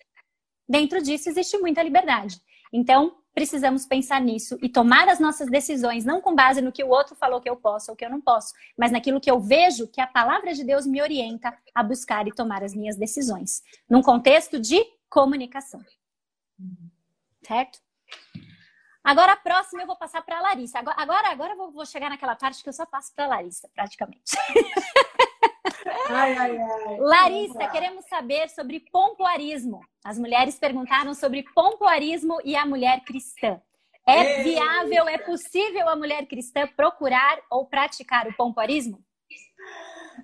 Dentro 0.67 1.03
disso 1.03 1.29
existe 1.29 1.59
muita 1.59 1.83
liberdade. 1.83 2.41
Então, 2.73 3.19
precisamos 3.39 3.87
pensar 3.87 4.21
nisso 4.21 4.59
e 4.61 4.69
tomar 4.69 5.09
as 5.09 5.21
nossas 5.21 5.49
decisões, 5.49 6.05
não 6.05 6.21
com 6.21 6.35
base 6.35 6.61
no 6.61 6.73
que 6.73 6.83
o 6.83 6.89
outro 6.89 7.15
falou 7.15 7.41
que 7.41 7.49
eu 7.49 7.55
posso 7.55 7.93
ou 7.93 7.97
que 7.97 8.05
eu 8.05 8.11
não 8.11 8.21
posso, 8.21 8.53
mas 8.77 8.91
naquilo 8.91 9.21
que 9.21 9.31
eu 9.31 9.39
vejo 9.39 9.87
que 9.87 10.01
a 10.01 10.09
palavra 10.09 10.53
de 10.53 10.65
Deus 10.65 10.85
me 10.85 11.01
orienta 11.01 11.57
a 11.73 11.81
buscar 11.85 12.27
e 12.27 12.33
tomar 12.33 12.65
as 12.65 12.75
minhas 12.75 12.97
decisões, 12.97 13.63
num 13.89 14.03
contexto 14.03 14.59
de 14.59 14.85
comunicação. 15.09 15.81
Certo? 17.47 17.79
Agora 19.05 19.35
a 19.35 19.37
próxima 19.37 19.83
eu 19.83 19.87
vou 19.87 19.97
passar 19.97 20.21
para 20.23 20.39
a 20.39 20.43
Larissa. 20.43 20.81
Agora, 20.81 20.97
agora, 21.01 21.29
agora 21.31 21.53
eu 21.53 21.71
vou 21.71 21.87
chegar 21.87 22.11
naquela 22.11 22.35
parte 22.35 22.61
que 22.61 22.69
eu 22.69 22.73
só 22.73 22.85
passo 22.87 23.15
para 23.15 23.27
a 23.27 23.29
Larissa, 23.29 23.71
praticamente. 23.73 24.33
Ai, 26.09 26.37
ai, 26.37 26.59
ai. 26.59 26.99
Larissa, 26.99 27.67
queremos 27.69 28.05
saber 28.07 28.49
sobre 28.51 28.81
pompoarismo. 28.93 29.81
As 30.05 30.19
mulheres 30.19 30.59
perguntaram 30.59 31.15
sobre 31.15 31.45
pompoarismo 31.55 32.39
e 32.45 32.57
a 32.57 32.65
mulher 32.67 33.01
cristã. 33.05 33.61
É 34.07 34.43
viável, 34.43 35.07
é 35.07 35.19
possível 35.19 35.89
a 35.89 35.95
mulher 35.95 36.27
cristã 36.27 36.67
procurar 36.67 37.39
ou 37.51 37.67
praticar 37.67 38.27
o 38.27 38.35
pompoarismo? 38.35 39.05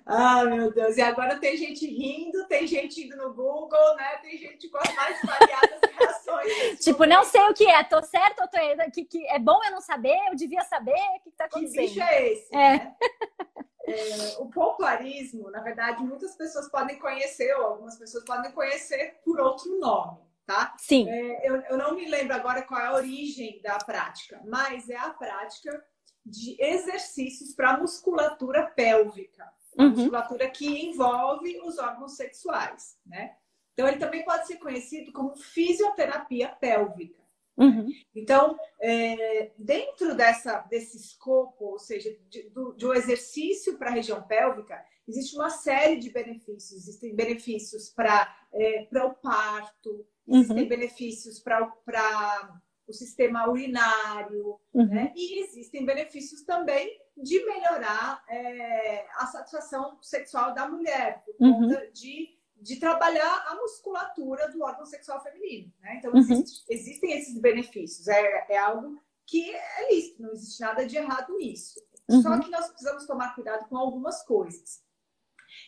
Ah, 0.05 0.43
meu 0.43 0.71
Deus. 0.71 0.97
E 0.97 1.01
agora 1.01 1.39
tem 1.39 1.55
gente 1.57 1.85
rindo, 1.87 2.47
tem 2.47 2.67
gente 2.67 3.05
indo 3.05 3.15
no 3.17 3.33
Google, 3.33 3.95
né? 3.95 4.17
Tem 4.21 4.37
gente 4.37 4.69
com 4.69 4.77
as 4.77 4.95
mais 4.95 5.21
variadas 5.21 5.79
reações. 5.97 6.79
tipo, 6.79 7.05
não 7.05 7.23
sei 7.23 7.41
o 7.41 7.53
que 7.53 7.65
é. 7.65 7.83
Tô 7.83 8.01
certo 8.03 8.41
ou 8.41 8.47
tô 8.47 8.57
errado? 8.57 8.91
Que, 8.91 9.05
que 9.05 9.25
é 9.27 9.39
bom 9.39 9.59
eu 9.63 9.71
não 9.71 9.81
saber? 9.81 10.17
Eu 10.29 10.35
devia 10.35 10.61
saber? 10.61 10.91
O 10.91 11.23
que, 11.23 11.31
tá 11.31 11.45
acontecendo? 11.45 11.75
Que 11.75 11.87
bicho 11.87 12.01
é 12.01 12.31
esse? 12.31 12.55
É. 12.55 12.57
Né? 12.57 12.95
É, 13.87 14.37
o 14.39 14.49
popularismo, 14.49 15.49
na 15.51 15.61
verdade, 15.61 16.03
muitas 16.03 16.35
pessoas 16.35 16.69
podem 16.69 16.97
conhecer, 16.97 17.53
ou 17.55 17.65
algumas 17.65 17.97
pessoas 17.97 18.23
podem 18.23 18.51
conhecer 18.51 19.19
por 19.23 19.39
outro 19.39 19.79
nome, 19.79 20.19
tá? 20.45 20.73
Sim. 20.77 21.07
É, 21.09 21.49
eu, 21.49 21.57
eu 21.61 21.77
não 21.77 21.93
me 21.93 22.09
lembro 22.09 22.35
agora 22.35 22.63
qual 22.63 22.81
é 22.81 22.85
a 22.87 22.95
origem 22.95 23.61
da 23.61 23.77
prática, 23.77 24.41
mas 24.45 24.89
é 24.89 24.97
a 24.97 25.11
prática 25.11 25.85
de 26.25 26.55
exercícios 26.59 27.53
para 27.53 27.77
musculatura 27.77 28.65
pélvica, 28.65 29.47
uhum. 29.77 29.89
musculatura 29.89 30.49
que 30.49 30.67
envolve 30.87 31.59
os 31.61 31.77
órgãos 31.77 32.15
sexuais, 32.15 32.97
né? 33.05 33.35
Então, 33.73 33.87
ele 33.87 33.97
também 33.97 34.23
pode 34.23 34.47
ser 34.47 34.55
conhecido 34.55 35.11
como 35.11 35.35
fisioterapia 35.35 36.47
pélvica. 36.47 37.24
Uhum. 37.57 37.87
Então, 38.13 38.57
é, 38.81 39.51
dentro 39.57 40.15
dessa, 40.15 40.59
desse 40.69 40.97
escopo, 40.97 41.65
ou 41.65 41.79
seja, 41.79 42.15
de, 42.29 42.49
do, 42.49 42.73
de 42.73 42.85
um 42.85 42.93
exercício 42.93 43.77
para 43.77 43.89
a 43.89 43.93
região 43.93 44.21
pélvica, 44.23 44.83
existe 45.07 45.35
uma 45.35 45.49
série 45.49 45.97
de 45.97 46.09
benefícios. 46.09 46.71
Existem 46.71 47.15
benefícios 47.15 47.89
para 47.89 48.35
é, 48.53 48.87
o 49.03 49.13
parto, 49.13 50.05
existem 50.27 50.63
uhum. 50.63 50.69
benefícios 50.69 51.39
para 51.39 52.61
o 52.87 52.93
sistema 52.93 53.49
urinário, 53.49 54.59
uhum. 54.73 54.87
né? 54.87 55.13
e 55.15 55.43
existem 55.43 55.85
benefícios 55.85 56.43
também 56.43 56.89
de 57.17 57.43
melhorar 57.45 58.23
é, 58.29 59.07
a 59.15 59.25
satisfação 59.27 59.97
sexual 60.01 60.53
da 60.53 60.67
mulher, 60.67 61.23
por 61.25 61.35
uhum. 61.39 61.61
conta 61.61 61.89
de 61.91 62.34
de 62.57 62.77
trabalhar 62.77 63.45
a 63.47 63.55
musculatura 63.55 64.49
do 64.51 64.63
órgão 64.63 64.85
sexual 64.85 65.21
feminino. 65.21 65.71
Né? 65.81 65.97
Então, 65.97 66.11
uhum. 66.11 66.19
existe, 66.19 66.65
existem 66.69 67.11
esses 67.13 67.39
benefícios. 67.39 68.07
É, 68.07 68.45
é 68.49 68.57
algo 68.57 69.01
que 69.25 69.53
é 69.53 69.93
lícito, 69.93 70.21
não 70.21 70.31
existe 70.31 70.61
nada 70.61 70.85
de 70.85 70.97
errado 70.97 71.35
nisso. 71.37 71.81
Uhum. 72.07 72.21
Só 72.21 72.39
que 72.39 72.49
nós 72.49 72.67
precisamos 72.67 73.05
tomar 73.05 73.33
cuidado 73.33 73.67
com 73.67 73.77
algumas 73.77 74.23
coisas. 74.23 74.83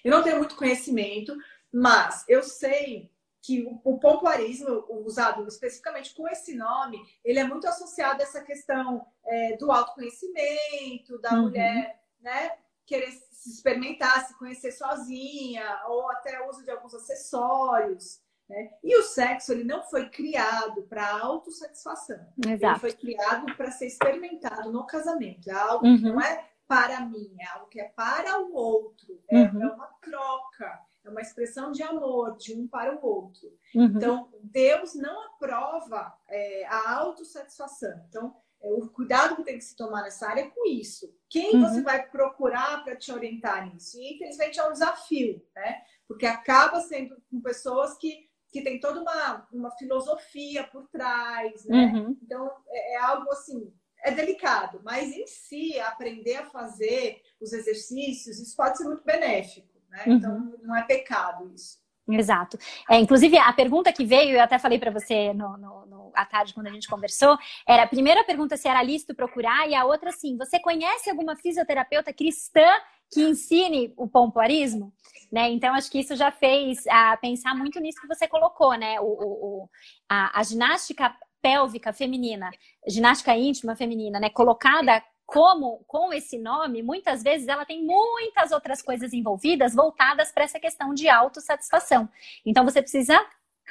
Eu 0.04 0.12
não 0.12 0.24
tenho 0.24 0.38
muito 0.38 0.56
conhecimento, 0.56 1.36
mas 1.72 2.24
eu 2.28 2.44
sei 2.44 3.12
que 3.42 3.64
o, 3.64 3.80
o 3.84 4.00
pompoarismo, 4.00 4.86
usado 5.06 5.48
especificamente 5.48 6.14
com 6.14 6.28
esse 6.28 6.54
nome, 6.56 7.00
ele 7.24 7.40
é 7.40 7.44
muito 7.44 7.68
associado 7.68 8.22
a 8.22 8.24
essa 8.24 8.42
questão 8.44 9.06
é, 9.26 9.58
do 9.58 9.72
autoconhecimento, 9.72 11.20
da 11.20 11.34
uhum. 11.34 11.44
mulher, 11.44 12.04
né? 12.20 12.58
Querer 12.88 13.12
se 13.12 13.52
experimentar, 13.52 14.26
se 14.26 14.38
conhecer 14.38 14.72
sozinha, 14.72 15.82
ou 15.88 16.10
até 16.10 16.42
o 16.42 16.50
uso 16.50 16.64
de 16.64 16.72
alguns 16.72 16.96
acessórios. 16.96 18.20
Né? 18.50 18.72
E 18.84 18.98
o 18.98 19.04
sexo 19.04 19.52
ele 19.52 19.64
não 19.64 19.84
foi 19.84 20.10
criado 20.10 20.84
para 20.84 21.20
autossatisfação. 21.20 22.20
Exato. 22.46 22.66
Ele 22.66 22.80
foi 22.80 22.94
criado 22.94 23.56
para 23.56 23.72
ser 23.72 23.88
experimentado 23.88 24.72
no 24.72 24.86
casamento. 24.86 25.50
É 25.50 25.54
algo 25.54 25.86
uhum. 25.86 25.98
que 25.98 26.04
não 26.04 26.22
é 26.22 26.50
para 26.68 27.02
mim, 27.02 27.36
é 27.40 27.46
algo 27.48 27.68
que 27.68 27.80
é 27.80 27.90
para 27.90 28.40
o 28.42 28.54
outro. 28.54 29.22
É, 29.30 29.44
uhum. 29.44 29.64
é 29.64 29.74
uma 29.74 29.88
troca, 30.02 30.80
é 31.04 31.10
uma 31.10 31.22
expressão 31.22 31.72
de 31.72 31.84
amor 31.84 32.38
de 32.38 32.54
um 32.54 32.68
para 32.68 32.96
o 32.96 33.06
outro. 33.06 33.48
Uhum. 33.76 33.86
Então, 33.86 34.30
Deus 34.42 34.96
não 34.96 35.28
aprova 35.28 36.14
é, 36.28 36.66
a 36.68 36.94
autossatisfação. 37.00 38.02
Então, 38.10 38.36
o 38.62 38.88
cuidado 38.90 39.36
que 39.36 39.44
tem 39.44 39.58
que 39.58 39.64
se 39.64 39.76
tomar 39.76 40.04
nessa 40.04 40.28
área 40.28 40.42
é 40.42 40.50
com 40.50 40.68
isso. 40.68 41.14
Quem 41.30 41.56
uhum. 41.56 41.62
você 41.62 41.82
vai 41.82 42.08
procurar 42.08 42.84
para 42.84 42.96
te 42.96 43.12
orientar 43.12 43.72
nisso? 43.72 43.98
E, 44.00 44.16
infelizmente, 44.16 44.60
é 44.60 44.68
um 44.68 44.72
desafio, 44.72 45.42
né? 45.56 45.82
Porque 46.08 46.26
acaba 46.26 46.80
sendo 46.82 47.16
com 47.30 47.42
pessoas 47.42 47.98
que, 47.98 48.28
que 48.50 48.62
têm 48.62 48.80
toda 48.80 49.02
uma, 49.02 49.48
uma 49.52 49.72
filosofia 49.72 50.64
por 50.66 50.88
trás, 50.88 51.66
né? 51.66 51.86
Uhum. 51.94 52.18
Então, 52.22 52.52
é, 52.70 52.94
é 52.94 52.98
algo 52.98 53.30
assim, 53.32 53.74
é 54.04 54.12
delicado, 54.12 54.82
mas 54.84 55.12
em 55.12 55.28
si, 55.28 55.80
aprender 55.80 56.38
a 56.38 56.50
fazer 56.50 57.22
os 57.40 57.54
exercícios, 57.54 58.40
isso 58.40 58.56
pode 58.56 58.78
ser 58.78 58.86
muito 58.86 59.04
benéfico, 59.04 59.82
né? 59.90 60.04
Uhum. 60.08 60.14
Então, 60.14 60.60
não 60.64 60.76
é 60.76 60.84
pecado 60.84 61.52
isso. 61.54 61.80
Exato. 62.10 62.58
É, 62.90 62.98
inclusive, 62.98 63.38
a 63.38 63.52
pergunta 63.52 63.92
que 63.92 64.06
veio, 64.06 64.36
eu 64.36 64.42
até 64.42 64.58
falei 64.58 64.80
para 64.80 64.92
você 64.92 65.34
no, 65.34 65.58
no, 65.58 65.86
no, 65.86 66.12
à 66.16 66.26
tarde, 66.26 66.54
quando 66.54 66.68
a 66.68 66.72
gente 66.72 66.88
conversou, 66.88 67.38
era 67.68 67.84
a 67.84 67.88
primeira 67.88 68.24
pergunta 68.24 68.56
se 68.56 68.68
era 68.68 68.82
lícito 68.82 69.14
procurar, 69.14 69.70
e 69.70 69.76
a 69.76 69.84
outra, 69.84 70.10
assim, 70.10 70.38
você 70.38 70.60
conhece 70.60 71.10
alguma 71.10 71.36
fisioterapeuta 71.36 72.14
cristã 72.14 72.66
que 73.12 73.22
ensine 73.22 73.94
o 73.98 74.08
pompoarismo? 74.08 74.94
Né? 75.30 75.50
Então, 75.50 75.74
acho 75.74 75.92
que 75.92 76.00
isso 76.00 76.16
já 76.16 76.32
fez 76.32 76.88
a, 76.88 77.18
pensar 77.18 77.54
muito 77.54 77.80
nisso 77.82 78.00
que 78.00 78.08
você 78.08 78.28
colocou, 78.28 78.74
né? 78.76 79.00
O, 79.02 79.06
o 79.06 79.70
a, 80.08 80.40
a 80.40 80.44
ginástica 80.44 81.14
pélvica 81.42 81.94
feminina, 81.94 82.50
ginástica 82.88 83.36
íntima 83.36 83.76
feminina, 83.76 84.20
né, 84.20 84.30
colocada 84.30 85.04
como 85.28 85.84
com 85.86 86.14
esse 86.14 86.38
nome, 86.38 86.82
muitas 86.82 87.22
vezes 87.22 87.50
ela 87.50 87.66
tem 87.66 87.84
muitas 87.84 88.54
outras 88.54 88.82
coisas 88.82 89.12
envolvidas 89.12 89.76
voltadas 89.76 90.32
para 90.32 90.46
essa 90.46 90.58
questão 90.58 90.94
de 90.94 91.10
autossatisfação. 91.10 92.10
Então 92.46 92.64
você 92.64 92.82
precisa, 92.82 93.14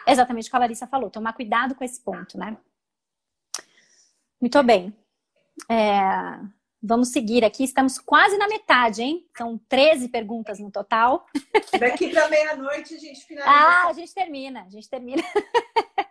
exatamente 0.07 0.49
o 0.49 0.51
que 0.51 0.57
a 0.57 0.61
Larissa 0.61 0.87
falou, 0.87 1.09
tomar 1.09 1.33
cuidado 1.33 1.75
com 1.75 1.83
esse 1.83 1.99
ponto, 2.05 2.37
né? 2.37 2.59
Muito 4.39 4.63
bem. 4.63 4.95
É, 5.71 6.39
vamos 6.83 7.09
seguir 7.09 7.43
aqui, 7.43 7.65
estamos 7.65 7.99
quase 7.99 8.37
na 8.37 8.49
metade, 8.49 9.01
hein? 9.01 9.27
São 9.35 9.57
13 9.67 10.11
perguntas 10.11 10.61
no 10.61 10.71
total. 10.71 11.27
Daqui 11.81 12.11
para 12.11 12.29
meia-noite 12.29 12.97
a 12.97 12.99
gente 12.99 13.25
finaliza. 13.25 13.51
Ah, 13.51 13.89
a 13.89 13.93
gente 13.95 14.13
termina, 14.13 14.63
a 14.65 14.69
gente 14.69 14.91
termina. 14.91 15.23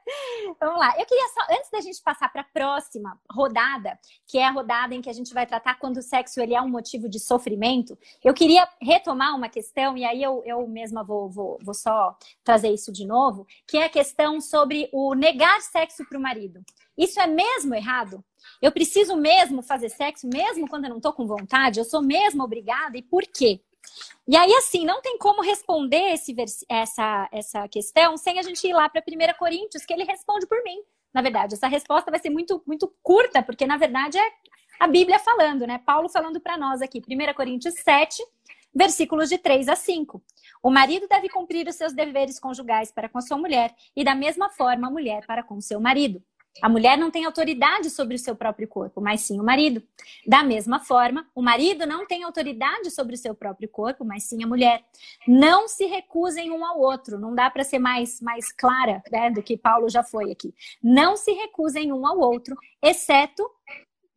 Vamos 0.59 0.79
lá. 0.79 0.93
Eu 0.97 1.05
queria 1.05 1.27
só, 1.29 1.41
antes 1.53 1.69
da 1.71 1.81
gente 1.81 2.01
passar 2.01 2.31
para 2.31 2.41
a 2.41 2.45
próxima 2.45 3.19
rodada, 3.31 3.97
que 4.27 4.37
é 4.37 4.45
a 4.45 4.51
rodada 4.51 4.93
em 4.93 5.01
que 5.01 5.09
a 5.09 5.13
gente 5.13 5.33
vai 5.33 5.45
tratar 5.45 5.75
quando 5.79 5.97
o 5.97 6.01
sexo 6.01 6.41
ele 6.41 6.53
é 6.53 6.61
um 6.61 6.69
motivo 6.69 7.09
de 7.09 7.19
sofrimento, 7.19 7.97
eu 8.23 8.33
queria 8.33 8.67
retomar 8.81 9.35
uma 9.35 9.49
questão, 9.49 9.97
e 9.97 10.03
aí 10.03 10.21
eu, 10.21 10.41
eu 10.45 10.67
mesma 10.67 11.03
vou, 11.03 11.29
vou, 11.29 11.57
vou 11.61 11.73
só 11.73 12.17
trazer 12.43 12.69
isso 12.69 12.91
de 12.91 13.05
novo, 13.05 13.45
que 13.67 13.77
é 13.77 13.85
a 13.85 13.89
questão 13.89 14.39
sobre 14.41 14.89
o 14.91 15.13
negar 15.13 15.61
sexo 15.61 16.05
para 16.07 16.17
o 16.17 16.21
marido. 16.21 16.63
Isso 16.97 17.19
é 17.19 17.27
mesmo 17.27 17.75
errado? 17.75 18.23
Eu 18.61 18.71
preciso 18.71 19.15
mesmo 19.15 19.61
fazer 19.61 19.89
sexo, 19.89 20.27
mesmo 20.27 20.67
quando 20.67 20.85
eu 20.85 20.89
não 20.89 20.97
estou 20.97 21.13
com 21.13 21.25
vontade? 21.25 21.79
Eu 21.79 21.85
sou 21.85 22.01
mesmo 22.01 22.43
obrigada? 22.43 22.97
E 22.97 23.01
por 23.01 23.23
quê? 23.23 23.61
E 24.27 24.35
aí, 24.35 24.51
assim, 24.55 24.85
não 24.85 25.01
tem 25.01 25.17
como 25.17 25.41
responder 25.41 26.13
esse, 26.13 26.35
essa, 26.67 27.29
essa 27.31 27.67
questão 27.67 28.17
sem 28.17 28.39
a 28.39 28.41
gente 28.41 28.67
ir 28.67 28.73
lá 28.73 28.89
para 28.89 29.01
1 29.01 29.37
Coríntios, 29.37 29.85
que 29.85 29.93
ele 29.93 30.03
responde 30.03 30.47
por 30.47 30.61
mim. 30.63 30.81
Na 31.13 31.21
verdade, 31.21 31.53
essa 31.53 31.67
resposta 31.67 32.11
vai 32.11 32.19
ser 32.19 32.29
muito, 32.29 32.61
muito 32.65 32.93
curta, 33.01 33.41
porque 33.41 33.65
na 33.65 33.77
verdade 33.77 34.17
é 34.17 34.31
a 34.79 34.87
Bíblia 34.87 35.19
falando, 35.19 35.65
né? 35.65 35.77
Paulo 35.85 36.09
falando 36.09 36.41
para 36.41 36.57
nós 36.57 36.81
aqui, 36.81 36.99
1 36.99 37.33
Coríntios 37.33 37.75
7, 37.75 38.21
versículos 38.73 39.29
de 39.29 39.37
3 39.37 39.69
a 39.69 39.75
5. 39.75 40.21
O 40.61 40.69
marido 40.69 41.07
deve 41.07 41.29
cumprir 41.29 41.67
os 41.67 41.75
seus 41.75 41.93
deveres 41.93 42.39
conjugais 42.39 42.91
para 42.91 43.07
com 43.07 43.17
a 43.17 43.21
sua 43.21 43.37
mulher, 43.37 43.73
e 43.95 44.03
da 44.03 44.13
mesma 44.13 44.49
forma 44.49 44.87
a 44.87 44.91
mulher 44.91 45.25
para 45.25 45.43
com 45.43 45.55
o 45.55 45.61
seu 45.61 45.79
marido. 45.79 46.21
A 46.61 46.69
mulher 46.69 46.97
não 46.97 47.11
tem 47.11 47.25
autoridade 47.25 47.89
sobre 47.89 48.15
o 48.15 48.19
seu 48.19 48.35
próprio 48.35 48.67
corpo, 48.67 49.01
mas 49.01 49.21
sim 49.21 49.39
o 49.39 49.43
marido. 49.43 49.83
Da 50.25 50.41
mesma 50.41 50.79
forma, 50.79 51.27
o 51.35 51.41
marido 51.41 51.85
não 51.85 52.07
tem 52.07 52.23
autoridade 52.23 52.91
sobre 52.91 53.15
o 53.15 53.17
seu 53.17 53.35
próprio 53.35 53.67
corpo, 53.67 54.05
mas 54.05 54.23
sim 54.23 54.43
a 54.43 54.47
mulher. 54.47 54.83
Não 55.27 55.67
se 55.67 55.85
recusem 55.85 56.51
um 56.51 56.65
ao 56.65 56.79
outro. 56.79 57.19
Não 57.19 57.35
dá 57.35 57.49
para 57.49 57.63
ser 57.63 57.79
mais, 57.79 58.21
mais 58.21 58.51
clara 58.51 59.03
né, 59.11 59.29
do 59.29 59.43
que 59.43 59.57
Paulo 59.57 59.89
já 59.89 60.01
foi 60.01 60.31
aqui. 60.31 60.53
Não 60.81 61.17
se 61.17 61.33
recusem 61.33 61.91
um 61.91 62.07
ao 62.07 62.19
outro, 62.19 62.55
exceto 62.81 63.43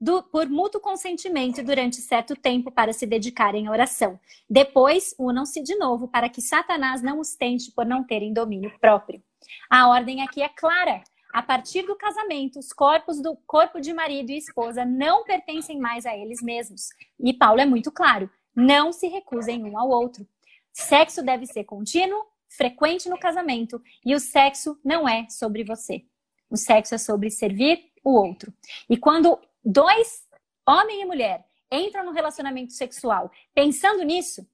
do, 0.01 0.22
por 0.22 0.49
mútuo 0.49 0.80
consentimento 0.80 1.62
durante 1.62 1.97
certo 1.97 2.36
tempo 2.36 2.70
para 2.70 2.93
se 2.93 3.05
dedicarem 3.05 3.66
à 3.66 3.70
oração. 3.72 4.18
Depois, 4.49 5.14
unam-se 5.18 5.61
de 5.62 5.74
novo 5.74 6.07
para 6.07 6.28
que 6.28 6.41
Satanás 6.41 7.03
não 7.03 7.18
os 7.18 7.34
tente 7.34 7.72
por 7.72 7.84
não 7.84 8.05
terem 8.05 8.32
domínio 8.32 8.72
próprio. 8.80 9.20
A 9.68 9.89
ordem 9.89 10.22
aqui 10.22 10.41
é 10.41 10.49
clara. 10.49 11.03
A 11.33 11.43
partir 11.43 11.83
do 11.83 11.95
casamento, 11.95 12.59
os 12.59 12.72
corpos 12.72 13.20
do 13.20 13.37
corpo 13.47 13.81
de 13.81 13.93
marido 13.93 14.31
e 14.31 14.39
esposa 14.39 14.85
não 14.85 15.24
pertencem 15.24 15.79
mais 15.79 16.07
a 16.07 16.16
eles 16.16 16.43
mesmos. 16.43 16.89
E 17.20 17.33
Paulo 17.35 17.61
é 17.61 17.66
muito 17.66 17.93
claro: 17.93 18.31
não 18.55 18.93
se 18.93 19.07
recusem 19.09 19.62
um 19.62 19.79
ao 19.79 19.89
outro. 19.89 20.26
Sexo 20.72 21.22
deve 21.22 21.45
ser 21.47 21.64
contínuo, 21.64 22.24
frequente 22.49 23.09
no 23.09 23.18
casamento, 23.18 23.83
e 24.05 24.14
o 24.14 24.20
sexo 24.20 24.79
não 24.85 25.09
é 25.09 25.29
sobre 25.29 25.64
você. 25.64 26.05
O 26.51 26.57
sexo 26.57 26.95
é 26.95 26.99
sobre 26.99 27.31
servir 27.31 27.93
o 28.03 28.11
outro. 28.11 28.53
E 28.89 28.97
quando 28.97 29.39
dois, 29.62 30.26
homem 30.66 31.03
e 31.03 31.05
mulher, 31.05 31.45
entram 31.70 32.05
no 32.05 32.12
relacionamento 32.12 32.72
sexual 32.72 33.31
pensando 33.55 34.03
nisso, 34.03 34.47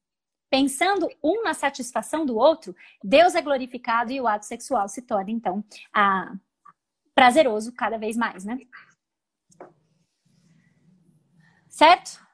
pensando 0.51 1.09
um 1.23 1.43
na 1.43 1.55
satisfação 1.55 2.27
do 2.27 2.37
outro, 2.37 2.75
Deus 3.03 3.35
é 3.35 3.43
glorificado 3.43 4.13
e 4.13 4.21
o 4.21 4.27
ato 4.27 4.47
sexual 4.47 4.89
se 4.89 5.03
torna, 5.03 5.31
então, 5.31 5.65
a, 5.93 6.35
prazeroso 7.15 7.73
cada 7.73 7.97
vez 7.97 8.17
mais, 8.17 8.45
né? 8.45 8.59
Certo? 11.69 12.25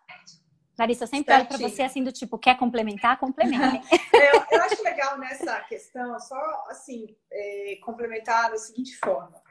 Larissa, 0.79 1.05
eu 1.05 1.09
sempre 1.09 1.35
olho 1.35 1.47
para 1.47 1.59
você 1.59 1.83
assim 1.83 2.03
do 2.03 2.11
tipo, 2.11 2.39
quer 2.39 2.57
complementar? 2.57 3.19
Complemente. 3.19 3.87
eu, 4.15 4.47
eu, 4.51 4.63
acho 4.63 4.83
legal 4.83 5.19
nessa 5.19 5.61
questão, 5.63 6.19
só 6.19 6.41
assim, 6.69 7.15
é, 7.31 7.79
complementar 7.83 8.51
da 8.51 8.57
seguinte 8.57 8.97
forma. 8.97 9.43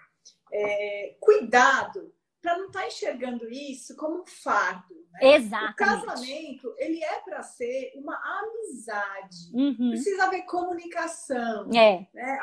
É, 0.51 1.15
cuidado 1.19 2.11
para 2.41 2.57
não 2.57 2.67
estar 2.67 2.81
tá 2.81 2.87
enxergando 2.87 3.49
isso 3.49 3.95
como 3.95 4.21
um 4.21 4.25
fardo. 4.25 4.95
Né? 5.13 5.35
Exatamente. 5.35 5.71
O 5.71 5.75
casamento, 5.75 6.75
ele 6.77 7.03
é 7.03 7.19
para 7.19 7.41
ser 7.41 7.91
uma 7.95 8.15
amizade. 8.15 9.51
Uhum. 9.53 9.89
Precisa 9.89 10.23
haver 10.25 10.43
comunicação. 10.43 11.69
É. 11.73 12.07
Né? 12.13 12.39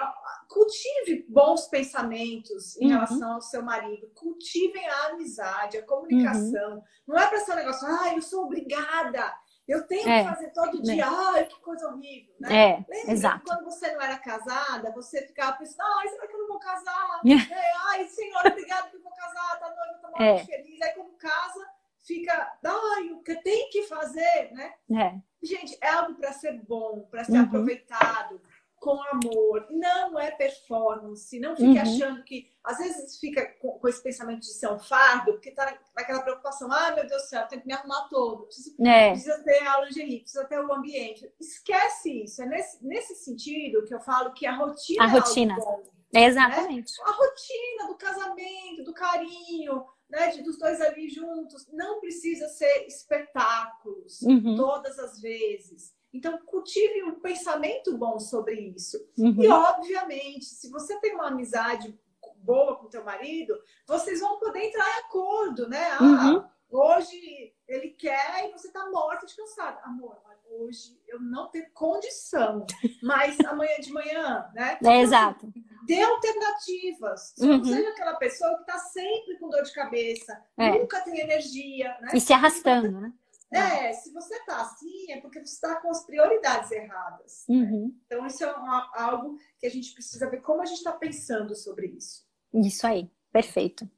Cultive 0.48 1.26
bons 1.28 1.66
pensamentos 1.68 2.76
em 2.76 2.86
uhum. 2.86 2.92
relação 2.92 3.34
ao 3.34 3.40
seu 3.40 3.62
marido. 3.62 4.10
Cultivem 4.14 4.86
a 4.86 5.06
amizade, 5.08 5.78
a 5.78 5.86
comunicação. 5.86 6.74
Uhum. 6.74 6.82
Não 7.08 7.18
é 7.18 7.26
para 7.26 7.40
ser 7.40 7.52
um 7.52 7.56
negócio, 7.56 7.88
ah, 7.88 8.14
eu 8.14 8.22
sou 8.22 8.44
obrigada 8.44 9.32
eu 9.66 9.86
tenho 9.86 10.08
é, 10.08 10.22
que 10.22 10.28
fazer 10.28 10.50
todo 10.50 10.82
dia, 10.82 10.96
né? 10.96 11.02
ai, 11.02 11.44
que 11.46 11.60
coisa 11.60 11.88
horrível, 11.88 12.34
né? 12.38 12.56
É, 12.56 12.84
Lembra 12.88 13.12
exato. 13.12 13.44
quando 13.44 13.64
você 13.64 13.92
não 13.92 14.00
era 14.00 14.16
casada, 14.18 14.92
você 14.92 15.26
ficava 15.26 15.56
pensando, 15.56 15.82
ai, 15.98 16.08
será 16.08 16.26
que 16.26 16.34
eu 16.34 16.40
não 16.40 16.48
vou 16.48 16.58
casar? 16.58 17.20
é, 17.24 17.72
ai, 17.90 18.04
senhora, 18.06 18.50
obrigada 18.50 18.88
que 18.88 18.96
eu 18.96 19.02
vou 19.02 19.12
casar, 19.12 19.58
tá 19.58 19.68
noiva, 19.68 20.10
muito 20.16 20.22
é. 20.22 20.44
feliz. 20.44 20.80
Aí 20.80 20.90
quando 20.90 21.16
casa, 21.16 21.68
fica, 22.02 22.58
ai, 22.64 23.10
o 23.12 23.22
que 23.22 23.34
tem 23.42 23.68
que 23.70 23.82
fazer, 23.82 24.52
né? 24.52 24.74
É. 24.92 25.14
Gente, 25.42 25.76
é 25.80 25.88
algo 25.88 26.14
para 26.14 26.32
ser 26.32 26.52
bom, 26.62 27.06
para 27.10 27.24
ser 27.24 27.32
uhum. 27.32 27.42
aproveitado 27.42 28.40
com 28.78 29.00
amor, 29.10 29.66
não 29.70 30.18
é 30.18 30.30
performance, 30.30 31.38
não 31.40 31.56
fique 31.56 31.78
uhum. 31.78 31.80
achando 31.80 32.24
que, 32.24 32.50
às 32.62 32.78
vezes 32.78 33.18
fica 33.18 33.46
com, 33.60 33.78
com, 33.78 33.88
esse 33.88 34.02
pensamento 34.02 34.40
de 34.40 34.52
ser 34.52 34.70
um 34.70 34.78
fardo, 34.78 35.32
porque 35.32 35.50
tá 35.50 35.76
naquela 35.94 36.22
preocupação, 36.22 36.70
ah, 36.70 36.92
meu 36.92 37.06
Deus 37.06 37.22
do 37.22 37.28
céu, 37.28 37.46
tenho 37.48 37.62
que 37.62 37.66
me 37.66 37.74
arrumar 37.74 38.08
todo, 38.08 38.44
preciso, 38.44 38.76
é. 38.84 39.10
precisa 39.10 39.42
ter 39.42 39.66
a 39.66 39.80
lingerie, 39.80 40.20
precisa 40.20 40.44
ter 40.44 40.60
o 40.60 40.72
ambiente. 40.72 41.30
Esquece 41.40 42.24
isso, 42.24 42.42
é 42.42 42.46
nesse, 42.46 42.86
nesse 42.86 43.14
sentido 43.16 43.84
que 43.84 43.94
eu 43.94 44.00
falo 44.00 44.32
que 44.34 44.46
a 44.46 44.54
rotina 44.54 45.04
a 45.04 45.06
é 45.06 45.10
rotina. 45.10 45.56
Bom, 45.56 45.82
Exatamente. 46.12 46.92
Né? 46.92 47.04
A 47.04 47.10
rotina 47.10 47.86
do 47.88 47.96
casamento, 47.96 48.84
do 48.84 48.92
carinho, 48.92 49.84
né, 50.08 50.28
de, 50.28 50.42
dos 50.42 50.58
dois 50.58 50.80
ali 50.80 51.08
juntos, 51.08 51.66
não 51.72 52.00
precisa 52.00 52.48
ser 52.48 52.86
espetáculos 52.86 54.22
uhum. 54.22 54.56
todas 54.56 54.98
as 54.98 55.20
vezes. 55.20 55.94
Então, 56.12 56.38
cultive 56.46 57.02
um 57.02 57.20
pensamento 57.20 57.96
bom 57.96 58.18
sobre 58.18 58.54
isso. 58.54 58.98
Uhum. 59.18 59.42
E, 59.42 59.48
obviamente, 59.48 60.44
se 60.44 60.70
você 60.70 60.98
tem 61.00 61.14
uma 61.14 61.28
amizade 61.28 61.98
boa 62.36 62.76
com 62.76 62.88
teu 62.88 63.04
marido, 63.04 63.54
vocês 63.86 64.20
vão 64.20 64.38
poder 64.38 64.60
entrar 64.60 64.86
em 64.86 65.00
acordo, 65.00 65.68
né? 65.68 65.90
Ah, 65.92 66.30
uhum. 66.30 66.44
hoje 66.70 67.52
ele 67.68 67.90
quer 67.90 68.48
e 68.48 68.52
você 68.52 68.70
tá 68.70 68.88
morta 68.90 69.26
de 69.26 69.34
cansado. 69.34 69.80
Amor, 69.82 70.16
hoje 70.50 70.98
eu 71.08 71.20
não 71.20 71.48
tenho 71.48 71.70
condição, 71.72 72.64
mas 73.02 73.38
amanhã 73.40 73.76
de 73.80 73.92
manhã, 73.92 74.48
né? 74.54 74.78
É, 74.84 75.00
exato. 75.00 75.52
Dê 75.86 76.00
alternativas. 76.00 77.34
Uhum. 77.38 77.58
Não 77.58 77.64
seja 77.64 77.90
aquela 77.90 78.14
pessoa 78.14 78.54
que 78.56 78.62
está 78.62 78.78
sempre 78.78 79.38
com 79.38 79.48
dor 79.48 79.62
de 79.62 79.72
cabeça, 79.72 80.40
é. 80.56 80.78
nunca 80.78 81.00
tem 81.02 81.20
energia, 81.20 81.96
né? 82.00 82.10
E 82.14 82.20
se 82.20 82.32
arrastando, 82.32 83.00
né? 83.00 83.12
É, 83.52 83.92
se 83.92 84.12
você 84.12 84.44
tá 84.44 84.60
assim, 84.60 85.12
é 85.12 85.20
porque 85.20 85.38
você 85.38 85.54
está 85.54 85.80
com 85.80 85.90
as 85.90 86.04
prioridades 86.04 86.70
erradas. 86.72 87.44
Uhum. 87.48 87.94
Então, 88.06 88.26
isso 88.26 88.44
é 88.44 88.54
algo 88.94 89.36
que 89.58 89.66
a 89.66 89.70
gente 89.70 89.92
precisa 89.94 90.28
ver 90.28 90.40
como 90.40 90.62
a 90.62 90.66
gente 90.66 90.78
está 90.78 90.92
pensando 90.92 91.54
sobre 91.54 91.86
isso. 91.86 92.24
Isso 92.52 92.86
aí, 92.86 93.10
perfeito. 93.32 93.88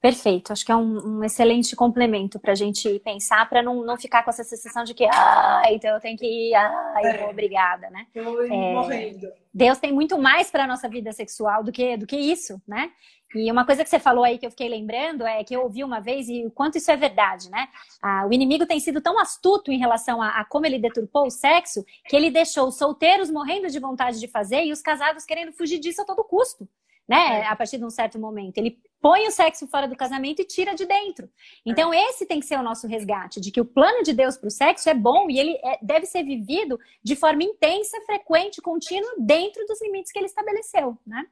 Perfeito, 0.00 0.52
acho 0.52 0.64
que 0.64 0.70
é 0.70 0.76
um, 0.76 1.18
um 1.18 1.24
excelente 1.24 1.74
complemento 1.74 2.38
para 2.38 2.52
a 2.52 2.54
gente 2.54 3.00
pensar, 3.00 3.48
para 3.48 3.64
não, 3.64 3.84
não 3.84 3.96
ficar 3.96 4.22
com 4.22 4.30
essa 4.30 4.44
sensação 4.44 4.84
de 4.84 4.94
que, 4.94 5.04
ah, 5.04 5.62
então 5.70 5.92
eu 5.92 6.00
tenho 6.00 6.16
que 6.16 6.24
ir, 6.24 6.54
ah, 6.54 6.94
é. 7.02 7.26
obrigada, 7.26 7.90
né? 7.90 8.06
Estou 8.14 8.44
é, 8.44 8.48
morrendo. 8.48 9.28
Deus 9.52 9.78
tem 9.78 9.92
muito 9.92 10.16
mais 10.16 10.52
para 10.52 10.64
a 10.64 10.66
nossa 10.68 10.88
vida 10.88 11.10
sexual 11.12 11.64
do 11.64 11.72
que, 11.72 11.96
do 11.96 12.06
que 12.06 12.16
isso, 12.16 12.62
né? 12.64 12.92
E 13.34 13.50
uma 13.52 13.64
coisa 13.66 13.84
que 13.84 13.90
você 13.90 13.98
falou 13.98 14.24
aí 14.24 14.38
que 14.38 14.46
eu 14.46 14.50
fiquei 14.50 14.68
lembrando 14.68 15.26
é 15.26 15.44
que 15.44 15.54
eu 15.54 15.62
ouvi 15.62 15.84
uma 15.84 16.00
vez 16.00 16.28
e 16.28 16.46
o 16.46 16.50
quanto 16.50 16.78
isso 16.78 16.90
é 16.90 16.96
verdade, 16.96 17.50
né? 17.50 17.68
Ah, 18.02 18.26
o 18.26 18.32
inimigo 18.32 18.66
tem 18.66 18.80
sido 18.80 19.00
tão 19.00 19.18
astuto 19.18 19.70
em 19.70 19.78
relação 19.78 20.22
a, 20.22 20.40
a, 20.40 20.44
como 20.44 20.64
ele 20.64 20.78
deturpou 20.78 21.26
o 21.26 21.30
sexo 21.30 21.84
que 22.06 22.16
ele 22.16 22.30
deixou 22.30 22.68
os 22.68 22.78
solteiros 22.78 23.30
morrendo 23.30 23.68
de 23.68 23.78
vontade 23.78 24.18
de 24.18 24.28
fazer 24.28 24.64
e 24.64 24.72
os 24.72 24.80
casados 24.80 25.24
querendo 25.24 25.52
fugir 25.52 25.78
disso 25.78 26.00
a 26.00 26.04
todo 26.06 26.24
custo, 26.24 26.66
né? 27.06 27.40
É. 27.40 27.46
A 27.46 27.54
partir 27.54 27.76
de 27.76 27.84
um 27.84 27.90
certo 27.90 28.18
momento. 28.18 28.56
Ele 28.56 28.80
põe 29.00 29.26
o 29.26 29.30
sexo 29.30 29.66
fora 29.66 29.86
do 29.86 29.96
casamento 29.96 30.40
e 30.40 30.44
tira 30.44 30.74
de 30.74 30.86
dentro. 30.86 31.28
Então, 31.64 31.92
é. 31.92 32.02
esse 32.04 32.24
tem 32.24 32.40
que 32.40 32.46
ser 32.46 32.58
o 32.58 32.62
nosso 32.62 32.86
resgate, 32.86 33.40
de 33.40 33.50
que 33.50 33.60
o 33.60 33.64
plano 33.64 34.02
de 34.02 34.12
Deus 34.12 34.36
para 34.36 34.48
o 34.48 34.50
sexo 34.50 34.88
é 34.88 34.94
bom 34.94 35.28
e 35.28 35.38
ele 35.38 35.58
é, 35.62 35.78
deve 35.82 36.06
ser 36.06 36.22
vivido 36.22 36.78
de 37.02 37.14
forma 37.14 37.44
intensa, 37.44 38.00
frequente, 38.06 38.62
contínua, 38.62 39.14
dentro 39.18 39.64
dos 39.66 39.80
limites 39.82 40.10
que 40.10 40.18
ele 40.18 40.26
estabeleceu, 40.26 40.96
né? 41.06 41.26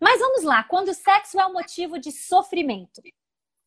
Mas 0.00 0.20
vamos 0.20 0.42
lá, 0.42 0.64
quando 0.64 0.88
o 0.88 0.94
sexo 0.94 1.38
é 1.38 1.46
um 1.46 1.52
motivo 1.52 1.98
de 1.98 2.10
sofrimento, 2.12 3.02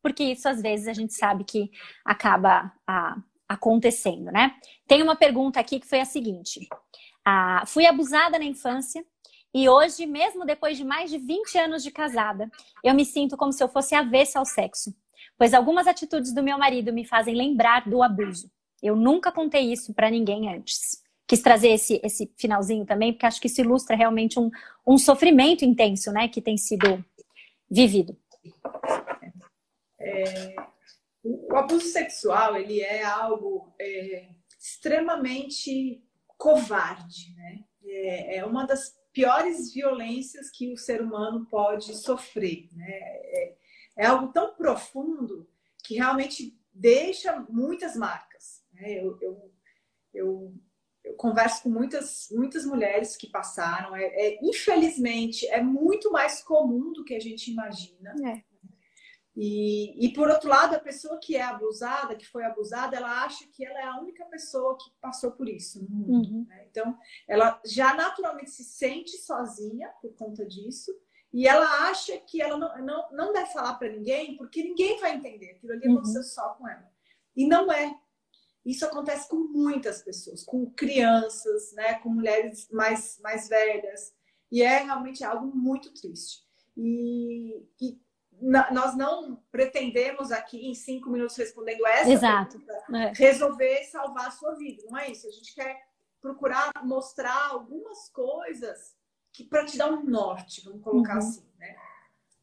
porque 0.02 0.24
isso 0.24 0.48
às 0.48 0.62
vezes 0.62 0.88
a 0.88 0.94
gente 0.94 1.14
sabe 1.14 1.44
que 1.44 1.72
acaba 2.06 2.72
a, 2.86 3.18
acontecendo, 3.48 4.32
né? 4.32 4.56
Tem 4.88 5.02
uma 5.02 5.16
pergunta 5.16 5.60
aqui 5.60 5.80
que 5.80 5.88
foi 5.88 6.00
a 6.00 6.06
seguinte: 6.06 6.68
ah, 7.26 7.64
fui 7.66 7.86
abusada 7.86 8.38
na 8.38 8.46
infância 8.46 9.06
e 9.54 9.68
hoje, 9.68 10.06
mesmo 10.06 10.46
depois 10.46 10.78
de 10.78 10.84
mais 10.84 11.10
de 11.10 11.18
20 11.18 11.58
anos 11.58 11.84
de 11.84 11.92
casada, 11.92 12.50
eu 12.84 12.94
me 12.94 13.06
sinto 13.06 13.38
como 13.38 13.52
se 13.52 13.64
eu 13.64 13.68
fosse 13.68 13.96
avessa 13.96 14.40
ao 14.40 14.46
sexo, 14.46 14.94
pois 15.38 15.54
algumas 15.54 15.88
atitudes 15.88 16.34
do 16.34 16.44
meu 16.44 16.58
marido 16.58 16.94
me 16.94 17.06
fazem 17.06 17.36
lembrar 17.36 17.90
do 17.90 18.04
abuso. 18.04 18.52
Eu 18.84 18.96
nunca 18.96 19.32
contei 19.32 19.72
isso 19.72 19.94
para 19.94 20.12
ninguém 20.12 20.54
antes. 20.54 21.02
Quis 21.28 21.42
trazer 21.42 21.70
esse, 21.70 22.00
esse 22.04 22.32
finalzinho 22.38 22.86
também, 22.86 23.12
porque 23.12 23.26
acho 23.26 23.42
que 23.42 23.48
isso 23.48 23.62
ilustra 23.62 23.96
realmente 23.96 24.40
um, 24.40 24.50
um 24.86 24.98
sofrimento 24.98 25.66
intenso, 25.66 26.12
né, 26.12 26.28
que 26.28 26.42
tem 26.42 26.58
sido 26.58 27.04
vivido. 27.70 28.18
É, 30.00 30.56
o 31.24 31.56
abuso 31.56 31.88
sexual 31.88 32.56
ele 32.56 32.80
é 32.80 33.04
algo 33.04 33.74
é, 33.80 34.30
extremamente 34.60 36.02
covarde, 36.38 37.34
né? 37.36 37.60
É, 37.84 38.38
é, 38.38 38.46
uma 38.46 38.66
das 38.66 38.96
piores 39.12 39.74
violências 39.74 40.50
que 40.52 40.72
o 40.72 40.78
ser 40.78 41.02
humano 41.02 41.48
pode 41.50 41.96
sofrer, 41.98 42.70
né? 42.74 42.86
É, 42.88 43.58
é 43.98 44.06
algo 44.06 44.32
tão 44.32 44.54
profundo 44.56 45.50
que 45.84 45.96
realmente 45.96 46.56
deixa 46.72 47.46
muitas 47.50 47.96
marcas. 47.96 48.64
Né? 48.74 49.04
Eu, 49.04 49.18
eu, 49.22 49.52
eu, 50.14 50.54
eu, 51.08 51.16
converso 51.16 51.64
com 51.64 51.70
muitas, 51.70 52.28
muitas 52.32 52.66
mulheres 52.66 53.16
que 53.16 53.30
passaram. 53.30 53.96
É, 53.96 54.04
é, 54.04 54.40
infelizmente, 54.42 55.48
é 55.48 55.62
muito 55.62 56.12
mais 56.12 56.44
comum 56.44 56.92
do 56.94 57.04
que 57.04 57.16
a 57.16 57.20
gente 57.20 57.52
imagina. 57.52 58.16
É. 58.26 58.44
E, 59.40 59.94
e, 60.04 60.14
por 60.14 60.28
outro 60.30 60.50
lado, 60.50 60.76
a 60.76 60.80
pessoa 60.80 61.20
que 61.22 61.36
é 61.36 61.44
abusada, 61.44 62.16
que 62.16 62.26
foi 62.26 62.44
abusada, 62.44 62.98
ela 62.98 63.24
acha 63.24 63.46
que 63.54 63.64
ela 63.64 63.80
é 63.80 63.84
a 63.84 64.00
única 64.00 64.26
pessoa 64.26 64.76
que 64.76 64.90
passou 65.00 65.32
por 65.32 65.48
isso 65.48 65.80
no 65.84 65.90
mundo. 65.90 66.30
Uhum. 66.30 66.46
Né? 66.48 66.66
Então, 66.72 66.98
ela 67.28 67.62
já 67.64 67.94
naturalmente 67.94 68.50
se 68.50 68.64
sente 68.64 69.16
sozinha 69.18 69.90
por 70.02 70.16
conta 70.16 70.44
disso. 70.44 70.92
E 71.32 71.48
ela 71.48 71.88
acha 71.88 72.18
que 72.18 72.42
ela 72.42 72.58
não, 72.58 72.84
não, 72.84 73.12
não 73.12 73.34
deve 73.34 73.52
falar 73.52 73.76
para 73.76 73.90
ninguém, 73.90 74.36
porque 74.38 74.64
ninguém 74.64 75.00
vai 75.00 75.16
entender. 75.16 75.52
Aquilo 75.52 75.74
ali 75.74 75.88
uhum. 75.88 75.94
aconteceu 75.94 76.24
só 76.24 76.56
com 76.56 76.68
ela. 76.68 76.90
E 77.36 77.48
não 77.48 77.72
é. 77.72 77.96
Isso 78.68 78.86
acontece 78.86 79.30
com 79.30 79.38
muitas 79.38 80.02
pessoas, 80.04 80.44
com 80.44 80.70
crianças, 80.72 81.72
né, 81.72 81.94
com 82.00 82.10
mulheres 82.10 82.68
mais, 82.70 83.18
mais 83.24 83.48
velhas. 83.48 84.14
E 84.52 84.62
é 84.62 84.84
realmente 84.84 85.24
algo 85.24 85.56
muito 85.56 85.94
triste. 85.94 86.46
E, 86.76 87.66
e 87.80 87.98
nós 88.42 88.96
não 88.98 89.42
pretendemos 89.50 90.34
aqui 90.34 90.68
em 90.68 90.76
cinco 90.76 91.10
minutos 91.10 91.38
respondendo 91.38 91.88
essa 91.88 92.12
Exato. 92.12 92.60
Pergunta, 92.60 92.98
é. 92.98 93.14
resolver 93.16 93.84
salvar 93.86 94.28
a 94.28 94.32
sua 94.32 94.56
vida. 94.56 94.84
Não 94.90 94.98
é 94.98 95.12
isso. 95.12 95.26
A 95.28 95.32
gente 95.32 95.56
quer 95.56 95.88
procurar 96.22 96.70
mostrar 96.84 97.48
algumas 97.52 98.10
coisas 98.10 98.98
que 99.32 99.46
para 99.46 99.64
te 99.64 99.78
dar 99.78 99.90
um 99.90 100.04
norte, 100.04 100.62
vamos 100.66 100.84
colocar 100.84 101.14
uhum. 101.14 101.20
assim, 101.20 101.50
né? 101.58 101.74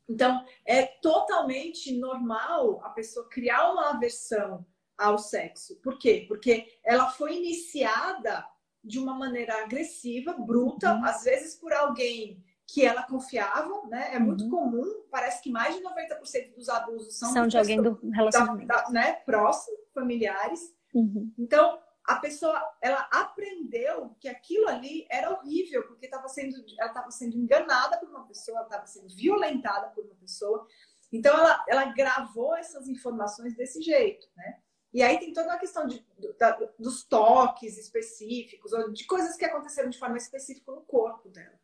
Então, 0.09 0.43
é 0.67 0.87
totalmente 0.87 1.95
normal 1.99 2.81
a 2.83 2.89
pessoa 2.91 3.29
criar 3.29 3.73
uma 3.73 3.91
aversão 3.91 4.65
ao 4.99 5.19
sexo. 5.19 5.77
Por 5.83 5.99
quê? 5.99 6.25
Porque 6.29 6.67
ela 6.85 7.11
foi 7.11 7.37
iniciada 7.37 8.45
de 8.83 8.99
uma 8.99 9.15
maneira 9.15 9.63
agressiva, 9.63 10.35
bruta, 10.35 10.95
uhum. 10.95 11.05
às 11.05 11.25
vezes 11.25 11.55
por 11.57 11.73
alguém 11.73 12.45
que 12.67 12.85
ela 12.85 13.03
confiava, 13.03 13.87
né? 13.89 14.15
É 14.15 14.19
muito 14.19 14.45
uhum. 14.45 14.51
comum, 14.51 15.05
parece 15.11 15.43
que 15.43 15.51
mais 15.51 15.75
de 15.75 15.83
90% 15.83 16.55
dos 16.55 16.69
abusos 16.69 17.19
são, 17.19 17.33
são 17.33 17.47
de 17.47 17.59
alguém 17.59 17.81
do 17.81 17.99
relacionamento, 18.11 18.67
da, 18.67 18.83
da, 18.83 18.91
né? 18.91 19.13
Próximo, 19.27 19.77
familiares. 19.93 20.75
Uhum. 20.95 21.33
Então, 21.39 21.79
a 22.07 22.17
pessoa, 22.17 22.63
ela 22.83 23.09
aprendeu 23.13 24.15
que 24.21 24.29
aquilo 24.29 24.69
ali 24.69 25.07
era 25.11 25.31
horrível, 25.31 25.87
porque 25.87 26.07
estava 26.07 26.29
sendo, 26.29 26.57
ela 26.79 26.89
estava 26.89 27.11
sendo 27.11 27.37
enganada 27.37 27.99
por 27.99 28.09
uma 28.09 28.27
pessoa, 28.27 28.59
ela 28.59 28.67
estava 28.67 28.87
sendo 28.87 29.09
violentada 29.15 29.89
por 29.89 30.05
uma 30.05 30.15
pessoa. 30.17 30.67
Então, 31.13 31.37
ela, 31.37 31.65
ela 31.69 31.85
gravou 31.93 32.57
essas 32.57 32.89
informações 32.89 33.55
desse 33.55 33.81
jeito, 33.83 34.27
né? 34.37 34.59
E 34.95 35.03
aí 35.03 35.19
tem 35.19 35.33
toda 35.33 35.53
a 35.53 35.59
questão 35.59 35.89
de, 35.89 36.07
da, 36.39 36.53
dos 36.79 37.03
toques 37.03 37.77
específicos, 37.77 38.73
ou 38.73 38.93
de 38.93 39.05
coisas 39.05 39.37
que 39.37 39.45
aconteceram 39.45 39.91
de 39.91 39.99
forma 39.99 40.17
específica 40.17 40.71
no 40.71 40.83
corpo 40.83 41.29
dela. 41.29 41.59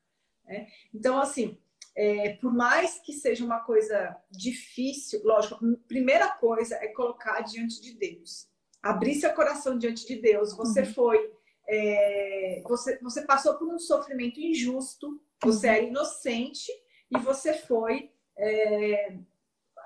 Né? 0.45 0.66
Então, 0.93 1.16
assim, 1.16 1.57
é, 1.95 2.31
por 2.41 2.53
mais 2.53 2.99
que 2.99 3.12
seja 3.12 3.45
uma 3.45 3.61
coisa 3.61 4.16
difícil, 4.33 5.20
lógico, 5.22 5.64
a 5.64 5.87
primeira 5.87 6.28
coisa 6.28 6.74
é 6.74 6.89
colocar 6.89 7.41
diante 7.43 7.81
de 7.81 7.95
Deus. 7.95 8.49
Abrir 8.83 9.14
seu 9.14 9.33
coração 9.33 9.78
diante 9.78 10.05
de 10.09 10.16
Deus. 10.16 10.53
Você 10.57 10.81
uhum. 10.81 10.93
foi. 10.93 11.33
É, 11.68 12.62
você, 12.66 12.99
você 12.99 13.22
passou 13.22 13.55
por 13.55 13.68
um 13.68 13.78
sofrimento 13.78 14.41
injusto, 14.41 15.22
você 15.41 15.68
uhum. 15.68 15.74
é 15.74 15.85
inocente 15.85 16.72
e 17.12 17.18
você 17.18 17.53
foi 17.53 18.11
é, 18.37 19.16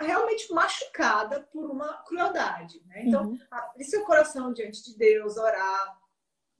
realmente 0.00 0.52
machucada 0.52 1.40
por 1.52 1.70
uma 1.70 2.02
crueldade. 2.04 2.82
Né? 2.86 3.04
Então, 3.06 3.28
uhum. 3.28 3.38
abrir 3.50 3.84
seu 3.84 4.04
coração 4.04 4.52
diante 4.52 4.82
de 4.84 4.96
Deus, 4.96 5.36
orar, 5.36 6.00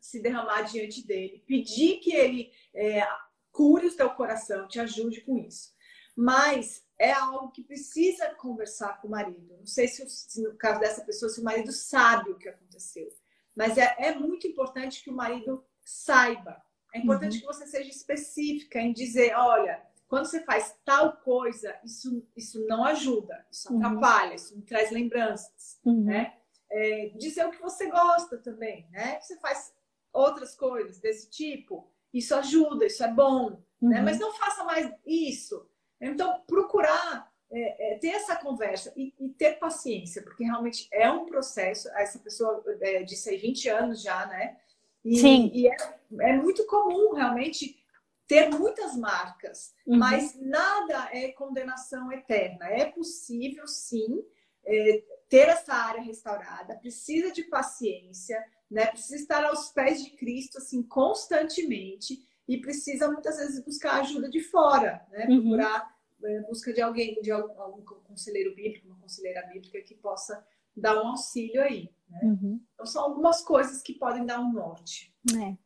se 0.01 0.21
derramar 0.21 0.63
diante 0.63 1.07
dele, 1.07 1.43
pedir 1.47 1.99
que 1.99 2.15
ele 2.15 2.53
é, 2.75 3.07
cure 3.51 3.87
o 3.87 3.97
teu 3.97 4.11
coração, 4.11 4.69
te 4.69 4.79
ajude 4.79 5.23
com 5.23 5.39
isso. 5.39 5.73
Mas 6.17 6.85
é 6.99 7.13
algo 7.13 7.51
que 7.51 7.63
precisa 7.63 8.35
conversar 8.35 9.01
com 9.01 9.09
o 9.09 9.11
marido. 9.11 9.57
Não 9.59 9.67
sei 9.67 9.89
se, 9.89 10.09
se 10.09 10.43
no 10.43 10.55
caso 10.57 10.81
dessa 10.81 11.05
pessoa, 11.05 11.29
se 11.29 11.41
o 11.41 11.45
marido 11.45 11.73
sabe 11.73 12.31
o 12.31 12.39
que 12.39 12.49
aconteceu. 12.49 13.09
Mas 13.57 13.79
é, 13.79 13.95
é 13.99 14.15
muito 14.15 14.47
importante 14.47 15.03
que 15.03 15.11
o 15.11 15.15
marido 15.15 15.65
saiba. 15.83 16.63
É 16.95 16.99
importante 16.99 17.35
uhum. 17.35 17.41
que 17.41 17.47
você 17.47 17.67
seja 17.67 17.91
específica 17.91 18.79
em 18.79 18.93
dizer, 18.93 19.35
olha, 19.35 19.83
quando 20.15 20.27
você 20.27 20.45
faz 20.45 20.77
tal 20.85 21.17
coisa, 21.17 21.77
isso, 21.85 22.25
isso 22.37 22.65
não 22.69 22.85
ajuda, 22.85 23.45
isso 23.51 23.73
uhum. 23.73 23.85
atrapalha, 23.85 24.35
isso 24.37 24.63
traz 24.63 24.93
lembranças, 24.93 25.81
uhum. 25.85 26.05
né? 26.05 26.35
É, 26.71 27.13
dizer 27.17 27.45
o 27.45 27.51
que 27.51 27.61
você 27.61 27.91
gosta 27.91 28.39
também, 28.39 28.87
né? 28.93 29.19
Você 29.21 29.37
faz 29.41 29.75
outras 30.13 30.55
coisas 30.55 31.01
desse 31.01 31.29
tipo, 31.29 31.91
isso 32.13 32.33
ajuda, 32.33 32.87
isso 32.87 33.03
é 33.03 33.13
bom, 33.13 33.51
né? 33.51 33.59
uhum. 33.83 33.89
né? 33.89 34.03
Mas 34.03 34.21
não 34.21 34.33
faça 34.35 34.63
mais 34.63 34.89
isso. 35.05 35.69
Então, 36.01 36.45
procurar 36.47 37.29
é, 37.51 37.95
é, 37.95 37.99
ter 37.99 38.11
essa 38.11 38.37
conversa 38.37 38.93
e, 38.97 39.13
e, 39.19 39.31
ter 39.31 39.59
paciência, 39.59 40.23
porque 40.23 40.45
realmente 40.45 40.87
é 40.93 41.11
um 41.11 41.27
processo. 41.27 41.89
Essa 41.97 42.21
pessoa 42.21 42.63
é, 42.81 43.03
disse 43.03 43.31
aí 43.31 43.37
20 43.37 43.69
anos 43.69 44.01
já, 44.01 44.27
né? 44.27 44.59
E, 45.05 45.19
Sim. 45.19 45.51
E 45.53 45.67
é, 45.67 45.77
é 46.21 46.37
muito 46.37 46.65
comum 46.67 47.15
realmente 47.15 47.84
ter 48.27 48.49
muitas 48.51 48.97
marcas, 48.97 49.75
uhum. 49.87 49.99
mas 49.99 50.39
nada 50.41 51.09
é 51.13 51.33
condenação 51.33 52.11
eterna. 52.13 52.67
É 52.67 52.87
possível, 52.87 53.67
sim, 53.67 54.25
é, 54.65 55.03
ter 55.29 55.49
essa 55.49 55.75
área 55.75 56.01
restaurada, 56.01 56.77
precisa 56.77 57.31
de 57.33 57.45
paciência, 57.45 58.43
né? 58.71 58.87
Precisa 58.87 59.17
estar 59.17 59.45
aos 59.45 59.71
pés 59.71 60.03
de 60.03 60.11
Cristo 60.11 60.59
assim 60.59 60.83
constantemente 60.83 62.27
e 62.49 62.59
precisa 62.59 63.11
muitas 63.11 63.37
vezes 63.37 63.65
buscar 63.65 64.01
ajuda 64.01 64.29
de 64.29 64.41
fora, 64.41 65.07
né? 65.11 65.27
Uhum. 65.29 65.41
Procurar 65.41 65.95
é, 66.23 66.41
busca 66.43 66.73
de 66.73 66.81
alguém, 66.81 67.21
de 67.21 67.31
algum, 67.31 67.61
algum 67.61 67.83
conselheiro 67.83 68.55
bíblico, 68.55 68.87
uma 68.87 68.99
conselheira 68.99 69.47
bíblica 69.47 69.81
que 69.83 69.95
possa 69.95 70.45
dar 70.77 71.03
um 71.03 71.09
auxílio 71.09 71.63
aí. 71.63 71.91
Né? 72.09 72.21
Uhum. 72.23 72.61
Então 72.73 72.87
são 72.87 73.05
algumas 73.05 73.43
coisas 73.43 73.83
que 73.83 73.95
podem 73.95 74.25
dar 74.25 74.41
um 74.41 74.53
norte. 74.53 75.15
É. 75.37 75.57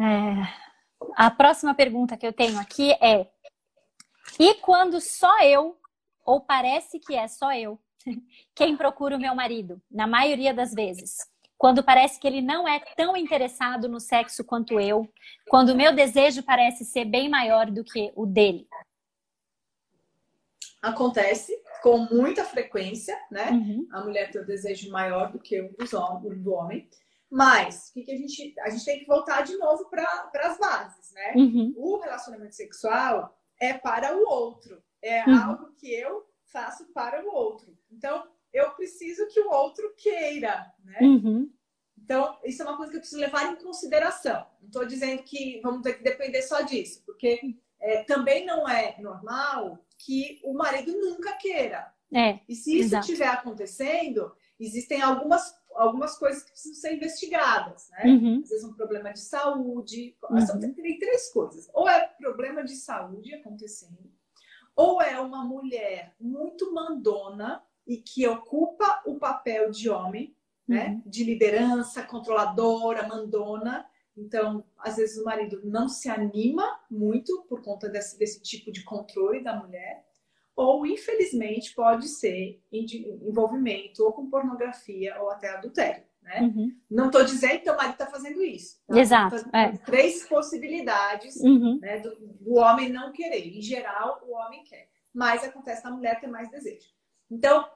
É. 0.00 0.60
A 1.14 1.30
próxima 1.30 1.74
pergunta 1.74 2.16
que 2.16 2.26
eu 2.26 2.32
tenho 2.32 2.58
aqui 2.58 2.92
é: 2.92 3.26
e 4.38 4.54
quando 4.54 5.00
só 5.00 5.42
eu, 5.42 5.76
ou 6.24 6.40
parece 6.40 6.98
que 6.98 7.14
é 7.14 7.28
só 7.28 7.52
eu, 7.52 7.78
quem 8.54 8.76
procura 8.76 9.16
o 9.16 9.20
meu 9.20 9.34
marido, 9.34 9.80
na 9.90 10.06
maioria 10.06 10.54
das 10.54 10.72
vezes. 10.72 11.18
Quando 11.58 11.84
parece 11.84 12.18
que 12.18 12.26
ele 12.26 12.40
não 12.40 12.66
é 12.66 12.80
tão 12.96 13.14
interessado 13.14 13.86
no 13.86 14.00
sexo 14.00 14.42
quanto 14.42 14.80
eu, 14.80 15.06
quando 15.46 15.70
o 15.70 15.76
meu 15.76 15.94
desejo 15.94 16.42
parece 16.42 16.86
ser 16.86 17.04
bem 17.04 17.28
maior 17.28 17.70
do 17.70 17.84
que 17.84 18.10
o 18.16 18.24
dele. 18.24 18.66
Acontece 20.80 21.52
com 21.82 21.98
muita 21.98 22.46
frequência, 22.46 23.14
né? 23.30 23.50
Uhum. 23.50 23.86
A 23.92 24.00
mulher 24.02 24.30
tem 24.30 24.40
o 24.40 24.46
desejo 24.46 24.90
maior 24.90 25.30
do 25.30 25.38
que 25.38 25.60
o 25.60 26.34
do 26.34 26.54
homem. 26.54 26.88
Mas 27.30 27.90
o 27.90 27.92
que, 27.94 28.02
que 28.02 28.12
a 28.12 28.16
gente. 28.16 28.54
A 28.60 28.70
gente 28.70 28.84
tem 28.84 28.98
que 29.00 29.06
voltar 29.06 29.42
de 29.42 29.56
novo 29.56 29.88
para 29.88 30.30
as 30.34 30.58
bases, 30.58 31.12
né? 31.12 31.32
Uhum. 31.36 31.72
O 31.76 31.98
relacionamento 31.98 32.54
sexual 32.54 33.38
é 33.60 33.72
para 33.74 34.16
o 34.16 34.28
outro. 34.28 34.82
É 35.00 35.24
uhum. 35.24 35.42
algo 35.42 35.72
que 35.74 35.92
eu 35.92 36.26
faço 36.46 36.86
para 36.92 37.24
o 37.24 37.32
outro. 37.32 37.76
Então, 37.90 38.26
eu 38.52 38.70
preciso 38.72 39.28
que 39.28 39.40
o 39.40 39.50
outro 39.50 39.94
queira, 39.96 40.72
né? 40.84 40.98
Uhum. 41.00 41.50
Então, 41.96 42.36
isso 42.44 42.62
é 42.62 42.64
uma 42.64 42.76
coisa 42.76 42.90
que 42.90 42.96
eu 42.96 43.00
preciso 43.00 43.20
levar 43.20 43.52
em 43.52 43.56
consideração. 43.56 44.44
Não 44.60 44.66
estou 44.66 44.84
dizendo 44.84 45.22
que 45.22 45.60
vamos 45.62 45.82
ter 45.82 45.94
que 45.94 46.02
depender 46.02 46.42
só 46.42 46.62
disso, 46.62 47.02
porque 47.06 47.40
é, 47.80 48.02
também 48.02 48.44
não 48.44 48.68
é 48.68 48.96
normal 49.00 49.78
que 49.96 50.40
o 50.42 50.52
marido 50.52 50.92
nunca 50.92 51.34
queira. 51.34 51.92
É, 52.12 52.40
e 52.48 52.56
se 52.56 52.80
isso 52.80 52.98
estiver 52.98 53.28
acontecendo, 53.28 54.34
existem 54.58 55.00
algumas, 55.00 55.54
algumas 55.74 56.18
coisas 56.18 56.42
que 56.42 56.50
precisam 56.50 56.80
ser 56.80 56.96
investigadas, 56.96 57.88
né? 57.90 58.02
Uhum. 58.04 58.40
Às 58.42 58.50
vezes 58.50 58.64
um 58.64 58.74
problema 58.74 59.12
de 59.12 59.20
saúde. 59.20 60.16
Uhum. 60.28 60.74
Tem 60.74 60.98
três 60.98 61.32
coisas. 61.32 61.70
Ou 61.72 61.88
é 61.88 62.06
problema 62.18 62.64
de 62.64 62.76
saúde 62.76 63.34
acontecendo, 63.34 64.10
ou 64.76 65.00
é 65.00 65.18
uma 65.20 65.44
mulher 65.44 66.14
muito 66.20 66.72
mandona 66.72 67.62
e 67.86 67.96
que 67.96 68.26
ocupa 68.26 69.02
o 69.04 69.18
papel 69.18 69.70
de 69.70 69.90
homem, 69.90 70.34
né? 70.66 70.88
Uhum. 70.88 71.02
De 71.06 71.24
liderança, 71.24 72.02
controladora, 72.02 73.06
mandona. 73.06 73.86
Então, 74.16 74.64
às 74.78 74.96
vezes 74.96 75.18
o 75.18 75.24
marido 75.24 75.60
não 75.64 75.88
se 75.88 76.08
anima 76.08 76.78
muito 76.90 77.42
por 77.48 77.62
conta 77.62 77.88
desse, 77.88 78.18
desse 78.18 78.40
tipo 78.42 78.70
de 78.70 78.84
controle 78.84 79.42
da 79.42 79.56
mulher 79.56 80.09
ou 80.60 80.84
infelizmente 80.84 81.74
pode 81.74 82.06
ser 82.06 82.62
envolvimento 82.70 84.04
ou 84.04 84.12
com 84.12 84.28
pornografia 84.28 85.18
ou 85.18 85.30
até 85.30 85.48
adultério. 85.48 86.04
Né? 86.22 86.42
Uhum. 86.42 86.76
Não 86.90 87.06
estou 87.06 87.24
dizendo 87.24 87.62
que 87.62 87.70
o 87.70 87.76
marido 87.76 87.92
está 87.92 88.06
fazendo 88.06 88.42
isso. 88.42 88.78
Tá? 88.86 88.98
Exato. 88.98 89.50
Tá 89.50 89.58
é. 89.58 89.72
Três 89.78 90.28
possibilidades 90.28 91.36
uhum. 91.36 91.78
né, 91.80 92.00
do, 92.00 92.14
do, 92.14 92.56
homem 92.56 92.90
não 92.90 93.10
querer. 93.10 93.56
Em 93.56 93.62
geral, 93.62 94.22
o 94.26 94.34
homem 94.34 94.62
quer. 94.64 94.90
Mas 95.14 95.42
acontece 95.42 95.82
na 95.82 95.92
mulher 95.92 96.20
ter 96.20 96.26
mais 96.26 96.50
desejo. 96.50 96.88
Então, 97.30 97.66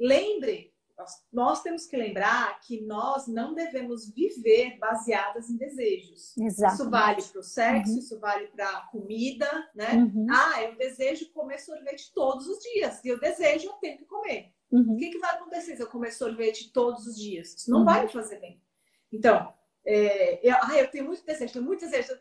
lembre 0.00 0.71
nós, 1.02 1.24
nós, 1.32 1.62
temos 1.62 1.86
que 1.86 1.96
lembrar 1.96 2.60
que 2.60 2.80
nós 2.82 3.26
não 3.26 3.54
devemos 3.54 4.08
viver 4.08 4.78
baseadas 4.78 5.50
em 5.50 5.56
desejos. 5.56 6.36
Isso 6.36 6.88
vale 6.88 7.22
para 7.22 7.40
o 7.40 7.42
sexo, 7.42 7.92
uhum. 7.92 7.98
isso 7.98 8.20
vale 8.20 8.46
para 8.48 8.68
a 8.68 8.86
comida, 8.86 9.48
né? 9.74 9.94
Uhum. 9.94 10.26
Ah, 10.30 10.62
eu 10.62 10.76
desejo 10.76 11.30
comer 11.32 11.58
sorvete 11.58 12.12
todos 12.14 12.46
os 12.46 12.60
dias. 12.60 13.04
E 13.04 13.08
eu 13.08 13.18
desejo, 13.18 13.66
eu 13.66 13.72
tenho 13.74 13.98
que 13.98 14.04
comer. 14.04 14.52
Uhum. 14.70 14.94
O 14.94 14.96
que, 14.96 15.10
que, 15.10 15.18
vai 15.18 15.34
acontecer 15.34 15.76
se 15.76 15.82
eu 15.82 15.88
comer 15.88 16.12
sorvete 16.12 16.72
todos 16.72 17.06
os 17.06 17.16
dias? 17.16 17.54
Isso 17.54 17.70
não 17.70 17.80
uhum. 17.80 17.84
vai 17.84 18.02
me 18.02 18.08
fazer 18.08 18.38
bem. 18.40 18.62
Então, 19.12 19.52
é, 19.84 20.40
eu, 20.46 20.56
ah, 20.62 20.78
eu 20.78 20.90
tenho 20.90 21.04
muito 21.04 21.24
desejo, 21.24 21.52
tenho 21.52 21.64
muito 21.64 21.80
desejo. 21.80 22.18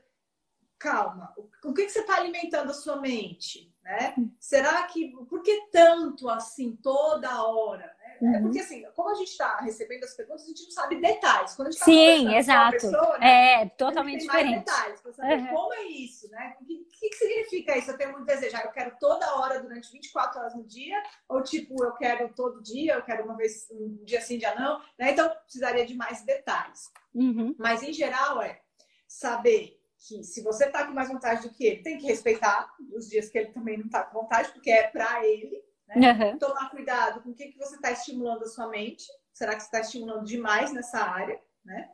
Calma, 0.77 1.31
o 1.63 1.73
que, 1.73 1.85
que 1.85 1.91
você 1.91 1.99
está 1.99 2.15
alimentando 2.15 2.71
a 2.71 2.73
sua 2.73 2.99
mente? 2.99 3.71
Né? 3.83 4.15
Uhum. 4.17 4.31
Será 4.39 4.83
que 4.83 5.09
por 5.27 5.41
que 5.43 5.67
tanto 5.71 6.27
assim 6.27 6.75
toda 6.75 7.43
hora? 7.43 7.95
É 8.21 8.25
uhum. 8.25 8.35
É 8.35 8.41
porque, 8.41 8.59
assim, 8.59 8.85
como 8.95 9.09
a 9.09 9.15
gente 9.15 9.29
está 9.29 9.57
recebendo 9.57 10.03
as 10.03 10.13
perguntas, 10.13 10.43
a 10.43 10.47
gente 10.47 10.63
não 10.63 10.71
sabe 10.71 11.01
detalhes. 11.01 11.55
Quando 11.55 11.69
a 11.69 11.71
gente 11.71 11.79
tá 11.79 11.85
Sim, 11.85 12.35
exato. 12.35 12.71
Pessoa, 12.71 13.17
né, 13.17 13.63
é 13.63 13.69
totalmente 13.69 14.21
diferente. 14.21 14.59
detalhes 14.59 15.01
para 15.01 15.13
saber 15.13 15.33
uhum. 15.35 15.47
como 15.47 15.73
é 15.73 15.83
isso, 15.83 16.29
né? 16.29 16.55
O 16.61 16.65
que, 16.65 16.77
que, 16.85 17.09
que, 17.09 17.15
significa 17.15 17.77
isso? 17.77 17.91
Eu 17.91 17.97
tenho 17.97 18.11
muito 18.11 18.25
desejar. 18.25 18.63
Eu 18.63 18.71
quero 18.71 18.95
toda 18.99 19.35
hora 19.37 19.59
durante 19.59 19.91
24 19.91 20.39
horas 20.39 20.55
no 20.55 20.63
dia, 20.63 21.01
ou 21.27 21.41
tipo, 21.41 21.83
eu 21.83 21.93
quero 21.93 22.29
todo 22.33 22.61
dia, 22.61 22.93
eu 22.93 23.01
quero 23.01 23.23
uma 23.23 23.35
vez, 23.35 23.67
um 23.71 24.03
dia 24.03 24.21
sim, 24.21 24.37
dia 24.37 24.53
não. 24.53 24.79
Né? 24.99 25.11
Então, 25.11 25.29
precisaria 25.43 25.85
de 25.85 25.95
mais 25.95 26.21
detalhes. 26.23 26.91
Uhum. 27.15 27.55
Mas, 27.57 27.81
em 27.81 27.91
geral, 27.91 28.41
é 28.41 28.61
saber 29.07 29.81
que 29.97 30.23
se 30.23 30.41
você 30.41 30.65
está 30.65 30.85
com 30.85 30.93
mais 30.93 31.09
vontade 31.09 31.47
do 31.47 31.53
que 31.53 31.65
ele, 31.65 31.83
tem 31.83 31.97
que 31.97 32.07
respeitar 32.07 32.71
os 32.93 33.07
dias 33.07 33.29
que 33.29 33.37
ele 33.37 33.51
também 33.51 33.77
não 33.77 33.85
está 33.85 34.03
com 34.03 34.21
vontade, 34.21 34.51
porque 34.51 34.71
é 34.71 34.87
para 34.87 35.25
ele. 35.25 35.63
Né? 35.95 36.11
Uhum. 36.11 36.37
Tomar 36.37 36.69
cuidado 36.69 37.21
com 37.21 37.29
o 37.29 37.33
que, 37.33 37.47
que 37.47 37.57
você 37.57 37.75
está 37.75 37.91
estimulando 37.91 38.43
a 38.43 38.47
sua 38.47 38.67
mente. 38.67 39.05
Será 39.33 39.55
que 39.55 39.61
você 39.61 39.67
está 39.67 39.79
estimulando 39.81 40.25
demais 40.25 40.73
nessa 40.73 40.99
área? 40.99 41.39
Né? 41.63 41.89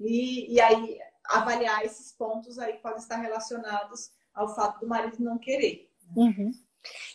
E, 0.00 0.54
e 0.54 0.60
aí 0.60 0.98
avaliar 1.26 1.84
esses 1.84 2.12
pontos 2.12 2.58
aí 2.58 2.74
podem 2.74 2.98
estar 2.98 3.16
relacionados 3.16 4.10
ao 4.34 4.54
fato 4.54 4.80
do 4.80 4.88
marido 4.88 5.22
não 5.22 5.38
querer. 5.38 5.90
Uhum. 6.16 6.52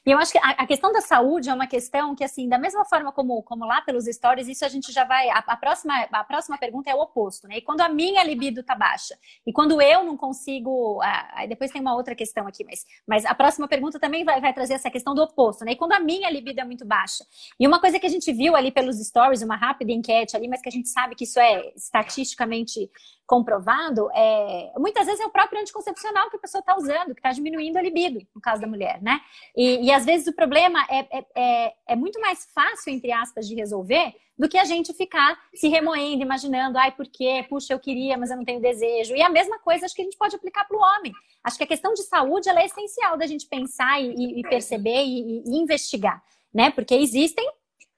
E 0.06 0.12
eu 0.12 0.18
acho 0.18 0.32
que 0.32 0.40
a, 0.42 0.66
questão 0.66 0.92
da 0.92 1.02
saúde 1.02 1.50
é 1.50 1.54
uma 1.54 1.68
questão 1.68 2.16
que, 2.16 2.24
assim, 2.24 2.48
da 2.48 2.58
mesma 2.58 2.86
forma 2.86 3.12
como, 3.12 3.42
como 3.44 3.66
lá 3.66 3.82
pelos 3.82 4.06
stories, 4.06 4.48
isso 4.48 4.66
a 4.66 4.70
gente 4.70 4.92
já 4.92 5.04
vai. 5.04 5.30
A, 5.30 5.40
a, 5.40 5.58
próxima, 5.58 5.94
a 6.12 6.24
próxima 6.24 6.58
pergunta 6.58 6.90
é 6.90 6.96
o 6.96 7.00
oposto, 7.00 7.48
né? 7.48 7.58
E 7.58 7.62
quando 7.62 7.82
a 7.82 7.90
minha 7.90 8.24
libido 8.24 8.64
tá 8.64 8.76
baixa, 8.76 9.18
e 9.46 9.52
quando 9.52 9.82
eu 9.82 10.04
não 10.04 10.16
consigo. 10.16 11.00
Aí 11.34 11.48
depois 11.48 11.72
tem 11.72 11.82
uma 11.82 11.96
outra 11.96 12.16
questão 12.16 12.48
aqui, 12.48 12.64
mas, 12.64 12.86
mas 13.06 13.26
a 13.26 13.36
próxima 13.36 13.68
pergunta 13.68 14.00
também 14.00 14.24
vai, 14.24 14.40
vai 14.40 14.54
trazer 14.54 14.74
essa 14.74 14.90
questão 14.90 15.14
do 15.14 15.22
oposto, 15.22 15.66
né? 15.66 15.74
E 15.74 15.76
quando 15.76 15.92
a 15.92 16.00
minha 16.00 16.30
libido 16.30 16.62
é 16.62 16.64
muito 16.64 16.86
baixa. 16.86 17.26
E 17.60 17.68
uma 17.68 17.80
coisa 17.80 18.00
que 18.00 18.06
a 18.06 18.10
gente 18.10 18.32
viu 18.32 18.56
ali 18.56 18.72
pelos 18.72 18.98
stories, 18.98 19.42
uma 19.42 19.56
rápida 19.56 19.92
enquete 19.92 20.36
ali, 20.36 20.48
mas 20.48 20.62
que 20.62 20.70
a 20.70 20.72
gente 20.72 20.90
sabe 20.90 21.16
que 21.16 21.24
isso 21.24 21.40
é 21.40 21.74
estatisticamente 21.76 22.90
comprovado, 23.28 24.10
é, 24.14 24.72
muitas 24.78 25.06
vezes 25.06 25.20
é 25.20 25.26
o 25.26 25.30
próprio 25.30 25.60
anticoncepcional 25.60 26.30
que 26.30 26.38
a 26.38 26.40
pessoa 26.40 26.62
está 26.62 26.78
usando, 26.78 27.14
que 27.14 27.20
está 27.20 27.34
diminuindo 27.34 27.76
a 27.76 27.82
libido, 27.82 28.26
no 28.34 28.40
caso 28.40 28.62
da 28.62 28.68
mulher, 28.68 29.02
né? 29.02 29.20
E, 29.56 29.86
e 29.86 29.92
às 29.92 30.06
vezes 30.06 30.28
o 30.28 30.34
problema 30.34 30.80
é, 30.90 31.20
é, 31.20 31.26
é, 31.36 31.74
é, 31.90 31.96
muito 31.98 32.22
mais 32.22 32.50
fácil, 32.56 32.94
entre 32.94 33.12
aspas, 33.12 33.46
de 33.46 33.54
resolver 33.54 34.16
do 34.38 34.48
que 34.48 34.58
a 34.58 34.64
gente 34.64 34.94
ficar 34.94 35.38
se 35.54 35.68
remoendo, 35.68 36.22
imaginando, 36.22 36.78
ai, 36.78 36.92
por 36.92 37.06
quê? 37.06 37.46
Puxa, 37.50 37.74
eu 37.74 37.80
queria, 37.80 38.18
mas 38.18 38.32
eu 38.32 38.38
não 38.38 38.46
tenho 38.46 38.62
desejo. 38.62 39.14
E 39.14 39.22
a 39.22 39.30
mesma 39.30 39.60
coisa 39.60 39.86
acho 39.86 39.96
que 39.96 40.02
a 40.02 40.06
gente 40.06 40.18
pode 40.18 40.36
aplicar 40.36 40.66
para 40.66 40.78
o 40.78 40.80
homem. 40.80 41.12
Acho 41.44 41.58
que 41.58 41.64
a 41.66 41.68
questão 41.68 41.94
de 41.94 42.04
saúde 42.04 42.48
é 42.48 42.66
essencial 42.66 43.18
da 43.18 43.28
gente 43.28 43.46
pensar 43.48 44.02
e, 44.02 44.40
e 44.40 44.42
perceber 44.44 45.04
e, 45.04 45.44
e 45.46 45.58
investigar, 45.58 46.24
né? 46.54 46.72
Porque 46.72 46.96
existem 46.96 47.46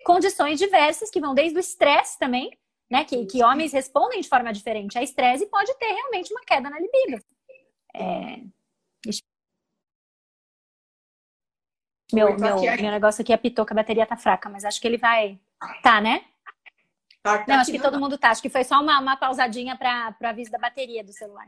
condições 0.04 0.58
diversas 0.58 1.12
que 1.12 1.20
vão 1.20 1.36
desde 1.36 1.56
o 1.56 1.60
estresse 1.60 2.18
também, 2.18 2.50
né? 2.90 3.06
Que, 3.06 3.26
que 3.26 3.44
homens 3.44 3.72
respondem 3.72 4.22
de 4.22 4.28
forma 4.28 4.52
diferente 4.52 4.98
a 4.98 5.04
estresse 5.04 5.44
e 5.44 5.50
pode 5.50 5.74
ter 5.76 5.88
realmente 5.88 6.34
uma 6.34 6.42
queda 6.42 6.70
na 6.70 6.80
libido. 6.80 7.24
É... 7.96 8.42
Meu, 12.12 12.36
meu, 12.40 12.60
meu 12.60 12.92
negócio 12.92 13.22
aqui 13.22 13.32
apitou 13.32 13.66
que 13.66 13.74
a 13.74 13.76
bateria 13.76 14.06
tá 14.06 14.18
fraca, 14.18 14.50
mas 14.50 14.66
acho 14.66 14.82
que 14.82 14.88
ele 14.88 14.98
vai. 14.98 15.40
Tá, 15.84 16.02
né? 16.02 16.26
Tá, 17.22 17.40
tá 17.40 17.46
não, 17.48 17.62
acho 17.62 17.72
que 17.72 17.80
todo 17.80 18.00
mundo 18.00 18.18
tá. 18.18 18.32
Acho 18.32 18.42
que 18.42 18.50
foi 18.50 18.64
só 18.64 18.82
uma, 18.82 19.00
uma 19.00 19.16
pausadinha 19.16 19.78
para 19.78 20.16
o 20.20 20.26
aviso 20.26 20.50
da 20.50 20.58
bateria 20.58 21.04
do 21.04 21.14
celular. 21.14 21.46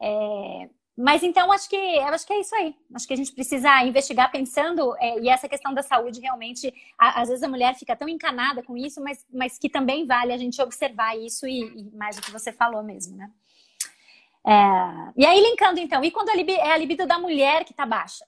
É... 0.00 0.70
Mas 0.96 1.24
então 1.24 1.50
acho 1.50 1.68
que 1.68 1.76
acho 1.98 2.26
que 2.26 2.32
é 2.32 2.40
isso 2.40 2.54
aí. 2.54 2.74
Acho 2.94 3.06
que 3.06 3.14
a 3.14 3.16
gente 3.16 3.32
precisa 3.32 3.82
investigar 3.82 4.30
pensando 4.30 4.96
é, 4.98 5.18
e 5.18 5.28
essa 5.28 5.48
questão 5.48 5.74
da 5.74 5.82
saúde 5.82 6.20
realmente 6.20 6.72
a, 6.96 7.20
às 7.20 7.28
vezes 7.28 7.42
a 7.42 7.48
mulher 7.48 7.74
fica 7.74 7.96
tão 7.96 8.08
encanada 8.08 8.62
com 8.62 8.76
isso, 8.76 9.02
mas, 9.02 9.26
mas 9.32 9.58
que 9.58 9.68
também 9.68 10.06
vale 10.06 10.32
a 10.32 10.36
gente 10.36 10.60
observar 10.62 11.18
isso 11.18 11.48
e, 11.48 11.62
e 11.62 11.96
mais 11.96 12.16
o 12.16 12.22
que 12.22 12.30
você 12.30 12.52
falou 12.52 12.82
mesmo, 12.82 13.16
né? 13.16 13.28
É, 14.46 15.12
e 15.16 15.26
aí 15.26 15.40
linkando 15.40 15.80
então, 15.80 16.04
e 16.04 16.10
quando 16.10 16.28
a 16.28 16.34
libido, 16.34 16.60
é 16.60 16.72
a 16.72 16.76
libido 16.76 17.06
da 17.06 17.18
mulher 17.18 17.64
que 17.64 17.72
está 17.72 17.84
baixa? 17.84 18.24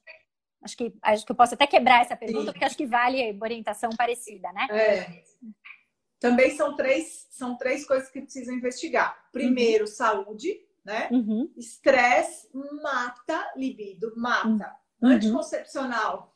Acho 0.60 0.76
que 0.76 0.92
acho 1.02 1.24
que 1.24 1.30
eu 1.30 1.36
posso 1.36 1.54
até 1.54 1.68
quebrar 1.68 2.00
essa 2.00 2.16
pergunta 2.16 2.46
Sim. 2.46 2.52
porque 2.52 2.64
acho 2.64 2.76
que 2.76 2.86
vale 2.86 3.38
orientação 3.40 3.90
parecida, 3.90 4.50
né? 4.52 4.66
É. 4.70 5.22
Também 6.18 6.56
são 6.56 6.74
três 6.74 7.28
são 7.30 7.56
três 7.56 7.86
coisas 7.86 8.10
que 8.10 8.20
precisam 8.22 8.56
investigar. 8.56 9.16
Primeiro, 9.30 9.84
uhum. 9.84 9.90
saúde 9.90 10.65
né? 10.86 11.08
Uhum. 11.10 11.52
Estresse 11.56 12.48
mata 12.80 13.52
libido, 13.56 14.12
mata. 14.16 14.74
Uhum. 15.02 15.10
Anticoncepcional 15.10 16.34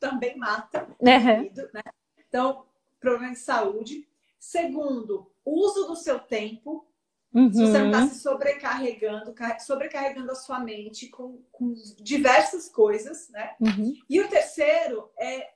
também 0.00 0.36
mata 0.38 0.88
uhum. 0.98 1.42
libido, 1.42 1.68
né? 1.74 1.82
Então, 2.16 2.64
problema 2.98 3.34
de 3.34 3.38
saúde. 3.38 4.08
Segundo, 4.38 5.30
uso 5.44 5.86
do 5.86 5.94
seu 5.94 6.18
tempo. 6.18 6.86
Uhum. 7.34 7.52
Se 7.52 7.60
você 7.60 7.78
não 7.78 7.86
está 7.90 8.08
se 8.08 8.20
sobrecarregando, 8.20 9.34
sobrecarregando 9.60 10.32
a 10.32 10.34
sua 10.34 10.60
mente 10.60 11.08
com, 11.08 11.42
com 11.52 11.74
diversas 11.98 12.70
coisas, 12.70 13.28
né? 13.28 13.54
Uhum. 13.60 13.92
E 14.08 14.18
o 14.18 14.28
terceiro 14.28 15.10
é 15.18 15.52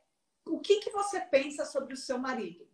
o 0.47 0.61
que, 0.61 0.81
que 0.81 0.91
você 0.91 1.19
pensa 1.19 1.65
sobre 1.65 1.95
o 1.95 1.97
seu 1.97 2.19
marido. 2.19 2.69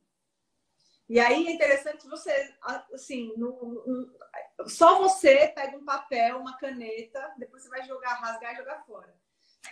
E 1.09 1.19
aí 1.19 1.47
é 1.47 1.53
interessante 1.53 2.07
você, 2.07 2.55
assim, 2.93 3.33
no, 3.37 3.51
no, 3.87 4.69
só 4.69 4.99
você 4.99 5.49
pega 5.49 5.77
um 5.77 5.85
papel, 5.85 6.39
uma 6.39 6.59
caneta, 6.59 7.35
depois 7.39 7.63
você 7.63 7.71
vai 7.71 7.83
jogar, 7.87 8.15
rasgar 8.15 8.53
e 8.53 8.57
jogar 8.57 8.85
fora. 8.85 9.15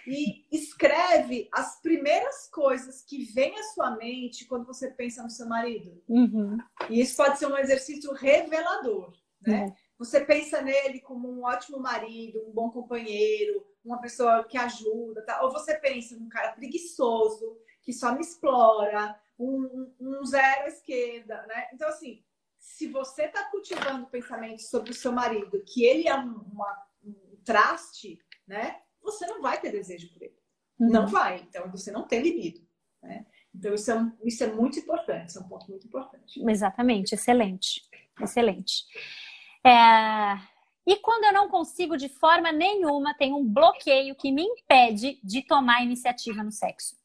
E 0.06 0.46
escreve 0.50 1.48
as 1.52 1.80
primeiras 1.80 2.48
coisas 2.48 3.02
que 3.02 3.24
vêm 3.24 3.58
à 3.58 3.62
sua 3.64 3.96
mente 3.96 4.46
quando 4.46 4.66
você 4.66 4.90
pensa 4.90 5.22
no 5.22 5.30
seu 5.30 5.46
marido. 5.46 6.02
Uhum. 6.08 6.58
E 6.88 7.00
isso 7.00 7.16
pode 7.16 7.38
ser 7.38 7.46
um 7.46 7.58
exercício 7.58 8.12
revelador, 8.12 9.12
né? 9.40 9.64
Uhum. 9.64 9.74
Você 9.98 10.20
pensa 10.24 10.60
nele 10.60 11.00
como 11.00 11.30
um 11.30 11.44
ótimo 11.44 11.78
marido, 11.78 12.46
um 12.46 12.52
bom 12.52 12.70
companheiro, 12.70 13.64
uma 13.84 14.00
pessoa 14.00 14.44
que 14.44 14.58
ajuda, 14.58 15.24
tá? 15.24 15.42
ou 15.42 15.50
você 15.50 15.74
pensa 15.74 16.16
num 16.16 16.28
cara 16.28 16.52
preguiçoso, 16.52 17.56
que 17.82 17.92
só 17.92 18.12
me 18.12 18.20
explora, 18.20 19.18
um, 19.38 19.94
um 20.00 20.24
zero 20.24 20.64
à 20.64 20.68
esquerda, 20.68 21.46
né? 21.46 21.68
Então, 21.72 21.88
assim, 21.88 22.24
se 22.58 22.88
você 22.88 23.24
está 23.24 23.44
cultivando 23.50 24.06
pensamentos 24.06 24.68
sobre 24.68 24.90
o 24.90 24.94
seu 24.94 25.12
marido, 25.12 25.62
que 25.64 25.84
ele 25.84 26.08
é 26.08 26.14
uma, 26.14 26.86
um 27.04 27.38
traste, 27.44 28.18
né? 28.46 28.80
Você 29.02 29.26
não 29.26 29.40
vai 29.40 29.60
ter 29.60 29.70
desejo 29.70 30.12
por 30.12 30.22
ele. 30.22 30.36
Uhum. 30.78 30.90
Não 30.90 31.06
vai. 31.06 31.40
Então, 31.40 31.70
você 31.70 31.90
não 31.90 32.06
tem 32.06 32.22
libido, 32.22 32.66
né? 33.02 33.26
Então, 33.54 33.72
isso 33.74 33.90
é, 33.90 34.12
isso 34.24 34.44
é 34.44 34.52
muito 34.52 34.78
importante, 34.78 35.30
isso 35.30 35.38
é 35.38 35.42
um 35.42 35.48
ponto 35.48 35.70
muito 35.70 35.86
importante. 35.86 36.42
Exatamente, 36.46 37.14
excelente, 37.14 37.82
excelente. 38.20 38.84
É... 39.64 40.38
E 40.86 40.96
quando 40.96 41.24
eu 41.24 41.32
não 41.32 41.48
consigo 41.48 41.96
de 41.96 42.08
forma 42.08 42.52
nenhuma, 42.52 43.14
tem 43.14 43.32
um 43.32 43.44
bloqueio 43.44 44.14
que 44.14 44.30
me 44.30 44.42
impede 44.42 45.18
de 45.24 45.42
tomar 45.42 45.82
iniciativa 45.82 46.44
no 46.44 46.52
sexo. 46.52 46.96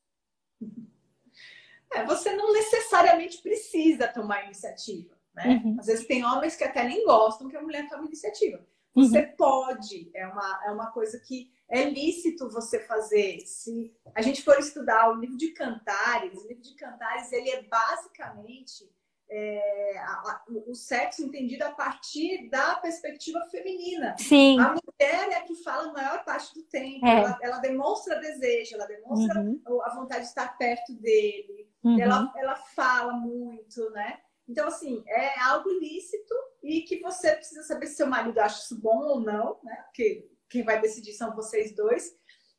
É, 1.94 2.06
você 2.06 2.34
não 2.36 2.54
necessariamente 2.54 3.42
precisa 3.42 4.08
tomar 4.08 4.46
iniciativa. 4.46 5.16
Né? 5.34 5.62
Uhum. 5.64 5.78
Às 5.80 5.88
vezes 5.88 6.08
tem 6.08 6.26
homens 6.26 6.56
que 6.56 6.64
até 6.64 6.84
nem 6.84 7.06
gostam 7.06 7.48
que 7.48 7.58
a 7.58 7.62
mulher 7.62 7.88
tome 7.88 8.08
iniciativa. 8.08 8.66
Você 8.94 9.20
uhum. 9.20 9.36
pode, 9.38 10.12
é 10.14 10.28
uma, 10.28 10.62
é 10.66 10.72
uma 10.72 10.92
coisa 10.92 11.20
que 11.20 11.50
é 11.70 11.86
lícito 11.86 12.50
você 12.50 12.80
fazer. 12.82 13.40
Se 13.46 13.94
a 14.14 14.22
gente 14.22 14.44
for 14.44 14.60
estudar 14.60 15.10
o 15.10 15.16
livro 15.16 15.38
de 15.38 15.52
Cantares, 15.52 16.38
o 16.44 16.48
livro 16.48 16.62
de 16.62 16.76
Cantares 16.76 17.32
ele 17.32 17.50
é 17.50 17.64
basicamente 17.64 18.92
é, 19.30 19.98
a, 20.00 20.12
a, 20.12 20.44
o 20.68 20.76
sexo 20.76 21.24
entendido 21.24 21.64
a 21.64 21.72
partir 21.72 22.50
da 22.50 22.76
perspectiva 22.76 23.40
feminina. 23.50 24.14
Sim. 24.20 24.60
A 24.60 24.76
mulher 24.76 25.30
é 25.30 25.36
a 25.36 25.44
que 25.44 25.56
fala 25.56 25.90
a 25.90 25.94
maior 25.94 26.26
parte 26.26 26.54
do 26.54 26.64
tempo. 26.64 27.06
É. 27.06 27.22
Ela, 27.22 27.40
ela, 27.42 27.58
demonstra 27.60 28.20
desejo, 28.20 28.76
ela 28.76 28.86
demonstra 28.86 29.40
uhum. 29.40 29.82
a 29.86 29.96
vontade 29.96 30.24
de 30.24 30.28
estar 30.28 30.58
perto 30.58 30.94
dele. 30.96 31.71
Uhum. 31.84 32.00
Ela, 32.00 32.32
ela 32.36 32.56
fala 32.56 33.14
muito, 33.14 33.90
né? 33.92 34.20
Então, 34.48 34.68
assim, 34.68 35.04
é 35.08 35.40
algo 35.40 35.70
lícito 35.80 36.34
e 36.62 36.82
que 36.82 37.00
você 37.00 37.34
precisa 37.36 37.64
saber 37.64 37.88
se 37.88 37.96
seu 37.96 38.08
marido 38.08 38.40
acha 38.40 38.64
isso 38.64 38.80
bom 38.80 38.98
ou 38.98 39.20
não, 39.20 39.60
né? 39.64 39.76
Porque 39.86 40.30
quem 40.50 40.64
vai 40.64 40.80
decidir 40.82 41.14
são 41.14 41.36
vocês 41.36 41.76
dois. 41.76 42.16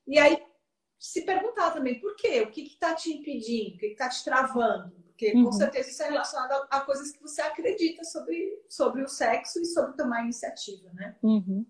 E 0.06 0.18
aí, 0.18 0.42
se 0.98 1.22
perguntar 1.22 1.72
também 1.72 2.00
por 2.00 2.16
quê? 2.16 2.40
O 2.40 2.50
que 2.50 2.62
está 2.62 2.94
te 2.94 3.12
impedindo? 3.12 3.76
O 3.76 3.78
que 3.78 3.86
está 3.86 4.08
te 4.08 4.24
travando? 4.24 5.02
Porque 5.08 5.32
uhum. 5.34 5.44
com 5.44 5.52
certeza 5.52 5.90
isso 5.90 6.02
é 6.02 6.08
relacionado 6.08 6.52
a, 6.52 6.78
a, 6.78 6.80
coisas 6.80 7.12
que 7.12 7.20
você 7.20 7.42
acredita 7.42 8.02
sobre, 8.04 8.64
sobre 8.68 9.02
o 9.02 9.08
sexo 9.08 9.60
e 9.60 9.66
sobre 9.66 9.96
tomar 9.96 10.22
iniciativa, 10.22 10.90
né? 10.94 11.16
Uhum. 11.22 11.66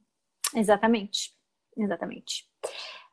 Exatamente. 0.54 1.34
Exatamente. 1.76 2.48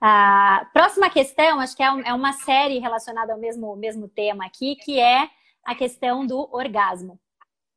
A 0.02 0.70
próxima 0.72 1.10
questão, 1.10 1.60
acho 1.60 1.76
que 1.76 1.84
é, 1.84 1.88
é 1.88 2.14
uma 2.14 2.34
série 2.34 2.80
relacionada 2.80 3.34
ao 3.34 3.40
mesmo, 3.40 3.76
mesmo 3.76 4.08
tema 4.08 4.46
aqui, 4.46 4.76
que 4.78 5.00
é 5.00 5.30
a 5.66 5.76
questão 5.76 6.26
do 6.26 6.48
orgasmo, 6.54 7.20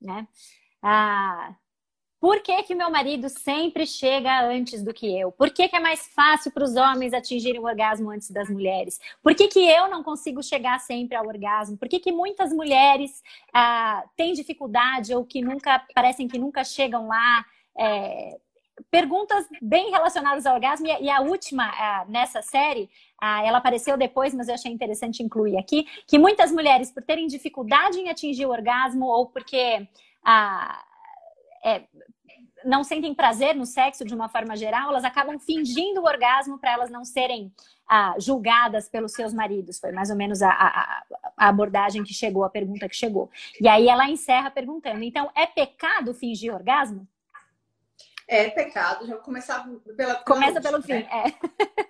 né? 0.01 0.27
Ah, 0.81 1.55
por 2.23 2.41
que, 2.41 2.63
que 2.63 2.73
meu 2.73 2.89
marido 2.89 3.29
sempre 3.29 3.85
chega 3.85 4.47
antes 4.47 4.81
do 4.81 4.95
que 4.95 5.07
eu? 5.19 5.33
Por 5.33 5.51
que, 5.51 5.69
que 5.69 5.75
é 5.75 5.81
mais 5.81 6.07
fácil 6.15 6.53
para 6.53 6.63
os 6.63 6.77
homens 6.77 7.13
atingirem 7.13 7.61
o 7.61 7.65
orgasmo 7.65 8.11
antes 8.11 8.31
das 8.31 8.49
mulheres? 8.49 9.01
Por 9.21 9.35
que, 9.35 9.49
que 9.49 9.59
eu 9.59 9.91
não 9.91 10.05
consigo 10.05 10.41
chegar 10.41 10.79
sempre 10.79 11.17
ao 11.17 11.27
orgasmo? 11.27 11.77
Por 11.77 11.89
que, 11.89 11.99
que 11.99 12.13
muitas 12.13 12.53
mulheres 12.53 13.21
ah, 13.53 14.05
têm 14.17 14.35
dificuldade 14.35 15.13
ou 15.13 15.25
que 15.25 15.43
nunca 15.43 15.85
parecem 15.93 16.29
que 16.29 16.39
nunca 16.39 16.63
chegam 16.63 17.09
lá? 17.09 17.45
É, 17.77 18.39
perguntas 18.91 19.47
bem 19.61 19.91
relacionadas 19.91 20.47
ao 20.47 20.55
orgasmo. 20.55 20.87
E, 20.87 21.11
a 21.11 21.21
última 21.21 21.71
nessa 22.09 22.43
série, 22.43 22.91
ela 23.21 23.59
apareceu 23.59 23.97
depois, 23.97 24.35
mas 24.35 24.49
eu 24.49 24.55
achei 24.55 24.73
interessante 24.73 25.23
incluir 25.23 25.59
aqui, 25.59 25.87
que 26.07 26.19
muitas 26.19 26.51
mulheres, 26.51 26.91
por 26.91 27.03
terem 27.03 27.27
dificuldade 27.27 27.99
em 27.99 28.09
atingir 28.09 28.47
o 28.47 28.51
orgasmo 28.51 29.07
ou 29.07 29.27
porque 29.27 29.87
é, 31.65 31.85
não 32.65 32.85
sentem 32.85 33.15
prazer 33.15 33.55
no 33.55 33.67
sexo 33.67 34.05
de 34.05 34.15
uma 34.15 34.29
forma 34.29 34.57
geral, 34.57 34.89
elas 34.89 35.05
acabam 35.05 35.39
fingindo 35.39 36.01
o 36.01 36.05
orgasmo 36.05 36.59
para 36.59 36.73
elas 36.73 36.91
não 36.91 37.05
serem 37.05 37.53
julgadas 38.19 38.89
pelos 38.89 39.13
seus 39.13 39.35
maridos. 39.35 39.79
Foi 39.79 39.93
mais 39.93 40.11
ou 40.11 40.17
menos 40.17 40.43
a, 40.43 40.51
a, 40.51 41.03
a, 41.37 41.49
abordagem 41.49 42.03
que 42.03 42.15
chegou, 42.15 42.45
a 42.45 42.51
pergunta 42.51 42.89
que 42.89 42.97
chegou. 42.97 43.31
E 43.61 43.69
aí 43.69 43.89
ela 43.89 44.09
encerra 44.09 44.51
perguntando: 44.51 45.03
então, 45.03 45.31
é 45.35 45.47
pecado 45.47 46.15
fingir 46.15 46.55
orgasmo? 46.55 47.07
É 48.29 48.51
pecado, 48.51 49.07
já 49.07 49.17
começar 49.17 49.67
pela. 49.97 50.17
Começa 50.25 50.61
pelo 50.61 50.83
fim, 50.83 50.95
né? 50.95 51.09
é. 51.11 51.83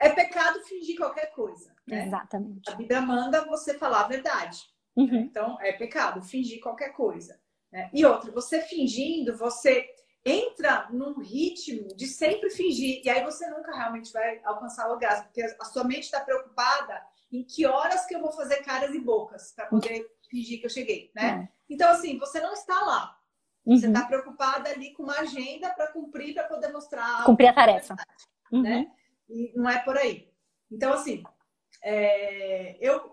É 0.00 0.08
pecado 0.08 0.62
fingir 0.64 0.96
qualquer 0.96 1.30
coisa. 1.32 1.74
Né? 1.86 2.06
Exatamente. 2.06 2.70
A 2.70 2.74
Bíblia 2.74 3.02
manda 3.02 3.44
você 3.44 3.74
falar 3.74 4.00
a 4.00 4.08
verdade. 4.08 4.58
Uhum. 4.96 5.20
Então, 5.20 5.58
é 5.60 5.72
pecado 5.72 6.22
fingir 6.22 6.60
qualquer 6.60 6.94
coisa. 6.94 7.38
Né? 7.70 7.90
E 7.92 8.04
outra, 8.06 8.32
você 8.32 8.62
fingindo, 8.62 9.36
você 9.36 9.86
entra 10.24 10.88
num 10.90 11.18
ritmo 11.18 11.88
de 11.94 12.06
sempre 12.06 12.50
fingir. 12.50 13.02
E 13.04 13.10
aí 13.10 13.22
você 13.22 13.48
nunca 13.48 13.74
realmente 13.74 14.10
vai 14.12 14.40
alcançar 14.44 14.88
o 14.88 14.92
orgasmo, 14.92 15.24
porque 15.24 15.42
a 15.42 15.64
sua 15.64 15.84
mente 15.84 16.04
está 16.04 16.20
preocupada 16.20 17.02
em 17.30 17.44
que 17.44 17.66
horas 17.66 18.06
que 18.06 18.14
eu 18.14 18.20
vou 18.20 18.32
fazer 18.32 18.56
caras 18.62 18.94
e 18.94 19.00
bocas 19.00 19.52
para 19.52 19.66
poder 19.66 20.06
fingir 20.28 20.60
que 20.60 20.66
eu 20.66 20.70
cheguei, 20.70 21.10
né? 21.14 21.48
É. 21.48 21.60
Então, 21.72 21.90
assim, 21.90 22.18
você 22.18 22.40
não 22.40 22.52
está 22.52 22.80
lá. 22.80 23.19
Você 23.78 23.86
está 23.86 24.00
uhum. 24.02 24.06
preocupada 24.06 24.70
ali 24.70 24.92
com 24.92 25.04
uma 25.04 25.18
agenda 25.18 25.70
para 25.70 25.92
cumprir, 25.92 26.34
para 26.34 26.44
poder 26.44 26.72
mostrar. 26.72 27.24
Cumprir 27.24 27.48
a 27.48 27.52
tarefa. 27.52 27.94
Né? 27.94 28.04
Uhum. 28.52 28.62
Né? 28.62 28.90
E 29.28 29.52
não 29.54 29.68
é 29.68 29.78
por 29.78 29.96
aí. 29.96 30.28
Então, 30.70 30.92
assim, 30.92 31.22
é... 31.82 32.76
eu... 32.80 33.12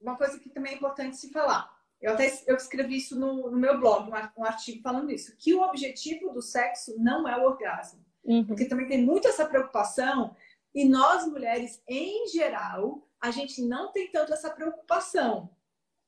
uma 0.00 0.16
coisa 0.16 0.38
que 0.38 0.48
também 0.50 0.72
é 0.72 0.76
importante 0.76 1.16
se 1.16 1.30
falar. 1.30 1.72
Eu 2.00 2.12
até 2.12 2.30
eu 2.46 2.56
escrevi 2.56 2.96
isso 2.96 3.18
no, 3.18 3.50
no 3.50 3.56
meu 3.56 3.80
blog, 3.80 4.10
um 4.36 4.44
artigo 4.44 4.82
falando 4.82 5.10
isso, 5.10 5.34
que 5.38 5.54
o 5.54 5.62
objetivo 5.62 6.30
do 6.32 6.42
sexo 6.42 6.94
não 6.98 7.26
é 7.26 7.36
o 7.38 7.44
orgasmo. 7.44 8.04
Uhum. 8.24 8.44
Porque 8.44 8.66
também 8.66 8.86
tem 8.86 9.02
muito 9.02 9.26
essa 9.28 9.46
preocupação, 9.46 10.36
e 10.74 10.86
nós 10.86 11.26
mulheres, 11.26 11.82
em 11.88 12.28
geral, 12.28 13.08
a 13.20 13.30
gente 13.30 13.62
não 13.62 13.92
tem 13.92 14.10
tanto 14.10 14.32
essa 14.34 14.50
preocupação. 14.50 15.50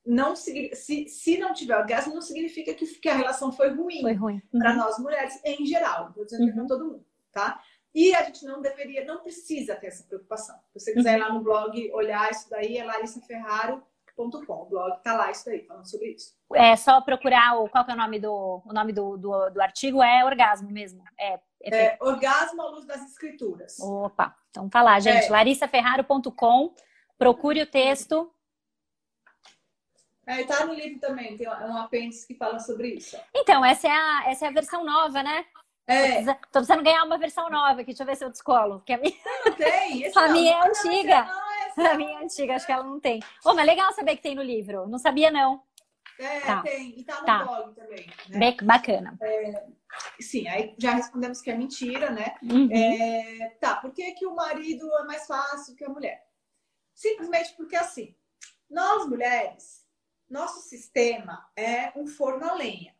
Não, 0.06 0.36
se, 0.36 0.72
se 1.08 1.38
não 1.38 1.52
tiver 1.52 1.76
orgasmo, 1.76 2.14
não 2.14 2.22
significa 2.22 2.72
que, 2.72 2.86
que 2.86 3.08
a 3.08 3.16
relação 3.16 3.50
foi 3.50 3.70
ruim, 3.70 4.02
foi 4.02 4.12
ruim. 4.14 4.42
Uhum. 4.52 4.60
para 4.60 4.74
nós 4.74 4.98
mulheres, 4.98 5.40
em 5.44 5.66
geral. 5.66 6.10
Estou 6.10 6.24
dizendo 6.24 6.44
uhum. 6.44 6.54
para 6.54 6.66
todo 6.66 6.84
mundo, 6.84 7.06
tá? 7.32 7.60
E 7.94 8.14
a 8.14 8.22
gente 8.22 8.44
não 8.44 8.60
deveria, 8.60 9.04
não 9.04 9.22
precisa 9.22 9.74
ter 9.74 9.88
essa 9.88 10.04
preocupação. 10.04 10.56
Se 10.72 10.80
você 10.80 10.92
quiser 10.92 11.18
ir 11.18 11.20
lá 11.20 11.32
no 11.32 11.42
blog 11.42 11.90
olhar 11.92 12.30
isso 12.30 12.48
daí, 12.50 12.76
é 12.76 12.84
Larissa 12.84 13.20
Ferraro 13.22 13.82
o 14.18 14.64
blog 14.66 15.02
tá 15.02 15.14
lá 15.14 15.30
isso 15.30 15.48
aí, 15.50 15.64
falando 15.66 15.88
sobre 15.88 16.12
isso. 16.12 16.34
É 16.54 16.74
só 16.76 17.00
procurar 17.00 17.58
o, 17.58 17.68
qual 17.68 17.84
que 17.84 17.90
é 17.90 17.94
o 17.94 17.98
nome 17.98 18.18
do 18.18 18.62
o 18.64 18.72
nome 18.72 18.92
do, 18.92 19.16
do, 19.16 19.50
do 19.50 19.60
artigo, 19.60 20.02
é 20.02 20.24
orgasmo 20.24 20.70
mesmo. 20.70 21.02
É, 21.18 21.38
é, 21.62 21.84
é 21.84 21.98
Orgasmo 22.00 22.62
à 22.62 22.70
luz 22.70 22.86
das 22.86 23.02
escrituras. 23.02 23.78
Opa, 23.80 24.34
então 24.50 24.68
tá 24.68 24.82
lá, 24.82 24.98
gente. 25.00 25.26
É. 25.26 25.30
larissaferraro.com, 25.30 26.74
procure 27.18 27.62
o 27.62 27.66
texto. 27.66 28.32
É, 30.26 30.44
tá 30.44 30.66
no 30.66 30.74
livro 30.74 30.98
também, 30.98 31.36
tem 31.36 31.48
um 31.48 31.76
apêndice 31.76 32.26
que 32.26 32.34
fala 32.34 32.58
sobre 32.58 32.94
isso. 32.94 33.16
Então, 33.34 33.64
essa 33.64 33.86
é 33.86 33.92
a, 33.92 34.24
essa 34.26 34.46
é 34.46 34.48
a 34.48 34.52
versão 34.52 34.84
nova, 34.84 35.22
né? 35.22 35.46
É. 35.86 36.24
Tô 36.24 36.58
precisando 36.58 36.82
ganhar 36.82 37.04
uma 37.04 37.16
versão 37.16 37.48
nova 37.48 37.80
aqui, 37.80 37.86
deixa 37.86 38.02
eu 38.02 38.06
ver 38.06 38.16
se 38.16 38.24
eu 38.24 38.30
descolo. 38.30 38.80
Que 38.80 38.92
a 38.92 38.98
minha... 38.98 39.14
Não, 39.44 39.52
tem. 39.52 40.02
Esse 40.02 40.18
a 40.18 40.28
minha 40.28 40.52
é 40.52 40.68
antiga. 40.68 41.28
Não, 41.76 41.86
a 41.86 41.94
minha 41.94 42.18
é 42.18 42.24
antiga, 42.24 42.56
acho 42.56 42.66
que 42.66 42.72
ela 42.72 42.82
não 42.82 42.98
tem. 42.98 43.22
Ô, 43.44 43.54
mas 43.54 43.66
legal 43.66 43.92
saber 43.92 44.16
que 44.16 44.22
tem 44.22 44.34
no 44.34 44.42
livro. 44.42 44.88
Não 44.88 44.98
sabia, 44.98 45.30
não. 45.30 45.62
É, 46.18 46.40
tá. 46.40 46.62
tem. 46.62 46.98
E 46.98 47.04
tá 47.04 47.20
no 47.20 47.26
tá. 47.26 47.44
blog 47.44 47.74
também. 47.74 48.10
Né? 48.28 48.56
Bacana. 48.62 49.16
É, 49.22 49.66
sim, 50.18 50.48
aí 50.48 50.74
já 50.76 50.92
respondemos 50.92 51.40
que 51.40 51.50
é 51.52 51.54
mentira, 51.54 52.10
né? 52.10 52.34
Uhum. 52.42 52.68
É, 52.72 53.50
tá, 53.60 53.76
por 53.76 53.92
que, 53.92 54.12
que 54.12 54.26
o 54.26 54.34
marido 54.34 54.90
é 54.98 55.04
mais 55.04 55.26
fácil 55.26 55.76
que 55.76 55.84
a 55.84 55.88
mulher? 55.88 56.26
Simplesmente 56.94 57.54
porque 57.54 57.76
assim, 57.76 58.16
nós 58.68 59.06
mulheres, 59.06 59.85
nosso 60.28 60.60
sistema 60.68 61.48
é 61.56 61.92
um 61.96 62.06
forno 62.06 62.44
a 62.44 62.54
lenha. 62.54 62.94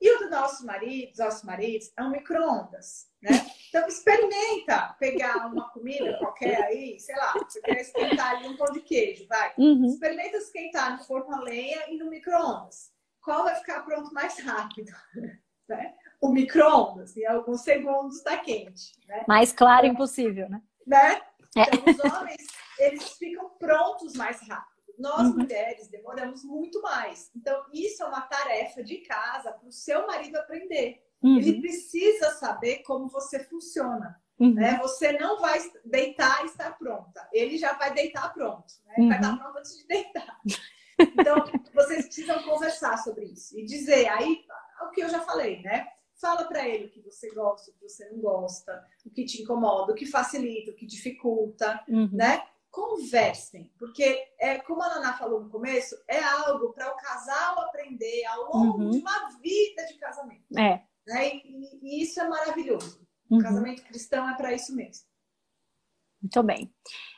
E 0.00 0.14
o 0.14 0.18
do 0.20 0.30
nosso 0.30 0.64
marido, 0.64 1.10
dos 1.10 1.18
nossos 1.18 1.42
maridos, 1.42 1.92
é 1.96 2.02
um 2.02 2.10
micro-ondas, 2.10 3.08
né? 3.20 3.30
Então, 3.68 3.86
experimenta 3.88 4.96
pegar 4.98 5.46
uma 5.48 5.68
comida 5.70 6.16
qualquer 6.18 6.62
aí, 6.62 6.98
sei 7.00 7.16
lá, 7.16 7.32
você 7.32 7.60
quer 7.60 7.80
esquentar 7.80 8.36
ali 8.36 8.48
um 8.48 8.56
pão 8.56 8.72
de 8.72 8.80
queijo, 8.80 9.26
vai. 9.28 9.52
Uhum. 9.58 9.86
Experimenta 9.86 10.36
esquentar 10.36 10.96
no 10.96 11.04
forno 11.04 11.34
a 11.34 11.40
lenha 11.40 11.90
e 11.90 11.98
no 11.98 12.08
micro-ondas. 12.08 12.92
Qual 13.20 13.44
vai 13.44 13.56
ficar 13.56 13.82
pronto 13.84 14.12
mais 14.12 14.38
rápido? 14.40 14.92
Né? 15.68 15.94
O 16.18 16.30
micro-ondas, 16.30 17.14
em 17.14 17.26
alguns 17.26 17.60
segundos 17.60 18.16
está 18.16 18.38
quente. 18.38 18.94
Né? 19.06 19.22
Mais 19.28 19.52
claro 19.52 19.84
então, 19.84 19.96
impossível, 19.96 20.48
né? 20.48 20.62
né? 20.86 21.20
Então, 21.54 21.62
é. 21.62 21.90
os 21.90 22.12
homens, 22.14 22.46
eles 22.78 23.10
ficam 23.18 23.50
prontos 23.50 24.14
mais 24.14 24.40
rápido. 24.48 24.77
Nós, 24.98 25.28
uhum. 25.28 25.36
mulheres, 25.36 25.88
demoramos 25.88 26.44
muito 26.44 26.82
mais. 26.82 27.30
Então, 27.36 27.64
isso 27.72 28.02
é 28.02 28.06
uma 28.06 28.22
tarefa 28.22 28.82
de 28.82 28.98
casa 28.98 29.52
para 29.52 29.68
o 29.68 29.72
seu 29.72 30.06
marido 30.06 30.36
aprender. 30.36 31.02
Uhum. 31.22 31.36
Ele 31.38 31.60
precisa 31.60 32.32
saber 32.32 32.78
como 32.82 33.08
você 33.08 33.44
funciona. 33.44 34.20
Uhum. 34.38 34.54
Né? 34.54 34.78
Você 34.78 35.12
não 35.12 35.40
vai 35.40 35.58
deitar 35.84 36.44
e 36.44 36.46
estar 36.46 36.78
pronta. 36.78 37.28
Ele 37.32 37.58
já 37.58 37.74
vai 37.74 37.92
deitar 37.92 38.32
pronto. 38.32 38.72
Né? 38.86 39.08
Vai 39.08 39.16
estar 39.16 39.32
uhum. 39.32 39.38
pronto 39.38 39.58
antes 39.58 39.78
de 39.78 39.86
deitar. 39.86 40.40
Então, 40.98 41.44
vocês 41.74 42.06
precisam 42.06 42.42
conversar 42.42 42.96
sobre 42.98 43.26
isso. 43.26 43.58
E 43.58 43.64
dizer, 43.64 44.08
aí, 44.08 44.44
o 44.82 44.90
que 44.90 45.02
eu 45.02 45.08
já 45.08 45.20
falei, 45.20 45.62
né? 45.62 45.86
Fala 46.20 46.44
para 46.44 46.68
ele 46.68 46.86
o 46.86 46.90
que 46.90 47.00
você 47.00 47.30
gosta, 47.32 47.70
o 47.70 47.74
que 47.74 47.88
você 47.88 48.08
não 48.10 48.18
gosta, 48.18 48.84
o 49.06 49.10
que 49.10 49.24
te 49.24 49.42
incomoda, 49.42 49.92
o 49.92 49.94
que 49.94 50.06
facilita, 50.06 50.72
o 50.72 50.74
que 50.74 50.84
dificulta, 50.84 51.84
uhum. 51.88 52.10
né? 52.12 52.44
Conversem, 52.78 53.72
porque 53.76 54.24
é 54.38 54.58
como 54.58 54.82
a 54.82 54.88
Naná 54.88 55.12
falou 55.14 55.42
no 55.42 55.50
começo, 55.50 55.96
é 56.06 56.22
algo 56.22 56.72
para 56.72 56.92
o 56.92 56.96
casal 56.96 57.60
aprender 57.62 58.24
ao 58.26 58.44
longo 58.52 58.84
uhum. 58.84 58.90
de 58.90 58.98
uma 58.98 59.30
vida 59.40 59.84
de 59.86 59.94
casamento. 59.94 60.56
É. 60.56 60.82
Né? 61.04 61.36
E, 61.36 61.78
e, 61.82 62.02
isso 62.02 62.20
é 62.20 62.28
maravilhoso. 62.28 63.04
O 63.28 63.34
uhum. 63.34 63.42
casamento 63.42 63.82
cristão 63.82 64.28
é 64.28 64.36
para 64.36 64.52
isso 64.52 64.74
mesmo. 64.76 65.06
Muito 66.22 66.42
bem. 66.44 66.72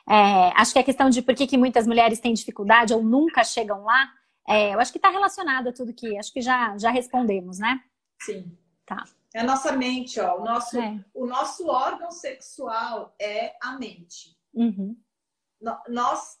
É, 0.09 0.51
acho 0.59 0.73
que 0.73 0.79
a 0.79 0.83
questão 0.83 1.09
de 1.09 1.21
por 1.21 1.35
que, 1.35 1.45
que 1.45 1.57
muitas 1.57 1.85
mulheres 1.85 2.19
têm 2.19 2.33
dificuldade 2.33 2.93
ou 2.93 3.03
nunca 3.03 3.43
chegam 3.43 3.83
lá, 3.83 4.11
é, 4.47 4.73
eu 4.73 4.79
acho 4.79 4.91
que 4.91 4.97
está 4.97 5.09
relacionado 5.09 5.69
a 5.69 5.73
tudo 5.73 5.93
que 5.93 6.17
acho 6.17 6.33
que 6.33 6.41
já, 6.41 6.75
já 6.77 6.89
respondemos, 6.89 7.59
né? 7.59 7.83
Sim. 8.21 8.57
Tá. 8.85 9.03
É 9.33 9.39
a 9.39 9.43
nossa 9.43 9.71
mente, 9.71 10.19
ó. 10.19 10.39
O 10.39 10.43
nosso, 10.43 10.79
é. 10.79 11.05
o 11.13 11.25
nosso 11.25 11.67
órgão 11.67 12.11
sexual 12.11 13.15
é 13.19 13.55
a 13.61 13.77
mente. 13.77 14.35
Uhum. 14.53 14.97
Nós 15.87 16.39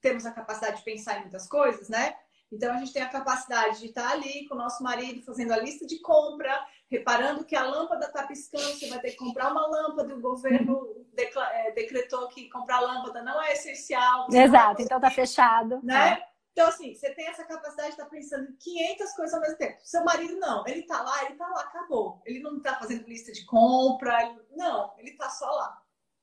temos 0.00 0.26
a 0.26 0.32
capacidade 0.32 0.78
de 0.78 0.84
pensar 0.84 1.18
em 1.18 1.22
muitas 1.22 1.48
coisas, 1.48 1.88
né? 1.88 2.14
Então 2.52 2.74
a 2.74 2.76
gente 2.76 2.92
tem 2.92 3.02
a 3.02 3.08
capacidade 3.08 3.80
de 3.80 3.86
estar 3.86 4.10
ali 4.10 4.46
com 4.46 4.54
o 4.54 4.58
nosso 4.58 4.82
marido 4.82 5.24
fazendo 5.24 5.52
a 5.52 5.56
lista 5.56 5.86
de 5.86 5.98
compra, 6.00 6.54
reparando 6.90 7.44
que 7.44 7.56
a 7.56 7.64
lâmpada 7.64 8.06
está 8.06 8.26
piscando, 8.26 8.74
você 8.74 8.88
vai 8.90 9.00
ter 9.00 9.12
que 9.12 9.16
comprar 9.16 9.50
uma 9.50 9.66
lâmpada, 9.66 10.14
o 10.14 10.20
governo 10.20 11.06
é, 11.16 11.70
decretou 11.72 12.28
que 12.28 12.50
comprar 12.50 12.80
lâmpada 12.80 13.22
não 13.22 13.40
é 13.42 13.54
essencial. 13.54 14.26
Exato, 14.30 14.82
então 14.82 15.00
tá 15.00 15.10
fechado. 15.10 15.80
Né? 15.82 16.18
É. 16.18 16.32
Então, 16.52 16.68
assim, 16.68 16.94
você 16.94 17.14
tem 17.14 17.26
essa 17.28 17.44
capacidade 17.44 17.88
de 17.88 17.94
estar 17.94 18.10
pensando 18.10 18.50
em 18.50 18.56
500 18.56 19.12
coisas 19.14 19.34
ao 19.34 19.40
mesmo 19.40 19.56
tempo. 19.56 19.78
Seu 19.82 20.04
marido 20.04 20.36
não, 20.36 20.66
ele 20.66 20.82
tá 20.82 21.00
lá, 21.00 21.24
ele 21.24 21.34
tá 21.36 21.48
lá, 21.48 21.62
acabou. 21.62 22.20
Ele 22.26 22.40
não 22.40 22.60
tá 22.60 22.78
fazendo 22.78 23.08
lista 23.08 23.32
de 23.32 23.46
compra, 23.46 24.22
ele... 24.22 24.38
não, 24.54 24.92
ele 24.98 25.16
tá 25.16 25.30
só 25.30 25.46
lá. 25.46 25.81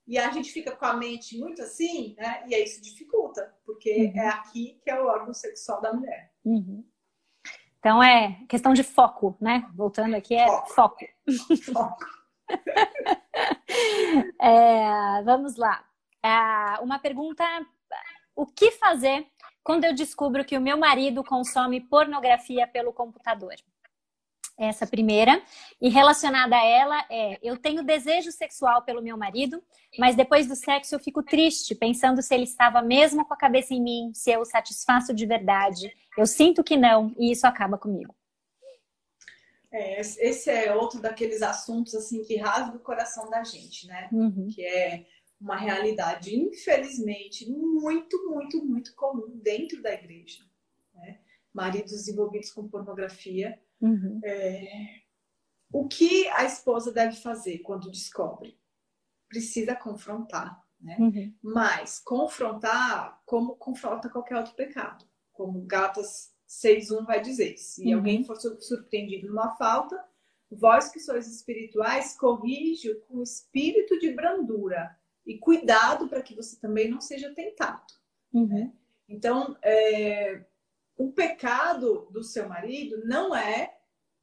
E 0.09 0.17
a 0.17 0.31
gente 0.31 0.51
fica 0.51 0.75
com 0.75 0.85
a 0.85 0.95
mente 0.95 1.37
muito 1.37 1.61
assim, 1.61 2.15
né? 2.17 2.43
E 2.47 2.55
aí 2.55 2.63
isso 2.63 2.81
dificulta, 2.81 3.53
porque 3.63 4.11
uhum. 4.11 4.19
é 4.19 4.27
aqui 4.27 4.79
que 4.81 4.89
é 4.89 4.99
o 4.99 5.05
órgão 5.05 5.35
sexual 5.35 5.79
da 5.79 5.93
mulher. 5.93 6.33
Uhum. 6.43 6.83
Então 7.77 8.01
é 8.01 8.43
questão 8.49 8.73
de 8.73 8.81
foco, 8.81 9.37
né? 9.39 9.69
Voltando 9.75 10.15
aqui, 10.15 10.33
é 10.33 10.47
foco. 10.47 10.73
Foco. 10.73 11.05
foco. 11.71 12.05
é, 14.41 15.21
vamos 15.23 15.57
lá. 15.57 15.85
É, 16.25 16.81
uma 16.81 16.97
pergunta: 16.97 17.43
o 18.35 18.47
que 18.47 18.71
fazer 18.71 19.27
quando 19.63 19.83
eu 19.83 19.93
descubro 19.93 20.43
que 20.43 20.57
o 20.57 20.61
meu 20.61 20.75
marido 20.75 21.23
consome 21.23 21.81
pornografia 21.81 22.67
pelo 22.67 22.91
computador? 22.91 23.53
Essa 24.59 24.85
primeira. 24.85 25.41
E 25.81 25.87
relacionada 25.87 26.53
a 26.53 26.65
ela 26.65 27.05
é: 27.09 27.39
eu 27.41 27.57
tenho 27.57 27.81
desejo 27.81 28.29
sexual 28.29 28.81
pelo 28.83 29.01
meu 29.01 29.17
marido, 29.17 29.63
mas 29.97 30.17
depois 30.17 30.47
do 30.47 30.55
sexo 30.55 30.93
eu 30.93 30.99
fico 30.99 31.23
triste, 31.23 31.73
pensando 31.73 32.21
se 32.21 32.35
ele 32.35 32.43
estava 32.43 32.81
mesmo 32.81 33.25
com 33.25 33.33
a 33.33 33.37
cabeça 33.37 33.73
em 33.73 33.81
mim, 33.81 34.11
se 34.13 34.29
eu 34.29 34.41
o 34.41 34.45
satisfaço 34.45 35.13
de 35.13 35.25
verdade. 35.25 35.89
Eu 36.17 36.25
sinto 36.25 36.61
que 36.61 36.75
não, 36.75 37.15
e 37.17 37.31
isso 37.31 37.47
acaba 37.47 37.77
comigo. 37.77 38.13
É, 39.71 40.01
esse 40.01 40.49
é 40.49 40.75
outro 40.75 40.99
daqueles 40.99 41.41
assuntos 41.41 41.95
assim 41.95 42.23
que 42.23 42.35
rasga 42.35 42.75
o 42.75 42.81
coração 42.81 43.29
da 43.29 43.43
gente, 43.43 43.87
né? 43.87 44.09
Uhum. 44.11 44.47
Que 44.53 44.65
é 44.65 45.05
uma 45.39 45.55
realidade, 45.55 46.35
infelizmente, 46.35 47.49
muito, 47.49 48.29
muito, 48.29 48.65
muito 48.65 48.93
comum 48.95 49.39
dentro 49.41 49.81
da 49.81 49.93
igreja. 49.93 50.43
Né? 50.95 51.19
Maridos 51.53 52.07
envolvidos 52.07 52.51
com 52.51 52.67
pornografia 52.67 53.57
Uhum. 53.81 54.19
É... 54.23 54.99
O 55.71 55.87
que 55.87 56.27
a 56.29 56.43
esposa 56.45 56.91
deve 56.91 57.15
fazer 57.17 57.59
quando 57.59 57.91
descobre? 57.91 58.57
Precisa 59.27 59.75
confrontar, 59.75 60.63
né? 60.79 60.97
Uhum. 60.99 61.33
Mas 61.41 61.99
confrontar 61.99 63.21
como 63.25 63.55
confronta 63.55 64.09
qualquer 64.09 64.37
outro 64.37 64.55
pecado. 64.55 65.05
Como 65.31 65.61
Gatas 65.61 66.33
6.1 66.47 67.05
vai 67.05 67.21
dizer. 67.21 67.57
Se 67.57 67.85
uhum. 67.87 67.97
alguém 67.97 68.23
for 68.23 68.35
surpreendido 68.35 69.27
numa 69.27 69.55
falta, 69.55 70.03
vós 70.49 70.89
que 70.89 70.99
sois 70.99 71.27
espirituais, 71.27 72.17
corrige-o 72.17 72.99
com 73.01 73.21
espírito 73.21 73.99
de 73.99 74.11
brandura 74.11 74.97
e 75.25 75.37
cuidado 75.37 76.07
para 76.09 76.23
que 76.23 76.35
você 76.35 76.59
também 76.59 76.89
não 76.89 76.99
seja 76.99 77.33
tentado. 77.35 77.93
Uhum. 78.33 78.47
Né? 78.47 78.73
Então, 79.07 79.55
é, 79.61 80.43
o 80.99 81.13
pecado 81.13 82.07
do 82.11 82.21
seu 82.21 82.47
marido 82.47 83.01
não 83.05 83.33
é 83.33 83.73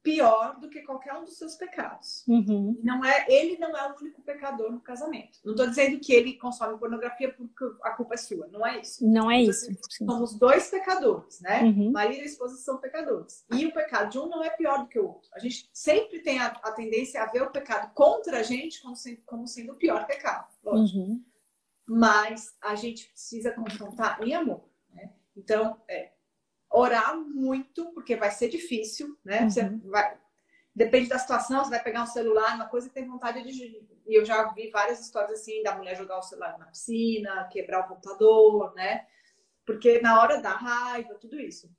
pior 0.03 0.57
do 0.59 0.69
que 0.69 0.83
qualquer 0.83 1.13
um 1.15 1.25
dos 1.25 1.37
seus 1.37 1.55
pecados. 1.55 2.23
Uhum. 2.27 2.79
Não 2.81 3.03
é, 3.03 3.25
ele 3.27 3.57
não 3.57 3.75
é 3.75 3.91
o 3.91 3.95
único 3.99 4.21
pecador 4.21 4.71
no 4.71 4.79
casamento. 4.79 5.39
Não 5.43 5.53
estou 5.53 5.67
dizendo 5.67 5.99
que 5.99 6.13
ele 6.13 6.37
consome 6.37 6.79
pornografia 6.79 7.33
porque 7.33 7.65
a 7.83 7.91
culpa 7.91 8.13
é 8.13 8.17
sua. 8.17 8.47
Não 8.47 8.65
é 8.65 8.79
isso. 8.79 9.05
Não 9.05 9.29
é 9.29 9.41
isso. 9.41 9.69
Somos 9.89 10.35
dois 10.35 10.69
pecadores, 10.69 11.41
né? 11.41 11.63
Uhum. 11.63 11.91
Marido 11.91 12.21
e 12.21 12.25
esposa 12.25 12.55
são 12.57 12.77
pecadores. 12.77 13.43
E 13.51 13.65
o 13.65 13.73
pecado 13.73 14.11
de 14.11 14.19
um 14.19 14.29
não 14.29 14.43
é 14.43 14.51
pior 14.51 14.79
do 14.79 14.87
que 14.87 14.99
o 14.99 15.07
outro. 15.07 15.29
A 15.33 15.39
gente 15.39 15.67
sempre 15.73 16.19
tem 16.21 16.39
a, 16.39 16.45
a 16.45 16.71
tendência 16.71 17.21
a 17.21 17.25
ver 17.25 17.41
o 17.41 17.51
pecado 17.51 17.91
contra 17.93 18.39
a 18.39 18.43
gente 18.43 18.81
como 18.83 18.95
sendo, 18.95 19.21
como 19.25 19.47
sendo 19.47 19.73
o 19.73 19.77
pior 19.77 20.05
pecado. 20.05 20.47
Uhum. 20.63 21.21
Mas 21.87 22.55
a 22.61 22.75
gente 22.75 23.07
precisa 23.09 23.51
confrontar 23.51 24.21
em 24.21 24.33
amor. 24.35 24.69
Né? 24.93 25.11
Então, 25.35 25.81
é, 25.89 26.11
orar 26.77 27.17
muito, 27.17 27.91
porque 27.93 28.15
vai 28.15 28.31
ser 28.31 28.49
difícil, 28.49 29.17
né? 29.23 29.41
Uhum. 29.41 29.49
Você 29.49 29.69
vai, 29.85 30.17
depende 30.75 31.09
da 31.09 31.17
situação, 31.17 31.63
você 31.63 31.71
vai 31.71 31.83
pegar 31.83 32.03
um 32.03 32.07
celular, 32.07 32.55
uma 32.55 32.67
coisa 32.67 32.87
que 32.87 32.93
tem 32.93 33.07
vontade 33.07 33.41
de. 33.43 33.83
E 34.05 34.15
eu 34.17 34.23
já 34.23 34.51
vi 34.53 34.69
várias 34.69 35.01
histórias 35.01 35.39
assim 35.39 35.63
da 35.63 35.75
mulher 35.75 35.97
jogar 35.97 36.19
o 36.19 36.21
celular 36.21 36.57
na 36.57 36.67
piscina, 36.67 37.49
quebrar 37.51 37.81
o 37.81 37.87
computador, 37.87 38.73
né? 38.75 39.05
Porque 39.65 39.99
na 40.01 40.21
hora 40.21 40.39
da 40.41 40.51
raiva, 40.51 41.15
tudo 41.15 41.39
isso. 41.39 41.69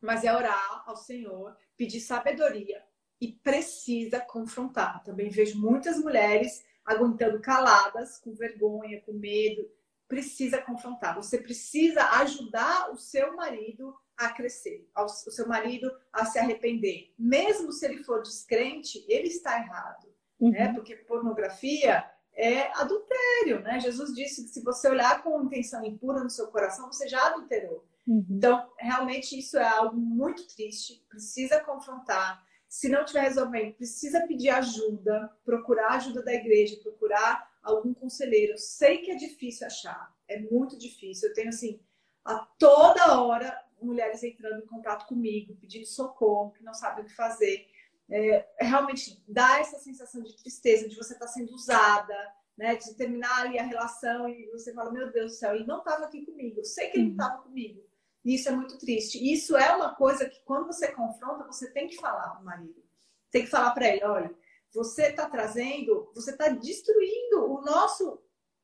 Mas 0.00 0.24
é 0.24 0.34
orar 0.34 0.82
ao 0.86 0.96
Senhor, 0.96 1.56
pedir 1.76 2.00
sabedoria 2.00 2.82
e 3.20 3.32
precisa 3.32 4.20
confrontar. 4.20 5.02
Também 5.04 5.28
vejo 5.28 5.60
muitas 5.60 5.98
mulheres 5.98 6.64
aguentando 6.84 7.40
caladas, 7.40 8.18
com 8.18 8.34
vergonha, 8.34 9.00
com 9.02 9.12
medo. 9.12 9.70
Precisa 10.08 10.62
confrontar. 10.62 11.14
Você 11.16 11.38
precisa 11.38 12.02
ajudar 12.20 12.90
o 12.90 12.96
seu 12.96 13.36
marido 13.36 13.94
a 14.18 14.30
crescer, 14.30 14.86
ao, 14.92 15.08
seu 15.08 15.46
marido 15.46 15.90
a 16.12 16.24
se 16.24 16.38
arrepender. 16.38 17.14
Mesmo 17.16 17.72
se 17.72 17.86
ele 17.86 18.02
for 18.02 18.20
descrente, 18.20 19.04
ele 19.08 19.28
está 19.28 19.58
errado, 19.58 20.08
uhum. 20.40 20.50
né? 20.50 20.72
Porque 20.74 20.96
pornografia 20.96 22.04
é 22.34 22.70
adultério, 22.78 23.60
né? 23.62 23.78
Jesus 23.78 24.12
disse 24.12 24.42
que 24.42 24.50
se 24.50 24.62
você 24.62 24.88
olhar 24.88 25.22
com 25.22 25.44
intenção 25.44 25.84
impura 25.84 26.22
no 26.22 26.30
seu 26.30 26.48
coração, 26.48 26.90
você 26.90 27.08
já 27.08 27.28
adulterou. 27.28 27.86
Uhum. 28.06 28.26
Então, 28.28 28.68
realmente 28.76 29.38
isso 29.38 29.56
é 29.56 29.68
algo 29.68 29.96
muito 29.96 30.46
triste, 30.48 31.04
precisa 31.08 31.60
confrontar. 31.60 32.44
Se 32.68 32.88
não 32.88 33.02
estiver 33.02 33.22
resolvendo, 33.22 33.74
precisa 33.74 34.26
pedir 34.26 34.50
ajuda, 34.50 35.32
procurar 35.44 35.92
ajuda 35.92 36.22
da 36.22 36.34
igreja, 36.34 36.80
procurar 36.82 37.48
algum 37.62 37.94
conselheiro. 37.94 38.52
Eu 38.52 38.58
sei 38.58 38.98
que 38.98 39.10
é 39.10 39.14
difícil 39.14 39.66
achar, 39.66 40.12
é 40.26 40.40
muito 40.40 40.76
difícil. 40.76 41.28
Eu 41.28 41.34
tenho 41.34 41.48
assim, 41.48 41.80
a 42.24 42.36
toda 42.58 43.20
hora 43.22 43.67
mulheres 43.82 44.22
entrando 44.22 44.62
em 44.62 44.66
contato 44.66 45.06
comigo, 45.06 45.56
pedindo 45.56 45.86
socorro, 45.86 46.52
que 46.52 46.64
não 46.64 46.74
sabem 46.74 47.04
o 47.04 47.06
que 47.06 47.14
fazer. 47.14 47.66
É, 48.10 48.46
é, 48.58 48.64
realmente 48.64 49.22
dá 49.28 49.60
essa 49.60 49.78
sensação 49.78 50.22
de 50.22 50.36
tristeza, 50.36 50.88
de 50.88 50.96
você 50.96 51.12
estar 51.12 51.26
tá 51.26 51.32
sendo 51.32 51.52
usada, 51.52 52.16
né? 52.56 52.76
De 52.76 52.94
terminar 52.94 53.42
ali 53.42 53.58
a 53.58 53.64
relação 53.64 54.28
e 54.28 54.50
você 54.50 54.72
fala, 54.72 54.92
meu 54.92 55.12
Deus 55.12 55.32
do 55.32 55.38
céu, 55.38 55.54
ele 55.54 55.66
não 55.66 55.78
estava 55.78 56.06
aqui 56.06 56.24
comigo, 56.24 56.60
eu 56.60 56.64
sei 56.64 56.88
que 56.88 56.98
ele 56.98 57.06
não 57.06 57.12
estava 57.12 57.36
uhum. 57.36 57.42
comigo. 57.44 57.88
E 58.24 58.34
isso 58.34 58.48
é 58.48 58.52
muito 58.52 58.78
triste. 58.78 59.18
E 59.18 59.32
isso 59.32 59.56
é 59.56 59.74
uma 59.74 59.94
coisa 59.94 60.28
que 60.28 60.42
quando 60.44 60.66
você 60.66 60.92
confronta, 60.92 61.46
você 61.46 61.70
tem 61.70 61.88
que 61.88 61.96
falar 61.96 62.30
para 62.30 62.40
o 62.40 62.44
marido. 62.44 62.82
Tem 63.30 63.44
que 63.44 63.50
falar 63.50 63.70
para 63.72 63.88
ele, 63.88 64.04
olha, 64.04 64.34
você 64.72 65.08
está 65.08 65.28
trazendo, 65.28 66.10
você 66.14 66.30
está 66.30 66.48
destruindo 66.48 67.44
o 67.44 67.60
nosso, 67.62 68.20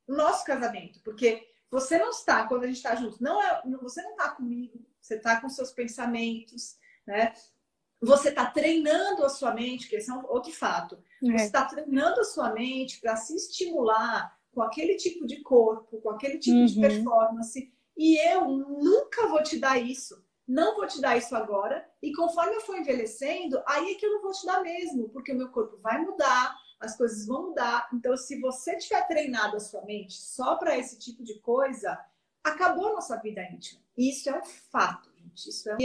o 0.07 0.15
nosso 0.15 0.45
casamento, 0.45 1.01
porque 1.03 1.47
você 1.71 1.99
não 1.99 2.11
está, 2.11 2.47
quando 2.47 2.65
a 2.65 2.67
gente 2.67 2.77
está 2.77 2.95
junto, 2.95 3.23
não 3.23 3.43
é, 3.43 3.63
você 3.81 4.03
não 4.03 4.13
está 4.13 4.31
comigo, 4.31 4.79
você 5.05 5.17
está 5.17 5.39
com 5.39 5.51
seus 5.51 5.71
pensamentos, 5.71 6.79
né? 7.07 7.35
Você 8.01 8.31
está 8.31 8.47
treinando 8.47 9.25
a 9.25 9.29
sua 9.29 9.53
mente, 9.53 9.87
que 9.87 9.97
esse 9.97 10.11
é 10.11 10.15
um 10.15 10.27
outro 10.27 10.51
fato. 10.51 10.99
É. 11.23 11.39
Você 11.39 11.45
está 11.45 11.65
treinando 11.67 12.21
a 12.21 12.25
sua 12.25 12.53
mente 12.53 13.01
para 13.01 13.15
se 13.17 13.37
estimular 13.37 14.35
com 14.51 14.63
aquele 14.63 14.97
tipo 14.97 15.27
de 15.27 15.43
corpo, 15.43 16.01
com 16.01 16.11
aquele 16.11 16.39
tipo 16.39 16.57
uhum. 16.57 16.67
de 16.67 16.81
performance. 16.81 17.73
E 17.97 18.17
eu 18.31 18.49
nunca 18.49 19.27
vou 19.27 19.43
te 19.43 19.59
dar 19.59 19.79
isso. 19.79 20.25
Não 20.49 20.75
vou 20.75 20.87
te 20.87 21.01
dar 21.01 21.19
isso 21.19 21.37
agora. 21.37 21.87
E 22.03 22.13
conforme 22.13 22.57
eu 22.57 22.61
for 22.63 22.77
envelhecendo, 22.77 23.63
aí 23.67 23.93
é 23.93 23.95
que 23.97 24.07
eu 24.07 24.13
não 24.13 24.23
vou 24.23 24.33
te 24.33 24.47
dar 24.47 24.63
mesmo, 24.63 25.11
porque 25.11 25.33
o 25.33 25.37
meu 25.37 25.51
corpo 25.51 25.77
vai 25.79 25.99
mudar, 26.01 26.57
as 26.81 26.97
coisas 26.97 27.27
vão 27.27 27.49
mudar. 27.49 27.89
Então, 27.93 28.17
se 28.17 28.41
você 28.41 28.77
tiver 28.79 29.07
treinado 29.07 29.57
a 29.57 29.61
sua 29.61 29.85
mente 29.85 30.15
só 30.15 30.57
para 30.57 30.79
esse 30.79 30.99
tipo 30.99 31.23
de 31.23 31.39
coisa, 31.41 31.99
acabou 32.45 32.89
a 32.89 32.93
nossa 32.93 33.17
vida 33.17 33.43
íntima. 33.43 33.81
Isso 33.97 34.29
é 34.29 34.39
um 34.39 34.45
fato, 34.45 35.11
gente. 35.17 35.49
Isso 35.49 35.71
é 35.71 35.75
um... 35.75 35.79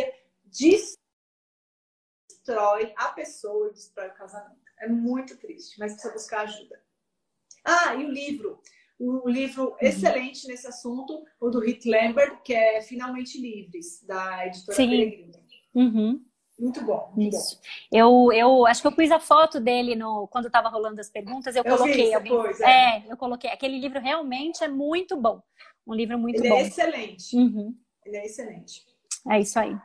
destrói 2.40 2.94
a 2.98 3.10
pessoa 3.10 3.70
e 3.70 3.74
destrói 3.74 4.10
o 4.10 4.14
casamento. 4.14 4.60
É 4.80 4.88
muito 4.88 5.38
triste, 5.38 5.80
mas 5.80 5.94
precisa 5.94 6.14
buscar 6.14 6.42
ajuda. 6.42 6.82
Ah, 7.64 7.96
e 7.96 8.06
o 8.06 8.12
livro. 8.12 8.62
O 8.98 9.30
livro 9.30 9.70
uhum. 9.70 9.78
excelente 9.80 10.46
nesse 10.46 10.68
assunto, 10.68 11.24
o 11.40 11.50
do 11.50 11.60
Rick 11.60 11.90
Lambert, 11.90 12.42
que 12.44 12.54
é 12.54 12.82
Finalmente 12.82 13.40
Livres, 13.40 14.04
da 14.04 14.46
editora 14.46 14.76
Sim. 14.76 15.32
Uhum. 15.74 16.26
Muito 16.60 16.84
bom. 16.84 17.14
Muito 17.16 17.36
Isso. 17.38 17.56
Bom. 17.56 17.98
Eu, 17.98 18.34
eu 18.34 18.68
acho 18.68 18.82
que 18.82 18.88
eu 18.88 18.92
pus 18.92 19.10
a 19.10 19.20
foto 19.20 19.62
dele 19.62 19.96
no 19.96 20.28
quando 20.28 20.48
estava 20.48 20.68
rolando 20.68 21.00
as 21.00 21.10
perguntas, 21.10 21.56
eu, 21.56 21.64
eu 21.64 21.78
coloquei. 21.78 22.14
Alguém, 22.14 22.32
coisa, 22.32 22.66
é. 22.66 22.98
é. 22.98 23.04
eu 23.08 23.16
coloquei. 23.16 23.50
Aquele 23.50 23.80
livro 23.80 24.02
realmente 24.02 24.62
é 24.64 24.68
muito 24.68 25.16
bom. 25.16 25.42
Um 25.86 25.94
livro 25.94 26.18
muito 26.18 26.40
Ele 26.40 26.50
bom. 26.50 26.56
Ele 26.56 26.64
é 26.64 26.68
excelente. 26.68 27.36
Uhum. 27.36 27.76
Ele 28.06 28.18
é 28.18 28.26
excelente. 28.26 28.84
É 29.30 29.40
isso 29.40 29.60
aí. 29.60 29.76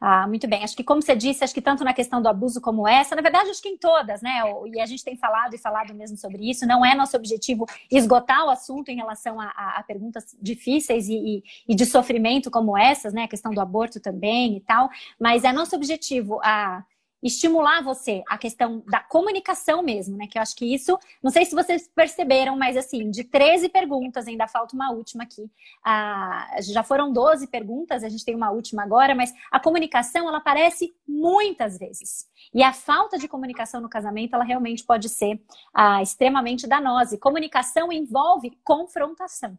Ah, 0.00 0.26
muito 0.26 0.48
bem. 0.48 0.64
Acho 0.64 0.74
que, 0.74 0.82
como 0.82 1.02
você 1.02 1.14
disse, 1.14 1.44
acho 1.44 1.52
que 1.52 1.60
tanto 1.60 1.84
na 1.84 1.92
questão 1.92 2.22
do 2.22 2.28
abuso 2.28 2.58
como 2.58 2.88
essa, 2.88 3.14
na 3.14 3.20
verdade, 3.20 3.50
acho 3.50 3.60
que 3.60 3.68
em 3.68 3.76
todas, 3.76 4.22
né? 4.22 4.40
E 4.72 4.80
a 4.80 4.86
gente 4.86 5.04
tem 5.04 5.14
falado 5.14 5.54
e 5.54 5.58
falado 5.58 5.94
mesmo 5.94 6.16
sobre 6.16 6.48
isso. 6.48 6.66
Não 6.66 6.84
é 6.84 6.94
nosso 6.94 7.14
objetivo 7.16 7.66
esgotar 7.90 8.46
o 8.46 8.50
assunto 8.50 8.88
em 8.88 8.96
relação 8.96 9.38
a, 9.38 9.48
a, 9.48 9.78
a 9.78 9.82
perguntas 9.82 10.34
difíceis 10.40 11.06
e, 11.08 11.14
e, 11.14 11.44
e, 11.68 11.74
de 11.74 11.84
sofrimento 11.84 12.50
como 12.50 12.78
essas, 12.78 13.12
né? 13.12 13.24
A 13.24 13.28
questão 13.28 13.52
do 13.52 13.60
aborto 13.60 14.00
também 14.00 14.56
e 14.56 14.60
tal. 14.60 14.88
Mas 15.20 15.44
é 15.44 15.52
nosso 15.52 15.76
objetivo 15.76 16.40
a 16.42 16.82
estimular 17.22 17.82
você 17.82 18.22
a 18.28 18.38
questão 18.38 18.82
da 18.86 19.00
comunicação 19.00 19.82
mesmo, 19.82 20.16
né? 20.16 20.26
Que 20.26 20.38
eu 20.38 20.42
acho 20.42 20.56
que 20.56 20.74
isso, 20.74 20.98
não 21.22 21.30
sei 21.30 21.44
se 21.44 21.54
vocês 21.54 21.88
perceberam, 21.94 22.56
mas 22.56 22.76
assim, 22.76 23.10
de 23.10 23.24
13 23.24 23.68
perguntas, 23.68 24.26
ainda 24.26 24.46
falta 24.46 24.74
uma 24.74 24.90
última 24.90 25.24
aqui. 25.24 25.50
Ah, 25.84 26.56
já 26.60 26.82
foram 26.82 27.12
12 27.12 27.46
perguntas, 27.48 28.02
a 28.02 28.08
gente 28.08 28.24
tem 28.24 28.34
uma 28.34 28.50
última 28.50 28.82
agora, 28.82 29.14
mas 29.14 29.34
a 29.50 29.60
comunicação 29.60 30.28
ela 30.28 30.38
aparece 30.38 30.94
muitas 31.06 31.78
vezes. 31.78 32.28
E 32.54 32.62
a 32.62 32.72
falta 32.72 33.18
de 33.18 33.28
comunicação 33.28 33.80
no 33.80 33.88
casamento, 33.88 34.34
ela 34.34 34.44
realmente 34.44 34.84
pode 34.84 35.08
ser 35.08 35.40
ah, 35.74 36.02
extremamente 36.02 36.66
danosa. 36.66 37.14
E 37.14 37.18
comunicação 37.18 37.92
envolve 37.92 38.58
confrontação. 38.64 39.58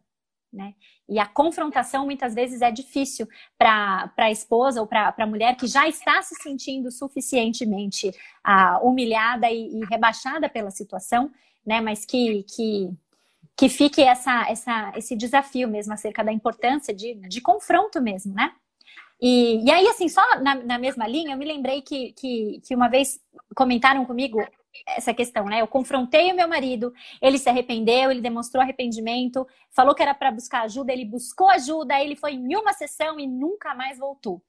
Né? 0.52 0.74
E 1.08 1.18
a 1.18 1.24
confrontação 1.24 2.04
muitas 2.04 2.34
vezes 2.34 2.60
é 2.60 2.70
difícil 2.70 3.26
para 3.56 4.12
a 4.18 4.30
esposa 4.30 4.82
ou 4.82 4.86
para 4.86 5.14
a 5.16 5.26
mulher 5.26 5.56
que 5.56 5.66
já 5.66 5.88
está 5.88 6.20
se 6.20 6.34
sentindo 6.42 6.90
suficientemente 6.90 8.12
ah, 8.44 8.78
humilhada 8.82 9.50
e, 9.50 9.80
e, 9.80 9.84
rebaixada 9.86 10.50
pela 10.50 10.70
situação, 10.70 11.30
né? 11.64 11.80
Mas 11.80 12.04
que, 12.04 12.42
que, 12.42 12.90
que 13.56 13.68
fique 13.70 14.02
essa, 14.02 14.46
essa, 14.50 14.92
esse 14.94 15.16
desafio 15.16 15.68
mesmo 15.68 15.94
acerca 15.94 16.22
da 16.22 16.32
importância 16.32 16.92
de, 16.92 17.14
de 17.14 17.40
confronto 17.40 17.98
mesmo, 17.98 18.34
né? 18.34 18.52
E, 19.18 19.64
e 19.64 19.70
aí, 19.70 19.86
assim, 19.86 20.08
só 20.08 20.20
na, 20.40 20.56
na 20.56 20.78
mesma 20.78 21.06
linha, 21.06 21.34
eu 21.34 21.38
me 21.38 21.46
lembrei 21.46 21.80
que, 21.80 22.12
que, 22.12 22.60
que 22.66 22.74
uma 22.74 22.88
vez 22.88 23.20
comentaram 23.54 24.04
comigo 24.04 24.38
essa 24.86 25.12
questão, 25.12 25.44
né? 25.44 25.60
Eu 25.60 25.68
confrontei 25.68 26.32
o 26.32 26.36
meu 26.36 26.48
marido, 26.48 26.92
ele 27.20 27.38
se 27.38 27.48
arrependeu, 27.48 28.10
ele 28.10 28.20
demonstrou 28.20 28.62
arrependimento, 28.62 29.46
falou 29.70 29.94
que 29.94 30.02
era 30.02 30.14
para 30.14 30.30
buscar 30.30 30.62
ajuda, 30.62 30.92
ele 30.92 31.04
buscou 31.04 31.48
ajuda, 31.50 32.00
ele 32.00 32.16
foi 32.16 32.32
em 32.32 32.56
uma 32.56 32.72
sessão 32.72 33.18
e 33.18 33.26
nunca 33.26 33.74
mais 33.74 33.98
voltou. 33.98 34.42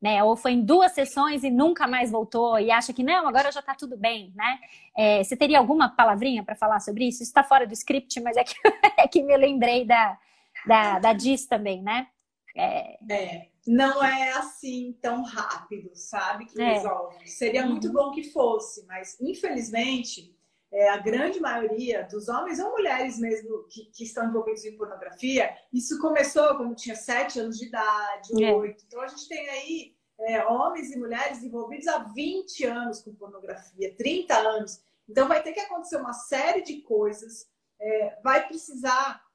Né? 0.00 0.22
Ou 0.22 0.36
foi 0.36 0.52
em 0.52 0.62
duas 0.62 0.92
sessões 0.92 1.42
e 1.42 1.50
nunca 1.50 1.86
mais 1.86 2.10
voltou 2.10 2.58
e 2.58 2.70
acha 2.70 2.92
que 2.92 3.02
não, 3.02 3.26
agora 3.26 3.50
já 3.50 3.60
está 3.60 3.74
tudo 3.74 3.96
bem, 3.96 4.30
né? 4.36 4.58
É, 4.96 5.24
você 5.24 5.34
teria 5.34 5.58
alguma 5.58 5.88
palavrinha 5.88 6.44
para 6.44 6.54
falar 6.54 6.80
sobre 6.80 7.06
isso? 7.08 7.22
Isso 7.22 7.30
está 7.30 7.42
fora 7.42 7.66
do 7.66 7.72
script, 7.72 8.20
mas 8.20 8.36
é 8.36 8.44
que, 8.44 8.54
é 8.98 9.08
que 9.08 9.22
me 9.22 9.36
lembrei 9.36 9.86
da, 9.86 10.18
da, 10.66 10.98
da 10.98 11.12
Diz 11.14 11.46
também, 11.46 11.82
né? 11.82 12.06
É... 12.54 12.98
é 13.10 13.55
não 13.66 14.02
é 14.02 14.32
assim 14.32 14.96
tão 15.00 15.22
rápido, 15.22 15.90
sabe? 15.94 16.46
Que 16.46 16.60
é. 16.60 16.74
resolve. 16.74 17.28
Seria 17.28 17.62
uhum. 17.62 17.70
muito 17.70 17.92
bom 17.92 18.12
que 18.12 18.30
fosse, 18.30 18.86
mas 18.86 19.20
infelizmente 19.20 20.34
é, 20.72 20.88
a 20.88 20.98
grande 20.98 21.40
maioria 21.40 22.04
dos 22.04 22.28
homens 22.28 22.58
ou 22.58 22.70
mulheres 22.70 23.18
mesmo 23.18 23.64
que, 23.68 23.86
que, 23.86 24.04
estão 24.04 24.28
envolvidos 24.28 24.64
em 24.64 24.76
pornografia, 24.76 25.56
isso 25.72 25.98
começou 26.00 26.56
quando 26.56 26.74
tinha 26.74 26.94
sete 26.94 27.40
anos 27.40 27.58
de 27.58 27.66
idade, 27.66 28.44
é. 28.44 28.54
oito. 28.54 28.84
Então 28.86 29.00
a 29.00 29.08
gente 29.08 29.28
tem 29.28 29.48
aí 29.48 29.96
é, 30.20 30.44
homens 30.44 30.90
e 30.90 30.98
mulheres 30.98 31.42
envolvidos 31.42 31.86
há 31.88 31.98
20 31.98 32.64
anos 32.64 33.00
com 33.00 33.14
pornografia, 33.14 33.94
30 33.96 34.34
anos. 34.34 34.80
Então 35.08 35.28
vai 35.28 35.42
ter 35.42 35.52
que 35.52 35.60
acontecer 35.60 35.96
uma 35.96 36.12
série 36.12 36.62
de 36.62 36.82
coisas, 36.82 37.48
é, 37.80 38.18
vai 38.22 38.46
precisar 38.46 39.22
é, 39.22 39.25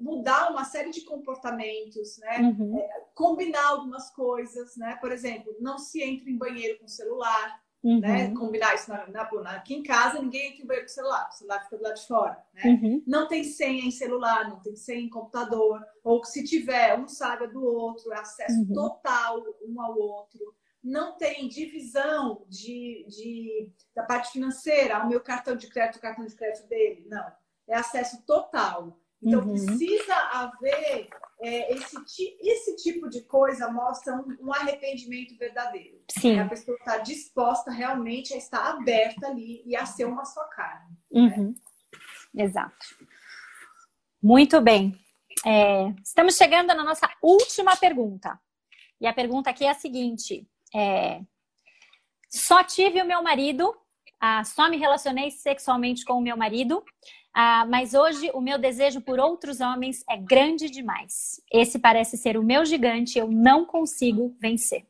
mudar 0.00 0.50
uma 0.50 0.64
série 0.64 0.90
de 0.90 1.02
comportamentos, 1.02 2.18
né? 2.18 2.38
Uhum. 2.40 2.78
É, 2.78 3.04
combinar 3.14 3.66
algumas 3.68 4.10
coisas, 4.10 4.76
né? 4.76 4.96
Por 5.00 5.12
exemplo, 5.12 5.54
não 5.60 5.78
se 5.78 6.02
entra 6.02 6.30
em 6.30 6.38
banheiro 6.38 6.78
com 6.78 6.88
celular, 6.88 7.60
uhum. 7.82 8.00
né? 8.00 8.32
Combinar 8.34 8.74
isso 8.74 8.90
na, 8.90 9.06
na, 9.08 9.22
aqui 9.52 9.74
em 9.74 9.82
casa, 9.82 10.20
ninguém 10.20 10.52
entra 10.52 10.62
em 10.62 10.66
banheiro 10.66 10.86
com 10.86 10.94
celular, 10.94 11.28
o 11.28 11.32
celular 11.32 11.64
fica 11.64 11.76
do 11.76 11.82
lado 11.82 11.96
de 11.96 12.06
fora, 12.06 12.44
né? 12.54 12.62
Uhum. 12.64 13.02
Não 13.06 13.28
tem 13.28 13.44
senha 13.44 13.84
em 13.84 13.90
celular, 13.90 14.48
não 14.48 14.60
tem 14.60 14.74
senha 14.74 15.00
em 15.00 15.10
computador, 15.10 15.84
ou 16.02 16.24
se 16.24 16.42
tiver, 16.44 16.98
um 16.98 17.06
sabe 17.06 17.48
do 17.48 17.62
outro, 17.62 18.12
é 18.12 18.18
acesso 18.18 18.60
uhum. 18.60 18.72
total 18.72 19.42
um 19.66 19.80
ao 19.80 19.98
outro. 19.98 20.54
Não 20.82 21.16
tem 21.18 21.48
divisão 21.48 22.46
de, 22.48 23.04
de, 23.08 23.70
da 23.94 24.04
parte 24.04 24.32
financeira, 24.32 25.04
o 25.04 25.08
meu 25.08 25.20
cartão 25.20 25.56
de 25.56 25.66
crédito, 25.68 25.96
o 25.96 26.00
cartão 26.00 26.24
de 26.24 26.34
crédito 26.34 26.66
dele, 26.68 27.04
não. 27.06 27.30
É 27.68 27.76
acesso 27.76 28.24
total. 28.24 28.98
Então, 29.22 29.40
uhum. 29.40 29.52
precisa 29.52 30.14
haver 30.14 31.08
é, 31.40 31.74
esse, 31.74 31.96
esse 32.40 32.76
tipo 32.76 33.08
de 33.08 33.22
coisa 33.22 33.70
mostra 33.70 34.14
um, 34.14 34.46
um 34.48 34.52
arrependimento 34.52 35.36
verdadeiro. 35.36 36.00
Sim. 36.10 36.38
A 36.38 36.48
pessoa 36.48 36.76
está 36.76 36.98
disposta 36.98 37.70
realmente 37.70 38.32
a 38.34 38.36
estar 38.36 38.70
aberta 38.70 39.26
ali 39.26 39.62
e 39.66 39.76
a 39.76 39.84
ser 39.86 40.04
uma 40.04 40.24
só 40.24 40.44
carne. 40.44 40.96
Uhum. 41.10 41.54
Né? 42.34 42.44
Exato. 42.44 42.86
Muito 44.22 44.60
bem. 44.60 44.96
É, 45.46 45.88
estamos 46.04 46.36
chegando 46.36 46.68
na 46.68 46.84
nossa 46.84 47.08
última 47.22 47.76
pergunta. 47.76 48.38
E 49.00 49.06
a 49.06 49.12
pergunta 49.12 49.50
aqui 49.50 49.64
é 49.64 49.70
a 49.70 49.74
seguinte: 49.74 50.46
é, 50.74 51.20
só 52.28 52.64
tive 52.64 53.00
o 53.00 53.06
meu 53.06 53.22
marido, 53.22 53.74
ah, 54.20 54.42
só 54.42 54.68
me 54.68 54.76
relacionei 54.76 55.30
sexualmente 55.30 56.04
com 56.04 56.14
o 56.14 56.20
meu 56.20 56.36
marido, 56.36 56.84
ah, 57.34 57.66
mas 57.66 57.94
hoje 57.94 58.30
o 58.34 58.40
meu 58.40 58.58
desejo 58.58 59.00
por 59.00 59.18
outros 59.18 59.60
homens 59.60 60.04
é 60.08 60.16
grande 60.16 60.68
demais. 60.68 61.40
Esse 61.52 61.78
parece 61.78 62.16
ser 62.16 62.36
o 62.36 62.42
meu 62.42 62.64
gigante, 62.64 63.18
eu 63.18 63.30
não 63.30 63.64
consigo 63.64 64.36
vencer. 64.40 64.86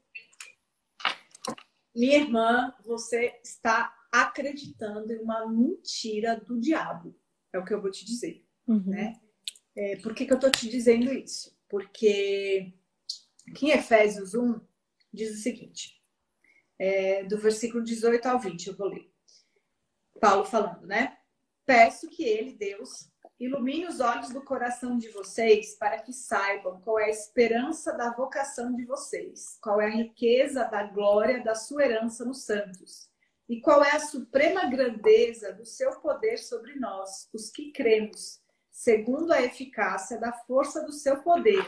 Minha 1.95 2.19
irmã, 2.19 2.75
você 2.85 3.39
está 3.43 3.93
acreditando 4.13 5.13
em 5.13 5.19
uma 5.19 5.47
mentira 5.47 6.37
do 6.37 6.59
diabo. 6.61 7.15
É 7.53 7.59
o 7.59 7.65
que 7.65 7.75
eu 7.75 7.83
vou 7.83 7.91
te 7.91 8.05
dizer. 8.05 8.47
Uhum. 8.67 8.85
Né? 8.87 9.15
É, 9.77 9.97
por 9.97 10.15
que, 10.15 10.25
que 10.25 10.33
eu 10.33 10.37
estou 10.37 10.51
te 10.51 10.69
dizendo 10.69 11.13
isso? 11.13 11.57
Porque 11.69 12.73
aqui 13.51 13.67
em 13.67 13.71
Efésios 13.71 14.35
1 14.35 14.61
diz 15.13 15.33
o 15.33 15.43
seguinte: 15.43 16.01
é, 16.79 17.25
do 17.25 17.37
versículo 17.39 17.83
18 17.83 18.27
ao 18.27 18.39
20, 18.39 18.67
eu 18.69 18.77
vou 18.77 18.89
ler. 18.89 19.11
Paulo 20.21 20.45
falando, 20.45 20.87
né? 20.87 21.18
Peço 21.69 22.09
que 22.09 22.25
Ele, 22.25 22.55
Deus, 22.55 23.11
ilumine 23.39 23.85
os 23.85 24.01
olhos 24.01 24.31
do 24.31 24.43
coração 24.43 24.97
de 24.97 25.11
vocês 25.11 25.75
para 25.75 25.99
que 25.99 26.15
saibam 26.15 26.81
qual 26.81 26.99
é 26.99 27.05
a 27.05 27.11
esperança 27.11 27.93
da 27.93 28.11
vocação 28.11 28.75
de 28.75 28.87
vocês, 28.87 29.59
qual 29.61 29.79
é 29.79 29.85
a 29.85 29.95
riqueza 29.95 30.65
da 30.65 30.85
glória 30.85 31.45
da 31.45 31.55
sua 31.55 31.85
herança 31.85 32.25
nos 32.25 32.47
santos 32.47 33.11
e 33.47 33.61
qual 33.61 33.85
é 33.85 33.91
a 33.91 34.01
suprema 34.01 34.65
grandeza 34.65 35.53
do 35.53 35.67
seu 35.67 36.01
poder 36.01 36.39
sobre 36.39 36.75
nós, 36.77 37.29
os 37.35 37.51
que 37.51 37.71
cremos, 37.71 38.41
segundo 38.71 39.31
a 39.31 39.43
eficácia 39.43 40.19
da 40.19 40.33
força 40.33 40.83
do 40.87 40.93
seu 40.95 41.23
poder. 41.23 41.63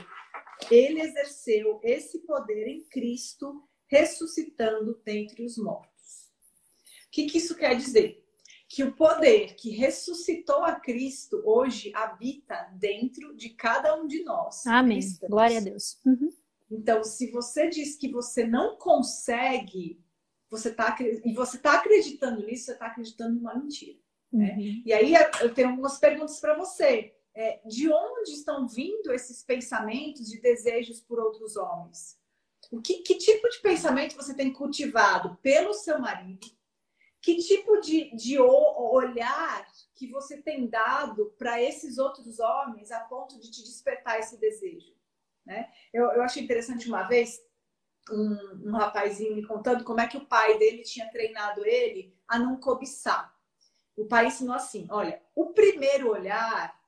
Ele 0.70 1.02
exerceu 1.02 1.78
esse 1.84 2.20
poder 2.20 2.66
em 2.68 2.88
Cristo, 2.88 3.68
ressuscitando 3.86 4.98
dentre 5.04 5.44
os 5.44 5.58
mortos. 5.58 6.30
O 7.06 7.10
que, 7.10 7.26
que 7.26 7.36
isso 7.36 7.54
quer 7.54 7.76
dizer? 7.76 8.19
Que 8.70 8.84
o 8.84 8.92
poder 8.92 9.56
que 9.56 9.70
ressuscitou 9.70 10.62
a 10.62 10.76
Cristo 10.76 11.42
hoje 11.44 11.90
habita 11.92 12.70
dentro 12.78 13.34
de 13.34 13.50
cada 13.50 14.00
um 14.00 14.06
de 14.06 14.22
nós. 14.22 14.64
Amém. 14.64 14.98
Cristãos. 15.00 15.28
Glória 15.28 15.58
a 15.58 15.60
Deus. 15.60 15.98
Uhum. 16.06 16.32
Então, 16.70 17.02
se 17.02 17.32
você 17.32 17.68
diz 17.68 17.96
que 17.96 18.08
você 18.08 18.46
não 18.46 18.76
consegue, 18.76 20.00
você 20.48 20.72
tá, 20.72 20.96
e 21.00 21.34
você 21.34 21.56
está 21.56 21.78
acreditando 21.78 22.46
nisso, 22.46 22.66
você 22.66 22.72
está 22.74 22.86
acreditando 22.86 23.36
em 23.36 23.40
uma 23.40 23.56
mentira. 23.56 23.98
Né? 24.32 24.54
Uhum. 24.56 24.82
E 24.86 24.92
aí 24.92 25.14
eu 25.40 25.52
tenho 25.52 25.70
algumas 25.70 25.98
perguntas 25.98 26.38
para 26.38 26.56
você. 26.56 27.12
É, 27.34 27.60
de 27.66 27.92
onde 27.92 28.30
estão 28.30 28.68
vindo 28.68 29.12
esses 29.12 29.42
pensamentos 29.42 30.28
de 30.28 30.40
desejos 30.40 31.00
por 31.00 31.18
outros 31.18 31.56
homens? 31.56 32.16
O 32.70 32.80
que, 32.80 33.02
que 33.02 33.16
tipo 33.16 33.48
de 33.48 33.58
pensamento 33.58 34.14
você 34.14 34.32
tem 34.32 34.52
cultivado 34.52 35.36
pelo 35.42 35.74
seu 35.74 35.98
marido? 35.98 36.46
Que 37.22 37.36
tipo 37.36 37.80
de, 37.80 38.14
de 38.16 38.38
olhar 38.38 39.66
que 39.94 40.06
você 40.06 40.40
tem 40.40 40.66
dado 40.66 41.34
para 41.38 41.60
esses 41.60 41.98
outros 41.98 42.38
homens 42.40 42.90
a 42.90 43.00
ponto 43.00 43.38
de 43.38 43.50
te 43.50 43.62
despertar 43.62 44.18
esse 44.18 44.38
desejo? 44.38 44.94
Né? 45.44 45.70
Eu, 45.92 46.04
eu 46.12 46.22
achei 46.22 46.42
interessante 46.42 46.88
uma 46.88 47.02
vez 47.02 47.40
um, 48.10 48.68
um 48.68 48.72
rapazinho 48.72 49.34
me 49.34 49.46
contando 49.46 49.84
como 49.84 50.00
é 50.00 50.08
que 50.08 50.16
o 50.16 50.26
pai 50.26 50.58
dele 50.58 50.82
tinha 50.82 51.10
treinado 51.10 51.64
ele 51.66 52.14
a 52.26 52.38
não 52.38 52.56
cobiçar. 52.56 53.34
O 53.96 54.06
pai 54.06 54.26
ensinou 54.26 54.54
assim: 54.54 54.86
olha, 54.90 55.20
o 55.34 55.52
primeiro 55.52 56.10
olhar 56.10 56.78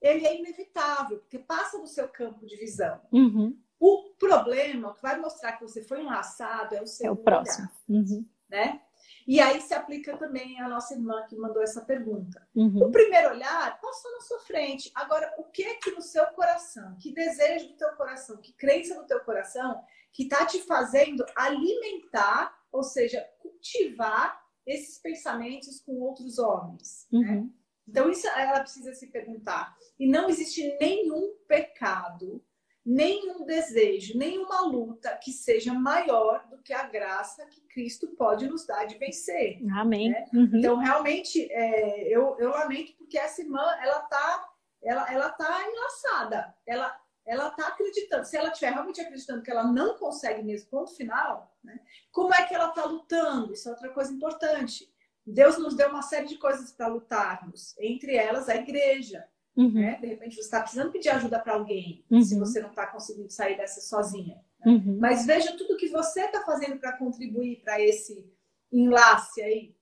ele 0.00 0.26
é 0.26 0.38
inevitável, 0.38 1.18
porque 1.18 1.38
passa 1.38 1.78
do 1.78 1.86
seu 1.86 2.08
campo 2.08 2.44
de 2.46 2.56
visão. 2.56 3.00
Uhum. 3.12 3.58
O 3.78 4.14
problema, 4.18 4.94
que 4.94 5.02
vai 5.02 5.18
mostrar 5.18 5.52
que 5.52 5.62
você 5.62 5.82
foi 5.82 6.00
enlaçado, 6.00 6.74
é 6.74 6.82
o 6.82 6.86
seu 6.86 7.06
É 7.06 7.10
o 7.10 7.16
próximo. 7.16 7.68
Uhum. 7.88 8.26
né? 8.48 8.82
E 9.26 9.40
aí 9.40 9.60
se 9.60 9.74
aplica 9.74 10.16
também 10.16 10.60
a 10.60 10.68
nossa 10.68 10.94
irmã 10.94 11.24
que 11.28 11.36
mandou 11.36 11.62
essa 11.62 11.84
pergunta. 11.84 12.46
Uhum. 12.54 12.84
O 12.84 12.90
primeiro 12.92 13.30
olhar 13.30 13.80
passou 13.80 14.12
na 14.12 14.20
sua 14.20 14.38
frente. 14.40 14.90
Agora, 14.94 15.34
o 15.38 15.44
que 15.44 15.64
é 15.64 15.74
que 15.76 15.90
no 15.90 16.00
seu 16.00 16.24
coração, 16.28 16.96
que 17.00 17.12
desejo 17.12 17.68
do 17.68 17.76
teu 17.76 17.90
coração, 17.96 18.36
que 18.36 18.52
crença 18.52 18.94
no 18.94 19.06
teu 19.06 19.20
coração, 19.20 19.82
que 20.12 20.22
está 20.22 20.46
te 20.46 20.62
fazendo 20.62 21.24
alimentar, 21.34 22.56
ou 22.70 22.84
seja, 22.84 23.26
cultivar 23.40 24.40
esses 24.64 24.98
pensamentos 24.98 25.80
com 25.80 26.00
outros 26.00 26.38
homens? 26.38 27.08
Né? 27.10 27.18
Uhum. 27.18 27.54
Então, 27.88 28.10
isso 28.10 28.28
ela 28.28 28.60
precisa 28.60 28.94
se 28.94 29.08
perguntar. 29.08 29.76
E 29.98 30.08
não 30.08 30.28
existe 30.28 30.76
nenhum 30.80 31.36
pecado, 31.48 32.44
nenhum 32.86 33.44
desejo, 33.44 34.16
nenhuma 34.16 34.60
luta 34.60 35.18
que 35.20 35.32
seja 35.32 35.74
maior 35.74 36.46
do 36.48 36.58
que 36.58 36.72
a 36.72 36.84
graça 36.84 37.44
que 37.46 37.60
Cristo 37.62 38.06
pode 38.16 38.46
nos 38.46 38.64
dar 38.64 38.84
de 38.84 38.96
vencer. 38.96 39.58
Amém. 39.76 40.10
né? 40.10 40.24
Uhum. 40.32 40.50
Então, 40.54 40.76
realmente, 40.76 41.50
é, 41.50 42.06
eu, 42.08 42.36
eu 42.38 42.50
lamento 42.50 42.94
porque 42.96 43.18
essa 43.18 43.42
irmã, 43.42 43.64
ela 43.82 44.00
tá, 44.02 44.48
ela, 44.80 45.12
ela 45.12 45.30
tá 45.30 45.66
enlaçada. 45.68 46.54
Ela, 46.64 46.96
ela 47.26 47.50
tá 47.50 47.66
acreditando. 47.66 48.24
Se 48.24 48.36
ela 48.36 48.50
estiver 48.50 48.72
realmente 48.72 49.00
acreditando 49.00 49.42
que 49.42 49.50
ela 49.50 49.64
não 49.64 49.98
consegue 49.98 50.44
mesmo, 50.44 50.70
ponto 50.70 50.94
final, 50.94 51.52
né? 51.64 51.80
como 52.12 52.32
é 52.32 52.44
que 52.44 52.54
ela 52.54 52.68
tá 52.68 52.84
lutando? 52.84 53.52
Isso 53.52 53.68
é 53.68 53.72
outra 53.72 53.90
coisa 53.90 54.12
importante. 54.12 54.88
Deus 55.26 55.58
nos 55.58 55.74
deu 55.74 55.88
uma 55.88 56.02
série 56.02 56.28
de 56.28 56.38
coisas 56.38 56.70
para 56.70 56.86
lutarmos, 56.86 57.76
entre 57.78 58.14
elas 58.14 58.48
a 58.48 58.54
igreja. 58.54 59.26
Uhum. 59.56 59.72
Né? 59.72 59.98
De 60.00 60.06
repente 60.06 60.34
você 60.34 60.42
está 60.42 60.60
precisando 60.60 60.92
pedir 60.92 61.08
ajuda 61.08 61.38
para 61.38 61.54
alguém, 61.54 62.04
Uhum. 62.10 62.22
se 62.22 62.38
você 62.38 62.60
não 62.60 62.70
está 62.70 62.86
conseguindo 62.86 63.30
sair 63.30 63.56
dessa 63.56 63.80
sozinha. 63.80 64.38
Uhum. 64.64 64.98
Mas 65.00 65.24
veja 65.24 65.56
tudo 65.56 65.76
que 65.76 65.88
você 65.88 66.22
está 66.22 66.42
fazendo 66.42 66.78
para 66.78 66.96
contribuir 66.96 67.62
para 67.62 67.80
esse 67.80 68.28
enlace 68.72 69.40
aí. 69.42 69.74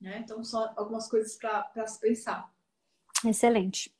Né? 0.00 0.20
Então, 0.24 0.42
só 0.42 0.72
algumas 0.76 1.08
coisas 1.08 1.36
para 1.36 1.86
se 1.86 2.00
pensar. 2.00 2.50
Excelente. 3.24 3.92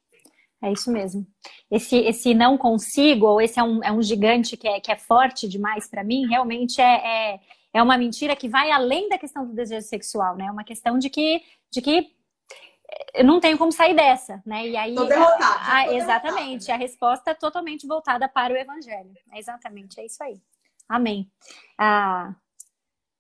É 0.63 0.73
isso 0.73 0.91
mesmo. 0.91 1.27
Esse, 1.71 1.97
esse 1.97 2.35
não 2.35 2.57
consigo, 2.59 3.27
ou 3.27 3.41
esse 3.41 3.59
é 3.59 3.63
um, 3.63 3.83
é 3.83 3.91
um 3.91 4.03
gigante 4.03 4.57
que 4.57 4.69
é, 4.69 4.81
que 4.81 4.93
é 4.93 4.97
forte 4.97 5.49
demais 5.49 5.89
para 5.89 6.05
mim, 6.05 6.27
realmente 6.27 6.81
é, 6.81 7.35
é, 7.35 7.41
é 7.73 7.83
uma 7.83 7.97
mentira 7.97 8.37
que 8.37 8.49
vai 8.49 8.71
além 8.71 9.09
da 9.09 9.19
questão 9.19 9.47
do 9.47 9.55
desejo 9.55 9.87
sexual, 9.87 10.37
né? 10.37 10.47
É 10.47 10.51
uma 10.51 10.65
questão 10.65 10.99
de 10.99 11.09
que, 11.09 11.43
de 11.71 11.81
que 11.81 12.15
eu 13.15 13.25
não 13.25 13.41
tenho 13.41 13.59
como 13.59 13.73
sair 13.73 13.95
dessa, 13.95 14.43
né? 14.47 14.67
E 14.67 14.77
aí. 14.77 14.95
Tô 14.95 15.05
derrotada, 15.05 15.45
a- 15.45 15.81
a- 15.81 15.85
tô 15.87 15.93
exatamente. 15.93 16.67
derrotada. 16.67 16.73
A 16.75 16.77
resposta 16.77 17.31
é 17.31 17.35
totalmente 17.35 17.87
voltada 17.87 18.29
para 18.29 18.53
o 18.53 18.57
evangelho. 18.57 19.13
É 19.33 19.39
exatamente, 19.39 20.01
é 20.01 20.07
isso 20.07 20.23
aí. 20.23 20.41
Amém. 20.89 21.31
Ah, 21.79 22.35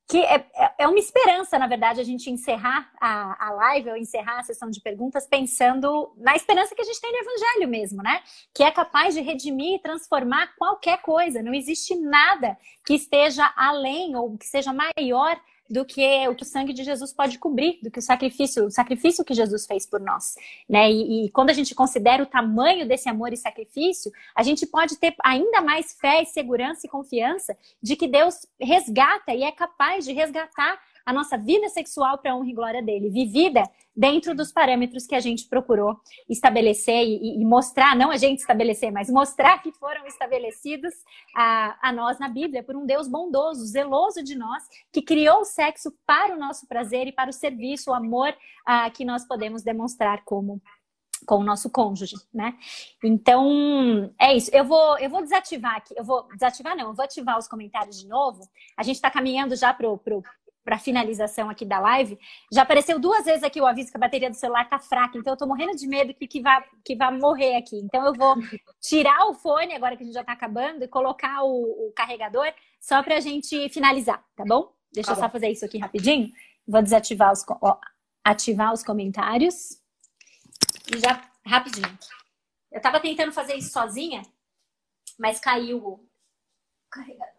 que 0.09 0.18
é, 0.18 0.44
é- 0.55 0.74
é 0.80 0.88
uma 0.88 0.98
esperança, 0.98 1.56
na 1.56 1.68
verdade, 1.68 2.01
a 2.01 2.05
gente 2.05 2.28
encerrar 2.30 2.90
a, 3.01 3.47
a 3.47 3.51
live 3.52 3.90
ou 3.90 3.97
encerrar 3.97 4.40
a 4.40 4.42
sessão 4.42 4.68
de 4.68 4.80
perguntas 4.80 5.24
pensando 5.24 6.12
na 6.16 6.34
esperança 6.34 6.74
que 6.74 6.82
a 6.82 6.84
gente 6.84 7.01
tem 7.01 7.12
no 7.12 7.18
Evangelho 7.18 7.68
mesmo, 7.68 8.02
né? 8.02 8.20
Que 8.52 8.64
é 8.64 8.72
capaz 8.72 9.14
de 9.14 9.20
redimir 9.20 9.76
e 9.76 9.78
transformar 9.78 10.52
qualquer 10.56 11.01
coisa. 11.01 11.42
Não 11.44 11.55
existe 11.55 11.94
nada 11.94 12.59
que 12.84 12.94
esteja 12.94 13.52
além 13.56 14.16
ou 14.16 14.36
que 14.36 14.47
seja 14.47 14.72
maior 14.72 15.40
do 15.70 15.84
que 15.84 16.28
o 16.28 16.34
que 16.34 16.42
o 16.42 16.47
sangue 16.47 16.72
de 16.72 16.82
Jesus 16.82 17.12
pode 17.12 17.38
cobrir, 17.38 17.78
do 17.80 17.90
que 17.90 18.01
o 18.01 18.02
sacrifício, 18.02 18.66
o 18.66 18.70
sacrifício 18.70 19.24
que 19.24 19.32
Jesus 19.32 19.66
fez 19.66 19.86
por 19.86 20.01
nós, 20.01 20.34
né? 20.68 20.90
E, 20.90 21.26
e 21.26 21.30
quando 21.30 21.51
a 21.51 21.52
gente 21.52 21.74
considera 21.74 22.22
o 22.22 22.26
tamanho 22.26 22.88
desse 22.88 23.09
amor 23.09 23.32
e 23.32 23.36
sacrifício, 23.36 24.10
a 24.34 24.42
gente 24.42 24.66
pode 24.66 24.97
ter 24.97 25.14
ainda 25.22 25.60
mais 25.60 25.92
fé 25.92 26.22
e 26.22 26.26
segurança 26.26 26.86
e 26.86 26.90
confiança 26.90 27.56
de 27.80 27.94
que 27.94 28.09
Deus 28.09 28.47
resgata 28.60 29.32
e 29.32 29.44
é 29.44 29.52
capaz 29.52 30.05
de 30.05 30.12
resgatar 30.12 30.80
a 31.05 31.12
nossa 31.12 31.36
vida 31.36 31.68
sexual 31.68 32.18
para 32.18 32.32
a 32.32 32.36
honra 32.36 32.51
e 32.51 32.55
glória 32.55 32.82
dele, 32.82 33.10
vivida 33.10 33.62
dentro 33.94 34.35
dos 34.35 34.52
parâmetros 34.52 35.06
que 35.06 35.14
a 35.14 35.20
gente 35.20 35.48
procurou 35.48 35.97
estabelecer 36.28 37.05
e, 37.05 37.40
e 37.40 37.44
mostrar, 37.44 37.97
não 37.97 38.10
a 38.10 38.16
gente 38.16 38.39
estabelecer, 38.39 38.90
mas 38.90 39.10
mostrar 39.10 39.62
que 39.62 39.72
foram 39.72 40.06
estabelecidos 40.06 40.94
a, 41.35 41.89
a 41.89 41.93
nós 41.93 42.18
na 42.18 42.28
Bíblia 42.28 42.62
por 42.62 42.77
um 42.77 42.86
Deus 42.86 43.09
bondoso, 43.09 43.66
zeloso 43.66 44.22
de 44.22 44.36
nós, 44.36 44.62
que 44.93 45.02
criou 45.02 45.40
o 45.40 45.44
sexo 45.44 45.93
para 46.06 46.35
o 46.35 46.39
nosso 46.39 46.66
prazer 46.66 47.06
e 47.06 47.12
para 47.12 47.31
o 47.31 47.32
serviço, 47.32 47.90
o 47.90 47.94
amor 47.94 48.35
ah, 48.64 48.89
que 48.90 49.05
nós 49.05 49.27
podemos 49.27 49.62
demonstrar 49.62 50.24
como 50.24 50.62
com 51.27 51.36
o 51.36 51.44
nosso 51.44 51.70
cônjuge, 51.70 52.16
né? 52.32 52.56
Então, 53.05 54.12
é 54.18 54.35
isso. 54.35 54.51
Eu 54.52 54.64
vou, 54.64 54.98
eu 54.98 55.10
vou 55.10 55.22
desativar 55.22 55.77
aqui. 55.77 55.94
Eu 55.97 56.05
vou 56.05 56.27
desativar, 56.32 56.77
não, 56.77 56.89
eu 56.89 56.94
vou 56.94 57.05
ativar 57.05 57.39
os 57.39 57.48
comentários 57.48 58.01
de 58.01 58.09
novo. 58.09 58.48
A 58.77 58.82
gente 58.82 58.97
está 58.97 59.10
caminhando 59.10 59.55
já 59.56 59.72
pro, 59.72 59.98
pro, 59.98 60.22
para 60.65 60.78
finalização 60.78 61.49
aqui 61.49 61.65
da 61.65 61.78
live. 61.81 62.19
Já 62.53 62.62
apareceu 62.62 62.99
duas 62.99 63.24
vezes 63.24 63.43
aqui 63.43 63.61
o 63.61 63.66
aviso 63.66 63.91
que 63.91 63.97
a 63.97 64.01
bateria 64.01 64.28
do 64.31 64.37
celular 64.37 64.69
tá 64.69 64.78
fraca, 64.78 65.16
então 65.19 65.32
eu 65.32 65.37
tô 65.37 65.47
morrendo 65.47 65.77
de 65.77 65.87
medo 65.87 66.12
que, 66.15 66.27
que, 66.27 66.41
vá, 66.41 66.62
que 66.85 66.95
vá 66.97 67.11
morrer 67.11 67.57
aqui. 67.57 67.77
Então 67.78 68.05
eu 68.05 68.12
vou 68.15 68.35
tirar 68.81 69.27
o 69.27 69.35
fone, 69.35 69.74
agora 69.74 69.97
que 69.97 70.03
a 70.03 70.07
gente 70.07 70.15
já 70.15 70.24
tá 70.24 70.32
acabando, 70.32 70.85
e 70.85 70.89
colocar 70.89 71.43
o, 71.43 71.89
o 71.89 71.93
carregador 71.95 72.53
só 72.81 73.03
pra 73.03 73.20
gente 73.20 73.69
finalizar, 73.70 74.24
tá 74.37 74.45
bom? 74.47 74.73
Deixa 74.93 75.09
Tá 75.09 75.12
eu 75.12 75.16
só 75.16 75.27
bom. 75.28 75.32
fazer 75.32 75.49
isso 75.51 75.65
aqui 75.65 75.78
rapidinho. 75.78 76.31
Vou 76.66 76.82
desativar 76.82 77.32
os, 77.32 77.45
ó, 77.62 77.78
ativar 78.24 78.73
os 78.73 78.82
comentários. 78.82 79.81
E 80.95 80.99
já, 80.99 81.23
rapidinho. 81.47 81.99
Eu 82.70 82.81
tava 82.81 83.01
tentando 83.01 83.32
fazer 83.32 83.55
isso 83.55 83.73
sozinha, 83.73 84.23
mas 85.19 85.41
caiu 85.41 85.78
o 85.78 86.09
carregador. 86.91 87.35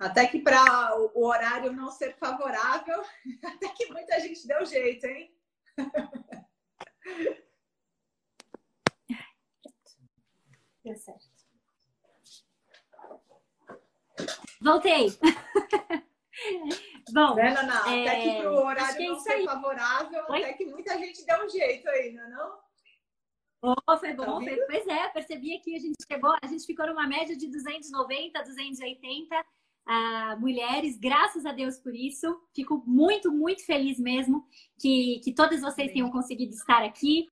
Até 0.00 0.26
que 0.26 0.40
para 0.40 0.96
o 1.14 1.26
horário 1.26 1.72
não 1.74 1.90
ser 1.90 2.16
favorável, 2.16 3.02
até 3.44 3.68
que 3.68 3.92
muita 3.92 4.18
gente 4.18 4.46
deu 4.46 4.64
jeito, 4.64 5.04
hein? 5.06 5.30
Deu 10.82 10.96
certo. 10.96 11.28
Voltei. 14.62 15.08
Bom? 17.12 17.38
É, 17.38 17.48
Até 17.50 18.20
que 18.22 18.36
para 18.40 18.50
o 18.50 18.64
horário 18.64 18.96
que 18.96 19.04
é 19.04 19.08
não 19.08 19.20
ser 19.20 19.32
aí. 19.32 19.44
favorável, 19.44 20.24
Oi? 20.30 20.42
até 20.42 20.54
que 20.54 20.64
muita 20.64 20.96
gente 20.98 21.22
deu 21.26 21.44
um 21.44 21.48
jeito 21.50 21.86
aí, 21.90 22.12
não 22.12 22.24
é 22.24 22.28
não? 22.30 22.58
Oh, 23.62 23.98
foi 23.98 24.14
bom, 24.14 24.24
Tá 24.24 24.40
foi, 24.46 24.56
pois 24.66 24.86
é, 24.86 25.08
percebi 25.10 25.54
aqui, 25.54 25.76
a 25.76 25.78
gente 25.78 25.96
chegou, 26.10 26.34
a 26.42 26.46
gente 26.46 26.64
ficou 26.64 26.86
numa 26.86 27.06
média 27.06 27.36
de 27.36 27.46
290, 27.46 28.42
280 28.42 29.44
ah, 29.86 30.36
mulheres, 30.38 30.98
graças 30.98 31.44
a 31.44 31.52
Deus 31.52 31.78
por 31.78 31.94
isso. 31.94 32.40
Fico 32.54 32.82
muito, 32.86 33.32
muito 33.32 33.64
feliz 33.64 33.98
mesmo 33.98 34.46
que, 34.78 35.20
que 35.24 35.32
todas 35.32 35.60
vocês 35.60 35.92
tenham 35.92 36.10
conseguido 36.10 36.52
estar 36.52 36.82
aqui. 36.82 37.26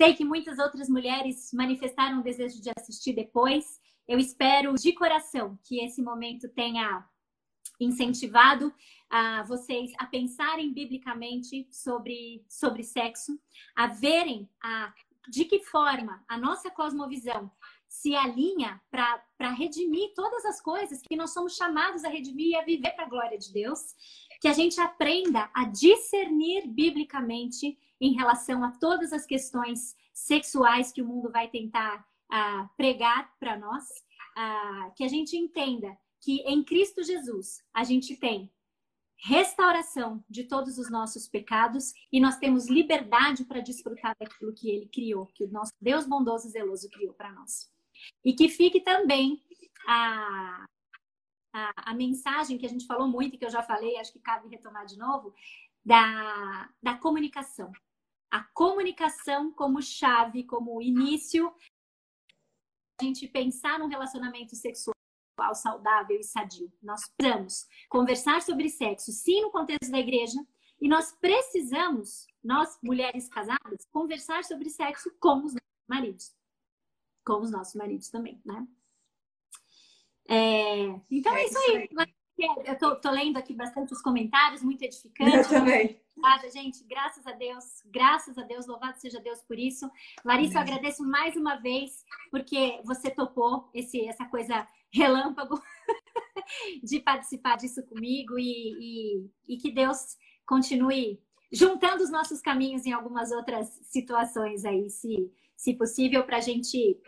Sei 0.00 0.14
que 0.14 0.24
muitas 0.24 0.58
outras 0.58 0.88
mulheres 0.88 1.50
manifestaram 1.52 2.20
o 2.20 2.22
desejo 2.22 2.60
de 2.60 2.70
assistir 2.78 3.14
depois. 3.14 3.64
Eu 4.06 4.18
espero 4.18 4.74
de 4.74 4.92
coração 4.92 5.58
que 5.64 5.80
esse 5.80 6.02
momento 6.02 6.48
tenha 6.50 7.04
incentivado 7.80 8.72
a 9.10 9.42
vocês 9.42 9.92
a 9.98 10.06
pensarem 10.06 10.72
biblicamente 10.72 11.66
sobre, 11.70 12.44
sobre 12.48 12.82
sexo, 12.82 13.38
a 13.74 13.86
verem 13.86 14.48
a 14.62 14.92
de 15.28 15.44
que 15.44 15.64
forma 15.64 16.24
a 16.28 16.38
nossa 16.38 16.70
cosmovisão 16.70 17.50
se 18.00 18.14
alinha 18.14 18.80
para 18.90 19.50
redimir 19.50 20.12
todas 20.14 20.44
as 20.44 20.60
coisas 20.60 21.00
que 21.02 21.16
nós 21.16 21.32
somos 21.32 21.56
chamados 21.56 22.04
a 22.04 22.08
redimir 22.08 22.48
e 22.48 22.56
a 22.56 22.64
viver 22.64 22.92
para 22.92 23.06
a 23.06 23.08
glória 23.08 23.38
de 23.38 23.52
Deus, 23.52 23.80
que 24.40 24.48
a 24.48 24.52
gente 24.52 24.80
aprenda 24.80 25.50
a 25.54 25.64
discernir 25.64 26.66
biblicamente 26.68 27.78
em 28.00 28.12
relação 28.14 28.62
a 28.62 28.70
todas 28.72 29.12
as 29.12 29.24
questões 29.24 29.96
sexuais 30.12 30.92
que 30.92 31.00
o 31.00 31.06
mundo 31.06 31.30
vai 31.30 31.48
tentar 31.48 32.06
ah, 32.30 32.68
pregar 32.76 33.32
para 33.40 33.58
nós, 33.58 33.84
ah, 34.36 34.92
que 34.94 35.02
a 35.02 35.08
gente 35.08 35.36
entenda 35.36 35.96
que 36.20 36.40
em 36.42 36.62
Cristo 36.62 37.02
Jesus 37.02 37.64
a 37.72 37.82
gente 37.82 38.14
tem 38.16 38.52
restauração 39.18 40.22
de 40.28 40.44
todos 40.44 40.76
os 40.76 40.90
nossos 40.90 41.26
pecados 41.26 41.94
e 42.12 42.20
nós 42.20 42.36
temos 42.36 42.68
liberdade 42.68 43.44
para 43.44 43.60
desfrutar 43.60 44.14
daquilo 44.20 44.52
que 44.52 44.68
ele 44.68 44.86
criou, 44.86 45.26
que 45.34 45.44
o 45.44 45.50
nosso 45.50 45.72
Deus 45.80 46.06
bondoso 46.06 46.46
e 46.46 46.50
zeloso 46.50 46.90
criou 46.90 47.14
para 47.14 47.32
nós. 47.32 47.74
E 48.24 48.34
que 48.34 48.48
fique 48.48 48.80
também 48.80 49.42
a, 49.86 50.66
a, 51.52 51.90
a, 51.90 51.94
mensagem 51.94 52.58
que 52.58 52.66
a 52.66 52.68
gente 52.68 52.86
falou 52.86 53.08
muito 53.08 53.34
e 53.34 53.38
que 53.38 53.44
eu 53.44 53.50
já 53.50 53.62
falei, 53.62 53.96
acho 53.98 54.12
que 54.12 54.18
cabe 54.18 54.48
retomar 54.48 54.86
de 54.86 54.96
novo, 54.96 55.34
da, 55.84 56.68
da 56.82 56.96
comunicação. 56.98 57.70
A 58.30 58.42
comunicação 58.52 59.52
como 59.52 59.80
chave, 59.80 60.44
como 60.44 60.82
início, 60.82 61.54
a 63.00 63.04
gente 63.04 63.28
pensar 63.28 63.78
num 63.78 63.88
relacionamento 63.88 64.56
sexual 64.56 64.96
saudável 65.54 66.18
e 66.18 66.24
sadio. 66.24 66.72
Nós 66.82 67.02
precisamos 67.16 67.66
conversar 67.88 68.42
sobre 68.42 68.68
sexo, 68.68 69.12
sim, 69.12 69.42
no 69.42 69.50
contexto 69.50 69.90
da 69.90 69.98
igreja, 69.98 70.38
E 70.78 70.88
nós 70.88 71.10
precisamos, 71.12 72.26
nós 72.44 72.78
mulheres 72.82 73.28
casadas, 73.28 73.86
conversar 73.90 74.44
sobre 74.44 74.68
sexo 74.68 75.10
com 75.18 75.42
os 75.42 75.54
maridos. 75.88 76.34
Com 77.26 77.40
os 77.40 77.50
nossos 77.50 77.74
maridos 77.74 78.08
também, 78.08 78.40
né? 78.44 78.66
É, 80.28 81.00
então 81.10 81.34
é, 81.34 81.42
é 81.42 81.46
isso 81.46 81.58
aí. 81.58 81.88
Eu 82.66 82.76
tô, 82.78 82.96
tô, 82.96 83.10
lendo 83.10 83.38
aqui 83.38 83.54
bastante 83.54 83.94
os 83.94 84.02
comentários, 84.02 84.62
muito 84.62 84.82
edificantes. 84.82 85.50
Eu 85.50 85.58
também. 85.58 86.00
Obrigada, 86.16 86.50
gente. 86.50 86.84
Graças 86.84 87.26
a 87.26 87.32
Deus. 87.32 87.64
Graças 87.86 88.36
a 88.36 88.42
Deus. 88.42 88.66
Louvado 88.66 88.98
seja 88.98 89.20
Deus 89.20 89.40
por 89.40 89.58
isso. 89.58 89.90
Larissa, 90.24 90.58
eu 90.58 90.60
agradeço 90.62 91.02
mais 91.02 91.34
uma 91.34 91.56
vez 91.56 92.04
porque 92.30 92.80
você 92.84 93.10
topou 93.10 93.70
esse, 93.72 94.06
essa 94.06 94.26
coisa 94.26 94.66
relâmpago 94.92 95.60
de 96.84 97.00
participar 97.00 97.56
disso 97.56 97.82
comigo 97.86 98.38
e, 98.38 99.22
e, 99.48 99.54
e 99.54 99.56
que 99.56 99.70
Deus 99.70 100.16
continue 100.46 101.20
juntando 101.50 102.02
os 102.02 102.10
nossos 102.10 102.40
caminhos 102.40 102.84
em 102.84 102.92
algumas 102.92 103.30
outras 103.30 103.68
situações 103.84 104.64
aí, 104.64 104.90
se, 104.90 105.32
se 105.56 105.74
possível, 105.74 106.24
para 106.24 106.38
a 106.38 106.40
gente 106.40 107.00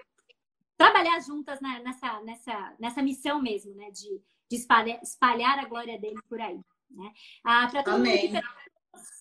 trabalhar 0.79 1.21
juntas 1.21 1.61
né, 1.61 1.83
nessa, 1.85 2.21
nessa, 2.23 2.77
nessa 2.79 3.03
missão 3.03 3.43
mesmo, 3.43 3.75
né? 3.75 3.91
De, 3.91 4.23
de 4.49 4.57
espalhar, 4.57 5.03
espalhar 5.03 5.59
a 5.59 5.67
glória 5.67 5.99
dele 5.99 6.21
por 6.29 6.41
aí. 6.41 6.61
Né? 6.91 7.13
Ah, 7.45 7.69
para 7.71 7.83
todo 7.83 7.97
Amém. 7.97 8.29
mundo 8.29 8.41
que 8.41 8.59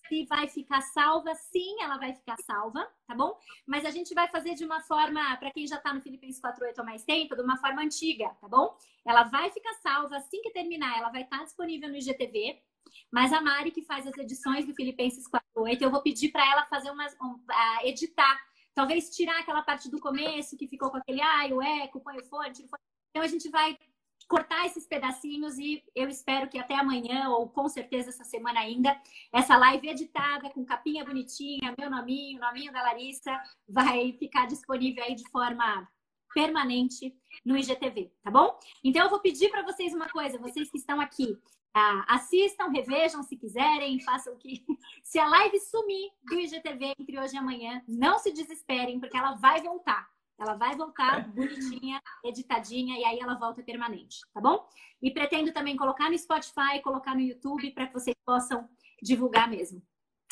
se 0.08 0.24
vai 0.26 0.48
ficar 0.48 0.80
salva, 0.80 1.34
sim, 1.34 1.82
ela 1.82 1.98
vai 1.98 2.14
ficar 2.14 2.36
salva, 2.38 2.88
tá 3.06 3.14
bom? 3.14 3.38
Mas 3.66 3.84
a 3.84 3.90
gente 3.90 4.14
vai 4.14 4.26
fazer 4.28 4.54
de 4.54 4.64
uma 4.64 4.80
forma, 4.80 5.36
para 5.36 5.50
quem 5.50 5.66
já 5.66 5.76
está 5.76 5.92
no 5.92 6.00
Filipenses 6.00 6.40
48 6.40 6.80
há 6.80 6.84
mais 6.84 7.04
tempo, 7.04 7.36
de 7.36 7.42
uma 7.42 7.58
forma 7.58 7.82
antiga, 7.82 8.30
tá 8.40 8.48
bom? 8.48 8.76
Ela 9.04 9.24
vai 9.24 9.50
ficar 9.50 9.74
salva 9.74 10.16
assim 10.16 10.40
que 10.40 10.50
terminar, 10.50 10.98
ela 10.98 11.10
vai 11.10 11.22
estar 11.22 11.38
tá 11.38 11.44
disponível 11.44 11.88
no 11.88 11.96
IGTV. 11.96 12.62
Mas 13.10 13.32
a 13.32 13.40
Mari, 13.40 13.70
que 13.70 13.82
faz 13.82 14.06
as 14.06 14.16
edições 14.16 14.66
do 14.66 14.74
Filipenses 14.74 15.26
48, 15.28 15.82
eu 15.82 15.90
vou 15.90 16.02
pedir 16.02 16.30
para 16.30 16.50
ela 16.50 16.64
fazer 16.66 16.90
umas, 16.90 17.14
um, 17.20 17.34
uh, 17.34 17.84
editar. 17.84 18.47
Talvez 18.78 19.10
tirar 19.10 19.40
aquela 19.40 19.60
parte 19.60 19.90
do 19.90 19.98
começo 19.98 20.56
que 20.56 20.68
ficou 20.68 20.88
com 20.88 20.98
aquele, 20.98 21.20
ai, 21.20 21.52
o 21.52 21.60
eco, 21.60 21.98
põe 22.00 22.16
o 22.16 22.24
fone, 22.24 22.52
tira 22.52 22.66
o 22.66 22.70
fone. 22.70 22.82
Então 23.10 23.24
a 23.24 23.26
gente 23.26 23.48
vai 23.48 23.76
cortar 24.28 24.66
esses 24.66 24.86
pedacinhos 24.86 25.58
e 25.58 25.82
eu 25.96 26.08
espero 26.08 26.48
que 26.48 26.60
até 26.60 26.76
amanhã, 26.76 27.28
ou 27.30 27.48
com 27.48 27.68
certeza 27.68 28.10
essa 28.10 28.22
semana 28.22 28.60
ainda, 28.60 28.96
essa 29.32 29.56
live 29.56 29.88
editada, 29.88 30.48
com 30.50 30.64
capinha 30.64 31.04
bonitinha, 31.04 31.74
meu 31.76 31.90
nominho, 31.90 32.38
nominho 32.38 32.72
da 32.72 32.80
Larissa, 32.82 33.36
vai 33.68 34.12
ficar 34.12 34.46
disponível 34.46 35.02
aí 35.02 35.16
de 35.16 35.28
forma 35.28 35.88
permanente 36.32 37.12
no 37.44 37.56
IGTV, 37.56 38.12
tá 38.22 38.30
bom? 38.30 38.56
Então 38.84 39.02
eu 39.02 39.10
vou 39.10 39.18
pedir 39.18 39.50
para 39.50 39.64
vocês 39.64 39.92
uma 39.92 40.08
coisa, 40.08 40.38
vocês 40.38 40.70
que 40.70 40.78
estão 40.78 41.00
aqui, 41.00 41.36
assistam, 42.08 42.68
revejam 42.70 43.22
se 43.22 43.36
quiserem, 43.36 44.00
façam 44.00 44.34
o 44.34 44.36
que. 44.36 44.64
Se 45.02 45.18
a 45.18 45.26
live 45.26 45.58
sumir 45.60 46.10
do 46.22 46.38
IGTV 46.38 46.94
entre 46.98 47.18
hoje 47.18 47.34
e 47.34 47.38
amanhã, 47.38 47.82
não 47.88 48.18
se 48.18 48.30
desesperem, 48.32 49.00
porque 49.00 49.16
ela 49.16 49.34
vai 49.34 49.62
voltar. 49.62 50.08
Ela 50.38 50.54
vai 50.54 50.76
voltar 50.76 51.18
é. 51.18 51.22
bonitinha, 51.22 52.00
editadinha, 52.24 52.98
e 52.98 53.04
aí 53.04 53.18
ela 53.18 53.34
volta 53.34 53.62
permanente, 53.62 54.20
tá 54.32 54.40
bom? 54.40 54.68
E 55.02 55.10
pretendo 55.10 55.52
também 55.52 55.76
colocar 55.76 56.08
no 56.08 56.18
Spotify, 56.18 56.80
colocar 56.82 57.14
no 57.14 57.20
YouTube, 57.20 57.72
para 57.72 57.86
que 57.86 57.92
vocês 57.92 58.16
possam 58.24 58.68
divulgar 59.02 59.48
mesmo. 59.48 59.82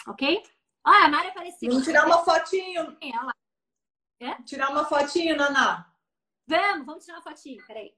Ok? 0.06 0.43
Ó, 0.86 0.90
a 0.90 1.09
Mari 1.09 1.28
apareceu. 1.28 1.68
Vamos 1.68 1.85
tirar 1.85 2.06
uma 2.06 2.24
fotinho. 2.24 2.97
É, 3.01 4.27
é? 4.27 4.43
Tirar 4.43 4.70
uma 4.70 4.85
fotinho, 4.85 5.36
Naná. 5.36 5.93
Vamos, 6.47 6.86
vamos 6.86 7.05
tirar 7.05 7.16
uma 7.16 7.23
fotinho, 7.23 7.64
peraí. 7.66 7.93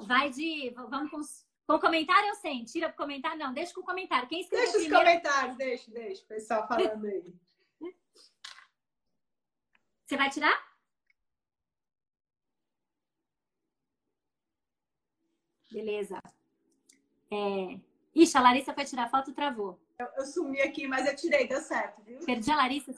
Vai 0.00 0.30
de. 0.30 0.70
Vamos 0.70 1.10
com, 1.10 1.20
com 1.66 1.78
comentário 1.78 2.28
eu 2.28 2.34
sei. 2.36 2.64
Tira 2.64 2.88
o 2.88 2.92
comentário, 2.92 3.38
não, 3.38 3.52
deixa 3.52 3.72
com 3.74 3.80
o 3.80 3.84
comentário. 3.84 4.28
Quem 4.28 4.40
escreveu 4.40 4.64
Deixa 4.64 4.78
primeiro... 4.78 5.04
os 5.04 5.04
comentários, 5.04 5.56
deixa, 5.56 5.90
deixa. 5.90 6.22
O 6.22 6.26
pessoal 6.26 6.68
falando 6.68 7.06
aí. 7.06 7.34
Você 10.04 10.16
vai 10.16 10.28
tirar? 10.28 10.72
Beleza. 15.70 16.20
É... 17.30 17.80
Ixi, 18.14 18.36
a 18.36 18.42
Larissa 18.42 18.74
foi 18.74 18.84
tirar 18.84 19.08
foto 19.08 19.30
e 19.30 19.34
travou. 19.34 19.80
Eu, 19.98 20.06
eu, 20.18 20.26
sumi 20.26 20.60
aqui, 20.60 20.86
mas 20.86 21.06
eu 21.06 21.16
tirei, 21.16 21.48
deu 21.48 21.60
certo, 21.60 22.02
viu? 22.02 22.18
Perdi 22.26 22.50
a 22.50 22.56
Larissa. 22.56 22.94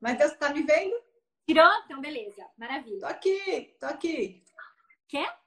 Mas 0.00 0.18
Deus 0.18 0.36
tá 0.36 0.52
me 0.52 0.62
vendo? 0.62 1.00
Tirou? 1.46 1.70
Então, 1.84 2.00
beleza. 2.00 2.50
Maravilha. 2.56 3.00
Tô 3.00 3.06
aqui, 3.06 3.76
tô 3.78 3.86
aqui. 3.86 4.42
Quer? 5.06 5.43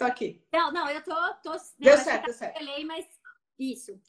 Tô 0.00 0.06
aqui. 0.06 0.42
Não, 0.50 0.72
não, 0.72 0.88
eu 0.88 1.04
tô. 1.04 1.14
tô 1.42 1.50
deu 1.78 1.98
certo, 1.98 2.24
deu 2.24 2.32
certo. 2.32 2.54
Falei, 2.54 2.86
mas 2.86 3.06
isso. 3.58 4.00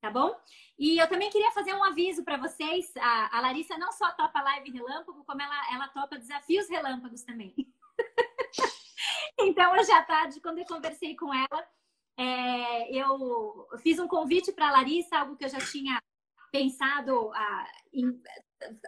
Tá 0.00 0.10
bom? 0.10 0.36
E 0.76 0.98
eu 0.98 1.08
também 1.08 1.30
queria 1.30 1.52
fazer 1.52 1.72
um 1.72 1.84
aviso 1.84 2.24
para 2.24 2.36
vocês. 2.36 2.92
A, 2.96 3.38
a, 3.38 3.40
Larissa 3.40 3.78
não 3.78 3.92
só 3.92 4.10
topa 4.10 4.42
live 4.42 4.72
relâmpago, 4.72 5.24
como 5.24 5.40
ela, 5.40 5.72
ela 5.72 5.86
topa 5.86 6.18
desafios 6.18 6.68
relâmpagos 6.68 7.22
também. 7.22 7.54
Então, 9.40 9.72
hoje 9.74 9.92
à 9.92 10.02
tarde, 10.02 10.40
quando 10.40 10.58
eu 10.58 10.66
conversei 10.66 11.14
com 11.14 11.32
ela, 11.32 11.68
é, 12.16 12.92
eu 12.92 13.68
fiz 13.78 14.00
um 14.00 14.08
convite 14.08 14.50
para 14.50 14.68
a 14.68 14.72
Larissa, 14.72 15.16
algo 15.16 15.36
que 15.36 15.44
eu 15.44 15.48
já 15.48 15.60
tinha 15.60 16.02
pensado, 16.50 17.30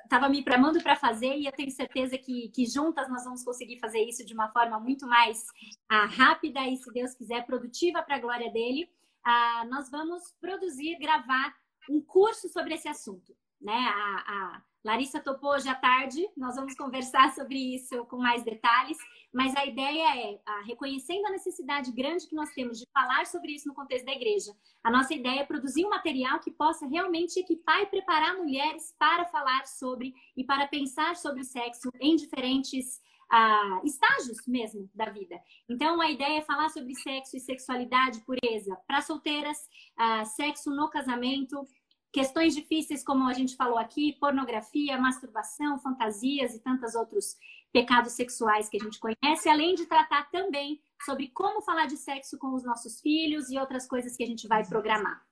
estava 0.03 0.29
me 0.29 0.43
programando 0.43 0.83
para 0.83 0.97
fazer 0.97 1.37
e 1.37 1.47
eu 1.47 1.53
tenho 1.53 1.71
certeza 1.71 2.19
que, 2.19 2.49
que 2.51 2.67
juntas 2.67 3.09
nós 3.09 3.25
vamos 3.25 3.45
conseguir 3.45 3.79
fazer 3.79 4.01
isso 4.01 4.25
de 4.25 4.35
uma 4.35 4.51
forma 4.51 4.79
muito 4.81 5.07
mais 5.07 5.45
ah, 5.89 6.07
rápida 6.07 6.61
e, 6.67 6.77
se 6.77 6.93
Deus 6.93 7.15
quiser, 7.15 7.47
produtiva 7.47 8.03
para 8.03 8.17
a 8.17 8.21
glória 8.21 8.51
dele. 8.53 8.91
Ah, 9.25 9.65
nós 9.71 9.91
vamos 9.91 10.23
produzir, 10.41 10.99
gravar 10.99 11.55
um 11.89 12.01
curso 12.01 12.49
sobre 12.49 12.75
esse 12.75 12.89
assunto. 12.89 13.35
Né? 13.61 13.73
A, 13.73 14.25
a 14.27 14.63
Larissa 14.85 15.21
topou 15.21 15.51
hoje 15.51 15.69
à 15.69 15.75
tarde, 15.75 16.27
nós 16.37 16.57
vamos 16.57 16.75
conversar 16.75 17.33
sobre 17.35 17.75
isso 17.75 18.05
com 18.07 18.17
mais 18.17 18.43
detalhes. 18.43 18.97
Mas 19.33 19.55
a 19.55 19.65
ideia 19.65 20.17
é, 20.17 20.41
a, 20.45 20.63
reconhecendo 20.63 21.27
a 21.27 21.31
necessidade 21.31 21.93
grande 21.93 22.27
que 22.27 22.35
nós 22.35 22.51
temos 22.51 22.79
de 22.79 22.87
falar 22.93 23.27
sobre 23.27 23.53
isso 23.53 23.69
no 23.69 23.75
contexto 23.75 24.05
da 24.05 24.13
igreja, 24.13 24.53
a 24.83 24.91
nossa 24.91 25.15
ideia 25.15 25.41
é 25.41 25.45
produzir 25.45 25.85
um 25.85 25.91
material 25.91 26.41
que 26.41 26.51
possa 26.51 26.87
realmente 26.87 27.39
equipar 27.39 27.81
e 27.83 27.87
preparar 27.87 28.37
mulheres 28.37 28.95
para 28.99 29.27
falar 29.27 29.67
sobre 29.67 30.13
e 30.37 30.45
para 30.45 30.67
pensar 30.67 31.15
sobre 31.15 31.45
sexo 31.45 31.91
em 32.01 32.17
diferentes 32.17 33.01
ah, 33.31 33.81
estágios 33.85 34.39
mesmo 34.47 34.91
da 34.93 35.09
vida. 35.11 35.41
Então, 35.69 36.01
a 36.01 36.11
ideia 36.11 36.39
é 36.39 36.43
falar 36.43 36.69
sobre 36.69 36.95
sexo 36.97 37.37
e 37.37 37.41
sexualidade, 37.41 38.21
pureza, 38.23 38.77
para 38.89 39.01
solteiras, 39.01 39.57
ah, 39.97 40.25
sexo 40.25 40.71
no 40.71 40.91
casamento, 40.91 41.65
questões 42.13 42.55
difíceis, 42.55 43.05
como 43.05 43.29
a 43.29 43.33
gente 43.33 43.57
falou 43.57 43.79
aqui, 43.79 44.17
pornografia, 44.19 44.99
masturbação, 44.99 45.79
fantasias 45.79 46.55
e 46.55 46.61
tantos 46.61 46.95
outros 46.95 47.37
pecados 47.73 48.13
sexuais 48.13 48.69
que 48.69 48.77
a 48.77 48.85
gente 48.85 48.99
conhece, 48.99 49.49
além 49.49 49.75
de 49.75 49.87
tratar 49.87 50.29
também 50.31 50.81
sobre 51.05 51.29
como 51.29 51.63
falar 51.63 51.87
de 51.87 51.97
sexo 51.97 52.37
com 52.39 52.53
os 52.55 52.65
nossos 52.65 53.01
filhos 53.01 53.49
e 53.51 53.59
outras 53.59 53.87
coisas 53.87 54.17
que 54.17 54.25
a 54.25 54.27
gente 54.27 54.49
vai 54.49 54.67
programar. 54.67 55.25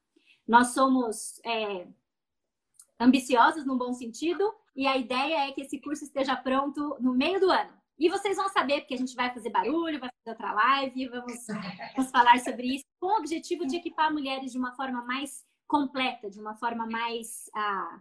Nós 0.46 0.68
somos 0.68 1.40
é, 1.44 1.86
ambiciosos 2.98 3.66
no 3.66 3.76
bom 3.76 3.92
sentido 3.92 4.55
e 4.74 4.86
a 4.86 4.96
ideia 4.96 5.48
é 5.48 5.52
que 5.52 5.62
esse 5.62 5.80
curso 5.80 6.05
esteja 6.05 6.36
pronto 6.36 6.96
no 7.00 7.12
meio 7.12 7.40
do 7.40 7.50
ano. 7.50 7.76
E 7.98 8.09
vocês 8.09 8.36
vão 8.36 8.48
saber, 8.48 8.80
porque 8.80 8.94
a 8.94 8.98
gente 8.98 9.16
vai 9.16 9.34
fazer 9.34 9.50
barulho, 9.50 9.98
vai 9.98 10.09
fazer 10.09 10.30
outra 10.30 10.52
live, 10.52 11.09
vamos, 11.09 11.46
vamos 11.96 12.10
falar 12.12 12.38
sobre 12.38 12.76
isso, 12.76 12.84
com 13.00 13.09
o 13.09 13.18
objetivo 13.18 13.66
de 13.66 13.76
equipar 13.76 14.12
mulheres 14.12 14.52
de 14.52 14.59
uma 14.59 14.72
forma 14.76 15.05
mais 15.05 15.44
completa, 15.69 16.31
de 16.31 16.40
uma 16.40 16.57
forma 16.57 16.86
mais. 16.86 17.49
Ah, 17.55 18.01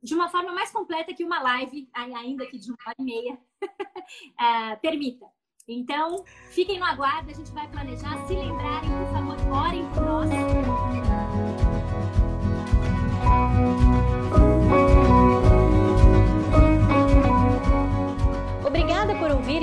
de 0.00 0.14
uma 0.14 0.28
forma 0.28 0.52
mais 0.52 0.70
completa 0.70 1.12
que 1.12 1.24
uma 1.24 1.42
live, 1.42 1.90
ainda 1.92 2.46
que 2.46 2.56
de 2.56 2.70
uma 2.70 2.78
hora 2.86 2.96
e 3.00 3.02
meia, 3.02 3.38
ah, 4.38 4.78
permita. 4.80 5.26
Então, 5.66 6.24
fiquem 6.50 6.78
no 6.78 6.86
aguardo, 6.86 7.30
a 7.30 7.34
gente 7.34 7.50
vai 7.52 7.68
planejar. 7.68 8.26
Se 8.26 8.34
lembrarem, 8.34 8.88
por 8.88 9.12
favor, 9.12 9.52
orem 9.52 9.86
por 9.92 10.02
nós. 10.02 11.07